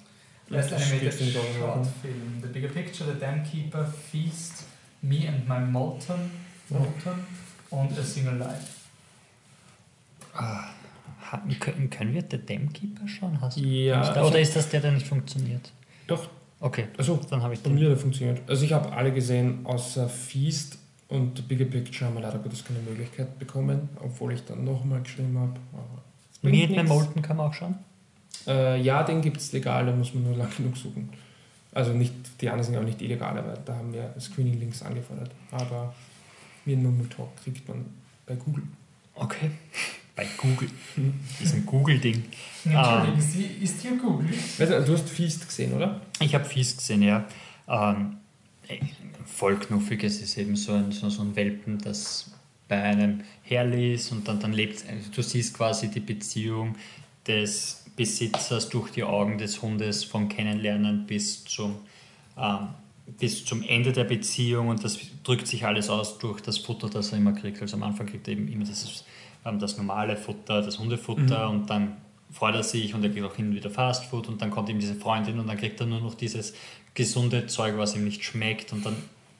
Best 0.49 0.73
Animated? 0.73 1.13
Short 1.33 1.87
Film. 2.01 2.41
The 2.41 2.47
Bigger 2.49 2.67
Picture, 2.69 3.11
The 3.13 3.19
Dam 3.19 3.43
Keeper, 3.43 3.91
Feast, 4.11 4.63
Me 5.01 5.27
and 5.27 5.47
My 5.47 5.59
Molten, 5.59 6.31
Molten 6.69 7.25
und 7.71 7.97
A 7.99 8.03
Single 8.03 8.37
Life. 8.37 8.65
Ah, 10.33 10.69
können, 11.59 11.89
können 11.89 12.13
wir 12.13 12.23
The 12.29 12.37
Dam 12.45 12.71
Keeper 12.73 13.07
schon? 13.07 13.39
Hast 13.41 13.57
du 13.57 13.61
Ja, 13.61 14.01
Oder 14.11 14.21
also- 14.23 14.37
ist 14.37 14.55
das 14.55 14.69
der, 14.69 14.81
der 14.81 14.91
nicht 14.91 15.07
funktioniert? 15.07 15.71
Doch. 16.07 16.29
Okay, 16.59 16.87
Also, 16.97 17.19
dann 17.29 17.43
habe 17.43 17.53
ich 17.53 17.59
bei 17.61 17.69
den. 17.69 17.77
mir 17.77 17.85
hat 17.85 17.97
er 17.97 17.97
funktioniert. 17.97 18.41
Also, 18.47 18.63
ich 18.65 18.73
habe 18.73 18.91
alle 18.93 19.13
gesehen, 19.13 19.59
außer 19.65 20.07
Feast 20.09 20.77
und 21.09 21.37
The 21.37 21.43
Bigger 21.43 21.65
Picture 21.65 22.07
haben 22.07 22.15
wir 22.15 22.21
leider 22.21 22.39
Gottes 22.39 22.63
keine 22.63 22.79
Möglichkeit 22.79 23.37
bekommen, 23.37 23.89
obwohl 24.01 24.33
ich 24.33 24.43
dann 24.45 24.63
nochmal 24.63 25.01
geschrieben 25.01 25.37
habe. 25.37 25.53
My 26.41 26.51
nichts. 26.67 26.87
Molten 26.89 27.21
kann 27.21 27.37
man 27.37 27.47
auch 27.49 27.53
schon. 27.53 27.75
Äh, 28.47 28.81
ja, 28.81 29.03
den 29.03 29.21
gibt 29.21 29.37
es 29.37 29.51
legal, 29.51 29.85
da 29.85 29.91
muss 29.91 30.13
man 30.13 30.23
nur 30.23 30.35
lang 30.37 30.49
genug 30.55 30.77
suchen. 30.77 31.09
Also 31.73 31.91
nicht, 31.91 32.13
die 32.41 32.47
anderen 32.49 32.63
sind 32.71 32.77
auch 32.81 32.85
nicht 32.87 33.01
illegal, 33.01 33.37
aber 33.37 33.53
da 33.65 33.75
haben 33.75 33.91
wir 33.91 34.13
Screening-Links 34.19 34.81
angefordert. 34.81 35.31
Aber 35.51 35.93
mir 36.63 36.77
Mumble 36.77 37.09
Talk 37.09 37.35
kriegt 37.43 37.67
man 37.67 37.85
bei 38.25 38.35
Google. 38.35 38.63
Okay. 39.13 39.51
Bei 40.15 40.25
Google. 40.37 40.69
Diesem 41.39 41.65
Google-Ding. 41.65 42.23
Entschuldigen 42.63 43.21
Sie, 43.21 43.45
ist 43.61 43.81
hier 43.81 43.97
Google? 43.97 44.29
Weißt 44.29 44.71
du, 44.71 44.83
du 44.83 44.93
hast 44.93 45.09
Feast 45.09 45.47
gesehen, 45.47 45.73
oder? 45.73 46.01
Ich 46.21 46.33
habe 46.33 46.45
fies 46.45 46.77
gesehen, 46.77 47.01
ja. 47.01 47.25
Ähm, 47.67 48.17
voll 49.25 49.57
knuffig. 49.57 50.03
Es 50.03 50.21
ist 50.21 50.37
eben 50.37 50.55
so 50.55 50.71
ein, 50.71 50.91
so, 50.91 51.09
so 51.09 51.21
ein 51.21 51.35
Welpen, 51.35 51.79
das 51.79 52.31
bei 52.67 52.81
einem 52.81 53.21
Herrli 53.43 53.93
ist 53.93 54.11
und 54.11 54.27
dann, 54.27 54.39
dann 54.39 54.53
lebt 54.53 54.83
also 54.89 55.11
Du 55.13 55.21
siehst 55.21 55.53
quasi 55.53 55.89
die 55.89 55.99
Beziehung 55.99 56.75
des 57.27 57.83
Besitzers 57.95 58.69
durch 58.69 58.91
die 58.91 59.03
Augen 59.03 59.37
des 59.37 59.61
Hundes 59.61 60.03
vom 60.03 60.29
Kennenlernen 60.29 61.05
bis 61.05 61.43
zum, 61.45 61.75
ähm, 62.37 62.69
bis 63.19 63.45
zum 63.45 63.61
Ende 63.63 63.93
der 63.93 64.03
Beziehung 64.03 64.69
und 64.69 64.83
das 64.83 64.97
drückt 65.23 65.47
sich 65.47 65.65
alles 65.65 65.89
aus 65.89 66.17
durch 66.17 66.41
das 66.41 66.57
Futter, 66.57 66.89
das 66.89 67.11
er 67.11 67.19
immer 67.19 67.33
kriegt. 67.33 67.61
Also 67.61 67.77
am 67.77 67.83
Anfang 67.83 68.07
kriegt 68.07 68.27
er 68.27 68.33
eben 68.33 68.47
immer 68.47 68.65
dieses, 68.65 68.89
ähm, 68.99 69.14
das 69.59 69.77
normale 69.77 70.17
Futter, 70.17 70.61
das 70.61 70.79
Hundefutter 70.79 71.49
und 71.49 71.69
dann 71.69 71.97
freut 72.31 72.55
er 72.55 72.63
sich 72.63 72.93
und 72.93 73.03
er 73.03 73.09
kriegt 73.09 73.25
auch 73.25 73.35
hin 73.35 73.49
und 73.49 73.55
wieder 73.55 73.69
Fastfood 73.69 74.27
und 74.27 74.41
dann 74.41 74.51
kommt 74.51 74.69
ihm 74.69 74.79
diese 74.79 74.95
Freundin 74.95 75.39
und 75.39 75.47
dann 75.47 75.57
kriegt 75.57 75.79
er 75.79 75.85
nur 75.85 76.01
noch 76.01 76.15
dieses 76.15 76.53
gesunde 76.93 77.47
Zeug, 77.47 77.77
was 77.77 77.95
ihm 77.95 78.03
nicht 78.03 78.23
schmeckt 78.23 78.73
und 78.73 78.85
dann 78.85 78.95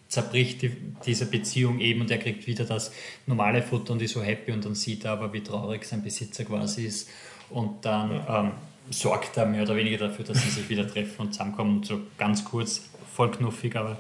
zerbricht 0.07 0.61
die, 0.61 0.71
diese 1.05 1.25
Beziehung 1.25 1.79
eben 1.79 2.01
und 2.01 2.11
er 2.11 2.19
kriegt 2.19 2.45
wieder 2.47 2.63
das 2.63 2.91
normale 3.25 3.61
Futter 3.61 3.93
und 3.93 4.01
ist 4.01 4.13
so 4.13 4.21
happy 4.21 4.51
und 4.51 4.63
dann 4.63 4.75
sieht 4.75 5.05
er 5.05 5.13
aber, 5.13 5.33
wie 5.33 5.41
traurig 5.41 5.83
sein 5.83 6.03
Besitzer 6.03 6.45
quasi 6.45 6.85
ist 6.85 7.09
und 7.49 7.83
dann 7.83 8.11
ähm, 8.29 8.51
sorgt 8.91 9.35
er 9.37 9.45
mehr 9.45 9.63
oder 9.63 9.75
weniger 9.75 9.97
dafür, 9.97 10.25
dass 10.25 10.41
sie 10.43 10.49
sich 10.49 10.69
wieder 10.69 10.87
treffen 10.87 11.21
und 11.21 11.33
zusammenkommen 11.33 11.77
und 11.77 11.85
so 11.85 12.01
ganz 12.17 12.45
kurz, 12.45 12.89
voll 13.13 13.31
knuffig, 13.31 13.75
aber 13.75 13.97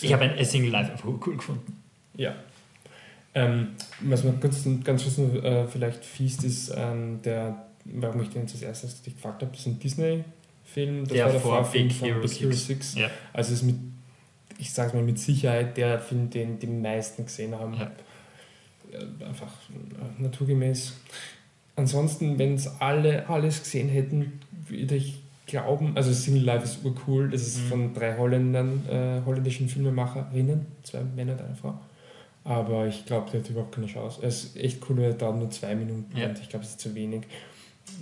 ich 0.00 0.12
habe 0.12 0.24
ein 0.24 0.44
Single 0.44 0.70
Life 0.70 0.92
einfach 0.92 1.08
cool 1.26 1.36
gefunden. 1.36 1.82
Ja. 2.16 2.34
Ähm, 3.36 3.68
was 4.00 4.24
man 4.24 4.40
ganz, 4.40 4.66
ganz 4.82 5.02
kurz 5.04 5.18
äh, 5.18 5.66
vielleicht 5.66 6.04
fiest 6.04 6.42
ist, 6.42 6.72
ähm, 6.74 7.20
der, 7.22 7.66
warum 7.84 8.22
ich 8.22 8.30
den 8.30 8.42
jetzt 8.42 8.54
als 8.54 8.62
erstes 8.62 9.02
gefragt 9.02 9.42
habe, 9.42 9.50
das 9.52 9.60
ist 9.60 9.66
ein 9.66 9.78
Disney-Film, 9.78 11.04
das 11.04 11.12
Der 11.12 11.24
war 11.26 11.32
der 11.32 11.40
vor 11.40 11.56
Vorfilm 11.56 11.90
von 11.90 12.08
Hero 12.08 12.20
Big 12.20 12.40
Hero 12.40 12.50
6. 12.52 12.66
6. 12.66 12.94
Ja. 12.94 13.10
Also 13.34 13.52
ist 13.52 13.62
mit, 13.62 13.76
ich 14.58 14.72
sag's 14.72 14.94
mal 14.94 15.02
mit 15.02 15.18
Sicherheit 15.18 15.76
der 15.76 15.98
Film, 15.98 16.30
den 16.30 16.58
die 16.58 16.66
meisten 16.66 17.26
gesehen 17.26 17.54
haben. 17.54 17.74
Ja. 17.74 17.90
Äh, 18.92 19.24
Einfach 19.24 19.52
äh, 19.70 20.22
naturgemäß. 20.22 20.94
Ansonsten, 21.76 22.38
wenn 22.38 22.54
es 22.54 22.68
alle 22.80 23.28
alles 23.28 23.62
gesehen 23.62 23.90
hätten, 23.90 24.40
würde 24.68 24.96
ich 24.96 25.20
glauben, 25.46 25.92
also 25.94 26.10
Single 26.12 26.42
Life 26.42 26.64
ist 26.64 26.84
urcool, 26.84 27.28
das 27.30 27.42
ist 27.46 27.58
Mhm. 27.64 27.68
von 27.68 27.94
drei 27.94 28.16
Holländern, 28.16 28.82
äh, 28.90 29.20
holländischen 29.26 29.68
Filmemacherinnen, 29.68 30.64
zwei 30.82 31.02
Männer 31.14 31.32
und 31.34 31.42
eine 31.42 31.54
Frau. 31.54 31.78
Aber 32.46 32.86
ich 32.86 33.04
glaube, 33.06 33.28
der 33.30 33.40
hat 33.40 33.50
überhaupt 33.50 33.74
keine 33.74 33.88
Chance. 33.88 34.20
Er 34.22 34.28
ist 34.28 34.56
echt 34.56 34.80
cool, 34.88 35.00
er 35.00 35.14
dauert 35.14 35.36
nur 35.38 35.50
zwei 35.50 35.74
Minuten 35.74 36.16
Ja. 36.16 36.28
und 36.28 36.38
ich 36.38 36.48
glaube, 36.48 36.64
es 36.64 36.70
ist 36.72 36.80
zu 36.80 36.94
wenig. 36.94 37.22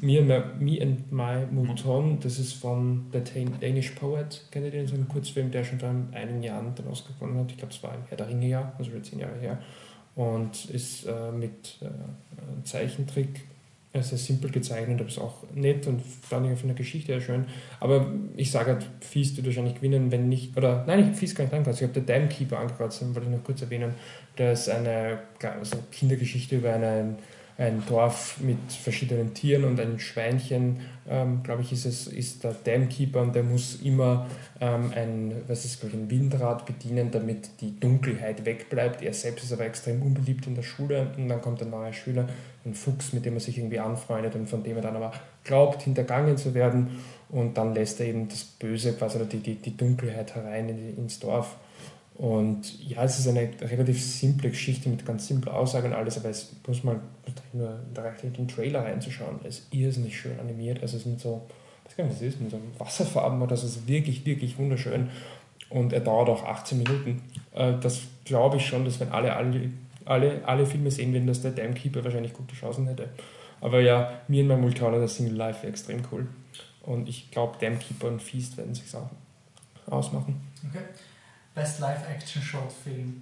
Me 0.01 0.19
and, 0.19 0.29
my, 0.29 0.77
Me 0.77 0.83
and 0.83 1.11
My 1.13 1.47
Mouton, 1.51 2.19
das 2.21 2.39
ist 2.39 2.55
von 2.55 3.07
The 3.13 3.21
Dan- 3.21 3.59
Danish 3.61 3.91
Poet, 3.93 4.43
kennt 4.51 4.65
ihr 4.67 4.71
den? 4.71 4.87
So 4.87 4.95
ein 4.97 5.09
Kurzfilm, 5.09 5.51
der 5.51 5.65
schon 5.65 5.79
vor 5.81 5.91
einigen 6.13 6.43
Jahren 6.43 6.75
den 6.75 6.87
Oscar 6.89 7.13
gewonnen 7.15 7.39
hat. 7.39 7.51
Ich 7.51 7.57
glaube, 7.59 7.73
es 7.73 7.83
war 7.83 7.95
im 7.95 8.03
Herr 8.09 8.17
der 8.17 8.29
Ringe 8.29 8.49
Jahr, 8.49 8.73
also 8.79 8.91
schon 8.91 9.05
zehn 9.05 9.19
Jahre 9.19 9.39
her. 9.39 9.59
Und 10.15 10.67
ist 10.67 11.07
äh, 11.07 11.33
mit 11.33 11.79
äh, 11.83 12.65
Zeichentrick 12.65 13.43
äh, 13.95 14.03
sehr 14.03 14.19
simpel 14.19 14.51
gezeichnet, 14.51 15.01
aber 15.01 15.09
ist 15.09 15.19
auch 15.19 15.45
nett 15.55 15.87
und 15.87 16.03
fand 16.03 16.51
ich 16.51 16.59
von 16.59 16.69
der 16.69 16.77
Geschichte 16.77 17.13
her 17.13 17.21
schön. 17.21 17.45
Aber 17.79 18.13
ich 18.37 18.51
sage 18.51 18.73
halt, 18.73 18.87
Fies 19.01 19.37
wird 19.37 19.47
wahrscheinlich 19.47 19.77
gewinnen, 19.77 20.11
wenn 20.11 20.29
nicht, 20.29 20.57
oder 20.57 20.85
nein, 20.87 20.99
ich 20.99 21.07
habe 21.07 21.17
Fies 21.17 21.35
gar 21.35 21.45
nicht 21.45 21.55
angekreuzt, 21.55 21.81
ich 21.81 21.89
habe 21.89 22.01
The 22.01 22.05
Dam 22.05 22.29
Keeper 22.29 22.59
angekreuzt, 22.59 23.01
den 23.01 23.15
wollte 23.15 23.29
ich 23.29 23.37
noch 23.37 23.45
kurz 23.45 23.63
erwähnen. 23.63 23.95
Das 24.35 24.63
ist 24.63 24.69
eine 24.75 25.21
also 25.41 25.77
Kindergeschichte 25.93 26.57
über 26.57 26.75
einen, 26.75 27.19
ein 27.57 27.83
Dorf 27.87 28.41
mit 28.41 28.59
verschiedenen 28.73 29.33
Tieren 29.33 29.65
und 29.65 29.79
ein 29.79 30.01
Schweinchen, 30.01 30.81
ähm, 31.09 31.43
glaube 31.43 31.63
ich, 31.63 31.73
ist 31.73 31.85
es, 31.85 32.09
ist 32.09 32.43
der 32.43 32.53
Damkeeper 32.53 33.23
und 33.23 33.35
der 33.35 33.45
muss 33.45 33.81
immer 33.83 34.27
ähm, 34.61 34.93
ein, 34.95 35.35
was 35.47 35.65
ist, 35.65 35.81
glaube 35.81 35.95
ich, 35.95 36.03
ein 36.03 36.11
Windrad 36.11 36.67
bedienen, 36.67 37.11
damit 37.13 37.61
die 37.61 37.79
Dunkelheit 37.79 38.45
wegbleibt. 38.45 39.03
Er 39.03 39.15
selbst 39.15 39.45
ist 39.45 39.53
aber 39.53 39.67
extrem 39.67 40.03
unbeliebt 40.03 40.47
in 40.47 40.57
der 40.57 40.63
Schule 40.63 41.13
und 41.17 41.29
dann 41.29 41.41
kommt 41.41 41.63
ein 41.63 41.71
neuer 41.71 41.93
Schüler, 41.93 42.29
ein 42.65 42.75
Fuchs, 42.75 43.13
mit 43.13 43.25
dem 43.25 43.35
er 43.35 43.41
sich 43.41 43.57
irgendwie 43.59 43.79
anfreundet 43.79 44.35
und 44.35 44.49
von 44.49 44.65
dem 44.65 44.77
er 44.77 44.83
dann 44.83 44.97
aber 44.97 45.13
glaubt, 45.45 45.83
hintergangen 45.83 46.37
zu 46.37 46.55
werden 46.55 46.99
und 47.29 47.57
dann 47.57 47.75
lässt 47.75 48.01
er 48.01 48.07
eben 48.07 48.29
das 48.29 48.45
Böse, 48.45 48.95
quasi 48.95 49.25
die, 49.27 49.39
die, 49.39 49.55
die 49.57 49.77
Dunkelheit 49.77 50.35
herein 50.35 50.69
in 50.69 50.97
ins 50.97 51.21
Dorf. 51.21 51.57
Und 52.17 52.81
ja, 52.89 53.03
es 53.03 53.19
ist 53.19 53.27
eine 53.27 53.51
relativ 53.61 54.01
simple 54.01 54.51
Geschichte 54.51 54.89
mit 54.89 55.05
ganz 55.05 55.27
simpler 55.27 55.55
Aussage 55.55 55.89
und 55.89 55.95
alles, 55.95 56.17
aber 56.17 56.29
es 56.31 56.53
muss 56.67 56.85
man 56.85 57.01
nur 57.53 57.81
da 57.93 58.03
reicht 58.03 58.23
den 58.23 58.49
Trailer 58.49 58.85
reinzuschauen. 58.85 59.41
Es 59.45 59.61
ist 59.61 59.75
irrsinnig 59.75 60.19
schön 60.19 60.39
animiert. 60.39 60.81
Also 60.83 60.97
es 60.97 61.03
ist 61.03 61.11
mit 61.11 61.21
so, 61.21 61.43
weiß 61.85 61.97
gar 61.97 62.05
nicht, 62.05 62.17
was 62.17 62.23
ist, 62.23 62.41
mit 62.41 62.51
so 62.51 62.59
Wasserfarben 62.79 63.41
oder 63.43 63.57
so. 63.57 63.67
Es 63.67 63.77
ist 63.77 63.89
wirklich, 63.89 64.25
wirklich 64.27 64.59
wunderschön. 64.59 65.09
Und 65.71 65.93
er 65.93 66.01
dauert 66.01 66.29
auch 66.29 66.45
18 66.45 66.79
Minuten. 66.79 67.23
Äh, 67.53 67.75
Das 67.81 68.03
glaube 68.25 68.59
ich 68.59 68.67
schon, 68.67 68.85
dass 68.85 69.01
wenn 69.01 69.11
alle, 69.11 69.35
alle, 69.35 69.71
alle, 70.05 70.47
alle 70.47 70.67
Filme 70.67 70.91
sehen 70.91 71.13
würden, 71.13 71.27
dass 71.27 71.43
der 71.43 71.51
Damekeeper 71.51 72.05
wahrscheinlich 72.05 72.33
gute 72.33 72.55
Chancen 72.55 72.87
hätte. 72.87 73.09
Aber 73.61 73.81
ja, 73.81 74.21
mir 74.29 74.43
in 74.43 74.47
meinem 74.47 74.61
Multicolor, 74.61 75.01
das 75.01 75.17
Single 75.17 75.35
Life 75.35 75.67
extrem 75.67 76.03
cool. 76.13 76.29
Und 76.83 77.09
ich 77.09 77.31
glaube, 77.31 77.57
Damekeeper 77.61 78.09
und 78.09 78.23
Feast 78.23 78.57
werden 78.57 78.75
sich 78.75 78.85
auch 78.95 79.11
ausmachen. 79.91 80.41
Okay. 80.69 80.85
Best 81.55 81.81
Live-Action-Short-Film. 81.81 83.21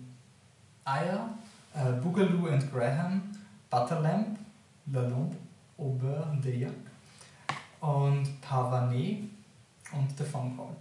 Aya, 0.85 1.29
äh, 1.75 1.93
Boogaloo 2.03 2.49
and 2.49 2.73
Graham, 2.73 3.23
Butterlamp, 3.71 4.39
La 4.93 5.03
Lampe 5.03 5.37
au 5.79 5.91
beurre 5.91 6.37
de 6.43 6.61
Yak 6.61 6.71
und 7.81 8.25
Pavané 8.41 9.29
und 9.93 10.09
The 10.17 10.25
Phone 10.25 10.57
Call. 10.57 10.77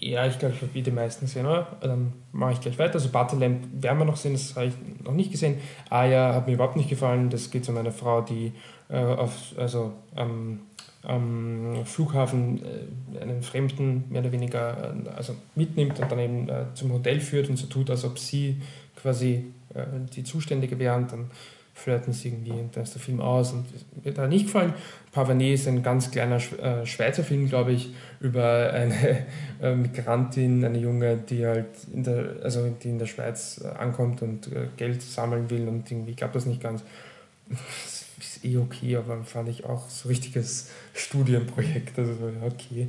Ja, 0.00 0.26
ich 0.26 0.38
glaube, 0.38 0.54
ich 0.54 0.62
habe 0.62 0.80
die 0.80 0.90
meisten 0.92 1.26
gesehen, 1.26 1.44
oder? 1.44 1.76
Dann 1.80 2.12
mache 2.32 2.52
ich 2.52 2.60
gleich 2.60 2.78
weiter. 2.78 2.94
Also 2.94 3.08
Butterlamp 3.08 3.66
werden 3.72 3.98
wir 3.98 4.04
noch 4.04 4.16
sehen, 4.16 4.32
das 4.32 4.54
habe 4.54 4.66
ich 4.66 4.74
noch 5.04 5.12
nicht 5.12 5.32
gesehen. 5.32 5.60
Aya 5.90 6.34
hat 6.34 6.46
mir 6.46 6.54
überhaupt 6.54 6.76
nicht 6.76 6.88
gefallen. 6.88 7.30
Das 7.30 7.50
geht 7.50 7.68
um 7.68 7.76
eine 7.76 7.90
Frau, 7.90 8.20
die 8.20 8.52
äh, 8.88 8.96
auf, 8.96 9.54
also 9.56 9.92
am, 10.14 10.60
am 11.02 11.84
Flughafen 11.84 12.60
äh, 13.14 13.20
einen 13.20 13.42
Fremden 13.42 14.04
mehr 14.10 14.20
oder 14.20 14.32
weniger 14.32 14.94
äh, 15.06 15.08
also 15.10 15.34
mitnimmt 15.54 15.98
und 16.00 16.10
dann 16.10 16.18
eben 16.18 16.48
äh, 16.48 16.64
zum 16.74 16.92
Hotel 16.92 17.20
führt 17.20 17.48
und 17.48 17.56
so 17.56 17.66
tut, 17.66 17.90
als 17.90 18.04
ob 18.04 18.18
sie 18.18 18.60
quasi 18.96 19.52
die 20.16 20.24
Zuständige 20.24 20.78
wäre 20.78 20.96
und 20.96 21.12
dann 21.12 21.30
flirten 21.74 22.12
sie 22.12 22.28
irgendwie 22.28 22.52
und 22.52 22.74
dann 22.74 22.84
ist 22.84 22.94
der 22.94 23.02
Film 23.02 23.20
aus 23.20 23.52
und 23.52 23.66
mir 24.02 24.14
hat 24.16 24.30
nicht 24.30 24.46
gefallen. 24.46 24.72
Pavané 25.14 25.52
ist 25.52 25.68
ein 25.68 25.82
ganz 25.82 26.10
kleiner 26.10 26.40
Schweizer 26.40 27.22
Film, 27.22 27.48
glaube 27.48 27.72
ich, 27.72 27.90
über 28.18 28.72
eine 28.72 29.26
Migrantin, 29.76 30.64
eine 30.64 30.78
Junge, 30.78 31.18
die 31.18 31.46
halt 31.46 31.66
in 31.92 32.02
der, 32.02 32.36
also 32.42 32.66
die 32.82 32.88
in 32.88 32.98
der 32.98 33.06
Schweiz 33.06 33.60
ankommt 33.78 34.22
und 34.22 34.48
Geld 34.78 35.02
sammeln 35.02 35.50
will 35.50 35.68
und 35.68 35.88
irgendwie 35.88 36.14
klappt 36.14 36.34
das 36.34 36.46
nicht 36.46 36.62
ganz. 36.62 36.82
Ist 38.18 38.44
eh 38.44 38.56
okay, 38.56 38.96
aber 38.96 39.22
fand 39.24 39.48
ich 39.48 39.64
auch 39.64 39.88
so 39.88 40.08
richtiges 40.08 40.70
Studienprojekt. 40.94 41.98
Also 41.98 42.12
okay, 42.44 42.88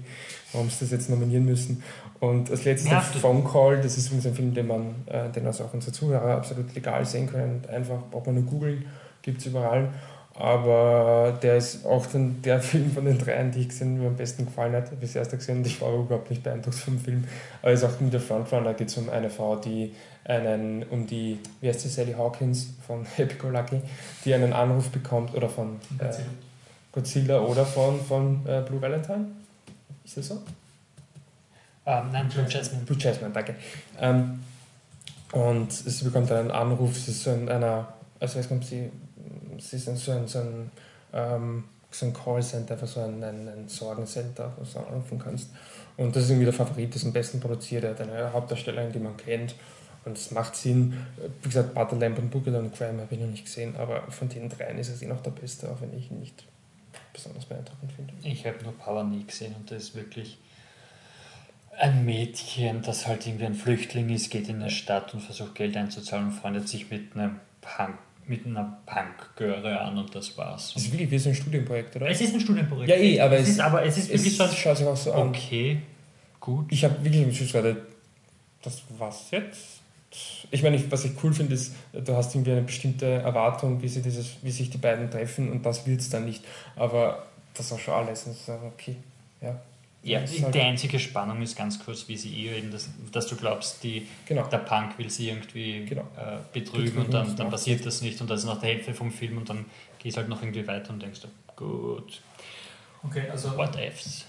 warum 0.52 0.68
ist 0.68 0.82
das 0.82 0.92
jetzt 0.92 1.10
nominieren 1.10 1.46
müssen? 1.46 1.84
Und 2.20 2.52
als 2.52 2.66
letztes 2.66 2.92
ja, 2.92 3.00
Phone 3.02 3.44
Call, 3.44 3.82
das 3.82 3.98
ist 3.98 4.08
übrigens 4.08 4.28
ein 4.28 4.36
Film, 4.36 4.54
den 4.54 4.68
man, 4.68 4.96
äh, 5.08 5.30
den 5.30 5.46
also 5.46 5.64
auch 5.64 5.74
unsere 5.74 5.92
Zuhörer 5.92 6.38
absolut 6.38 6.74
legal 6.76 7.06
sehen 7.06 7.28
können. 7.28 7.64
Einfach 7.68 8.02
braucht 8.12 8.26
man 8.26 8.36
nur 8.36 8.44
googeln, 8.44 8.86
gibt 9.22 9.40
es 9.40 9.46
überall. 9.46 9.94
Aber 10.40 11.38
der 11.42 11.58
ist 11.58 11.86
auch 11.86 12.06
dann 12.06 12.42
der 12.42 12.62
Film 12.62 12.92
von 12.92 13.04
den 13.04 13.18
dreien, 13.18 13.52
die 13.52 13.60
ich 13.60 13.70
gesehen 13.70 13.92
habe, 13.92 14.04
mir 14.04 14.08
am 14.08 14.16
besten 14.16 14.46
gefallen 14.46 14.74
hat. 14.74 14.86
Es 15.02 15.14
erst 15.14 15.32
gesehen 15.32 15.58
und 15.58 15.68
ich 15.68 15.82
war 15.82 15.94
überhaupt 15.94 16.30
nicht 16.30 16.44
beeindruckt 16.44 16.78
vom 16.78 16.98
Film. 16.98 17.26
Aber 17.62 17.72
es 17.72 17.84
ist 17.84 17.90
auch 17.90 18.00
mit 18.00 18.14
der 18.14 18.22
Frontrunner, 18.22 18.74
geht 18.74 18.88
es 18.88 18.98
um 18.98 19.10
eine 19.10 19.30
Frau, 19.30 19.58
die 19.58 19.94
einen, 20.24 20.84
um 20.84 21.06
die, 21.06 21.40
wie 21.60 21.68
heißt 21.68 21.82
sie, 21.82 21.90
Sally 21.90 22.14
Hawkins 22.14 22.70
von 22.88 23.06
Happy 23.18 23.36
Go 23.36 23.50
Lucky, 23.50 23.82
die 24.24 24.34
einen 24.34 24.54
Anruf 24.54 24.90
bekommt, 24.90 25.36
oder 25.36 25.50
von 25.50 25.76
äh, 25.98 26.14
Godzilla 26.94 27.42
oder 27.42 27.66
von, 27.66 28.00
von 28.00 28.46
äh, 28.48 28.62
Blue 28.62 28.82
Valentine. 28.82 29.26
Ist 30.06 30.18
das 30.18 30.28
so? 30.30 30.36
Um, 31.84 32.12
nein, 32.14 32.30
Blue 32.30 32.46
Jasmine. 32.48 32.84
Blue 32.86 32.98
Jasmine, 32.98 33.34
danke. 33.34 33.56
Ähm, 34.00 34.40
und 35.34 35.74
sie 35.74 36.06
bekommt 36.06 36.32
einen 36.32 36.50
Anruf, 36.50 36.98
sie 36.98 37.12
ist 37.12 37.24
so 37.24 37.32
in 37.32 37.50
einer, 37.50 37.94
also 38.22 38.40
ich 38.40 38.46
weiß 38.46 38.52
nicht, 38.52 38.70
sie, 38.70 38.90
sie 39.60 39.78
ist 39.78 39.88
in 39.88 39.96
so 39.96 40.12
ein, 40.12 40.28
so 40.28 40.40
ein, 40.40 40.72
ähm, 41.14 41.64
so 41.92 42.06
ein 42.06 42.14
Callcenter, 42.14 42.74
einfach 42.74 42.88
so 42.88 43.02
ein, 43.02 43.24
ein, 43.24 43.48
ein 43.48 43.68
Sorgencenter, 43.68 44.52
wo 44.58 44.64
du 44.64 44.86
anrufen 44.86 45.20
kannst. 45.20 45.50
Und 45.98 46.16
das 46.16 46.24
ist 46.24 46.30
irgendwie 46.30 46.46
der 46.46 46.54
Favorit, 46.54 46.90
das 46.90 47.02
ist 47.02 47.08
am 47.08 47.14
besten 47.14 47.40
produziert, 47.40 47.84
er 47.84 47.92
hat 47.92 48.02
eine 48.02 48.32
Hauptdarstellerin, 48.32 48.92
die 48.92 49.00
man 49.00 49.18
kennt. 49.18 49.56
Und 50.06 50.18
es 50.18 50.32
macht 50.32 50.56
Sinn. 50.56 50.94
Wie 51.42 51.50
gesagt, 51.50 51.74
Butterlamp 51.74 52.18
und 52.20 52.32
Boogaloo 52.32 52.60
und 52.60 52.74
Crime 52.74 53.02
habe 53.02 53.14
ich 53.14 53.20
noch 53.20 53.28
nicht 53.28 53.46
gesehen, 53.46 53.76
aber 53.76 54.10
von 54.10 54.30
den 54.30 54.48
dreien 54.48 54.78
ist 54.78 54.90
es 54.90 55.02
eh 55.02 55.08
noch 55.08 55.22
der 55.22 55.32
beste, 55.32 55.70
auch 55.70 55.82
wenn 55.82 55.96
ich 55.98 56.10
ihn 56.10 56.20
nicht 56.20 56.46
besonders 57.12 57.46
beeindruckend 57.46 57.92
finde. 57.92 58.14
Ich 58.24 58.46
habe 58.46 58.64
nur 58.64 58.78
Power 58.78 59.04
nie 59.04 59.26
gesehen 59.26 59.54
und 59.56 59.70
das 59.70 59.84
ist 59.84 59.96
wirklich 59.96 60.38
ein 61.78 62.06
Mädchen, 62.06 62.82
das 62.82 63.08
halt 63.08 63.26
irgendwie 63.26 63.46
ein 63.46 63.56
Flüchtling 63.56 64.10
ist, 64.10 64.30
geht 64.30 64.50
in 64.50 64.62
eine 64.62 64.70
Stadt 64.70 65.14
und 65.14 65.22
versucht 65.22 65.56
Geld 65.56 65.76
einzuzahlen 65.78 66.28
und 66.28 66.32
freundet 66.34 66.68
sich 66.68 66.90
mit 66.90 67.16
einem 67.16 67.40
Punk 67.62 67.98
mit 68.30 68.46
einer 68.46 68.80
Punk-Göre 68.86 69.80
an 69.82 69.98
und 69.98 70.14
das 70.14 70.38
war's. 70.38 70.74
Das 70.74 70.84
ist 70.84 70.92
wirklich 70.92 71.10
wie 71.10 71.18
so 71.18 71.30
ein 71.30 71.36
Studienprojekt, 71.36 71.96
oder? 71.96 72.08
Es 72.08 72.22
ist 72.22 72.34
ein 72.34 72.40
Studienprojekt. 72.40 72.90
Ja, 72.90 72.96
eh, 72.96 73.20
aber 73.20 73.38
es, 73.38 73.44
es 73.44 73.50
ist, 73.50 73.60
aber 73.60 73.84
es 73.84 73.98
ist 73.98 74.10
wirklich 74.10 74.38
so. 74.38 74.48
Schaut 74.48 74.78
sich 74.78 74.88
auch 74.88 74.96
so 74.96 75.12
an. 75.14 75.30
Okay, 75.30 75.82
gut. 76.40 76.72
Ich 76.72 76.84
habe 76.84 77.04
wirklich 77.04 77.24
im 77.24 77.34
Schluss 77.34 77.52
gerade, 77.52 77.86
das 78.62 78.84
war's 78.98 79.28
jetzt. 79.32 79.80
Ich 80.52 80.64
meine, 80.64 80.80
was 80.92 81.06
ich 81.06 81.12
cool 81.24 81.34
finde, 81.34 81.54
ist, 81.54 81.74
du 81.94 82.16
hast 82.16 82.34
irgendwie 82.34 82.52
eine 82.52 82.62
bestimmte 82.62 83.06
Erwartung, 83.06 83.82
wie, 83.82 83.88
sie 83.88 84.02
dieses, 84.02 84.38
wie 84.42 84.52
sich 84.52 84.70
die 84.70 84.78
beiden 84.78 85.10
treffen 85.10 85.52
und 85.52 85.66
das 85.66 85.86
wird 85.86 86.00
es 86.00 86.10
dann 86.10 86.26
nicht. 86.26 86.44
Aber 86.76 87.26
das 87.54 87.72
war 87.72 87.80
schon 87.80 87.94
alles. 87.94 88.26
Und 88.26 88.36
so, 88.36 88.54
okay, 88.74 88.96
ja. 89.42 89.60
Ja, 90.02 90.22
die 90.22 90.62
einzige 90.62 90.98
Spannung 90.98 91.42
ist 91.42 91.58
ganz 91.58 91.78
kurz, 91.78 92.08
wie 92.08 92.16
sie 92.16 92.30
ihr 92.30 92.54
eben, 92.54 92.72
das, 92.72 92.90
dass 93.12 93.28
du 93.28 93.36
glaubst, 93.36 93.84
die, 93.84 94.08
genau. 94.26 94.48
der 94.48 94.60
Punk 94.60 94.98
will 94.98 95.10
sie 95.10 95.28
irgendwie 95.28 95.86
genau. 95.86 96.04
äh, 96.16 96.38
betrügen, 96.54 96.86
betrügen, 96.86 96.98
und 97.00 97.14
dann, 97.14 97.36
dann 97.36 97.50
passiert 97.50 97.86
das 97.86 98.02
nicht 98.02 98.22
und 98.22 98.30
das 98.30 98.42
ist 98.42 98.46
nach 98.46 98.62
der 98.62 98.70
Hälfte 98.70 98.94
vom 98.94 99.12
Film 99.12 99.38
und 99.38 99.50
dann 99.50 99.66
gehst 100.00 100.16
halt 100.16 100.30
noch 100.30 100.42
irgendwie 100.42 100.66
weiter 100.66 100.92
und 100.94 101.02
denkst, 101.02 101.20
gut. 101.58 102.22
Okay, 103.04 103.30
also. 103.30 103.58
What 103.58 103.76
ifs? 103.76 104.26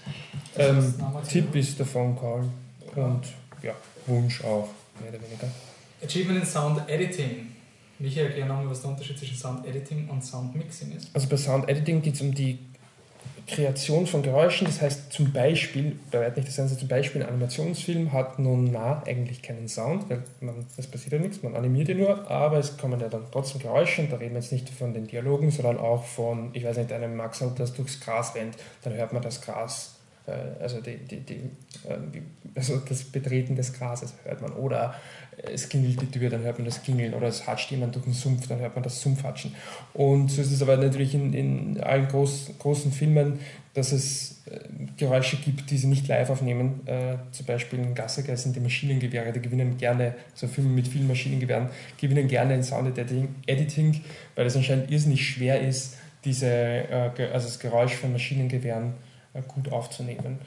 Ähm, 0.57 0.93
Tipp 1.29 1.55
ist 1.55 1.79
der 1.79 1.85
Phone 1.85 2.17
Call 2.17 2.49
und 2.95 3.21
ja, 3.61 3.73
Wunsch 4.07 4.43
auch, 4.43 4.69
mehr 4.99 5.09
oder 5.09 5.21
weniger. 5.21 5.47
Achievement 6.03 6.41
in 6.41 6.45
Sound 6.45 6.89
Editing. 6.89 7.47
Michael, 7.99 8.27
erklär 8.27 8.45
nochmal, 8.47 8.69
was 8.69 8.81
der 8.81 8.89
Unterschied 8.89 9.17
zwischen 9.17 9.37
Sound 9.37 9.65
Editing 9.65 10.09
und 10.09 10.23
Sound 10.23 10.55
Mixing 10.55 10.91
ist. 10.91 11.09
Also 11.13 11.27
bei 11.29 11.37
Sound 11.37 11.69
Editing 11.69 12.01
geht 12.01 12.15
es 12.15 12.21
um 12.21 12.33
die 12.33 12.57
Kreation 13.47 14.07
von 14.07 14.21
Geräuschen. 14.21 14.65
Das 14.65 14.81
heißt 14.81 15.11
zum 15.11 15.31
Beispiel, 15.31 15.97
bei 16.11 16.19
weitem 16.19 16.35
nicht 16.35 16.49
das 16.49 16.57
Ganze, 16.57 16.77
zum 16.77 16.87
Beispiel 16.87 17.21
ein 17.21 17.29
Animationsfilm 17.29 18.11
hat 18.11 18.39
nun 18.39 18.71
na 18.71 19.03
eigentlich 19.05 19.41
keinen 19.41 19.67
Sound, 19.67 20.09
weil 20.09 20.23
man, 20.39 20.65
es 20.77 20.87
passiert 20.87 21.13
ja 21.13 21.19
nichts, 21.19 21.43
man 21.43 21.55
animiert 21.55 21.89
ja 21.89 21.95
nur, 21.95 22.29
aber 22.29 22.57
es 22.57 22.77
kommen 22.77 22.99
ja 22.99 23.09
dann 23.09 23.25
trotzdem 23.31 23.61
Geräusche 23.61 24.01
und 24.01 24.11
da 24.11 24.17
reden 24.17 24.33
wir 24.33 24.41
jetzt 24.41 24.51
nicht 24.51 24.69
von 24.69 24.93
den 24.93 25.07
Dialogen, 25.07 25.51
sondern 25.51 25.77
auch 25.77 26.03
von, 26.03 26.49
ich 26.53 26.63
weiß 26.63 26.77
nicht, 26.77 26.91
einem 26.91 27.15
Max 27.15 27.43
das 27.57 27.73
durchs 27.73 27.99
Gras 27.99 28.35
rennt, 28.35 28.55
dann 28.83 28.93
hört 28.93 29.13
man 29.13 29.21
das 29.21 29.41
Gras 29.41 29.90
also, 30.59 30.81
die, 30.81 30.97
die, 30.97 31.19
die, 31.21 31.41
ähm, 31.89 32.11
also 32.55 32.77
das 32.87 33.03
Betreten 33.03 33.55
des 33.55 33.73
Grases 33.73 34.13
hört 34.23 34.41
man. 34.41 34.53
Oder 34.53 34.95
es 35.51 35.67
klingelt 35.67 36.01
die 36.01 36.11
Tür, 36.11 36.29
dann 36.29 36.43
hört 36.43 36.59
man 36.59 36.65
das 36.65 36.83
Klingeln. 36.83 37.13
Oder 37.13 37.27
es 37.27 37.47
hatscht 37.47 37.71
jemand 37.71 37.95
durch 37.95 38.05
den 38.05 38.13
Sumpf, 38.13 38.47
dann 38.47 38.59
hört 38.59 38.75
man 38.75 38.83
das 38.83 39.01
Sumpfhatschen. 39.01 39.55
Und 39.93 40.29
so 40.29 40.41
ist 40.41 40.51
es 40.51 40.61
aber 40.61 40.77
natürlich 40.77 41.15
in, 41.15 41.33
in 41.33 41.81
allen 41.81 42.07
groß, 42.07 42.51
großen 42.59 42.91
Filmen, 42.91 43.39
dass 43.73 43.91
es 43.91 44.41
äh, 44.45 44.59
Geräusche 44.97 45.37
gibt, 45.37 45.71
die 45.71 45.77
sie 45.77 45.87
nicht 45.87 46.07
live 46.07 46.29
aufnehmen. 46.29 46.85
Äh, 46.85 47.15
zum 47.31 47.45
Beispiel 47.45 47.79
in 47.79 47.95
Gassager 47.95 48.35
sind 48.37 48.55
die 48.55 48.59
Maschinengewehre, 48.59 49.31
die 49.31 49.41
gewinnen 49.41 49.77
gerne, 49.77 50.15
so 50.33 50.47
Filme 50.47 50.69
mit 50.69 50.87
vielen 50.87 51.07
Maschinengewehren, 51.07 51.69
gewinnen 51.99 52.27
gerne 52.27 52.55
in 52.55 52.63
Sound 52.63 52.97
Editing, 52.97 54.01
weil 54.35 54.45
es 54.45 54.55
anscheinend 54.55 54.91
irrsinnig 54.91 55.27
schwer 55.27 55.61
ist, 55.61 55.97
diese, 56.25 56.47
äh, 56.47 57.11
also 57.33 57.47
das 57.47 57.59
Geräusch 57.59 57.93
von 57.93 58.11
Maschinengewehren 58.11 58.89
äh, 58.89 59.10
gut 59.47 59.71
aufzunehmen. 59.71 60.39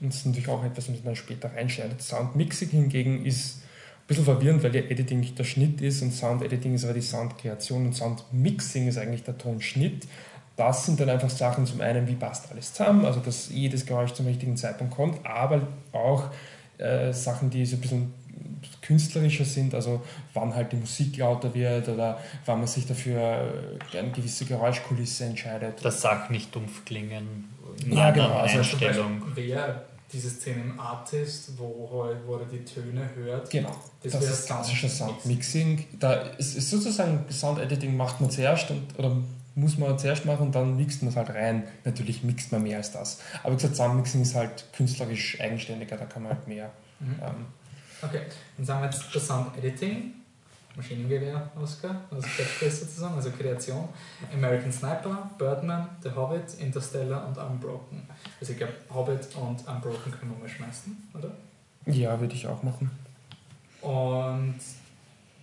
Und 0.00 0.10
das 0.10 0.20
ist 0.20 0.26
natürlich 0.26 0.48
auch 0.48 0.64
etwas, 0.64 0.90
was 0.92 1.04
man 1.04 1.16
später 1.16 1.54
reinschneidet. 1.54 2.00
Soundmixing 2.02 2.70
hingegen 2.70 3.24
ist 3.24 3.56
ein 3.56 4.06
bisschen 4.06 4.24
verwirrend, 4.24 4.62
weil 4.62 4.74
ja 4.74 4.82
Editing 4.82 5.34
der 5.34 5.44
Schnitt 5.44 5.80
ist 5.80 6.02
und 6.02 6.12
Sound 6.12 6.42
Editing 6.42 6.74
ist 6.74 6.84
aber 6.84 6.94
die 6.94 7.02
Soundkreation 7.02 7.86
und 7.86 7.94
Soundmixing 7.94 8.88
ist 8.88 8.98
eigentlich 8.98 9.24
der 9.24 9.36
Tonschnitt. 9.36 10.06
Das 10.56 10.86
sind 10.86 10.98
dann 10.98 11.10
einfach 11.10 11.30
Sachen 11.30 11.66
zum 11.66 11.80
einen, 11.80 12.08
wie 12.08 12.14
passt 12.14 12.50
alles 12.50 12.72
zusammen, 12.72 13.04
also 13.04 13.20
dass 13.20 13.48
jedes 13.50 13.86
Geräusch 13.86 14.12
zum 14.12 14.26
richtigen 14.26 14.56
Zeitpunkt 14.56 14.94
kommt, 14.94 15.24
aber 15.24 15.68
auch 15.92 16.30
äh, 16.78 17.12
Sachen, 17.12 17.50
die 17.50 17.64
so 17.64 17.76
ein 17.76 17.80
bisschen 17.80 18.14
künstlerischer 18.82 19.44
sind, 19.44 19.74
also 19.74 20.02
wann 20.34 20.54
halt 20.54 20.72
die 20.72 20.76
Musik 20.76 21.16
lauter 21.18 21.54
wird 21.54 21.88
oder 21.88 22.18
wann 22.46 22.58
man 22.58 22.66
sich 22.66 22.86
dafür 22.86 23.52
eine 23.96 24.10
gewisse 24.10 24.46
Geräuschkulisse 24.46 25.24
entscheidet. 25.24 25.84
Das 25.84 26.00
sagt 26.00 26.30
nicht 26.30 26.54
dumpf 26.54 26.84
klingen. 26.84 27.44
Ja, 27.86 28.10
genau. 28.10 28.38
Also 28.38 28.58
Einstellung. 28.58 29.22
Wer 29.34 29.84
diese 30.12 30.30
Szene 30.30 30.62
im 30.62 30.80
Artist, 30.80 31.58
wo, 31.58 32.04
halt, 32.04 32.18
wo 32.26 32.36
er 32.36 32.46
die 32.46 32.64
Töne 32.64 33.08
hört. 33.14 33.50
Genau. 33.50 33.74
Das, 34.02 34.12
das 34.12 34.24
ist 34.24 34.46
klassischer 34.46 34.88
Soundmixing. 34.88 35.84
Da 35.98 36.14
ist, 36.14 36.56
ist 36.56 36.70
sozusagen 36.70 37.26
Sound 37.30 37.58
Editing 37.58 37.96
macht 37.96 38.20
man 38.20 38.30
zuerst 38.30 38.70
und, 38.70 38.98
oder 38.98 39.16
muss 39.54 39.76
man 39.76 39.98
zuerst 39.98 40.24
machen 40.24 40.46
und 40.46 40.54
dann 40.54 40.76
mixt 40.76 41.02
man 41.02 41.10
es 41.10 41.16
halt 41.16 41.30
rein. 41.30 41.64
Natürlich 41.84 42.22
mixt 42.22 42.52
man 42.52 42.62
mehr 42.62 42.78
als 42.78 42.92
das. 42.92 43.20
Aber 43.42 43.52
wie 43.52 43.56
gesagt, 43.56 43.76
Soundmixing 43.76 44.22
ist 44.22 44.34
halt 44.34 44.64
künstlerisch 44.72 45.40
eigenständiger, 45.40 45.96
da 45.96 46.06
kann 46.06 46.22
man 46.22 46.32
halt 46.32 46.48
mehr. 46.48 46.70
Mhm. 47.00 47.16
Ähm, 47.20 47.46
okay, 48.00 48.22
dann 48.56 48.66
sagen 48.66 48.80
wir 48.80 48.86
jetzt 48.86 49.04
das 49.14 49.26
Sound 49.26 49.58
Editing. 49.58 50.14
Maschinengewehr, 50.78 51.50
Oscar, 51.60 52.02
also 52.08 52.22
Catchphrase 52.22 52.84
sozusagen, 52.84 53.14
also 53.16 53.30
Kreation. 53.32 53.88
American 54.32 54.72
Sniper, 54.72 55.28
Birdman, 55.36 55.88
The 56.02 56.10
Hobbit, 56.14 56.54
Interstellar 56.60 57.26
und 57.26 57.36
Unbroken. 57.36 58.08
Also 58.40 58.52
ich 58.52 58.58
glaube, 58.58 58.74
Hobbit 58.94 59.28
und 59.34 59.66
Unbroken 59.66 60.12
können 60.12 60.32
wir 60.32 60.38
mal 60.38 60.48
schmeißen, 60.48 61.10
oder? 61.14 61.32
Ja, 61.86 62.18
würde 62.20 62.34
ich 62.34 62.46
auch 62.46 62.62
machen. 62.62 62.90
Und 63.80 64.54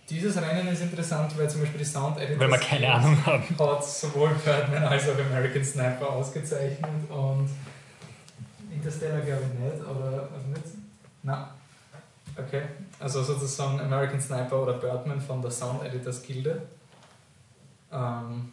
dieses 0.08 0.40
Rennen 0.40 0.68
ist 0.68 0.80
interessant, 0.80 1.36
weil 1.38 1.50
zum 1.50 1.60
Beispiel 1.60 1.80
die 1.80 1.84
Sound 1.84 2.18
Editors 2.18 2.50
wir 2.50 2.58
keine 2.58 2.94
Ahnung 2.94 3.26
haben. 3.26 3.44
hat 3.58 3.84
sowohl 3.84 4.30
Birdman 4.42 4.84
als 4.84 5.06
auch 5.06 5.18
American 5.18 5.64
Sniper 5.64 6.12
ausgezeichnet 6.12 7.10
und 7.10 7.50
Interstellar 8.72 9.20
glaube 9.20 9.42
ich 9.52 9.60
nicht, 9.60 9.86
oder 9.86 10.28
also 10.32 10.46
nicht? 10.48 10.64
Nein. 11.22 11.44
Okay, 12.38 12.62
also 12.98 13.22
sozusagen 13.22 13.80
American 13.80 14.20
Sniper 14.20 14.62
oder 14.62 14.74
Birdman 14.74 15.20
von 15.20 15.42
der 15.42 15.50
Sound 15.50 15.84
Editors 15.84 16.22
Gilde. 16.22 16.62
Ähm, 17.92 18.52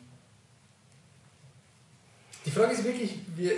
die 2.45 2.51
Frage 2.51 2.73
ist 2.73 2.83
wirklich, 2.83 3.19
wie, 3.35 3.51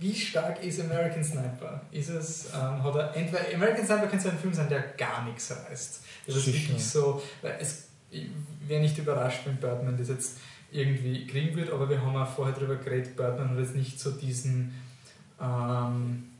wie 0.00 0.14
stark 0.14 0.64
ist 0.64 0.80
American 0.80 1.22
Sniper? 1.22 1.82
Ist 1.90 2.08
es, 2.08 2.46
ähm, 2.54 2.82
hat 2.82 2.94
er, 2.94 3.14
entweder 3.14 3.44
American 3.54 3.84
Sniper 3.84 4.06
kann 4.06 4.20
so 4.20 4.30
ein 4.30 4.38
Film 4.38 4.54
sein, 4.54 4.68
der 4.68 4.80
gar 4.96 5.24
nichts 5.24 5.50
reißt. 5.50 6.00
Das 6.26 6.36
ist 6.36 6.44
Sicher. 6.44 6.58
wirklich 6.58 6.84
so, 6.84 7.22
weil 7.42 7.58
es 7.60 7.88
ich 8.12 8.28
wäre 8.66 8.80
nicht 8.80 8.98
überrascht, 8.98 9.40
wenn 9.46 9.56
Birdman 9.56 9.96
das 9.96 10.08
jetzt 10.08 10.38
irgendwie 10.70 11.26
kriegen 11.26 11.56
wird, 11.56 11.70
aber 11.70 11.88
wir 11.88 12.00
haben 12.00 12.14
auch 12.16 12.28
vorher 12.28 12.54
darüber 12.54 12.76
geredet, 12.76 13.16
Birdman 13.16 13.50
hat 13.50 13.58
jetzt 13.58 13.74
nicht 13.74 13.98
so 13.98 14.12
diesen, 14.12 14.74
ähm, 15.40 16.30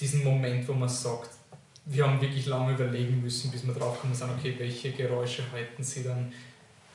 diesen 0.00 0.24
Moment, 0.24 0.66
wo 0.68 0.72
man 0.72 0.88
sagt, 0.88 1.30
wir 1.86 2.06
haben 2.06 2.20
wirklich 2.20 2.46
lange 2.46 2.74
überlegen 2.74 3.22
müssen, 3.22 3.50
bis 3.50 3.66
wir 3.66 3.72
drauf 3.72 4.00
kommen 4.00 4.14
sind, 4.14 4.30
okay, 4.30 4.54
welche 4.58 4.90
Geräusche 4.90 5.42
hätten 5.52 5.82
sie 5.82 6.02
dann 6.02 6.32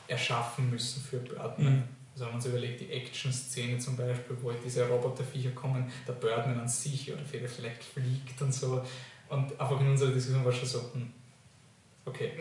erschaffen 0.07 0.69
müssen 0.69 1.01
für 1.01 1.17
Birdman. 1.17 1.75
Mhm. 1.75 1.83
Also 2.13 2.25
wenn 2.25 2.33
man 2.33 2.41
sich 2.41 2.51
überlegt, 2.51 2.81
die 2.81 2.91
Action-Szene 2.91 3.77
zum 3.79 3.95
Beispiel, 3.95 4.35
wo 4.41 4.51
halt 4.51 4.59
diese 4.65 4.85
Roboterviecher 4.87 5.51
kommen, 5.51 5.89
der 6.05 6.13
Birdman 6.13 6.59
an 6.59 6.67
sich 6.67 7.11
oder 7.11 7.21
vielleicht 7.23 7.83
fliegt 7.83 8.41
und 8.41 8.53
so. 8.53 8.85
Und 9.29 9.57
einfach 9.59 9.79
in 9.79 9.87
unserer 9.87 10.11
Diskussion 10.11 10.43
war 10.43 10.51
schon 10.51 10.67
so, 10.67 10.91
hm, 10.93 11.09
okay. 12.11 12.31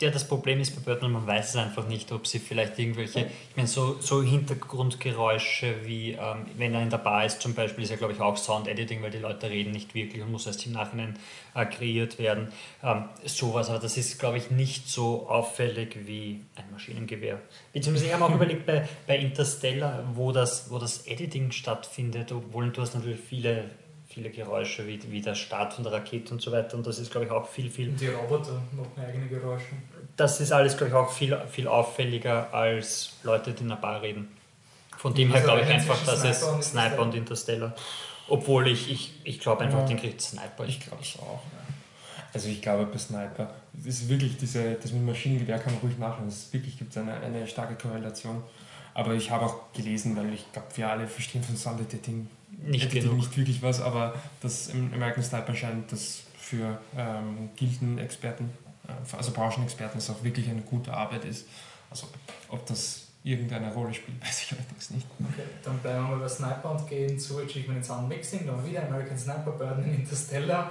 Ja, 0.00 0.10
das 0.10 0.26
Problem 0.26 0.60
ist 0.60 0.74
bei 0.74 0.82
Birdman, 0.82 1.12
man 1.12 1.26
weiß 1.26 1.50
es 1.50 1.56
einfach 1.56 1.86
nicht, 1.86 2.10
ob 2.12 2.26
sie 2.26 2.38
vielleicht 2.38 2.78
irgendwelche, 2.78 3.20
ich 3.20 3.56
meine, 3.56 3.68
so, 3.68 3.96
so 4.00 4.22
Hintergrundgeräusche 4.22 5.84
wie, 5.84 6.12
ähm, 6.12 6.46
wenn 6.56 6.74
er 6.74 6.82
in 6.82 6.90
der 6.90 6.98
Bar 6.98 7.24
ist 7.24 7.40
zum 7.40 7.54
Beispiel, 7.54 7.84
ist 7.84 7.90
ja 7.90 7.96
glaube 7.96 8.12
ich 8.12 8.20
auch 8.20 8.36
Sound 8.36 8.68
Editing, 8.68 9.02
weil 9.02 9.10
die 9.10 9.18
Leute 9.18 9.48
reden 9.48 9.70
nicht 9.70 9.94
wirklich 9.94 10.22
und 10.22 10.30
muss 10.30 10.46
erst 10.46 10.66
im 10.66 10.72
Nachhinein 10.72 11.18
äh, 11.54 11.64
kreiert 11.64 12.18
werden. 12.18 12.48
Ähm, 12.82 13.04
sowas, 13.24 13.70
aber 13.70 13.78
das 13.78 13.96
ist 13.96 14.18
glaube 14.18 14.38
ich 14.38 14.50
nicht 14.50 14.88
so 14.88 15.28
auffällig 15.28 16.06
wie 16.06 16.40
ein 16.56 16.64
Maschinengewehr. 16.72 17.40
Beziehungsweise 17.72 18.06
ich 18.06 18.14
habe 18.14 18.24
auch 18.24 18.34
überlegt 18.34 18.66
bei, 18.66 18.88
bei 19.06 19.18
Interstellar, 19.18 20.04
wo 20.14 20.32
das, 20.32 20.70
wo 20.70 20.78
das 20.78 21.06
Editing 21.06 21.52
stattfindet, 21.52 22.32
obwohl 22.32 22.70
du 22.70 22.82
hast 22.82 22.94
natürlich 22.94 23.20
viele 23.20 23.70
viele 24.12 24.30
Geräusche, 24.30 24.86
wie, 24.86 25.00
wie 25.10 25.20
der 25.20 25.34
Start 25.34 25.72
von 25.74 25.84
der 25.84 25.92
Rakete 25.92 26.32
und 26.34 26.40
so 26.42 26.52
weiter. 26.52 26.76
Und 26.76 26.86
das 26.86 26.98
ist, 26.98 27.10
glaube 27.10 27.26
ich, 27.26 27.32
auch 27.32 27.48
viel, 27.48 27.70
viel 27.70 27.88
Und 27.90 28.00
die 28.00 28.08
Roboter 28.08 28.52
machen 28.72 28.92
eigene 29.06 29.26
Geräusche. 29.28 29.66
das 30.16 30.40
ist 30.40 30.52
alles, 30.52 30.76
glaube 30.76 30.88
ich, 30.90 30.94
auch 30.94 31.10
viel, 31.10 31.36
viel 31.50 31.66
auffälliger 31.68 32.52
als 32.52 33.12
Leute, 33.22 33.52
die 33.52 33.62
in 33.64 33.72
einer 33.72 33.80
Bar 33.80 34.02
reden. 34.02 34.28
Von 34.96 35.14
dem 35.14 35.28
her 35.28 35.36
Also 35.36 35.48
glaube 35.48 35.62
ich 35.62 35.68
einfach, 35.68 36.04
dass 36.04 36.20
Sniper 36.20 36.52
und 36.52 36.60
es 36.60 36.70
Sniper 36.70 37.02
und 37.02 37.14
Interstellar. 37.14 37.74
Obwohl 38.28 38.68
ich, 38.68 38.90
ich, 38.90 39.12
ich 39.24 39.40
glaube 39.40 39.62
einfach, 39.64 39.80
Ja. 39.80 39.86
den 39.86 39.96
kriegt 39.98 40.20
Sniper. 40.20 40.64
Ich 40.66 40.78
glaube 40.80 41.02
es 41.02 41.18
auch. 41.18 41.40
Also 42.34 42.48
ich 42.48 42.62
glaube 42.62 42.86
bei 42.86 42.98
Sniper, 42.98 43.50
das 43.72 43.86
ist 43.86 44.08
wirklich 44.08 44.36
diese, 44.38 44.74
das 44.74 44.92
mit 44.92 45.04
Maschinengewehr 45.04 45.58
kann 45.58 45.74
man 45.74 45.82
ruhig 45.82 45.98
nachschauen. 45.98 46.28
Es 46.28 46.52
wirklich 46.52 46.78
gibt 46.78 46.96
eine, 46.96 47.14
eine 47.14 47.46
starke 47.46 47.74
Korrelation. 47.74 48.42
Aber 48.94 49.14
ich 49.14 49.30
habe 49.30 49.46
auch 49.46 49.72
gelesen, 49.72 50.16
weil 50.16 50.32
ich 50.34 50.50
glaube, 50.52 50.68
wir 50.76 50.88
alle 50.90 51.06
verstehen 51.08 51.42
von 51.42 51.56
Sound 51.56 51.80
Editing 51.80 52.28
Nicht 52.64 52.84
Editing 52.86 53.02
genug. 53.02 53.16
nicht 53.18 53.36
wirklich 53.36 53.62
was, 53.62 53.80
aber 53.80 54.14
das 54.40 54.68
im 54.68 54.92
American 54.94 55.22
Sniper 55.22 55.54
scheint 55.54 55.90
das 55.92 56.22
für 56.38 56.78
ähm, 56.96 57.50
Gildenexperten, 57.56 58.50
äh, 58.88 59.16
also 59.16 59.32
Branchenexperten, 59.32 59.98
das 59.98 60.10
auch 60.10 60.22
wirklich 60.22 60.48
eine 60.48 60.60
gute 60.62 60.92
Arbeit 60.92 61.24
ist. 61.24 61.46
Also 61.90 62.08
ob 62.48 62.64
das 62.66 63.06
irgendeine 63.24 63.72
Rolle 63.72 63.92
spielt, 63.94 64.20
weiß 64.24 64.42
ich 64.44 64.52
allerdings 64.52 64.90
nicht. 64.90 65.06
Okay, 65.20 65.42
dann 65.64 65.78
bleiben 65.78 66.04
wir 66.08 66.16
mal 66.16 66.20
bei 66.20 66.28
Sniper 66.28 66.70
und 66.72 66.88
gehen 66.88 67.18
zu 67.18 67.38
Achievement 67.40 67.78
in 67.78 67.84
Sound 67.84 68.08
Mixing. 68.08 68.46
Da 68.46 68.52
haben 68.52 68.64
wir 68.64 68.70
wieder 68.70 68.86
American 68.86 69.18
Sniper, 69.18 69.52
Birdman, 69.52 69.94
Interstellar. 69.94 70.70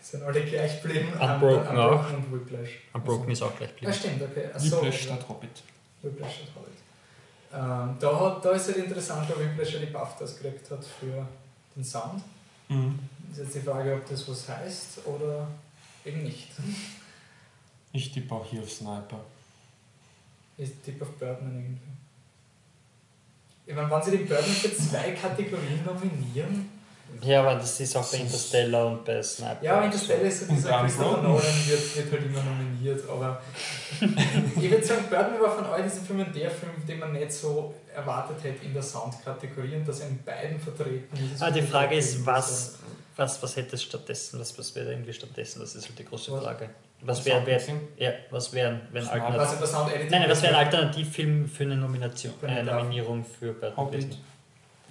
Sind 0.00 0.22
alle 0.22 0.40
gleich 0.44 0.80
geblieben. 0.82 1.08
Unbroken 1.20 1.66
Ähm, 1.72 1.78
auch. 1.78 2.12
und 2.12 2.32
Whiplash. 2.32 2.70
Unbroken 2.92 3.30
ist 3.32 3.42
auch 3.42 3.56
gleich 3.56 3.70
Ah, 3.70 3.72
geblieben. 3.72 3.92
stimmt, 3.94 4.22
okay. 4.22 4.48
Ach 4.54 4.60
so, 4.60 4.76
Whiplash 4.76 4.94
ja. 5.06 5.14
statt 5.14 5.28
Hobbit. 5.28 5.62
Whiplash 6.02 6.34
statt 6.34 6.48
Hobbit. 6.54 6.75
Ähm, 7.52 7.96
da, 7.98 8.20
hat, 8.20 8.44
da 8.44 8.50
ist 8.52 8.66
halt 8.66 8.78
interessant, 8.78 9.28
weil 9.28 9.46
Whiplash 9.46 9.74
ja 9.74 9.80
die 9.80 9.86
BAFTAs 9.86 10.38
gekriegt 10.38 10.70
hat 10.70 10.84
für 10.84 11.26
den 11.74 11.84
Sound. 11.84 12.22
Mhm. 12.68 12.98
Ist 13.30 13.38
jetzt 13.38 13.54
die 13.54 13.60
Frage, 13.60 13.94
ob 13.94 14.08
das 14.08 14.28
was 14.28 14.48
heißt 14.48 15.06
oder 15.06 15.46
eben 16.04 16.22
nicht. 16.22 16.48
Ich 17.92 18.12
tippe 18.12 18.34
auch 18.34 18.44
hier 18.44 18.62
auf 18.62 18.70
Sniper. 18.70 19.20
Ich 20.58 20.70
tippe 20.84 21.04
auf 21.04 21.12
Birdman 21.12 21.54
irgendwie. 21.54 21.80
Ich 23.66 23.74
meine, 23.74 23.90
wenn 23.90 24.02
sie 24.02 24.10
den 24.12 24.26
Birdman 24.26 24.54
für 24.54 24.74
zwei 24.76 25.12
Kategorien 25.12 25.84
nominieren, 25.84 26.70
Ja, 27.22 27.40
aber 27.40 27.54
das 27.54 27.80
ist 27.80 27.96
auch 27.96 28.10
bei 28.10 28.18
Interstellar 28.18 28.86
und 28.86 29.04
bei 29.04 29.22
Sniper. 29.22 29.62
Ja, 29.62 29.82
Interstellar 29.82 30.22
ist 30.22 30.40
so 30.40 30.54
dieser 30.54 30.80
Christopher. 30.82 31.22
Nolan 31.22 31.42
wird, 31.66 31.96
wird 31.96 32.12
halt 32.12 32.24
immer 32.24 32.42
nominiert, 32.42 33.08
aber 33.08 33.40
ich 34.00 34.70
würde 34.70 34.84
sagen, 34.84 35.04
Birdman 35.08 35.40
war 35.40 35.56
von 35.56 35.64
all 35.66 35.82
diesen 35.82 36.04
Filmen 36.04 36.32
der 36.32 36.50
Film, 36.50 36.72
den 36.86 36.98
man 36.98 37.12
nicht 37.12 37.32
so 37.32 37.74
erwartet 37.94 38.36
hätte 38.42 38.64
in 38.64 38.74
der 38.74 38.82
Soundkategorie 38.82 39.76
und 39.76 39.88
dass 39.88 40.00
er 40.00 40.08
in 40.08 40.22
beiden 40.22 40.60
vertreten 40.60 41.16
ist. 41.32 41.42
Ah, 41.42 41.50
die 41.50 41.62
Frage 41.62 41.96
ist, 41.96 42.24
was, 42.26 42.78
was, 43.16 43.42
was 43.42 43.56
hätte 43.56 43.76
es 43.76 43.82
stattdessen? 43.82 44.38
Was, 44.38 44.56
was 44.58 44.74
wäre 44.74 44.90
irgendwie 44.90 45.12
stattdessen? 45.12 45.60
Das 45.60 45.74
ist 45.74 45.88
halt 45.88 45.98
die 45.98 46.04
große 46.04 46.32
Was? 46.32 46.44
Frage. 46.44 46.70
Was 47.02 47.24
wäre, 47.24 47.44
wär, 47.46 47.60
ja, 47.98 48.10
was 48.30 48.52
wären, 48.52 48.80
wenn. 48.90 49.06
Alternativ 49.06 49.60
Also. 49.60 49.86
Nein, 49.86 50.08
nein, 50.10 50.30
was 50.30 50.42
wäre 50.42 50.56
ein 50.56 50.66
Alternativfilm 50.66 51.48
für 51.48 51.64
eine 51.64 51.76
Nomination, 51.76 52.32
eine 52.42 52.64
Nominierung 52.64 53.24
für 53.24 53.52
Birdman 53.52 53.90
gewesen? 53.90 54.16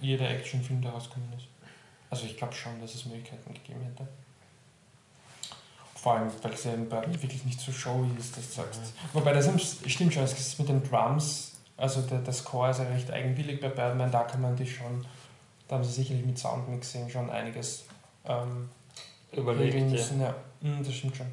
jeder 0.02 0.30
Actionfilm, 0.30 0.82
der 0.82 0.92
rausgekommen 0.92 1.30
ist. 1.38 1.48
Also 2.10 2.26
ich 2.26 2.38
glaube 2.38 2.54
schon, 2.54 2.80
dass 2.80 2.96
es 2.96 3.06
Möglichkeiten 3.06 3.54
gegeben 3.54 3.82
hätte. 3.82 4.08
Vor 5.96 6.14
allem, 6.14 6.32
weil 6.44 6.54
es 6.54 6.64
ja 6.64 6.74
in 6.74 6.88
Birdman 6.88 7.22
wirklich 7.22 7.44
nicht 7.46 7.60
so 7.60 7.72
showy 7.72 8.10
ist, 8.20 8.38
dass 8.38 8.48
du 8.48 8.54
sagst. 8.62 8.94
Wobei 9.14 9.34
das 9.34 9.50
stimmt 9.88 10.14
schon, 10.14 10.24
es 10.24 10.38
ist 10.38 10.60
mit 10.60 10.70
den 10.70 10.84
Drums, 10.84 11.54
also 11.78 12.02
der, 12.02 12.20
der 12.20 12.34
Score 12.34 12.70
ist 12.70 12.78
ja 12.78 12.86
recht 12.86 13.10
eigenwillig 13.10 13.60
bei 13.60 13.70
Birdman, 13.70 14.12
da 14.12 14.24
kann 14.24 14.42
man 14.42 14.56
die 14.56 14.68
schon, 14.68 15.06
da 15.68 15.76
haben 15.76 15.84
sie 15.84 15.92
sicherlich 15.92 16.26
mit 16.26 16.38
Soundmixing 16.38 17.10
schon 17.10 17.30
einiges 17.30 17.86
ähm, 18.26 18.70
Überlegt, 19.32 19.74
regeln 19.74 19.90
ja. 19.90 19.96
müssen. 19.96 20.22
Ja. 20.22 20.36
Mm, 20.62 20.84
das 20.84 20.94
stimmt 20.94 21.18
schon. 21.18 21.28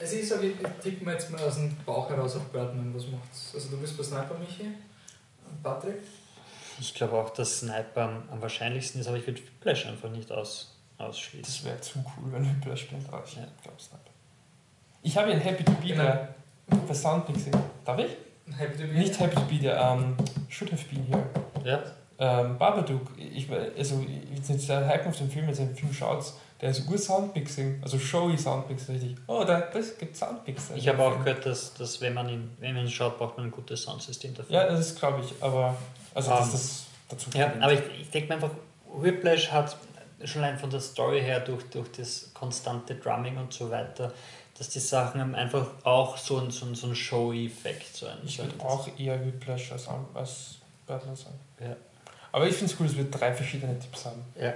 Also 0.00 0.16
ich 0.16 0.28
sage, 0.28 0.46
ich 0.48 0.56
tippe 0.82 1.04
mir 1.04 1.12
jetzt 1.12 1.30
mal 1.30 1.40
aus 1.42 1.56
dem 1.56 1.74
Bauch 1.84 2.08
heraus 2.08 2.36
auf 2.36 2.44
Birdman, 2.46 2.94
was 2.94 3.06
macht's? 3.08 3.52
Also 3.54 3.68
du 3.70 3.78
bist 3.78 3.96
bei 3.96 4.02
Sniper, 4.02 4.36
Michi? 4.38 4.72
Patrick? 5.62 6.02
Ich 6.80 6.94
glaube 6.94 7.14
auch, 7.14 7.30
dass 7.30 7.60
Sniper 7.60 8.02
am, 8.02 8.22
am 8.30 8.42
wahrscheinlichsten 8.42 9.00
ist, 9.00 9.06
aber 9.08 9.16
ich 9.16 9.26
würde 9.26 9.40
Flash 9.60 9.86
einfach 9.86 10.10
nicht 10.10 10.30
aus, 10.30 10.74
ausschließen. 10.98 11.42
Das 11.42 11.64
wäre 11.64 11.80
zu 11.80 11.98
cool, 11.98 12.32
wenn 12.32 12.44
Whiplash 12.44 12.82
spielt, 12.82 13.06
aber 13.08 13.22
ich 13.26 13.34
Ja. 13.36 13.42
glaube 13.62 13.76
nicht. 13.78 13.90
Ich 15.02 15.16
habe 15.16 15.30
ein 15.30 15.40
Happy 15.40 15.64
to 15.64 15.72
Be 15.72 15.88
Genau. 15.88 16.02
there 16.02 16.28
bei 16.88 16.94
Soundmixing. 16.94 17.52
Darf 17.84 17.98
ich? 18.00 18.10
Happy 18.56 18.76
to 18.76 18.82
be 18.88 18.94
Nicht 18.94 19.18
Happy 19.20 19.34
to 19.36 19.42
Be 19.42 19.58
there, 19.60 19.76
ähm, 19.80 20.16
Should 20.48 20.72
Have 20.72 20.82
Been 20.90 21.04
Here. 21.06 21.24
Ja, 21.64 21.82
Ähm, 22.18 22.56
Babadook, 22.56 23.02
ich, 23.18 23.46
also 23.76 24.02
jetzt 24.34 24.48
nicht 24.48 24.66
der 24.70 24.86
Hype 24.86 25.06
auf 25.06 25.18
den 25.18 25.30
Film, 25.30 25.48
jetzt 25.48 25.58
den 25.58 25.76
Film 25.76 25.92
schaut, 25.92 26.24
der 26.62 26.70
ist 26.70 26.86
gut 26.86 26.98
Soundmixing, 26.98 27.80
also 27.82 27.98
showy 27.98 28.38
Soundmixing, 28.38 28.94
richtig. 28.94 29.16
Oh, 29.26 29.44
da 29.46 29.60
das 29.60 29.98
gibt 29.98 30.16
Soundmixing. 30.16 30.76
ich 30.78 30.88
habe 30.88 31.02
auch 31.02 31.18
gehört, 31.22 31.44
dass, 31.44 31.74
dass 31.74 32.00
wenn, 32.00 32.14
man 32.14 32.30
ihn, 32.30 32.56
wenn 32.58 32.74
man 32.74 32.84
ihn 32.86 32.90
schaut, 32.90 33.18
braucht 33.18 33.36
man 33.36 33.46
ein 33.48 33.50
gutes 33.50 33.82
Soundsystem 33.82 34.32
dafür. 34.32 34.50
Ja, 34.54 34.66
das 34.66 34.80
ist 34.80 34.98
glaube 34.98 35.20
ich, 35.26 35.34
aber 35.42 35.76
also 36.16 36.30
Ähm, 36.32 36.36
dass 36.38 36.52
das 36.52 36.84
dazu 37.08 37.30
Ja, 37.34 37.52
aber 37.60 37.72
ich, 37.72 37.80
ich 38.02 38.10
denke 38.10 38.28
mir 38.28 38.34
einfach, 38.34 38.50
Whiplash 38.98 39.50
hat 39.52 39.76
schon 40.24 40.42
allein 40.42 40.58
von 40.58 40.70
der 40.70 40.80
Story 40.80 41.20
her, 41.20 41.40
durch, 41.40 41.62
durch 41.70 41.90
das 41.92 42.30
konstante 42.34 42.94
Drumming 42.96 43.36
und 43.36 43.52
so 43.52 43.70
weiter, 43.70 44.12
dass 44.58 44.70
die 44.70 44.80
Sachen 44.80 45.20
haben 45.20 45.34
einfach 45.34 45.66
auch 45.84 46.16
so 46.16 46.38
einen 46.38 46.50
so 46.50 46.64
einen- 46.64 46.74
so 46.74 46.86
einen 46.86 46.96
Showy-Effekt. 46.96 47.94
So 47.94 48.06
einen, 48.06 48.20
ich 48.24 48.38
würde 48.38 48.58
auch 48.64 48.88
eher 48.98 49.24
Whiplash 49.24 49.70
als, 49.72 49.86
als 50.14 50.54
Birdman 50.86 51.14
sagen. 51.14 51.38
Ja. 51.60 51.76
Aber 52.32 52.46
ich 52.48 52.54
finde 52.54 52.72
es 52.72 52.80
cool, 52.80 52.86
dass 52.86 52.96
wir 52.96 53.04
drei 53.10 53.32
verschiedene 53.34 53.78
Tipps 53.78 54.06
haben. 54.06 54.22
Ja, 54.40 54.54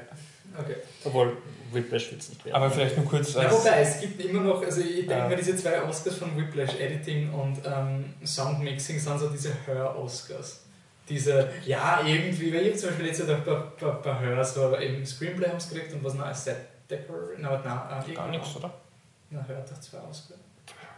Okay. 0.59 0.77
obwohl 1.05 1.37
Whiplash 1.71 2.11
wird 2.11 2.23
es 2.23 2.31
nicht 2.31 2.45
werden. 2.45 2.57
Aber 2.57 2.71
vielleicht 2.71 2.97
nur 2.97 3.07
kurz 3.07 3.35
Ja, 3.35 3.43
als, 3.43 3.53
wobei, 3.53 3.81
es 3.83 4.01
gibt 4.01 4.21
immer 4.25 4.41
noch, 4.43 4.63
also 4.63 4.81
ich 4.81 5.07
denke 5.07 5.29
mir, 5.29 5.37
diese 5.37 5.55
zwei 5.57 5.81
Oscars 5.83 6.17
von 6.17 6.37
Whiplash, 6.37 6.75
Editing 6.75 7.33
und 7.33 7.59
ähm, 7.65 8.15
Soundmixing, 8.25 8.99
sind 8.99 9.19
so 9.21 9.29
diese 9.29 9.53
Hör-Oscars. 9.67 10.61
Diese, 11.09 11.51
ja, 11.67 12.01
irgendwie, 12.07 12.55
weil 12.55 12.69
ich 12.69 12.79
zum 12.79 12.91
Beispiel 12.91 13.07
letztes 13.07 13.29
Jahr 13.29 13.39
bei, 13.39 13.55
bei, 13.81 13.91
bei 13.91 14.21
Hör 14.21 14.45
so 14.45 14.77
eben 14.79 15.05
Screenplay 15.05 15.49
haben 15.49 15.59
sie 15.59 15.75
gekriegt 15.75 15.93
und 15.93 16.05
was 16.05 16.15
noch 16.15 16.27
als 16.27 16.45
Set 16.45 16.57
Decor, 16.89 17.31
nein, 17.39 17.61
nein, 17.65 18.05
äh, 18.09 18.15
gar 18.15 18.29
nichts, 18.29 18.57
oder? 18.57 18.73
Na, 19.31 19.45
Hör 19.47 19.57
hat 19.57 19.71
doch 19.71 19.81
zwei 19.81 19.99
Oscars. 19.99 20.39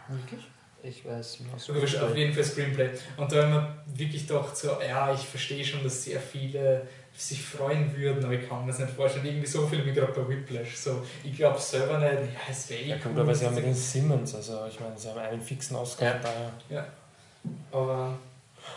Wirklich? 0.09 0.49
ich 0.83 1.05
weiß 1.05 1.41
nicht. 1.41 1.61
So, 1.61 1.75
wurscht, 1.75 1.99
auf 1.99 2.17
jeden 2.17 2.33
Fall 2.33 2.45
Screenplay. 2.45 2.91
Und 3.17 3.31
da 3.31 3.43
haben 3.43 3.53
wir 3.53 3.77
wirklich 3.95 4.27
gedacht, 4.27 4.57
so, 4.57 4.79
ja, 4.87 5.13
ich 5.13 5.21
verstehe 5.21 5.65
schon, 5.65 5.83
dass 5.85 6.05
sehr 6.05 6.21
viele 6.21 6.87
sich 7.17 7.43
freuen 7.43 7.95
würden, 7.97 8.25
aber 8.25 8.35
ich 8.35 8.49
kann 8.49 8.63
mir 8.63 8.69
das 8.69 8.81
nicht 8.81 8.93
vorstellen. 8.93 9.27
Irgendwie 9.27 9.47
so 9.47 9.67
viel 9.67 9.85
wie 9.85 9.93
gerade 9.93 10.13
bei 10.13 10.29
Whiplash. 10.29 10.77
So, 10.77 11.05
ich 11.23 11.37
glaube 11.37 11.59
selber 11.61 11.99
nicht, 11.99 12.33
ja, 12.33 12.41
es 12.51 12.69
wäre 12.71 12.81
eh 12.81 12.89
Ja, 12.89 12.97
cool, 13.05 13.13
gut, 13.13 13.21
aber 13.21 13.35
sie 13.35 13.47
haben 13.47 13.55
mit 13.55 13.65
den 13.65 13.75
Simmons, 13.75 14.35
also 14.35 14.67
ich 14.69 14.81
meine, 14.81 14.99
sie 14.99 15.09
haben 15.09 15.19
einen 15.19 15.43
fixen 15.43 15.77
Oscar. 15.77 16.07
Ja. 16.07 16.21
Daher. 16.71 16.87
Aber 17.71 18.19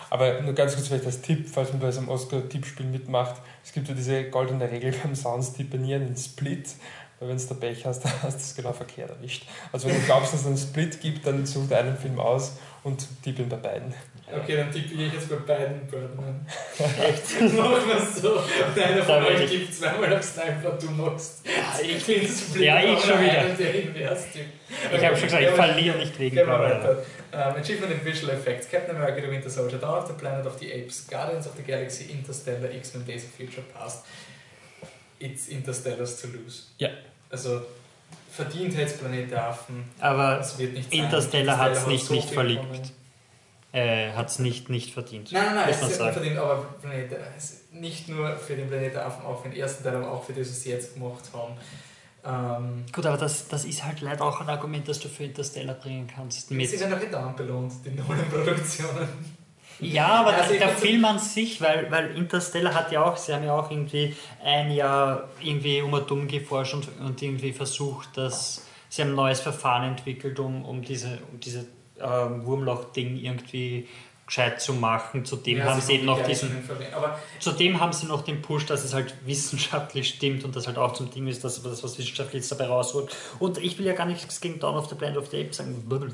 Aber 0.10 0.42
nur 0.42 0.54
ganz 0.54 0.76
kurz 0.76 0.88
vielleicht 0.88 1.06
als 1.06 1.22
Tipp, 1.22 1.50
falls 1.50 1.72
man 1.72 1.82
bei 1.82 1.92
so 1.92 2.00
einem 2.00 2.10
Oscar-Tippspiel 2.10 2.86
mitmacht, 2.86 3.42
es 3.64 3.72
gibt 3.74 3.88
ja 3.88 3.94
diese 3.94 4.30
goldene 4.30 4.70
Regel 4.70 4.94
beim 5.04 5.16
Sounds 5.16 5.54
tippen 5.54 5.82
nie 5.82 5.96
einen 5.96 6.16
Split, 6.16 6.70
Weil 7.20 7.30
wenn 7.30 7.38
du 7.38 7.44
da 7.46 7.56
Pech 7.56 7.86
hast, 7.86 8.00
dann 8.06 8.14
hast 8.24 8.38
du 8.38 8.42
es 8.42 8.56
genau 8.56 8.74
verkehrt 8.74 9.10
erwischt. 9.10 9.46
Also 9.72 9.88
wenn 9.88 9.96
du 9.96 10.06
glaubst, 10.06 10.34
dass 10.34 10.42
es 10.42 10.48
einen 10.48 10.58
Split 10.58 11.00
gibt, 11.02 11.26
dann 11.26 11.46
such 11.46 11.72
einen 11.72 11.98
Film 11.98 12.20
aus 12.20 12.54
und 12.84 13.08
tippeln 13.24 13.50
bei 13.50 13.58
beiden. 13.58 13.94
Okay, 14.32 14.58
dann 14.58 14.72
tippe 14.72 14.94
ich 14.96 15.14
jetzt 15.14 15.30
bei 15.30 15.36
beiden 15.36 15.86
Birdman. 15.88 16.46
Echt? 16.80 17.42
Machen 17.54 17.88
wir 17.88 17.98
es 17.98 18.16
so. 18.22 18.30
Will 18.36 19.36
euch 19.36 19.42
ich- 19.44 19.52
gibt 19.52 19.74
zweimal 19.76 20.16
auf 20.18 20.24
Sniper, 20.24 20.72
du 20.82 20.90
machst. 20.92 21.46
ich- 21.84 22.06
bin 22.06 22.28
Split. 22.28 22.64
Ja, 22.66 22.80
ich 22.84 23.00
schon 23.02 23.22
wieder. 23.22 23.44
Der. 23.58 23.76
Ich 23.76 25.06
habe 25.06 25.16
schon 25.16 25.26
gesagt, 25.26 25.44
ich 25.44 25.50
verliere 25.50 25.98
nicht 26.00 26.20
wegen 26.20 26.36
Gehen 26.36 26.48
wir 26.48 26.60
weiter. 26.60 26.98
Um, 27.32 27.40
Achievement 27.62 27.92
in 27.92 28.04
Visual 28.06 28.34
Effects, 28.34 28.70
Captain 28.70 28.96
America 28.96 29.22
The 29.22 29.30
Winter 29.30 29.50
Soldier, 29.50 29.78
Dawn 29.78 30.00
of 30.00 30.08
the 30.08 30.14
Planet 30.14 30.46
of 30.48 30.58
the 30.60 30.72
Apes, 30.74 31.06
Guardians 31.08 31.46
of 31.46 31.54
the 31.58 31.64
Galaxy, 31.64 32.06
Interstellar, 32.12 32.72
X-Men 32.72 33.06
Days 33.06 33.26
of 33.26 33.32
Future 33.32 33.62
Past. 33.74 34.06
It's 35.20 35.48
Interstellars 35.50 36.20
to 36.22 36.28
lose. 36.28 36.64
Ja. 36.78 36.90
Also 37.30 37.62
verdient 38.32 38.76
hätte 38.76 38.98
Planet 38.98 39.30
der 39.32 39.48
Affen. 39.50 39.84
Aber 40.00 40.40
Es 40.40 40.58
wird 40.58 40.74
nicht. 40.74 40.92
Interstellar 40.94 41.58
hat 41.58 41.74
es 41.74 41.86
nicht, 41.88 42.06
so 42.06 42.14
nicht 42.14 42.30
verliebt. 42.30 42.64
gewonnen. 42.64 42.90
Äh, 43.76 44.14
hat 44.14 44.30
es 44.30 44.40
nicht, 44.40 44.70
nicht 44.70 44.94
verdient. 44.94 45.32
Nein, 45.32 45.44
nein, 45.48 45.56
nein, 45.56 45.70
es 45.70 45.82
ist 45.82 45.98
verdient, 45.98 46.38
aber 46.38 46.64
Planet, 46.82 47.12
der- 47.12 47.20
nicht 47.72 48.08
nur 48.08 48.38
für 48.38 48.56
den 48.56 48.70
Planet 48.70 48.94
der 48.96 49.06
Affen, 49.06 49.26
auch 49.26 49.42
für 49.44 49.50
den 49.50 49.60
ersten 49.60 49.84
Teil, 49.84 49.96
aber 49.98 50.12
auch 50.12 50.24
für 50.24 50.32
das, 50.34 50.48
was 50.50 50.62
sie 50.62 50.70
jetzt 50.70 50.94
gemacht 50.94 51.24
haben. 51.34 51.54
Ähm, 52.26 52.86
Gut, 52.92 53.06
aber 53.06 53.18
das, 53.18 53.48
das 53.50 53.66
ist 53.66 53.84
halt 53.84 54.02
leider 54.02 54.24
auch 54.24 54.40
ein 54.42 54.50
Argument, 54.50 54.88
das 54.88 55.00
du 55.00 55.10
für 55.10 55.26
Interstellar 55.26 55.76
bringen 55.76 56.08
kannst. 56.14 56.48
sie 56.48 56.54
Mit, 56.56 56.72
werden 56.80 56.94
auch 56.94 57.02
wieder 57.02 57.34
belohnt, 57.38 57.74
die 57.86 57.90
neuen 57.92 58.28
Produktionen. 58.32 59.08
ja, 59.80 60.08
aber 60.08 60.34
Also 60.34 60.54
der 60.54 60.70
find's- 60.70 60.82
Film 60.82 61.06
an 61.06 61.20
sich, 61.20 61.60
weil, 61.62 61.92
weil 61.92 62.16
Interstellar 62.16 62.74
hat 62.74 62.92
ja 62.92 63.04
auch, 63.04 63.18
sie 63.18 63.34
haben 63.34 63.44
ja 63.44 63.56
auch 63.60 63.70
irgendwie 63.70 64.16
ein 64.44 64.72
Jahr 64.72 65.30
irgendwie 65.42 65.82
um 65.82 65.94
und 65.94 66.10
um 66.12 66.28
geforscht 66.28 66.74
und, 66.74 66.88
und 67.00 67.22
irgendwie 67.22 67.52
versucht, 67.54 68.16
dass 68.18 68.64
sie 68.90 69.02
haben 69.02 69.10
ein 69.10 69.16
neues 69.16 69.42
Verfahren 69.42 69.84
entwickelt, 69.90 70.40
um, 70.40 70.64
um 70.66 70.82
diese, 70.82 71.20
um 71.32 71.40
diese 71.40 71.66
ähm, 72.00 72.46
Wurmloch-Ding 72.46 73.18
irgendwie 73.18 73.88
gescheit 74.26 74.60
zu 74.60 74.74
machen. 74.74 75.24
Zudem 75.26 75.60
Ja, 75.60 75.66
haben 75.66 75.82
sie 75.82 75.94
eben 75.94 76.06
noch 76.06 76.20
die 76.22 76.30
diesen 76.30 76.68
Zudem 77.40 77.80
haben 77.80 77.94
sie 77.94 78.08
noch 78.08 78.24
den 78.24 78.42
Push, 78.42 78.66
dass 78.66 78.84
es 78.84 78.94
halt 78.94 79.14
wissenschaftlich 79.26 80.10
stimmt 80.10 80.44
und 80.44 80.56
das 80.56 80.68
halt 80.68 80.78
auch 80.78 80.94
zum 80.94 81.12
Ding 81.12 81.28
ist, 81.28 81.44
dass 81.44 81.62
das, 81.62 81.84
was 81.84 81.98
wissenschaftlich 81.98 82.42
jetzt 82.42 82.52
dabei 82.52 82.68
rausholt. 82.68 83.16
Und 83.40 83.58
ich 83.60 83.78
will 83.78 83.86
ja 83.86 83.94
gar 83.94 84.08
nichts 84.08 84.42
gegen 84.42 84.60
Dawn 84.60 84.76
of 84.76 84.90
the 84.90 84.96
Planet 84.96 85.18
of 85.18 85.30
the 85.30 85.42
Apes 85.42 85.58
sagen. 85.58 85.84
Ähm, 85.90 86.10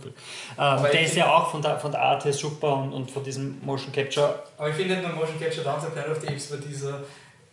der 0.92 1.02
ist 1.02 1.16
ja 1.16 1.34
auch 1.34 1.52
von 1.52 1.62
der, 1.62 1.80
von 1.80 1.92
der 1.92 2.02
Art 2.02 2.26
her 2.26 2.34
super 2.34 2.76
und, 2.76 2.92
und 2.92 3.10
von 3.10 3.24
diesem 3.24 3.64
Motion 3.64 3.94
Capture. 3.94 4.44
Aber 4.58 4.70
ich 4.70 4.76
finde 4.76 4.98
nur 4.98 5.12
Motion 5.12 5.40
Capture 5.40 5.64
Down 5.64 5.80
the 5.80 5.88
Planet 5.88 6.12
of 6.12 6.22
the 6.22 6.28
Apes 6.28 6.52
war 6.52 6.58
dieser 6.58 7.00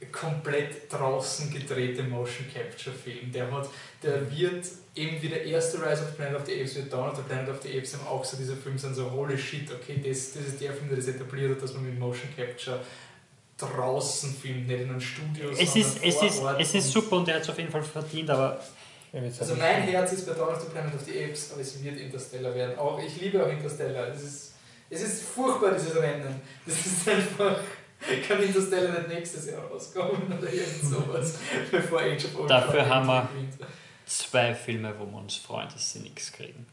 komplett 0.06 0.92
draußen 0.92 1.52
gedrehte 1.52 2.02
Motion 2.04 2.46
Capture 2.52 2.94
Film. 2.94 3.32
Der 3.32 3.50
hat, 3.50 3.68
der 4.02 4.30
wird 4.30 4.64
eben 4.94 5.20
wie 5.20 5.28
der 5.28 5.44
erste 5.44 5.78
Rise 5.78 6.02
of 6.02 6.10
the 6.10 6.16
Planet 6.16 6.40
of 6.40 6.46
the 6.46 6.54
Apes, 6.54 6.76
wird 6.76 6.92
Dawn 6.92 7.10
of 7.10 7.16
the 7.16 7.22
Planet 7.22 7.48
of 7.48 7.62
the 7.62 7.76
Apes 7.76 7.94
eben 7.94 8.06
auch 8.06 8.24
so 8.24 8.36
diese 8.36 8.56
Filme 8.56 8.78
sind 8.78 8.94
so 8.94 9.10
holy 9.10 9.36
shit, 9.36 9.70
okay, 9.72 10.00
das, 10.02 10.32
das 10.34 10.46
ist 10.46 10.60
der 10.60 10.72
Film, 10.72 10.88
der 10.88 10.98
das 10.98 11.08
etabliert 11.08 11.52
hat, 11.52 11.62
dass 11.62 11.74
man 11.74 11.84
mit 11.84 11.98
Motion 11.98 12.28
Capture 12.36 12.80
draußen 13.56 14.32
filmt, 14.34 14.68
nicht 14.68 14.80
in 14.80 14.90
einem 14.90 15.00
Studio, 15.00 15.50
Es 15.50 15.72
sondern 15.72 15.80
ist, 15.80 16.04
es, 16.04 16.22
ist, 16.22 16.42
Ort 16.42 16.60
es 16.60 16.74
ist 16.74 16.92
super 16.92 17.16
und 17.16 17.28
er 17.28 17.36
hat 17.36 17.42
es 17.42 17.50
auf 17.50 17.58
jeden 17.58 17.72
Fall 17.72 17.82
verdient, 17.82 18.30
aber 18.30 18.60
Also 19.40 19.56
mein 19.56 19.82
Herz 19.82 20.12
ist 20.12 20.26
bei 20.26 20.34
Dawn 20.34 20.54
of 20.54 20.60
the 20.60 20.68
Planet 20.68 20.94
of 20.94 21.02
the 21.04 21.24
Apes, 21.24 21.50
aber 21.52 21.60
es 21.60 21.82
wird 21.82 21.98
Interstellar 21.98 22.54
werden. 22.54 22.78
Auch 22.78 23.00
ich 23.02 23.20
liebe 23.20 23.44
auch 23.44 23.50
Interstellar. 23.50 24.08
Es 24.08 24.22
ist, 24.22 24.52
es 24.90 25.02
ist 25.02 25.22
furchtbar, 25.24 25.72
dieses 25.72 25.96
Rennen. 25.96 26.40
Das 26.64 26.86
ist 26.86 27.08
einfach. 27.08 27.58
Kann 28.26 28.42
Interstellar 28.42 28.98
nicht 28.98 29.08
nächstes 29.08 29.46
Jahr 29.50 29.64
rauskommen 29.64 30.22
oder 30.38 30.52
irgend 30.52 30.82
sowas, 30.82 31.38
bevor 31.70 32.00
Age 32.00 32.24
of 32.26 32.30
Ultron 32.40 32.48
Dafür 32.48 32.88
haben 32.88 33.06
wir- 33.06 33.28
gewinnt. 33.32 33.54
zwei 34.06 34.54
Filme, 34.54 34.94
wo 34.98 35.04
wir 35.06 35.18
uns 35.18 35.36
freuen, 35.36 35.68
dass 35.68 35.92
sie 35.92 36.00
nichts 36.00 36.32
kriegen. 36.32 36.66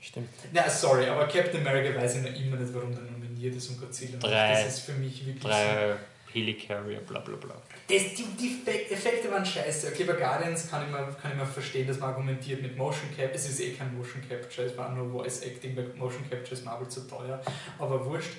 Stimmt. 0.00 0.28
Na, 0.52 0.68
sorry, 0.68 1.06
aber 1.06 1.26
Captain 1.28 1.66
America 1.66 1.98
weiß 1.98 2.16
ich 2.16 2.22
noch 2.22 2.38
immer 2.38 2.56
nicht, 2.56 2.74
warum 2.74 2.92
der 2.92 3.02
nominiert 3.04 3.54
ist 3.54 3.70
und 3.70 3.80
Godzilla. 3.80 4.18
Drei- 4.18 4.52
Das 4.64 4.66
ist 4.78 4.80
für 4.80 4.92
mich 4.92 5.24
wirklich 5.24 5.42
so. 5.42 5.48
Drei 5.48 5.94
Helicarrier, 6.32 7.00
bla 7.00 7.20
bla 7.20 7.36
bla. 7.36 7.54
Das, 7.86 8.14
die, 8.14 8.24
die 8.40 8.62
Effek- 8.64 8.90
Effekte 8.90 9.30
waren 9.30 9.44
scheiße. 9.44 9.88
Okay, 9.88 10.04
bei 10.04 10.14
Guardians 10.14 10.70
kann 10.70 10.84
ich, 10.86 10.90
mal, 10.90 11.04
kann 11.20 11.32
ich 11.32 11.36
mal 11.36 11.44
verstehen, 11.46 11.86
dass 11.86 11.98
man 11.98 12.10
argumentiert 12.10 12.62
mit 12.62 12.76
Motion 12.78 13.08
Capture. 13.14 13.34
Es 13.34 13.46
ist 13.48 13.60
eh 13.60 13.72
kein 13.72 13.94
Motion 13.96 14.22
Capture, 14.26 14.66
es 14.66 14.76
war 14.76 14.90
nur 14.90 15.10
Voice 15.10 15.42
Acting, 15.42 15.74
bei 15.74 15.82
Motion 15.96 16.22
Capture 16.30 16.54
ist 16.54 16.64
Marvel 16.64 16.88
zu 16.88 17.06
teuer. 17.06 17.42
Aber 17.78 18.04
wurscht. 18.06 18.30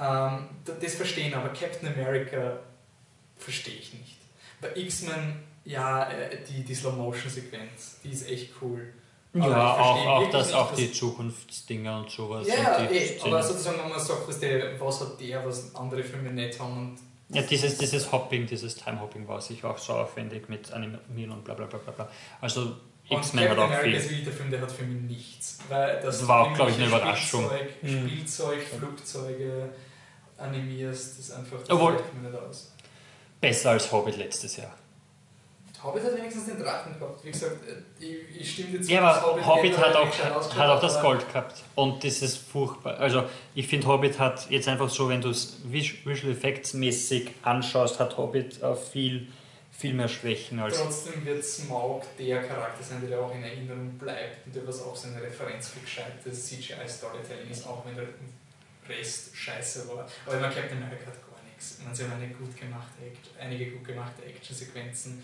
Ähm, 0.00 0.48
das 0.80 0.94
verstehen, 0.94 1.34
aber 1.34 1.48
Captain 1.50 1.88
America 1.92 2.58
verstehe 3.36 3.74
ich 3.74 3.92
nicht. 3.92 4.16
Bei 4.62 4.70
X-Men, 4.74 5.36
ja, 5.66 6.10
äh, 6.10 6.38
die, 6.48 6.64
die 6.64 6.74
Slow-Motion-Sequenz, 6.74 8.00
die 8.02 8.10
ist 8.10 8.28
echt 8.30 8.52
cool. 8.62 8.92
Aber 9.34 9.50
Ja, 9.50 9.72
auch, 9.74 10.06
auch, 10.06 10.30
das, 10.30 10.46
nicht, 10.46 10.56
auch 10.56 10.74
die 10.74 10.92
Zukunftsdinger 10.92 11.98
und 11.98 12.10
sowas. 12.10 12.46
Ja, 12.46 12.78
und 12.78 12.90
die 12.90 12.94
eh, 12.96 13.20
aber 13.20 13.42
sozusagen, 13.42 13.78
wenn 13.82 13.90
man 13.90 14.00
sagt, 14.00 14.28
was, 14.28 14.38
der, 14.38 14.80
was 14.80 15.00
hat 15.00 15.20
der, 15.20 15.44
was 15.44 15.74
andere 15.74 16.02
Filme 16.04 16.30
nicht 16.30 16.58
haben 16.58 16.78
und 16.78 16.98
Ja, 17.30 17.42
dieses, 17.42 17.78
dieses 17.78 18.12
Hopping, 18.12 18.46
dieses 18.46 18.74
Time-Hopping 18.76 19.26
war 19.26 19.40
sich 19.40 19.64
auch 19.64 19.78
so 19.78 19.94
aufwendig 19.94 20.48
mit 20.48 20.70
Animieren 20.72 21.32
und 21.32 21.44
bla 21.44 21.54
bla 21.54 21.66
bla 21.66 21.78
bla 21.78 21.92
bla. 21.92 22.08
Also 22.40 22.76
X-Men 23.08 23.48
hat 23.50 23.58
auch 23.58 23.64
America 23.64 23.82
viel. 23.84 23.94
ist 23.94 24.04
wirklich 24.10 24.24
der 24.24 24.32
Film, 24.32 24.50
der 24.50 24.60
hat 24.60 24.72
für 24.72 24.84
mich 24.84 25.02
nichts. 25.16 25.58
Weil 25.68 26.00
das 26.02 26.18
Das 26.20 26.28
war 26.28 26.42
auch, 26.42 26.48
du 26.50 26.54
glaub 26.54 26.68
ich, 26.68 26.76
eine 26.76 26.86
Überraschung. 26.86 27.44
Spielzeug, 27.46 27.82
Mhm. 27.82 28.08
Spielzeug, 28.08 28.62
Flugzeuge 28.62 29.68
animierst, 30.38 31.18
das 31.18 31.26
ist 31.26 31.30
einfach, 31.32 31.58
das 31.60 31.70
Obwohl- 31.70 31.92
mir 32.20 32.28
nicht 32.30 32.38
aus. 32.40 32.72
Besser 33.40 33.70
als 33.70 33.90
Hobbit 33.92 34.16
letztes 34.16 34.56
Jahr. 34.56 34.74
Hobbit 35.84 36.02
hat 36.04 36.16
wenigstens 36.16 36.46
den 36.46 36.58
Drachen 36.62 36.98
gehabt. 36.98 37.24
Wie 37.24 37.30
gesagt, 37.30 37.56
äh, 37.68 38.04
ich, 38.04 38.40
ich 38.40 38.52
stimme 38.52 38.70
dir 38.78 38.82
zu, 38.82 38.90
Ja, 38.92 39.02
aber 39.02 39.46
Hobbit 39.46 39.64
nicht 39.72 39.78
hat 39.78 39.94
auch, 39.94 40.18
hat 40.56 40.68
auch 40.70 40.80
das 40.80 41.00
Gold 41.00 41.28
gehabt. 41.28 41.62
Und 41.74 42.02
das 42.02 42.22
ist 42.22 42.38
furchtbar. 42.38 42.96
Also 42.98 43.24
ich 43.54 43.66
finde 43.68 43.86
Hobbit 43.86 44.18
hat 44.18 44.50
jetzt 44.50 44.66
einfach 44.68 44.88
so, 44.88 45.08
wenn 45.08 45.20
du 45.20 45.28
es 45.30 45.58
vis- 45.64 46.04
Visual 46.04 46.32
Effects 46.32 46.72
mäßig 46.74 47.30
anschaust, 47.42 48.00
hat 48.00 48.16
Hobbit 48.16 48.60
viel, 48.90 49.28
viel 49.70 49.92
mehr 49.94 50.08
Schwächen 50.08 50.58
als... 50.60 50.78
Trotzdem 50.78 51.24
wird 51.24 51.44
Smaug 51.44 52.02
der 52.18 52.42
Charakter 52.42 52.82
sein, 52.82 53.06
der 53.08 53.20
auch 53.20 53.34
in 53.34 53.42
Erinnerung 53.42 53.90
bleibt 53.98 54.46
und 54.46 54.54
der 54.54 54.66
was 54.66 54.80
auch 54.82 54.96
seine 54.96 55.20
Referenz 55.22 55.68
für 55.68 55.80
gescheites 55.80 56.46
CGI-Storytelling 56.46 57.50
ist, 57.50 57.66
auch 57.66 57.84
wenn 57.84 57.94
der 57.94 58.06
Rest 58.88 59.36
scheiße 59.36 59.88
war. 59.88 60.06
Aber 60.26 60.36
meine, 60.40 60.54
Captain 60.54 60.76
America 60.78 61.06
hat 61.06 61.14
gar 61.30 61.42
nichts. 61.46 61.76
Ich 61.78 61.84
meine, 61.84 61.96
sie 61.96 62.04
haben 62.04 62.12
eine 62.12 62.28
gut 62.28 62.56
gemachte, 62.58 62.98
einige 63.40 63.70
gut 63.72 63.84
gemachte 63.86 64.22
Actionsequenzen. 64.24 65.22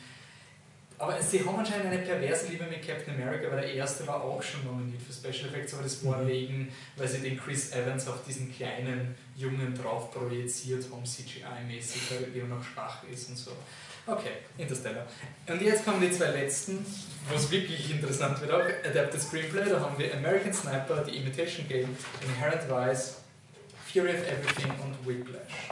Aber 1.00 1.20
sie 1.22 1.42
haben 1.42 1.58
anscheinend 1.58 1.86
eine 1.86 1.98
perverse 2.02 2.48
Liebe 2.48 2.64
mit 2.64 2.86
Captain 2.86 3.14
America, 3.14 3.50
weil 3.50 3.62
der 3.62 3.72
erste 3.72 4.06
war 4.06 4.22
auch 4.22 4.42
schon 4.42 4.62
nominiert 4.66 5.00
für 5.00 5.14
Special 5.14 5.48
Effects, 5.48 5.72
aber 5.72 5.82
das 5.84 6.04
war 6.04 6.18
Mhm. 6.18 6.28
wegen, 6.28 6.72
weil 6.96 7.08
sie 7.08 7.20
den 7.22 7.40
Chris 7.40 7.72
Evans 7.72 8.06
auf 8.06 8.22
diesen 8.22 8.54
kleinen 8.54 9.14
Jungen 9.34 9.74
drauf 9.74 10.10
projiziert 10.10 10.84
haben, 10.92 11.02
CGI-mäßig, 11.02 12.10
weil 12.10 12.24
er 12.24 12.34
immer 12.42 12.56
noch 12.56 12.62
schwach 12.62 13.02
ist 13.10 13.30
und 13.30 13.36
so. 13.38 13.52
Okay, 14.06 14.32
Interstellar. 14.58 15.06
Und 15.46 15.62
jetzt 15.62 15.86
kommen 15.86 16.02
die 16.02 16.10
zwei 16.10 16.32
letzten, 16.32 16.84
wo 17.30 17.34
es 17.34 17.50
wirklich 17.50 17.90
interessant 17.90 18.38
wird 18.42 18.50
auch. 18.50 18.60
Adapted 18.84 19.22
Screenplay, 19.22 19.70
da 19.70 19.80
haben 19.80 19.98
wir 19.98 20.12
American 20.14 20.52
Sniper, 20.52 21.02
The 21.02 21.16
Imitation 21.16 21.66
Game, 21.66 21.96
Inherent 22.26 22.68
Vice, 22.68 23.22
Fury 23.90 24.10
of 24.10 24.26
Everything 24.26 24.72
und 24.82 25.06
Whiplash. 25.06 25.70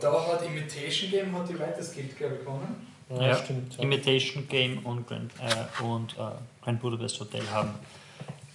Da 0.00 0.26
hat 0.26 0.44
Imitation 0.44 1.10
Game 1.12 1.36
hat 1.36 1.48
die 1.48 1.52
Guild, 1.54 2.16
glaube 2.16 2.34
ich, 2.34 2.40
gewonnen. 2.40 2.89
Ja, 3.10 3.22
Ja. 3.28 3.36
stimmt. 3.36 3.76
Ja. 3.76 3.82
Imitation 3.82 4.46
Game 4.48 4.78
und 4.86 5.06
Grand, 5.06 5.32
äh, 5.40 5.82
und, 5.82 6.12
äh, 6.16 6.20
Grand 6.62 6.80
Budapest 6.80 7.18
Hotel 7.20 7.42
haben 7.50 7.74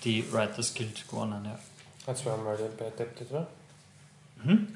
die 0.03 0.23
Writers 0.31 0.73
Guild 0.73 1.07
gewonnen. 1.07 1.43
Ja, 1.45 1.59
Jetzt 2.07 2.25
waren 2.25 2.43
wir 2.45 2.69
bei 2.77 2.85
Adapted, 2.87 3.31
oder? 3.31 3.47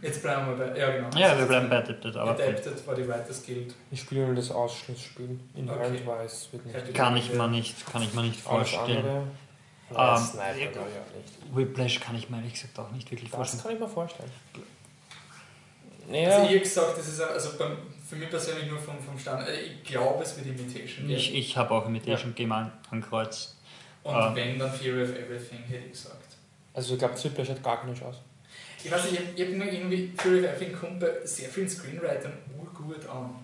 Jetzt 0.01 0.23
bleiben 0.23 0.47
wir 0.47 0.55
bei, 0.65 0.79
ja 0.79 0.89
genau. 0.95 1.09
ja 1.15 1.37
wir 1.37 1.45
bleiben 1.45 1.69
bei 1.69 1.77
Adapted, 1.77 2.15
aber 2.15 2.31
Adapted 2.31 2.87
war 2.87 2.95
die 2.95 3.07
Writers 3.07 3.45
Guild. 3.45 3.75
Ich 3.91 4.01
spiele 4.01 4.25
nur 4.25 4.35
das 4.35 4.49
Ausschlussspiel. 4.49 5.39
Inherent 5.55 6.01
Okay. 6.01 6.23
Vice 6.25 6.47
wird 6.51 6.65
nicht. 6.65 6.93
kann 6.95 7.15
ich 7.17 7.31
mir 7.33 7.47
nicht, 7.47 7.85
kann 7.91 8.01
ich 8.01 8.13
mir 8.15 8.23
nicht 8.23 8.39
vorstellen. 8.41 9.05
Ja, 9.91 10.15
Ähm, 10.17 10.23
Sniper, 10.23 10.55
ich 10.57 10.67
auch 10.77 10.81
nicht. 11.15 11.55
Whiplash 11.55 11.99
kann 11.99 12.15
ich 12.15 12.29
mir 12.29 12.37
ehrlich 12.37 12.53
gesagt 12.53 12.77
auch 12.79 12.91
nicht 12.91 13.09
wirklich 13.11 13.29
Das 13.29 13.37
vorstellen. 13.37 13.63
kann 13.63 13.73
ich 13.73 13.79
mir 13.79 13.87
vorstellen. 13.87 14.31
Also 16.07 16.15
Ja, 16.15 16.43
ich 16.43 16.49
habe 16.49 16.59
gesagt, 16.59 16.97
das 16.97 17.07
ist 17.07 17.21
also 17.21 17.49
beim, 17.59 17.77
für 18.09 18.15
mich 18.15 18.29
persönlich 18.29 18.67
nur 18.69 18.79
vom, 18.79 18.99
vom 18.99 19.17
Stand, 19.19 19.47
äh, 19.47 19.59
ich 19.61 19.83
glaube 19.83 20.23
es 20.23 20.35
wird 20.37 20.47
Imitation. 20.47 21.09
Ich, 21.09 21.33
ich 21.35 21.55
habe 21.57 21.71
auch 21.71 21.85
Imitation 21.87 22.33
Game 22.35 22.51
an, 22.51 22.71
ankreuzt. 22.89 23.55
Und 24.03 24.15
Ah. 24.15 24.31
wenn, 24.33 24.57
dann 24.57 24.71
Fury 24.71 25.03
of 25.03 25.09
Everything, 25.09 25.59
hätte 25.67 25.85
ich 25.85 25.91
gesagt. 25.91 26.15
also 26.73 26.93
ich 26.93 26.99
glaube, 26.99 27.21
Whiplash 27.23 27.49
hat 27.49 27.61
gar 27.63 27.81
keine 27.81 27.93
Chance. 27.93 28.19
Ich 28.83 28.89
weiß 28.89 29.11
nicht, 29.11 29.21
ich 29.35 29.41
habe 29.45 29.51
hab 29.51 29.57
nur 29.57 29.71
irgendwie, 29.73 30.13
Fury 30.17 30.39
of 30.39 30.45
Everything 30.55 30.73
kommt 30.75 30.99
bei 31.01 31.09
sehr 31.25 31.49
vielen 31.49 31.69
Screenwritern 31.69 32.33
urgut 32.57 33.07
an. 33.09 33.35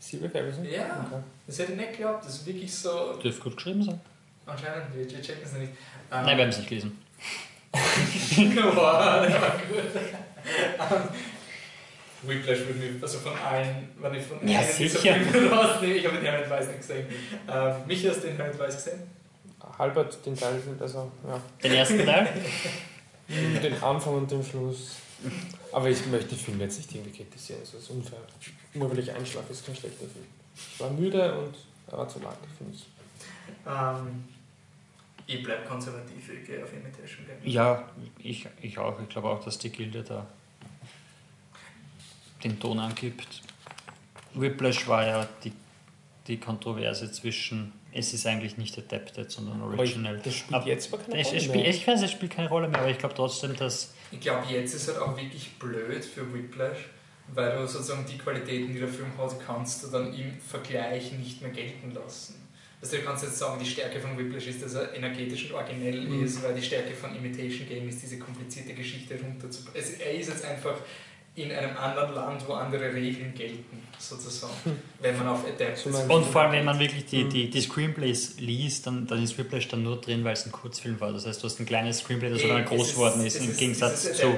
Secret 0.00 0.34
Everything? 0.34 0.64
Ja. 0.72 1.04
Okay. 1.06 1.22
Das 1.46 1.58
hätte 1.58 1.72
ich 1.72 1.78
nicht 1.78 1.92
geglaubt, 1.92 2.24
das 2.24 2.34
ist 2.36 2.46
wirklich 2.46 2.72
so, 2.74 3.14
Dürfte 3.22 3.42
gut 3.42 3.56
geschrieben 3.56 3.82
sein. 3.82 4.00
anscheinend, 4.46 4.94
wir, 4.94 5.08
wir 5.10 5.20
checken 5.22 5.42
es 5.44 5.52
nicht. 5.52 5.72
Ähm, 6.10 6.24
Nein, 6.24 6.36
wir 6.36 6.44
haben 6.44 6.50
es 6.50 6.58
nicht 6.58 6.68
gelesen. 6.68 6.98
Boah, 8.74 9.26
der 9.28 9.40
war 9.40 9.50
gut. 9.68 11.10
Whiplash 12.28 12.58
würde 12.60 12.74
mich, 12.74 13.02
also 13.02 13.18
von 13.18 13.32
allen, 13.38 13.88
wenn 14.00 14.14
ich 14.14 14.22
von 14.24 14.46
Ja, 14.48 14.58
einem 14.60 14.68
dieser 14.78 14.98
sicher. 15.00 15.14
Filme 15.14 15.50
rausnehme, 15.56 15.94
ich 15.94 16.06
habe 16.06 16.16
den 16.16 16.24
Herrn 16.26 16.50
Weiß 16.50 16.66
nicht 16.68 16.78
gesehen. 16.78 17.06
Ähm, 17.48 17.74
Michi, 17.86 18.06
hast 18.08 18.22
du 18.22 18.28
den 18.28 18.36
Herrn 18.36 18.58
Weiß 18.58 18.74
gesehen? 18.76 19.00
Albert, 19.78 20.24
den 20.24 20.36
Teil, 20.36 20.60
also, 20.80 21.10
ja. 21.26 21.40
Den 21.62 21.72
ersten 21.72 22.04
Teil? 22.04 22.28
Den 23.28 23.82
Anfang 23.82 24.14
und 24.14 24.30
den 24.30 24.44
Schluss. 24.44 24.98
Aber 25.72 25.88
ich 25.90 26.06
möchte 26.06 26.28
den 26.28 26.38
Film 26.38 26.60
jetzt 26.60 26.76
nicht 26.78 26.94
irgendwie 26.94 27.24
kritisieren, 27.24 27.58
das 27.60 27.74
ist 27.74 27.90
unfair. 27.90 28.20
Nur 28.74 28.88
weil 28.88 29.00
ich 29.00 29.10
einschlafe, 29.12 29.52
ist 29.52 29.66
kein 29.66 29.74
schlechter 29.74 30.06
Film. 30.06 30.24
Ich 30.54 30.78
war 30.80 30.90
müde 30.90 31.36
und 31.36 31.54
er 31.90 31.98
war 31.98 32.08
zu 32.08 32.20
lang, 32.20 32.36
finde 32.56 32.74
ich. 32.74 32.86
Ähm, 33.66 34.24
ich 35.26 35.42
bleibe 35.42 35.66
konservativ, 35.66 36.28
ich 36.40 36.46
gehe 36.46 36.62
auf 36.62 36.72
Imitation 36.72 37.26
Game. 37.26 37.52
Ja, 37.52 37.88
ich, 38.20 38.46
ich 38.62 38.78
auch. 38.78 39.00
Ich 39.00 39.08
glaube 39.08 39.28
auch, 39.28 39.42
dass 39.44 39.58
die 39.58 39.70
Gilde 39.70 40.04
da 40.04 40.24
den 42.50 42.60
Ton 42.60 42.78
angibt. 42.78 43.42
Whiplash 44.34 44.86
war 44.88 45.06
ja 45.06 45.28
die, 45.44 45.52
die 46.26 46.38
Kontroverse 46.38 47.10
zwischen, 47.10 47.72
es 47.92 48.12
ist 48.12 48.26
eigentlich 48.26 48.58
nicht 48.58 48.76
adapted, 48.78 49.30
sondern 49.30 49.62
Aber 49.62 49.74
ich, 49.74 49.80
original. 49.80 50.20
das 50.22 50.34
spielt 50.34 50.54
Aber 50.54 50.66
jetzt 50.66 50.92
aber 50.92 51.02
keine 51.02 51.22
Rolle 51.24 51.36
es 51.38 51.46
mehr. 51.46 51.54
spielt, 51.56 51.74
ich 51.74 51.86
weiß, 51.88 52.02
es 52.02 52.10
spielt 52.12 52.32
keine 52.32 52.48
Rolle 52.48 52.68
mehr, 52.68 52.80
aber 52.80 52.90
ich 52.90 52.98
glaube 52.98 53.14
trotzdem, 53.14 53.56
dass 53.56 53.94
Ich 54.10 54.20
glaube, 54.20 54.46
jetzt 54.52 54.74
ist 54.74 54.88
halt 54.88 54.98
auch 54.98 55.16
wirklich 55.16 55.50
blöd 55.58 56.04
für 56.04 56.32
Whiplash, 56.34 56.78
weil 57.28 57.56
du 57.56 57.66
sozusagen 57.66 58.04
die 58.06 58.18
Qualitäten, 58.18 58.72
die 58.72 58.78
der 58.78 58.88
Film 58.88 59.10
hat, 59.18 59.34
kannst 59.44 59.82
du 59.84 59.88
dann 59.88 60.12
im 60.12 60.38
Vergleich 60.40 61.12
nicht 61.12 61.40
mehr 61.42 61.50
gelten 61.50 61.92
lassen. 61.92 62.42
Also 62.82 62.98
du 62.98 63.02
kannst 63.04 63.24
jetzt 63.24 63.38
sagen, 63.38 63.58
die 63.58 63.68
Stärke 63.68 63.98
von 63.98 64.18
Whiplash 64.18 64.46
ist, 64.48 64.62
dass 64.62 64.74
er 64.74 64.94
energetisch 64.94 65.46
und 65.46 65.52
originell 65.56 66.02
Mhm. 66.02 66.24
ist, 66.24 66.42
weil 66.44 66.54
die 66.54 66.62
Stärke 66.62 66.94
von 66.94 67.16
Imitation 67.16 67.66
Game 67.66 67.88
ist, 67.88 68.02
diese 68.02 68.18
komplizierte 68.18 68.74
Geschichte 68.74 69.18
runterzubringen. 69.18 69.80
Also 69.82 70.02
er 70.02 70.12
ist 70.14 70.28
jetzt 70.28 70.44
einfach 70.44 70.74
in 71.36 71.52
einem 71.52 71.76
anderen 71.76 72.14
Land, 72.14 72.48
wo 72.48 72.54
andere 72.54 72.92
Regeln 72.94 73.34
gelten, 73.34 73.82
sozusagen, 73.98 74.54
wenn 75.00 75.16
man 75.18 75.28
auf 75.28 75.44
Adapted 75.44 75.76
So 75.76 75.90
mein- 75.90 76.08
Und 76.10 76.24
vor 76.24 76.40
allem, 76.42 76.52
wenn 76.52 76.64
man 76.64 76.78
wirklich 76.78 77.04
die, 77.06 77.24
Mhm. 77.24 77.30
die, 77.30 77.50
die 77.50 77.60
Screenplays 77.60 78.40
liest, 78.40 78.86
dann, 78.86 79.06
dann 79.06 79.22
ist 79.22 79.36
Whiplash 79.36 79.68
dann 79.68 79.82
nur 79.82 80.00
drin, 80.00 80.24
weil 80.24 80.32
es 80.32 80.46
ein 80.46 80.52
Kurzfilm 80.52 80.98
war. 80.98 81.12
Das 81.12 81.26
heißt, 81.26 81.42
du 81.42 81.44
hast 81.46 81.60
ein 81.60 81.66
kleines 81.66 81.98
Screenplay, 81.98 82.30
das 82.30 82.40
sogar 82.40 82.62
groß 82.62 82.92
geworden 82.94 83.24
ist, 83.26 83.36
im 83.36 83.54
Gegensatz 83.54 84.14
zu 84.14 84.34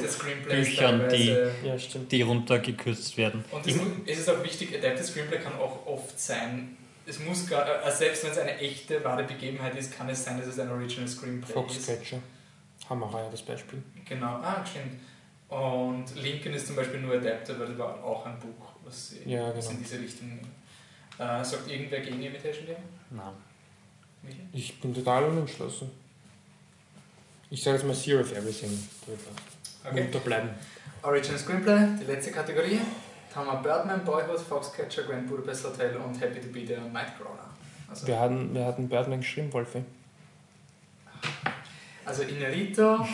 Büchern, 0.49 1.09
die- 1.09 1.29
Ja, 1.29 1.77
die 2.11 2.23
runtergekürzt 2.23 3.17
werden. 3.17 3.45
Und 3.53 3.67
es, 3.67 3.77
es 4.07 4.19
ist 4.21 4.31
auch 4.31 4.43
wichtig, 4.43 4.75
Adapted 4.77 5.07
Screenplay 5.07 5.39
kann 5.39 5.55
auch 5.55 5.87
oft 5.87 6.19
sein, 6.19 6.77
es 7.07 7.21
muss 7.21 7.47
gar, 7.49 7.65
äh, 7.87 7.91
selbst 7.91 8.25
wenn 8.25 8.33
es 8.33 8.39
eine 8.39 8.59
echte, 8.59 9.03
wahre 9.05 9.23
Begebenheit 9.25 9.77
ist, 9.77 9.97
kann 9.97 10.09
es 10.09 10.25
sein, 10.25 10.39
dass 10.39 10.49
es 10.49 10.59
ein 10.59 10.69
Original 10.71 11.09
Screenplay 11.09 11.49
ist. 11.49 11.53
Foxcatcher. 11.55 12.19
Hammerer, 12.91 13.23
ja, 13.25 13.31
das 13.31 13.43
Beispiel. 13.43 13.83
Genau, 14.09 14.27
ah, 14.27 14.65
stimmt. 14.69 15.01
Und 15.49 16.05
Lincoln 16.17 16.53
ist 16.55 16.67
zum 16.67 16.77
Beispiel 16.77 17.01
nur 17.01 17.15
Adapted, 17.15 17.59
weil 17.59 17.69
das 17.69 17.79
war 17.79 18.05
auch 18.05 18.27
ein 18.27 18.39
Buch, 18.39 18.69
was 18.85 19.11
sie 19.11 19.23
Ja, 19.25 19.49
was 19.57 19.67
genau. 19.69 19.79
in 19.79 19.85
diese 19.85 19.99
Richtung. 20.01 20.39
Äh, 21.19 21.45
sagt 21.45 21.69
irgendwer 21.71 22.01
gegen 22.01 22.23
Imitation 22.23 22.67
Game? 22.67 22.77
Nein. 23.11 23.33
Michi? 24.23 24.41
Ich 24.53 24.81
bin 24.81 24.95
total 24.95 25.25
unentschlossen. 25.25 25.91
Ich 27.51 27.63
sage 27.63 27.79
jetzt 27.79 27.87
mal 27.87 27.95
Zero 27.95 28.21
of 28.21 28.31
Everything 28.33 28.71
drüber. 29.05 29.19
Okay. 29.85 30.03
Unterbleiben. 30.03 30.51
Original 31.03 31.39
Screenplay, 31.39 31.87
die 32.01 32.05
letzte 32.05 32.31
Kategorie. 32.31 32.81
Da 33.33 33.41
haben 33.41 33.47
wir 33.47 33.57
Birdman, 33.63 34.05
Boyhood, 34.05 34.41
Foxcatcher, 34.41 35.05
Grand 35.05 35.29
Budapest 35.29 35.65
Hotel 35.65 35.97
und 35.97 36.21
Happy 36.21 36.41
to 36.41 36.49
be 36.49 36.65
there 36.67 36.81
Nightcrawler. 36.83 37.49
Also, 37.89 38.07
Wir 38.07 38.21
hatten, 38.21 38.55
wir 38.55 38.65
hatten 38.67 38.89
Birdman 38.89 39.21
geschrieben, 39.21 39.53
Wolfi. 39.53 39.83
Also 42.09 42.23
Inarito, 42.23 43.07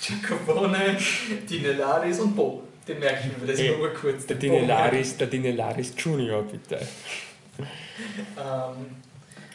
Giacobone, 0.00 0.96
Dinelaris 1.48 2.18
und 2.20 2.34
Bo. 2.34 2.62
Den 2.88 2.98
merke 2.98 3.20
ich 3.20 3.26
mir, 3.26 3.40
weil 3.40 3.46
das 3.48 3.60
ist 3.60 3.66
Hey, 3.68 3.76
nur 3.76 3.88
kurz. 3.94 4.26
Der. 4.26 4.36
Dinelaris, 4.36 5.16
der 5.16 5.26
Dinelaris 5.28 5.92
Junior, 5.96 6.42
bitte. 6.42 6.80
Ähm, 7.58 8.96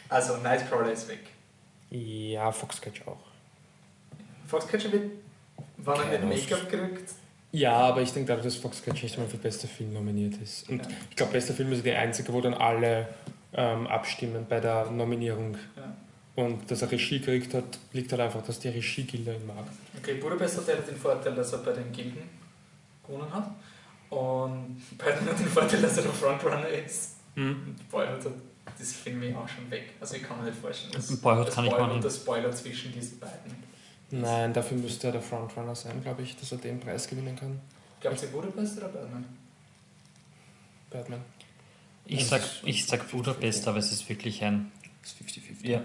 also 0.08 0.36
Nightcrawler 0.38 0.92
ist 0.92 1.08
weg. 1.08 1.20
Ja, 1.90 2.50
Foxcatcher 2.52 3.08
auch. 3.08 3.18
Foxcatcher 4.46 4.92
wird, 4.92 5.10
wann 5.78 6.00
er 6.10 6.18
mit 6.20 6.28
Make-up 6.48 6.68
kriegt, 6.70 7.10
Ja, 7.52 7.72
aber 7.72 8.00
ich 8.02 8.12
denke 8.12 8.28
dadurch, 8.28 8.44
dass 8.46 8.56
Foxcatcher 8.56 9.02
nicht 9.02 9.18
mal 9.18 9.26
für 9.26 9.36
bester 9.36 9.68
Film 9.68 9.92
nominiert 9.92 10.34
ist. 10.42 10.68
Und 10.70 10.82
Ja. 10.82 10.88
ich 11.10 11.16
glaube, 11.16 11.32
bester 11.32 11.52
Film 11.54 11.72
ist 11.72 11.84
der 11.84 11.98
einzige, 11.98 12.32
wo 12.32 12.40
dann 12.40 12.54
alle 12.54 13.08
ähm, 13.52 13.86
abstimmen 13.86 14.46
bei 14.48 14.60
der 14.60 14.90
Nominierung. 14.90 15.56
Ja. 15.76 15.94
Und 16.38 16.70
dass 16.70 16.82
er 16.82 16.92
Regie 16.92 17.18
gekriegt 17.18 17.52
hat, 17.52 17.80
liegt 17.92 18.12
halt 18.12 18.20
einfach, 18.20 18.44
dass 18.44 18.60
die 18.60 18.68
Regiegilde 18.68 19.34
ihn 19.34 19.44
mag. 19.44 19.66
Okay, 19.96 20.14
Budapest 20.14 20.58
hat 20.58 20.68
den 20.88 20.96
Vorteil, 20.96 21.34
dass 21.34 21.52
er 21.52 21.58
bei 21.58 21.72
den 21.72 21.90
Gilden 21.90 22.22
gewonnen 23.04 23.32
hat. 23.32 23.50
Und 24.08 24.80
Batman 24.96 25.30
hat 25.30 25.40
den 25.40 25.48
Vorteil, 25.48 25.82
dass 25.82 25.96
er 25.96 26.04
der 26.04 26.12
Frontrunner 26.12 26.68
ist. 26.68 27.16
Und 27.34 27.74
Boyhood 27.90 28.24
hat 28.24 28.78
das 28.78 28.92
Film 28.92 29.20
ich 29.24 29.34
auch 29.34 29.48
schon 29.48 29.68
weg. 29.68 29.94
Also 30.00 30.14
ich 30.14 30.22
kann 30.22 30.38
mir 30.38 30.44
nicht 30.44 30.60
vorstellen, 30.60 30.92
dass 30.92 31.08
der 31.08 31.16
kann 31.16 31.42
ich 31.42 31.50
Spoiler 31.50 31.88
mal 31.88 31.90
und 31.90 32.04
der 32.04 32.10
Spoiler 32.10 32.52
zwischen 32.52 32.92
diesen 32.92 33.18
beiden. 33.18 33.56
Nein, 34.12 34.52
dafür 34.52 34.78
müsste 34.78 35.08
er 35.08 35.14
der 35.14 35.22
Frontrunner 35.22 35.74
sein, 35.74 36.00
glaube 36.04 36.22
ich, 36.22 36.36
dass 36.36 36.52
er 36.52 36.58
den 36.58 36.78
Preis 36.78 37.08
gewinnen 37.08 37.34
kann. 37.34 37.58
Glaubt 38.00 38.22
ihr 38.22 38.28
Budapest 38.28 38.78
oder 38.78 38.90
Batman? 38.90 39.24
Batman. 40.88 41.20
Ich 42.06 42.24
sag, 42.28 42.42
ich 42.64 42.86
sag 42.86 43.10
Budapest, 43.10 43.66
aber 43.66 43.78
es 43.78 43.90
ist 43.90 44.08
wirklich 44.08 44.44
ein. 44.44 44.70
Das 45.02 45.14
ist 45.14 45.36
50-50. 45.64 45.66
Ja. 45.66 45.82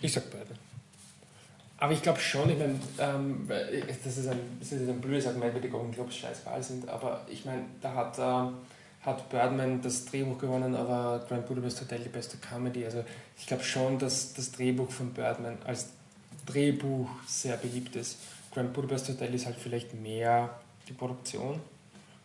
Ich 0.00 0.12
sag 0.12 0.30
beide. 0.30 0.56
Aber 1.78 1.92
ich 1.92 2.02
glaube 2.02 2.20
schon, 2.20 2.48
ich 2.48 2.58
meine, 2.58 2.78
ähm, 2.98 3.48
das 3.48 4.16
ist 4.16 4.28
ein, 4.28 4.40
das 4.60 4.72
ist 4.72 4.88
ein 4.88 5.00
blödes 5.00 5.26
Argument, 5.26 5.54
weil 5.54 5.60
die 5.60 5.68
Golden 5.68 5.92
Globes 5.92 6.16
scheißegal 6.16 6.62
sind, 6.62 6.88
aber 6.88 7.26
ich 7.28 7.44
meine, 7.44 7.64
da 7.82 7.94
hat, 7.94 8.18
ähm, 8.18 8.54
hat 9.02 9.28
Birdman 9.28 9.82
das 9.82 10.06
Drehbuch 10.06 10.38
gewonnen, 10.38 10.74
aber 10.74 11.24
Grand 11.28 11.46
Budapest 11.46 11.82
Hotel 11.82 12.00
die 12.00 12.08
beste 12.08 12.38
Comedy. 12.38 12.84
Also 12.84 13.04
ich 13.38 13.46
glaube 13.46 13.62
schon, 13.62 13.98
dass 13.98 14.32
das 14.32 14.52
Drehbuch 14.52 14.90
von 14.90 15.12
Birdman 15.12 15.58
als 15.66 15.88
Drehbuch 16.46 17.10
sehr 17.26 17.58
beliebt 17.58 17.94
ist. 17.96 18.16
Grand 18.54 18.72
Budapest 18.72 19.10
Hotel 19.10 19.34
ist 19.34 19.44
halt 19.44 19.56
vielleicht 19.56 19.92
mehr 19.94 20.48
die 20.88 20.94
Produktion. 20.94 21.60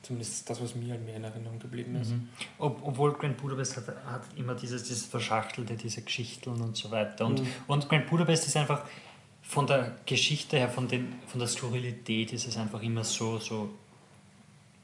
Zumindest 0.04 0.50
das, 0.50 0.60
was 0.62 0.74
mir 0.76 0.92
halt 0.94 1.06
mehr 1.06 1.16
in 1.18 1.24
Erinnerung 1.24 1.60
geblieben 1.60 1.96
ist. 1.96 2.10
Mhm. 2.12 2.28
Ob, 2.58 2.82
obwohl 2.84 3.14
Grand 3.14 3.38
Budapest 3.38 3.78
hat, 3.78 3.88
hat 4.06 4.24
immer 4.36 4.56
dieses, 4.56 4.84
dieses 4.84 5.06
Verschachtelte, 5.06 5.76
diese 5.76 6.02
Geschichten 6.02 6.50
und 6.50 6.76
so 6.76 6.90
weiter. 6.90 7.26
Und, 7.26 7.42
Mhm. 7.42 7.48
und 7.68 7.88
Grand 7.88 8.08
Budapest 8.08 8.48
ist 8.48 8.58
einfach 8.58 8.84
von 9.44 9.68
der 9.68 9.96
Geschichte 10.08 10.58
her, 10.58 10.70
von, 10.70 10.88
den, 10.88 11.14
von 11.28 11.40
der 11.40 11.48
Skurrilität 11.48 12.34
ist 12.34 12.48
es 12.48 12.58
einfach 12.58 12.82
immer 12.82 13.04
so, 13.04 13.38
so 13.38 13.70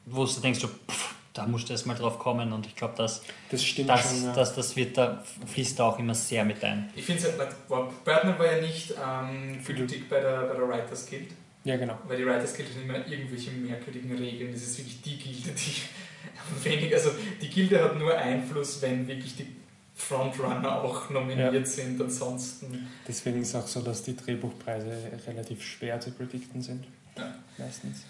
wo 0.05 0.23
du 0.25 0.39
denkst, 0.39 0.59
so, 0.59 0.67
pff, 0.67 1.15
da 1.33 1.45
musst 1.47 1.67
du 1.69 1.73
erst 1.73 1.85
mal 1.87 1.95
drauf 1.95 2.17
kommen. 2.19 2.53
Und 2.53 2.65
ich 2.67 2.75
glaube, 2.75 2.93
Das 2.97 3.21
stimmt 3.55 3.89
das, 3.89 4.01
schon. 4.09 4.23
Ja. 4.23 4.33
das, 4.33 4.53
das 4.55 4.75
wird 4.75 4.97
da, 4.97 5.23
fließt 5.47 5.79
da 5.79 5.85
auch 5.89 5.99
immer 5.99 6.13
sehr 6.15 6.45
mit 6.45 6.63
ein. 6.63 6.89
Ich 6.95 7.05
finde 7.05 7.21
es 7.27 7.37
halt, 7.39 7.55
war- 7.67 7.91
Batman 8.05 8.37
war 8.39 8.45
ja 8.55 8.61
nicht 8.61 8.93
ähm, 9.03 9.63
gültig 9.65 10.07
bei 10.09 10.19
der, 10.19 10.41
bei 10.43 10.55
der 10.55 10.67
Writers 10.67 11.09
Guild. 11.09 11.31
Ja, 11.67 11.77
genau. 11.77 11.97
Weil 12.07 12.17
die 12.17 12.25
Writers 12.25 12.55
Guild 12.55 12.69
hat 12.69 12.81
immer 12.81 13.07
irgendwelche 13.07 13.51
merkwürdigen 13.51 14.15
Regeln. 14.17 14.51
Das 14.53 14.61
ist 14.63 14.77
wirklich 14.77 15.01
die 15.01 15.17
Gilde, 15.17 15.51
die 15.51 16.63
wenig, 16.69 16.93
also 16.93 17.11
die 17.41 17.49
Gilde 17.49 17.83
hat 17.83 17.97
nur 17.97 18.17
Einfluss, 18.17 18.81
wenn 18.81 19.07
wirklich 19.07 19.35
die 19.35 19.47
Frontrunner 19.95 20.81
auch 20.83 21.09
nominiert 21.09 21.53
Ja. 21.53 21.65
sind. 21.65 21.99
Ansonsten, 21.99 22.87
Deswegen 23.07 23.41
ist 23.41 23.55
auch 23.55 23.67
so, 23.67 23.81
dass 23.81 24.03
die 24.03 24.15
Drehbuchpreise 24.15 25.11
relativ 25.27 25.63
schwer 25.63 25.99
zu 25.99 26.11
predikten 26.11 26.61
sind. 26.61 26.85
Ja. 27.17 27.33
Meistens. 27.57 28.03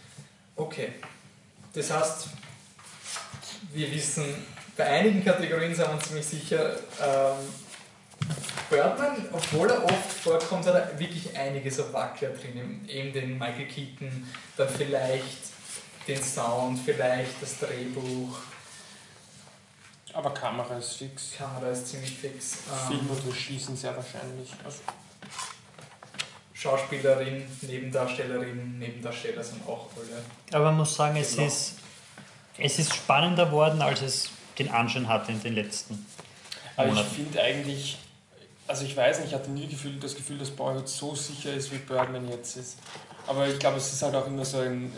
okay. 0.55 0.89
Das 1.73 1.91
heißt, 1.91 2.27
wir 3.73 3.91
wissen, 3.93 4.25
bei 4.75 4.85
einigen 4.85 5.23
Kategorien 5.23 5.73
sind 5.73 5.85
wir 5.87 5.93
uns 5.93 6.03
ziemlich 6.07 6.25
sicher, 6.25 6.75
ähm, 7.01 7.37
Birdman, 8.69 9.25
obwohl 9.31 9.69
er 9.69 9.83
oft 9.83 10.11
vorkommt, 10.11 10.65
hat 10.65 10.75
er 10.75 10.99
wirklich 10.99 11.35
einiges 11.37 11.79
auf 11.79 11.93
Wackler 11.93 12.29
drin. 12.29 12.85
Eben 12.87 13.13
den 13.13 13.37
Michael 13.37 13.67
Keaton, 13.67 14.27
dann 14.57 14.67
vielleicht 14.69 15.47
den 16.07 16.21
Sound, 16.21 16.79
vielleicht 16.83 17.41
das 17.41 17.59
Drehbuch. 17.59 18.37
Aber 20.13 20.33
Kamera 20.33 20.77
ist 20.77 20.93
fix. 20.93 21.33
Kamera 21.37 21.69
ist 21.69 21.87
ziemlich 21.87 22.11
fix. 22.11 22.57
Ähm, 22.89 22.99
Film 22.99 23.09
und 23.09 23.59
sind 23.61 23.77
sehr 23.77 23.95
wahrscheinlich. 23.95 24.49
Also, 24.65 24.79
Schauspielerin, 26.53 27.45
Nebendarstellerin, 27.61 28.79
Nebendarsteller 28.79 29.43
sind 29.43 29.65
auch 29.67 29.87
alle. 29.95 30.23
Aber 30.51 30.65
man 30.65 30.77
muss 30.77 30.95
sagen, 30.95 31.15
es 31.17 31.35
Genau. 31.35 31.47
ist, 31.47 31.75
es 32.57 32.79
ist 32.79 32.95
spannender 32.95 33.51
worden, 33.51 33.81
als 33.81 34.01
es 34.01 34.29
den 34.57 34.71
Anschein 34.71 35.07
hatte 35.07 35.31
in 35.31 35.41
den 35.43 35.53
letzten 35.53 36.03
aber 36.75 36.87
ich 36.87 36.93
Monaten. 36.95 37.15
finde 37.15 37.41
eigentlich, 37.43 37.97
also 38.67 38.85
ich 38.85 38.95
weiß 38.95 39.19
nicht, 39.19 39.29
ich 39.29 39.33
hatte 39.33 39.49
nie 39.51 39.67
Gefühl, 39.67 39.93
das 39.99 40.15
Gefühl, 40.15 40.37
dass 40.37 40.49
Boyhood 40.49 40.87
so 40.87 41.15
sicher 41.15 41.53
ist, 41.53 41.71
wie 41.71 41.77
Birdman 41.77 42.27
jetzt 42.29 42.57
ist. 42.57 42.77
Aber 43.27 43.47
ich 43.47 43.59
glaube, 43.59 43.77
es 43.77 43.91
ist 43.91 44.01
halt 44.01 44.15
auch 44.15 44.27
immer 44.27 44.45
so 44.45 44.59
eine 44.59 44.89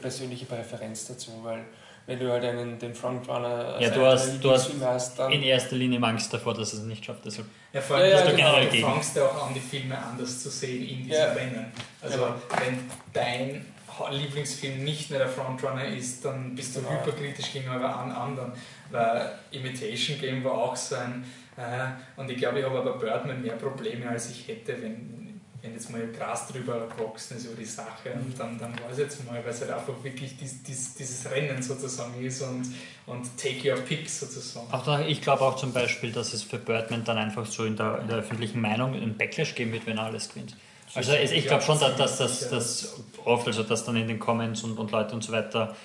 persönliche 0.00 0.44
Präferenz 0.46 1.06
dazu, 1.06 1.30
weil 1.42 1.64
wenn 2.06 2.18
du 2.18 2.30
halt 2.32 2.44
einen, 2.44 2.78
den 2.78 2.94
Frontrunner 2.94 3.80
Ja, 3.80 3.90
du 3.90 4.04
hast- 4.04 4.42
du 4.42 4.50
hast 4.50 4.70
hast, 4.82 5.18
dann 5.18 5.30
In 5.30 5.42
erster 5.42 5.76
Linie 5.76 6.02
Angst 6.02 6.32
davor, 6.34 6.54
dass 6.54 6.72
es 6.72 6.80
nicht 6.82 7.04
schafft. 7.04 7.24
Deshalb 7.24 7.46
Ja, 7.72 7.80
vor 7.80 7.96
allem, 7.96 8.10
Ja, 8.10 8.18
ja, 8.24 8.30
du, 8.30 8.36
genau. 8.36 8.60
du 8.60 8.66
gegen. 8.68 8.82
fangst 8.86 9.14
ja 9.16 9.26
auch 9.26 9.46
an, 9.46 9.54
die 9.54 9.60
Filme 9.60 9.96
anders 9.96 10.42
zu 10.42 10.48
sehen 10.50 10.82
in 10.88 10.96
diesem 11.04 11.12
Ja. 11.12 11.32
Rennen. 11.32 11.66
Also, 12.02 12.18
Ja. 12.18 12.36
wenn 12.58 12.90
dein 13.12 13.66
Lieblingsfilm 14.10 14.82
nicht 14.82 15.10
mehr 15.10 15.20
der 15.20 15.28
Frontrunner 15.28 15.84
ist, 15.86 16.24
dann 16.24 16.54
bist 16.54 16.74
du 16.74 16.80
Genau. 16.80 16.92
hyperkritisch 16.92 17.52
gegenüber 17.52 17.94
an 17.94 18.10
anderen. 18.10 18.52
Weil 18.90 19.30
Imitation 19.52 20.18
Game 20.18 20.42
war 20.42 20.52
auch 20.54 20.74
so 20.76 20.96
ein. 20.96 21.24
Äh, 21.60 22.20
und 22.20 22.30
ich 22.30 22.38
glaube, 22.38 22.60
ich 22.60 22.64
habe 22.64 22.78
aber 22.78 22.98
Birdman 22.98 23.42
mehr 23.42 23.56
Probleme, 23.56 24.08
als 24.08 24.30
ich 24.30 24.48
hätte, 24.48 24.80
wenn, 24.80 25.40
wenn 25.60 25.72
jetzt 25.74 25.90
mal 25.90 26.06
Gras 26.16 26.48
drüber 26.48 26.88
gewachsen 26.96 27.36
ist 27.36 27.44
über 27.46 27.56
die 27.56 27.64
Sache. 27.66 28.12
Und 28.14 28.38
dann, 28.38 28.58
dann 28.58 28.72
war 28.80 28.90
es 28.90 28.98
jetzt 28.98 29.24
mal, 29.26 29.42
weil 29.44 29.50
es 29.50 29.60
halt 29.60 29.70
einfach 29.72 29.92
wirklich 30.02 30.36
dies, 30.38 30.62
dies, 30.62 30.94
dieses 30.94 31.30
Rennen 31.30 31.62
sozusagen 31.62 32.14
ist 32.24 32.40
und, 32.40 32.62
und 33.06 33.36
take 33.36 33.70
your 33.70 33.78
pick 33.80 34.08
sozusagen. 34.08 34.72
Auch 34.72 34.84
da, 34.84 35.00
ich 35.02 35.20
glaube 35.20 35.42
auch 35.42 35.56
zum 35.56 35.72
Beispiel, 35.72 36.12
dass 36.12 36.32
es 36.32 36.42
für 36.42 36.58
Birdman 36.58 37.04
dann 37.04 37.18
einfach 37.18 37.44
so 37.44 37.64
in 37.66 37.76
der, 37.76 37.98
in 38.00 38.08
der 38.08 38.18
öffentlichen 38.18 38.60
Meinung 38.60 38.94
einen 38.94 39.16
Backlash 39.18 39.54
geben 39.54 39.72
wird, 39.72 39.86
wenn 39.86 39.98
er 39.98 40.04
alles 40.04 40.30
gewinnt. 40.30 40.56
Also 40.94 41.12
es- 41.12 41.30
ich 41.30 41.46
glaube 41.46 41.62
schon, 41.62 41.78
dass, 41.78 42.16
dass 42.18 42.94
oft, 43.24 43.46
also 43.46 43.62
dass 43.62 43.84
dann 43.84 43.96
in 43.96 44.08
den 44.08 44.18
Comments 44.18 44.62
und, 44.64 44.78
und 44.78 44.90
Leute 44.90 45.14
und 45.14 45.22
so 45.22 45.30
weiter 45.32 45.76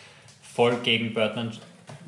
voll 0.41 0.77
gegen 0.77 1.13
Birdman 1.13 1.51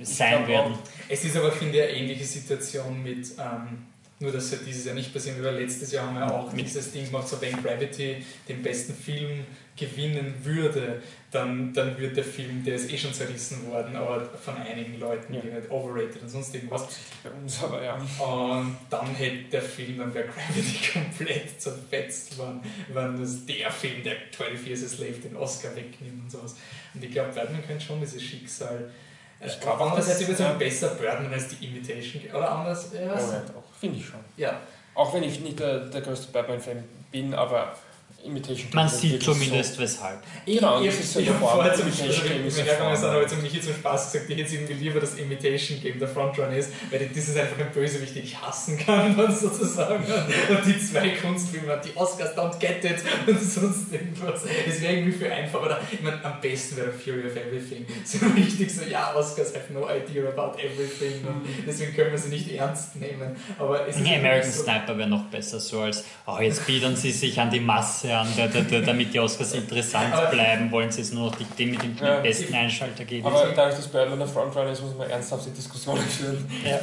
sein 0.05 0.37
glaub 0.45 0.47
werden. 0.47 0.73
auch. 0.73 0.79
Es 1.09 1.23
ist 1.23 1.35
aber, 1.37 1.51
finde 1.51 1.77
ich, 1.77 1.83
eine 1.83 1.91
ähnliche 1.93 2.25
Situation 2.25 3.01
mit, 3.03 3.27
ähm, 3.39 3.85
nur 4.19 4.31
dass 4.31 4.49
ja 4.51 4.57
dieses 4.65 4.85
Jahr 4.85 4.95
nicht 4.95 5.13
passieren 5.13 5.43
weil 5.43 5.55
letztes 5.61 5.91
Jahr 5.91 6.07
haben 6.07 6.15
wir 6.15 6.33
auch 6.33 6.51
Mit- 6.51 6.65
dieses 6.65 6.91
Ding 6.91 7.05
gemacht, 7.05 7.27
so 7.27 7.39
wenn 7.39 7.61
Gravity 7.61 8.17
den 8.47 8.63
besten 8.63 8.93
Film 8.95 9.45
gewinnen 9.75 10.33
würde, 10.43 11.03
dann, 11.29 11.71
dann 11.71 11.95
wird 11.99 12.17
der 12.17 12.23
Film, 12.23 12.63
der 12.63 12.75
ist 12.77 12.91
eh 12.91 12.97
schon 12.97 13.13
zerrissen 13.13 13.67
worden, 13.67 13.95
aber 13.95 14.25
von 14.43 14.55
einigen 14.57 14.99
Leuten, 14.99 15.35
Ja. 15.35 15.41
die 15.41 15.51
halt 15.53 15.69
overrated 15.69 16.19
und 16.23 16.29
sonst 16.29 16.55
irgendwas. 16.55 16.87
Bei 17.23 17.29
uns 17.29 17.61
aber 17.63 17.83
ja. 17.83 17.93
Und 17.93 18.75
dann 18.89 19.13
hätte 19.13 19.43
der 19.51 19.61
Film, 19.61 19.99
dann 19.99 20.11
wäre 20.15 20.29
Gravity 20.29 20.93
komplett 20.93 21.61
zerfetzt 21.61 22.39
worden, 22.39 22.61
wenn 22.91 23.19
das 23.21 23.45
der 23.45 23.69
Film, 23.69 24.01
der 24.03 24.15
12 24.35 24.65
Years 24.65 24.83
a 24.83 24.87
Slave, 24.87 25.11
den 25.23 25.35
Oscar 25.35 25.75
wegnimmt 25.75 26.23
und 26.23 26.31
sowas. 26.31 26.55
Und 26.95 27.03
ich 27.03 27.11
glaube, 27.11 27.31
Birdman 27.33 27.63
könnte 27.67 27.85
schon 27.85 27.99
dieses 27.99 28.23
Schicksal. 28.23 28.89
Ich 29.39 29.53
Ich 29.53 29.59
glaub 29.59 29.77
glaube, 29.77 29.91
auch, 29.91 29.97
ich 29.97 30.03
sagen, 30.05 30.39
ja. 30.39 30.53
besser 30.53 30.87
Birdman 30.89 31.31
als 31.33 31.47
die 31.49 31.65
Imitation. 31.65 32.23
Oder 32.33 32.51
anders? 32.51 32.91
Ja? 32.93 33.11
Alright, 33.13 33.55
auch. 33.55 33.79
Finde 33.79 33.97
ich 33.97 34.05
schon. 34.05 34.19
ja. 34.35 34.59
Auch 34.95 35.13
wenn 35.13 35.21
ich 35.21 35.39
nicht 35.41 35.59
der, 35.59 35.81
der 35.81 36.01
größte 36.01 36.31
Batman-Fan 36.31 36.83
bin, 37.11 37.33
aber 37.35 37.75
Imitation 38.23 38.69
Man 38.73 38.89
sieht 38.89 39.23
zumindest 39.23 39.79
weshalb. 39.79 40.19
Genau, 40.45 40.81
ich, 40.81 40.93
so 40.95 41.19
ich 41.19 41.25
der 41.25 41.35
habe 41.35 41.45
vorher 41.45 41.73
zum 41.73 41.85
wir 41.85 42.93
ist 42.93 43.03
dann 43.03 43.15
aber 43.15 43.27
zum 43.27 43.41
Michi 43.41 43.61
zum 43.61 43.73
Spaß 43.73 44.11
gesagt, 44.11 44.29
ich 44.29 44.37
hätte 44.37 44.55
irgendwie 44.55 44.73
lieber 44.73 44.99
das 44.99 45.15
Imitation 45.15 45.79
Game 45.81 45.99
der 45.99 46.07
Frontrunner 46.07 46.55
ist, 46.55 46.71
weil 46.89 47.07
das 47.07 47.27
ist 47.27 47.37
einfach 47.37 47.59
ein 47.59 47.71
Bösewicht, 47.71 48.15
den 48.15 48.23
ich 48.23 48.39
hassen 48.41 48.77
kann, 48.77 49.15
dann 49.17 49.33
sozusagen. 49.33 50.03
Und 50.03 50.65
die 50.65 50.79
zwei 50.79 51.09
Kunstfilme, 51.09 51.79
die 51.83 51.95
Oscars 51.95 52.35
don't 52.35 52.57
get 52.59 52.83
it 52.83 52.97
und 53.27 53.41
sonst 53.41 53.93
irgendwas. 53.93 54.43
Es 54.67 54.81
wäre 54.81 54.93
irgendwie 54.93 55.17
viel 55.17 55.31
einfacher. 55.31 55.65
Oder, 55.65 55.79
ich 55.91 56.01
meine, 56.01 56.23
am 56.25 56.41
besten 56.41 56.77
wäre 56.77 56.91
Fury 56.91 57.25
of 57.25 57.35
Everything. 57.35 57.85
So 58.03 58.25
richtig 58.35 58.73
so, 58.73 58.83
ja, 58.83 59.13
Oscars 59.15 59.53
have 59.53 59.71
no 59.73 59.87
idea 59.89 60.27
about 60.29 60.57
everything. 60.59 61.25
Und 61.27 61.45
deswegen 61.65 61.93
können 61.93 62.11
wir 62.11 62.17
sie 62.17 62.29
nicht 62.29 62.51
ernst 62.53 62.95
nehmen. 62.95 63.35
Aber 63.59 63.87
es 63.87 63.97
Nee, 63.97 64.17
American 64.17 64.51
so, 64.51 64.63
Sniper 64.63 64.97
wäre 64.97 65.09
noch 65.09 65.25
besser, 65.25 65.59
so 65.59 65.81
als, 65.81 66.05
oh, 66.25 66.37
jetzt 66.39 66.65
biedern 66.65 66.95
sie 66.95 67.11
sich 67.11 67.39
an 67.39 67.49
die 67.49 67.59
Masse 67.59 68.06
an, 68.11 68.27
da, 68.35 68.47
da, 68.47 68.61
da, 68.61 68.79
damit 68.81 69.13
die 69.13 69.19
Oscars 69.19 69.53
interessant 69.53 70.13
bleiben, 70.31 70.71
wollen 70.71 70.91
sie 70.91 71.01
es 71.01 71.11
nur 71.13 71.27
noch 71.31 71.35
die, 71.35 71.45
die 71.57 71.65
mit 71.67 71.81
dem 71.81 71.97
Ja. 71.97 72.19
besten 72.19 72.53
Einschalter 72.53 73.05
geben. 73.05 73.25
Aber 73.27 73.51
dadurch, 73.55 73.75
dass 73.75 73.87
Birdman 73.87 74.19
der 74.19 74.27
Frontrunner 74.27 74.71
ist, 74.71 74.81
muss 74.81 74.95
man 74.95 75.09
ernsthafte 75.09 75.49
Diskussionen 75.49 76.03
führen. 76.07 76.45
Ja. 76.65 76.79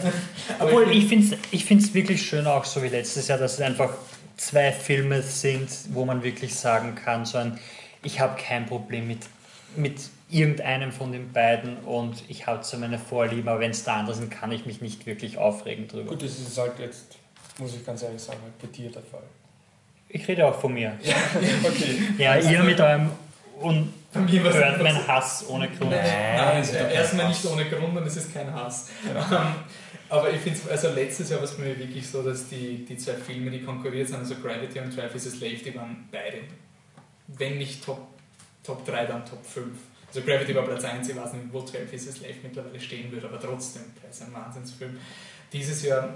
Obwohl, 0.58 0.90
ich 0.90 1.04
ich 1.04 1.08
finde 1.08 1.34
es 1.34 1.40
ich 1.50 1.64
find's 1.64 1.94
wirklich 1.94 2.22
schön, 2.26 2.46
auch 2.46 2.64
so 2.64 2.82
wie 2.82 2.88
letztes 2.88 3.28
Jahr, 3.28 3.38
dass 3.38 3.54
es 3.54 3.60
einfach 3.60 3.90
zwei 4.36 4.72
Filme 4.72 5.22
sind, 5.22 5.68
wo 5.90 6.04
man 6.04 6.22
wirklich 6.22 6.54
sagen 6.54 6.94
kann, 6.94 7.24
so 7.24 7.38
ein, 7.38 7.58
ich 8.02 8.20
habe 8.20 8.40
kein 8.40 8.66
Problem 8.66 9.06
mit, 9.06 9.20
mit 9.76 9.98
irgendeinem 10.30 10.90
von 10.90 11.12
den 11.12 11.32
beiden 11.32 11.76
und 11.78 12.24
ich 12.28 12.46
habe 12.46 12.64
so 12.64 12.76
meine 12.76 12.98
Vorlieben, 12.98 13.48
aber 13.48 13.60
wenn 13.60 13.70
es 13.70 13.84
der 13.84 13.94
andere 13.94 14.16
sind, 14.16 14.30
kann 14.30 14.50
ich 14.50 14.66
mich 14.66 14.80
nicht 14.80 15.06
wirklich 15.06 15.38
aufregen 15.38 15.86
drüber. 15.86 16.10
Gut, 16.10 16.22
das 16.22 16.32
ist 16.38 16.58
halt 16.58 16.72
jetzt, 16.80 17.16
muss 17.58 17.74
ich 17.74 17.86
ganz 17.86 18.02
ehrlich 18.02 18.20
sagen, 18.20 18.38
halt 18.42 18.58
bei 18.58 18.66
dir 18.76 18.90
der 18.90 19.02
Fall. 19.02 19.22
Ich 20.08 20.26
rede 20.28 20.46
auch 20.46 20.60
von 20.60 20.72
mir. 20.74 20.98
Okay. 21.64 21.98
Ja, 22.18 22.32
Also- 22.32 22.50
ihr 22.50 22.62
mit 22.62 22.80
eurem 22.80 23.10
un 23.60 23.92
Bei 24.12 24.20
einfach 24.20 24.52
Birdman 24.52 25.08
Hass 25.08 25.44
ohne 25.48 25.68
Grund. 25.68 25.90
Nein, 25.90 26.36
Nein, 26.36 26.62
kein 26.72 26.90
erstmal 26.90 27.28
nicht 27.28 27.44
ohne 27.46 27.64
Grund 27.64 27.96
und 27.96 28.06
es 28.06 28.16
ist 28.16 28.32
kein 28.32 28.52
Hass. 28.52 28.88
Ähm, 29.08 29.46
aber 30.08 30.30
ich 30.30 30.40
finde 30.40 30.60
also 30.70 30.90
letztes 30.90 31.30
Jahr 31.30 31.40
war 31.40 31.44
es 31.44 31.58
mir 31.58 31.76
wirklich 31.78 32.08
so, 32.08 32.22
dass 32.22 32.48
die, 32.48 32.84
die 32.84 32.96
zwei 32.96 33.14
Filme, 33.14 33.50
die 33.50 33.62
konkurriert 33.62 34.06
sind, 34.08 34.18
also 34.18 34.36
Gravity 34.36 34.78
und 34.78 34.96
Drive 34.96 35.14
is 35.14 35.26
a 35.26 35.30
Slave, 35.30 35.56
die 35.56 35.74
waren 35.74 36.08
beide, 36.12 36.38
wenn 37.26 37.58
nicht 37.58 37.84
Top, 37.84 38.06
Top 38.62 38.84
3, 38.86 39.06
dann 39.06 39.24
Top 39.24 39.44
5. 39.44 39.66
Also 40.08 40.20
Gravity 40.20 40.54
war 40.54 40.62
Platz 40.62 40.84
1, 40.84 41.08
ich 41.08 41.16
weiß 41.16 41.32
nicht, 41.32 41.46
wo 41.52 41.62
12 41.62 41.92
is 41.92 42.08
a 42.08 42.12
Slave 42.12 42.34
mittlerweile 42.42 42.78
stehen 42.78 43.10
wird, 43.10 43.24
aber 43.24 43.40
trotzdem, 43.40 43.82
das 44.06 44.18
ist 44.20 44.26
ein 44.28 44.32
Wahnsinnsfilm. 44.34 44.96
Dieses 45.52 45.82
Jahr, 45.82 46.14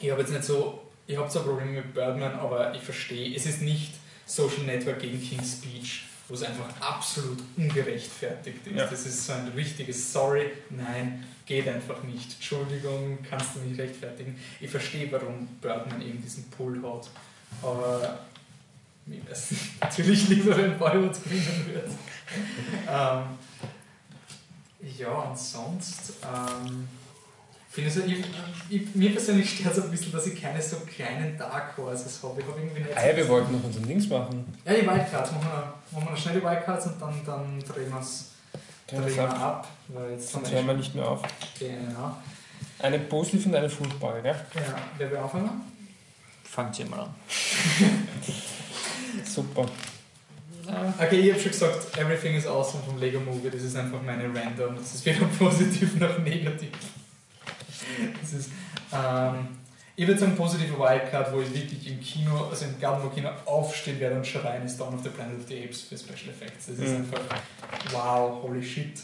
ich 0.00 0.10
habe 0.10 0.22
jetzt 0.22 0.32
nicht 0.32 0.42
so, 0.44 0.82
ich 1.06 1.16
habe 1.16 1.28
zwar 1.28 1.42
Probleme 1.42 1.72
mit 1.72 1.94
Birdman, 1.94 2.34
aber 2.34 2.74
ich 2.74 2.82
verstehe, 2.82 3.34
es 3.34 3.46
ist 3.46 3.62
nicht 3.62 3.94
Social 4.26 4.64
Network 4.64 5.00
gegen 5.00 5.20
King's 5.22 5.52
Speech, 5.52 6.06
wo 6.28 6.34
es 6.34 6.42
einfach 6.42 6.68
absolut 6.80 7.38
ungerechtfertigt 7.56 8.66
ist. 8.66 8.76
Ja. 8.76 8.86
Das 8.86 9.06
ist 9.06 9.26
so 9.26 9.32
ein 9.32 9.48
richtiges 9.48 10.12
Sorry, 10.12 10.50
nein, 10.70 11.24
geht 11.46 11.68
einfach 11.68 12.02
nicht. 12.02 12.34
Entschuldigung, 12.34 13.18
kannst 13.28 13.54
du 13.54 13.60
nicht 13.60 13.78
rechtfertigen. 13.78 14.38
Ich 14.60 14.70
verstehe, 14.70 15.10
warum 15.12 15.46
Birdman 15.60 16.02
eben 16.02 16.20
diesen 16.20 16.50
Pull 16.50 16.82
hat, 16.82 17.08
aber 17.62 18.20
ich 19.08 19.30
weiß 19.30 19.52
nicht, 19.52 19.80
natürlich 19.80 20.28
lieber, 20.28 20.56
wenn 20.56 20.76
Bollywood 20.76 21.22
gewinnen 21.22 21.70
wird. 21.72 21.88
ähm, 22.88 23.22
ja, 24.98 25.08
und 25.08 25.38
sonst. 25.38 26.14
Ähm, 26.24 26.88
ich 27.78 27.96
ich, 27.96 28.24
ich, 28.70 28.94
mir 28.94 29.10
persönlich 29.12 29.50
stört 29.50 29.76
es 29.76 29.84
ein 29.84 29.90
bisschen, 29.90 30.12
dass 30.12 30.26
ich 30.26 30.40
keine 30.40 30.60
so 30.62 30.76
kleinen 30.80 31.36
Dark 31.36 31.76
Horses 31.76 32.20
habe. 32.22 32.40
Ich 32.40 32.46
habe 32.46 32.60
irgendwie 32.60 32.80
nicht. 32.80 32.94
Ja, 32.94 33.16
wir 33.16 33.28
wollten 33.28 33.52
noch 33.52 33.64
unseren 33.64 33.86
Dings 33.86 34.08
machen. 34.08 34.44
Ja, 34.64 34.72
die 34.72 34.86
Wildcards. 34.86 35.32
Machen 35.32 35.46
wir, 35.46 35.74
machen 35.92 36.06
wir 36.06 36.10
noch 36.10 36.16
schnell 36.16 36.40
die 36.40 36.42
Wildcards 36.42 36.86
und 36.86 37.00
dann, 37.00 37.14
dann 37.24 37.58
drehen 37.60 37.90
wir 37.90 38.00
es 38.00 38.32
Drehen 38.86 39.04
wir's 39.04 39.16
wir 39.16 39.28
ab. 39.28 39.40
ab. 39.40 39.68
Weil 39.88 40.12
jetzt 40.12 40.30
Sonst 40.30 40.52
hören 40.52 40.66
wir 40.66 40.74
nicht 40.74 40.94
mehr 40.94 41.08
auf. 41.08 41.22
Genau. 41.58 42.16
Eine 42.78 42.98
positive 43.00 43.48
und 43.48 43.54
eine 43.54 43.68
furchtbare, 43.68 44.22
gell? 44.22 44.34
Ja, 44.54 44.76
wer 44.98 45.10
will 45.10 45.18
anfangen? 45.18 45.50
Fangt 46.44 46.78
ihr 46.78 46.86
mal 46.86 47.00
an. 47.00 47.14
Super. 49.24 49.66
Okay, 50.98 51.20
ich 51.20 51.30
habe 51.30 51.40
schon 51.40 51.52
gesagt, 51.52 51.96
Everything 51.98 52.36
is 52.36 52.46
Awesome 52.46 52.82
vom 52.84 52.98
Lego 52.98 53.20
Movie. 53.20 53.50
Das 53.50 53.62
ist 53.62 53.76
einfach 53.76 54.02
meine 54.02 54.24
Random. 54.24 54.76
Das 54.76 54.94
ist 54.94 55.06
weder 55.06 55.24
positiv 55.38 55.98
noch 55.98 56.18
negativ. 56.18 56.70
Das 58.20 58.32
ist, 58.32 58.50
ähm, 58.92 59.48
ich 59.98 60.06
würde 60.06 60.20
sagen, 60.20 60.36
positive 60.36 60.78
Wildcard, 60.78 61.32
wo 61.32 61.40
ich 61.40 61.52
wirklich 61.54 61.86
im 61.88 62.00
Kino, 62.00 62.48
also 62.50 62.64
im 62.66 62.78
Garden 62.78 63.10
Kino 63.14 63.30
aufstehen 63.46 63.98
werde 63.98 64.16
und 64.16 64.26
schreien, 64.26 64.64
ist 64.64 64.78
Dawn 64.78 64.94
of 64.94 65.02
the 65.02 65.08
Planet 65.08 65.38
of 65.38 65.46
the 65.48 65.62
Apes 65.64 65.82
für 65.82 65.96
Special 65.96 66.30
Effects. 66.30 66.66
Das 66.66 66.78
ist 66.78 66.90
Mhm. 66.90 66.96
einfach 66.96 67.20
wow, 67.92 68.42
holy 68.42 68.62
shit. 68.62 69.00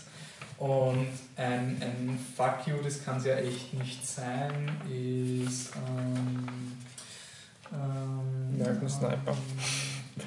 Und 0.58 1.08
ein, 1.36 1.76
ein 1.80 2.18
Fuck 2.36 2.66
you, 2.66 2.74
das 2.84 3.04
kann 3.04 3.16
es 3.18 3.24
ja 3.24 3.36
echt 3.36 3.74
nicht 3.74 4.06
sein, 4.06 4.70
ist. 4.88 5.72
Ähm, 5.88 6.46
ähm, 7.72 8.60
American 8.60 8.88
Sniper. 8.88 9.36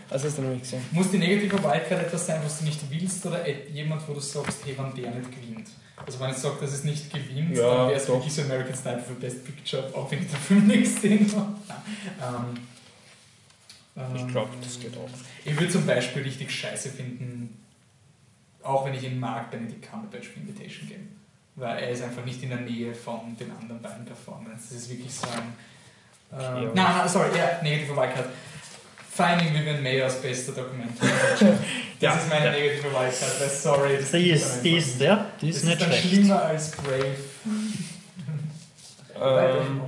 Also 0.09 0.27
hast 0.27 0.37
du 0.37 0.41
noch 0.41 0.49
nicht 0.49 0.63
gesehen. 0.63 0.81
muss 0.91 1.11
die 1.11 1.19
negative 1.19 1.61
Wildcard 1.63 2.01
etwas 2.07 2.25
sein, 2.25 2.41
was 2.43 2.59
du 2.59 2.65
nicht 2.65 2.79
willst 2.89 3.25
oder 3.25 3.47
jemand, 3.47 4.07
wo 4.07 4.13
du 4.13 4.19
sagst, 4.19 4.65
hey, 4.65 4.75
wenn 4.77 4.95
der 5.01 5.11
nicht 5.13 5.31
gewinnt? 5.31 5.67
Also 6.05 6.19
wenn 6.19 6.29
ich 6.31 6.37
sage, 6.37 6.57
dass 6.61 6.73
es 6.73 6.83
nicht 6.83 7.11
gewinnt, 7.11 7.55
Ja, 7.57 7.63
dann 7.77 7.87
wäre 7.89 7.99
es 7.99 8.07
wirklich 8.07 8.33
so 8.33 8.41
American 8.43 8.75
Sniper 8.75 8.99
für 9.01 9.13
Best 9.13 9.43
Picture, 9.45 9.83
auch 9.93 10.09
wenn 10.11 10.21
ich 10.21 10.27
den 10.29 10.37
Film 10.37 10.67
nicht 10.67 10.95
gesehen 10.95 11.31
habe. 11.35 11.55
Ähm, 12.21 14.13
Ich 14.15 14.21
ähm, 14.21 14.27
glaube, 14.27 14.49
das 14.61 14.79
geht 14.79 14.95
auch. 14.97 15.09
Ich 15.43 15.55
würde 15.59 15.71
zum 15.71 15.85
Beispiel 15.85 16.21
richtig 16.23 16.51
scheiße 16.51 16.89
finden, 16.89 17.57
auch 18.61 18.85
wenn 18.85 18.93
ich 18.93 19.03
ihn 19.03 19.19
mag, 19.19 19.49
Benedict 19.51 19.89
Cumberbatch 19.89 20.27
für 20.27 20.39
Invitation 20.39 20.87
Game. 20.89 21.09
Weil 21.55 21.77
er 21.79 21.89
ist 21.91 22.03
einfach 22.03 22.25
nicht 22.25 22.43
in 22.43 22.49
der 22.49 22.59
Nähe 22.61 22.93
von 22.93 23.35
den 23.39 23.49
anderen 23.51 23.81
beiden 23.81 24.05
Performances. 24.05 24.69
Das 24.69 24.77
ist 24.79 24.89
wirklich 24.89 25.13
so 25.13 25.27
ein... 25.27 25.39
Äh, 25.39 25.45
Okay, 26.37 26.69
nein, 26.73 26.97
nein, 26.97 27.07
sorry, 27.07 27.29
ja, 27.37 27.61
negative 27.63 27.95
Wildcard. 27.95 28.25
Finding 29.15 29.53
Vivian 29.53 29.81
May 29.81 30.01
als 30.01 30.21
bester 30.21 30.51
Dokumentar. 30.51 31.07
Das 31.97 32.13
Ja, 32.13 32.13
ist 32.19 32.29
meine 32.29 32.45
ja. 32.47 32.51
negative 32.51 32.83
Wildcard, 32.91 33.39
weil 33.41 33.49
sorry, 33.49 33.97
das 33.97 34.11
Die 34.11 34.29
ist, 34.31 34.61
die 34.63 34.75
ist, 34.75 34.87
nicht. 34.99 35.01
ja, 35.07 35.25
die 35.41 35.47
Das 35.47 35.55
ist 35.57 35.63
ist 35.63 35.69
nicht 35.69 35.81
dann 35.81 35.87
schlecht. 35.91 36.07
schlimmer 36.09 36.41
als 36.43 36.71
Brave. 36.71 37.15
Ähm, 39.21 39.81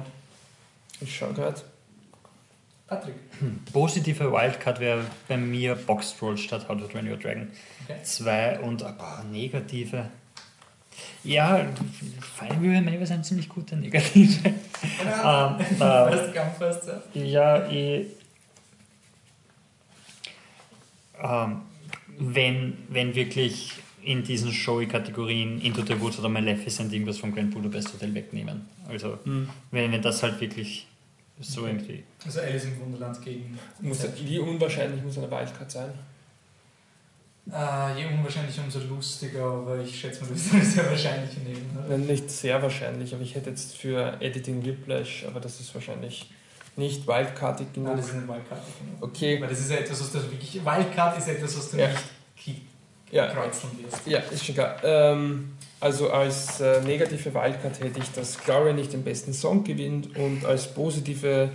ich 1.02 1.16
schau 1.18 1.28
gerade. 1.34 1.62
Patrick. 2.88 3.16
Positive 3.74 4.32
Wildcard 4.32 4.80
wäre 4.80 5.02
bei 5.28 5.36
mir 5.36 5.76
Box 5.76 6.16
Roll 6.22 6.38
statt 6.38 6.68
How 6.70 6.78
to 6.80 6.88
Train 6.88 7.10
Your 7.12 7.18
Dragon. 7.18 7.52
Okay. 7.84 8.02
Zwei 8.04 8.58
und 8.60 8.82
ein 8.84 8.98
paar 8.98 9.26
negative. 9.26 10.10
Ja, 11.26 11.66
Fine 12.40 12.62
Will 12.62 12.82
May 12.82 13.06
sind 13.06 13.26
ziemlich 13.26 13.50
gute 13.50 13.76
negative. 13.76 14.54
Ja. 15.06 15.58
ähm, 15.60 15.66
äh, 15.66 15.78
Fast, 15.78 16.34
ganz 16.34 16.58
fast, 16.58 16.88
ja. 17.14 17.22
ja, 17.24 17.68
ich, 17.70 18.08
ähm, 21.22 21.62
wenn, 22.20 22.78
wenn 22.90 23.14
wirklich 23.16 23.74
in 24.04 24.24
diesen 24.24 24.54
Showy-Kategorien 24.54 25.60
Into 25.62 25.84
the 25.84 26.00
Woods 26.00 26.18
oder 26.20 26.30
Maleficent 26.30 26.94
irgendwas 26.94 27.18
vom 27.18 27.34
Grand 27.34 27.52
Budapest 27.54 27.94
Hotel 27.94 28.14
wegnehmen. 28.14 28.66
Also 28.88 29.20
Mhm. 29.26 29.50
wenn, 29.72 29.92
wenn 29.92 30.02
das 30.02 30.24
halt 30.24 30.40
wirklich 30.40 30.88
so 31.40 31.68
irgendwie. 31.68 32.04
Also 32.26 32.40
Alice 32.40 32.66
im 32.66 32.80
Wunderland 32.80 33.22
gegen. 33.24 33.58
Muss, 33.82 34.06
wie 34.24 34.40
unwahrscheinlich 34.40 35.04
muss 35.04 35.18
eine 35.18 35.30
Wildcard 35.30 35.70
sein? 35.70 35.92
Äh, 37.52 38.00
je 38.00 38.06
unwahrscheinlich, 38.14 38.60
umso 38.60 38.80
lustiger, 38.80 39.44
aber 39.46 39.80
ich 39.80 39.98
schätze 40.00 40.22
mal, 40.24 40.30
das 40.34 40.42
ist 40.48 40.54
eine 40.54 40.66
sehr 40.66 40.90
wahrscheinliche 40.90 41.40
nehmen. 41.42 41.78
Oder? 41.78 41.98
Nein, 41.98 42.08
Nicht 42.08 42.30
sehr 42.30 42.62
wahrscheinlich, 42.62 43.14
aber 43.14 43.24
ich 43.24 43.36
hätte 43.36 43.50
jetzt 43.52 43.78
für 43.78 44.18
Editing 44.22 44.66
Whiplash, 44.66 45.26
aber 45.26 45.40
das 45.40 45.60
ist 45.62 45.74
wahrscheinlich 45.74 46.30
nicht 46.78 47.08
wildcardig 47.08 47.68
Nein, 47.76 47.84
genug. 47.86 47.98
das 47.98 48.06
ist 48.08 48.14
eine 48.14 48.28
Wildcard. 48.28 48.62
Okay, 49.02 49.42
Weil 49.42 49.50
das 49.50 49.60
ist 49.60 49.72
ja 49.72 49.78
etwas, 49.78 50.00
was 50.02 50.12
du 50.12 50.22
wirklich. 50.32 50.64
Wildcard 50.66 51.18
ist 51.18 51.28
etwas, 51.28 51.58
was 51.58 51.72
du 51.72 51.78
Ja. 51.78 51.88
nicht 51.88 52.62
ja, 53.12 53.28
kreuzen 53.28 53.70
wirst. 53.84 54.06
ja, 54.06 54.20
ist 54.20 54.46
schon 54.46 54.56
klar. 54.56 54.76
Ähm, 54.84 55.54
also 55.80 56.10
als 56.12 56.60
äh, 56.60 56.82
negative 56.82 57.34
Wildcard 57.34 57.80
hätte 57.80 58.00
ich, 58.00 58.12
dass 58.12 58.38
Gloria 58.38 58.74
nicht 58.74 58.92
den 58.94 59.04
besten 59.04 59.34
Song 59.34 59.64
gewinnt 59.64 60.16
und 60.18 60.44
als 60.46 60.68
positive 60.74 61.50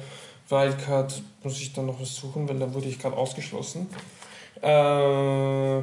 Wildcard 0.49 1.23
muss 1.43 1.61
ich 1.61 1.73
dann 1.73 1.87
noch 1.87 2.01
was 2.01 2.15
suchen, 2.17 2.49
weil 2.49 2.59
da 2.59 2.73
wurde 2.73 2.87
ich 2.89 2.99
gerade 2.99 3.17
ausgeschlossen. 3.17 3.87
Äh, 4.63 5.83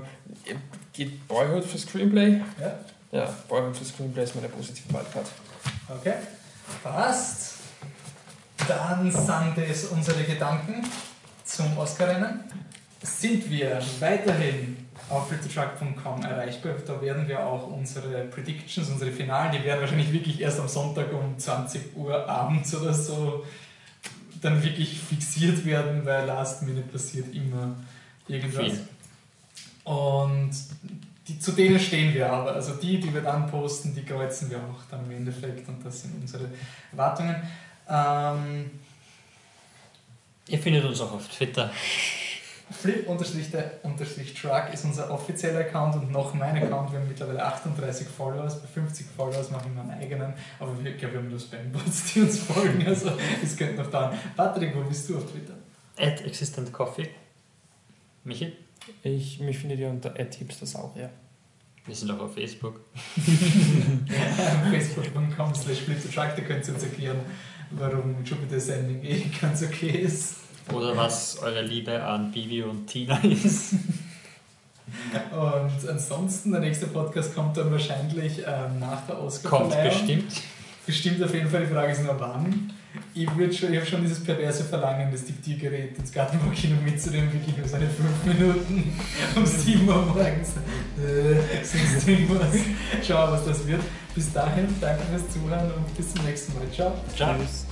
geht 0.94 1.28
Boyhood 1.28 1.64
für 1.66 1.78
Screenplay? 1.78 2.42
Ja. 2.60 2.80
Ja, 3.12 3.36
Boyhood 3.48 3.76
für 3.78 3.86
Screenplay 3.86 4.24
ist 4.24 4.36
meine 4.36 4.50
positive 4.50 4.92
Wildcard. 4.94 5.28
Okay. 6.00 6.14
Passt. 6.84 7.59
Dann 8.68 9.12
sind 9.12 9.58
es 9.58 9.86
unsere 9.86 10.24
Gedanken 10.24 10.84
zum 11.44 11.78
Oscar-Rennen. 11.78 12.44
Sind 13.02 13.50
wir 13.50 13.80
weiterhin 14.00 14.90
auf 15.10 15.30
flittertruck.com 15.30 16.24
erreichbar. 16.24 16.74
Da 16.86 17.02
werden 17.02 17.28
wir 17.28 17.46
auch 17.46 17.68
unsere 17.68 18.26
Predictions, 18.26 18.90
unsere 18.90 19.12
Finalen, 19.12 19.52
die 19.52 19.64
werden 19.64 19.82
wahrscheinlich 19.82 20.12
wirklich 20.12 20.40
erst 20.42 20.60
am 20.60 20.68
Sonntag 20.68 21.12
um 21.14 21.38
20 21.38 21.96
Uhr 21.96 22.28
abends 22.28 22.76
oder 22.76 22.94
so 22.94 23.46
dann 24.42 24.64
wirklich 24.64 25.00
fixiert 25.00 25.66
werden, 25.66 26.06
weil 26.06 26.26
Last 26.26 26.62
Minute 26.64 26.88
passiert 26.88 27.34
immer 27.34 27.76
irgendwas. 28.28 28.66
Viel. 28.66 28.80
Und 29.84 30.52
die, 31.28 31.40
zu 31.40 31.52
denen 31.52 31.80
stehen 31.80 32.14
wir 32.14 32.32
aber. 32.32 32.54
Also 32.54 32.74
die, 32.76 33.00
die 33.00 33.14
wir 33.14 33.22
dann 33.22 33.48
posten, 33.48 33.94
die 33.94 34.04
kreuzen 34.04 34.50
wir 34.50 34.58
auch 34.58 34.84
dann 34.90 35.06
im 35.06 35.12
Endeffekt 35.12 35.68
und 35.68 35.86
das 35.86 36.02
sind 36.02 36.22
unsere 36.22 36.46
Erwartungen. 36.92 37.36
Ähm, 37.90 38.72
Ihr 40.48 40.60
findet 40.60 40.84
uns 40.84 41.00
auch 41.00 41.12
auf 41.12 41.28
Twitter. 41.28 41.70
Flip-Truck 42.72 44.74
ist 44.74 44.86
unser 44.86 45.12
offizieller 45.12 45.60
Account 45.60 45.96
und 45.96 46.12
noch 46.12 46.34
mein 46.34 46.56
Account. 46.56 46.92
Wir 46.92 47.00
haben 47.00 47.08
mittlerweile 47.08 47.44
38 47.44 48.08
Followers. 48.08 48.62
Bei 48.62 48.68
50 48.68 49.08
Followers 49.16 49.52
machen 49.52 49.74
wir 49.76 49.82
einen 49.82 49.92
eigenen. 49.92 50.34
Aber 50.60 50.84
wir, 50.84 50.92
ich 50.92 50.98
glaube, 50.98 51.16
wir 51.16 51.22
haben 51.22 51.30
nur 51.30 51.40
Spambots, 51.40 52.14
die 52.14 52.22
uns 52.22 52.40
folgen. 52.40 52.86
Also 52.86 53.12
es 53.44 53.58
könnte 53.58 53.82
noch 53.82 53.90
dauern. 53.90 54.18
Patrick, 54.36 54.76
wo 54.76 54.82
bist 54.82 55.10
du 55.10 55.18
auf 55.18 55.32
Twitter? 55.32 55.54
At 55.98 56.24
Existent 56.26 56.72
Coffee. 56.72 57.10
Michi? 58.24 58.54
Ich, 59.04 59.40
mich 59.40 59.60
findet 59.60 59.80
ihr 59.80 59.90
unter 59.90 60.14
@hipstersauer. 60.16 61.10
Wir 61.86 61.96
sind 61.96 62.12
auch 62.12 62.20
auf 62.20 62.34
Facebook. 62.34 62.82
Facebook.com 64.72 65.56
slash 65.56 65.80
flip-truck, 65.80 66.36
da 66.36 66.42
könnt 66.44 66.68
ihr 66.68 66.74
uns 66.76 66.84
erklären, 66.84 67.18
warum 67.72 68.16
Jupiter 68.24 68.60
Sending 68.60 69.04
eh 69.04 69.26
ganz 69.42 69.64
okay 69.64 69.90
ist. 69.90 70.36
Oder 70.74 70.96
was 70.96 71.40
eure 71.42 71.62
Liebe 71.64 72.02
an 72.04 72.32
Bibi 72.32 72.64
und 72.64 72.86
Tina 72.88 73.18
ist. 73.24 73.74
Und 75.32 75.88
ansonsten, 75.90 76.52
der 76.52 76.62
nächste 76.62 76.88
Podcast 76.88 77.36
kommt 77.36 77.56
dann 77.58 77.72
wahrscheinlich 77.72 78.40
ähm, 78.40 78.80
nach 78.80 79.06
der 79.06 79.16
Kommt 79.16 79.28
Oscar-Verleihung. 79.28 79.86
bestimmt. 79.86 80.34
Bestimmt 80.86 81.24
auf 81.24 81.34
jeden 81.34 81.50
Fall, 81.50 81.62
die 81.62 81.74
Frage 81.74 81.92
ist 81.92 82.04
nur 82.04 82.20
wann. 82.20 82.74
Ich, 83.14 83.28
schon, 83.58 83.74
ich 83.74 83.80
habe 83.80 83.86
schon 83.86 84.02
dieses 84.02 84.24
perverse 84.24 84.64
Verlangen, 84.64 85.12
das 85.12 85.26
Diktiergerät 85.26 85.98
ins 85.98 86.12
Gartenbaukino 86.12 86.76
mitzunehmen, 86.84 87.32
wirklich 87.34 87.58
nur 87.58 87.68
seine 87.68 87.88
5 87.88 88.26
Minuten 88.26 89.00
um 89.36 89.46
7 89.46 89.88
Uhr 89.88 90.06
morgens. 90.06 90.50
Äh, 90.98 91.64
sonst 91.64 92.08
irgendwas. 92.08 92.56
Schauen, 93.06 93.32
was 93.32 93.46
das 93.46 93.68
wird. 93.68 93.82
Bis 94.16 94.34
dahin, 94.34 94.68
danke 94.82 95.04
fürs 95.04 95.30
Zuhören 95.30 95.72
und 95.72 95.98
bis 95.98 96.14
zum 96.14 96.26
nächsten 96.26 96.54
Mal. 96.58 96.70
Ciao. 96.72 96.94
Ciao. 97.16 97.36
Tschüss. 97.38 97.69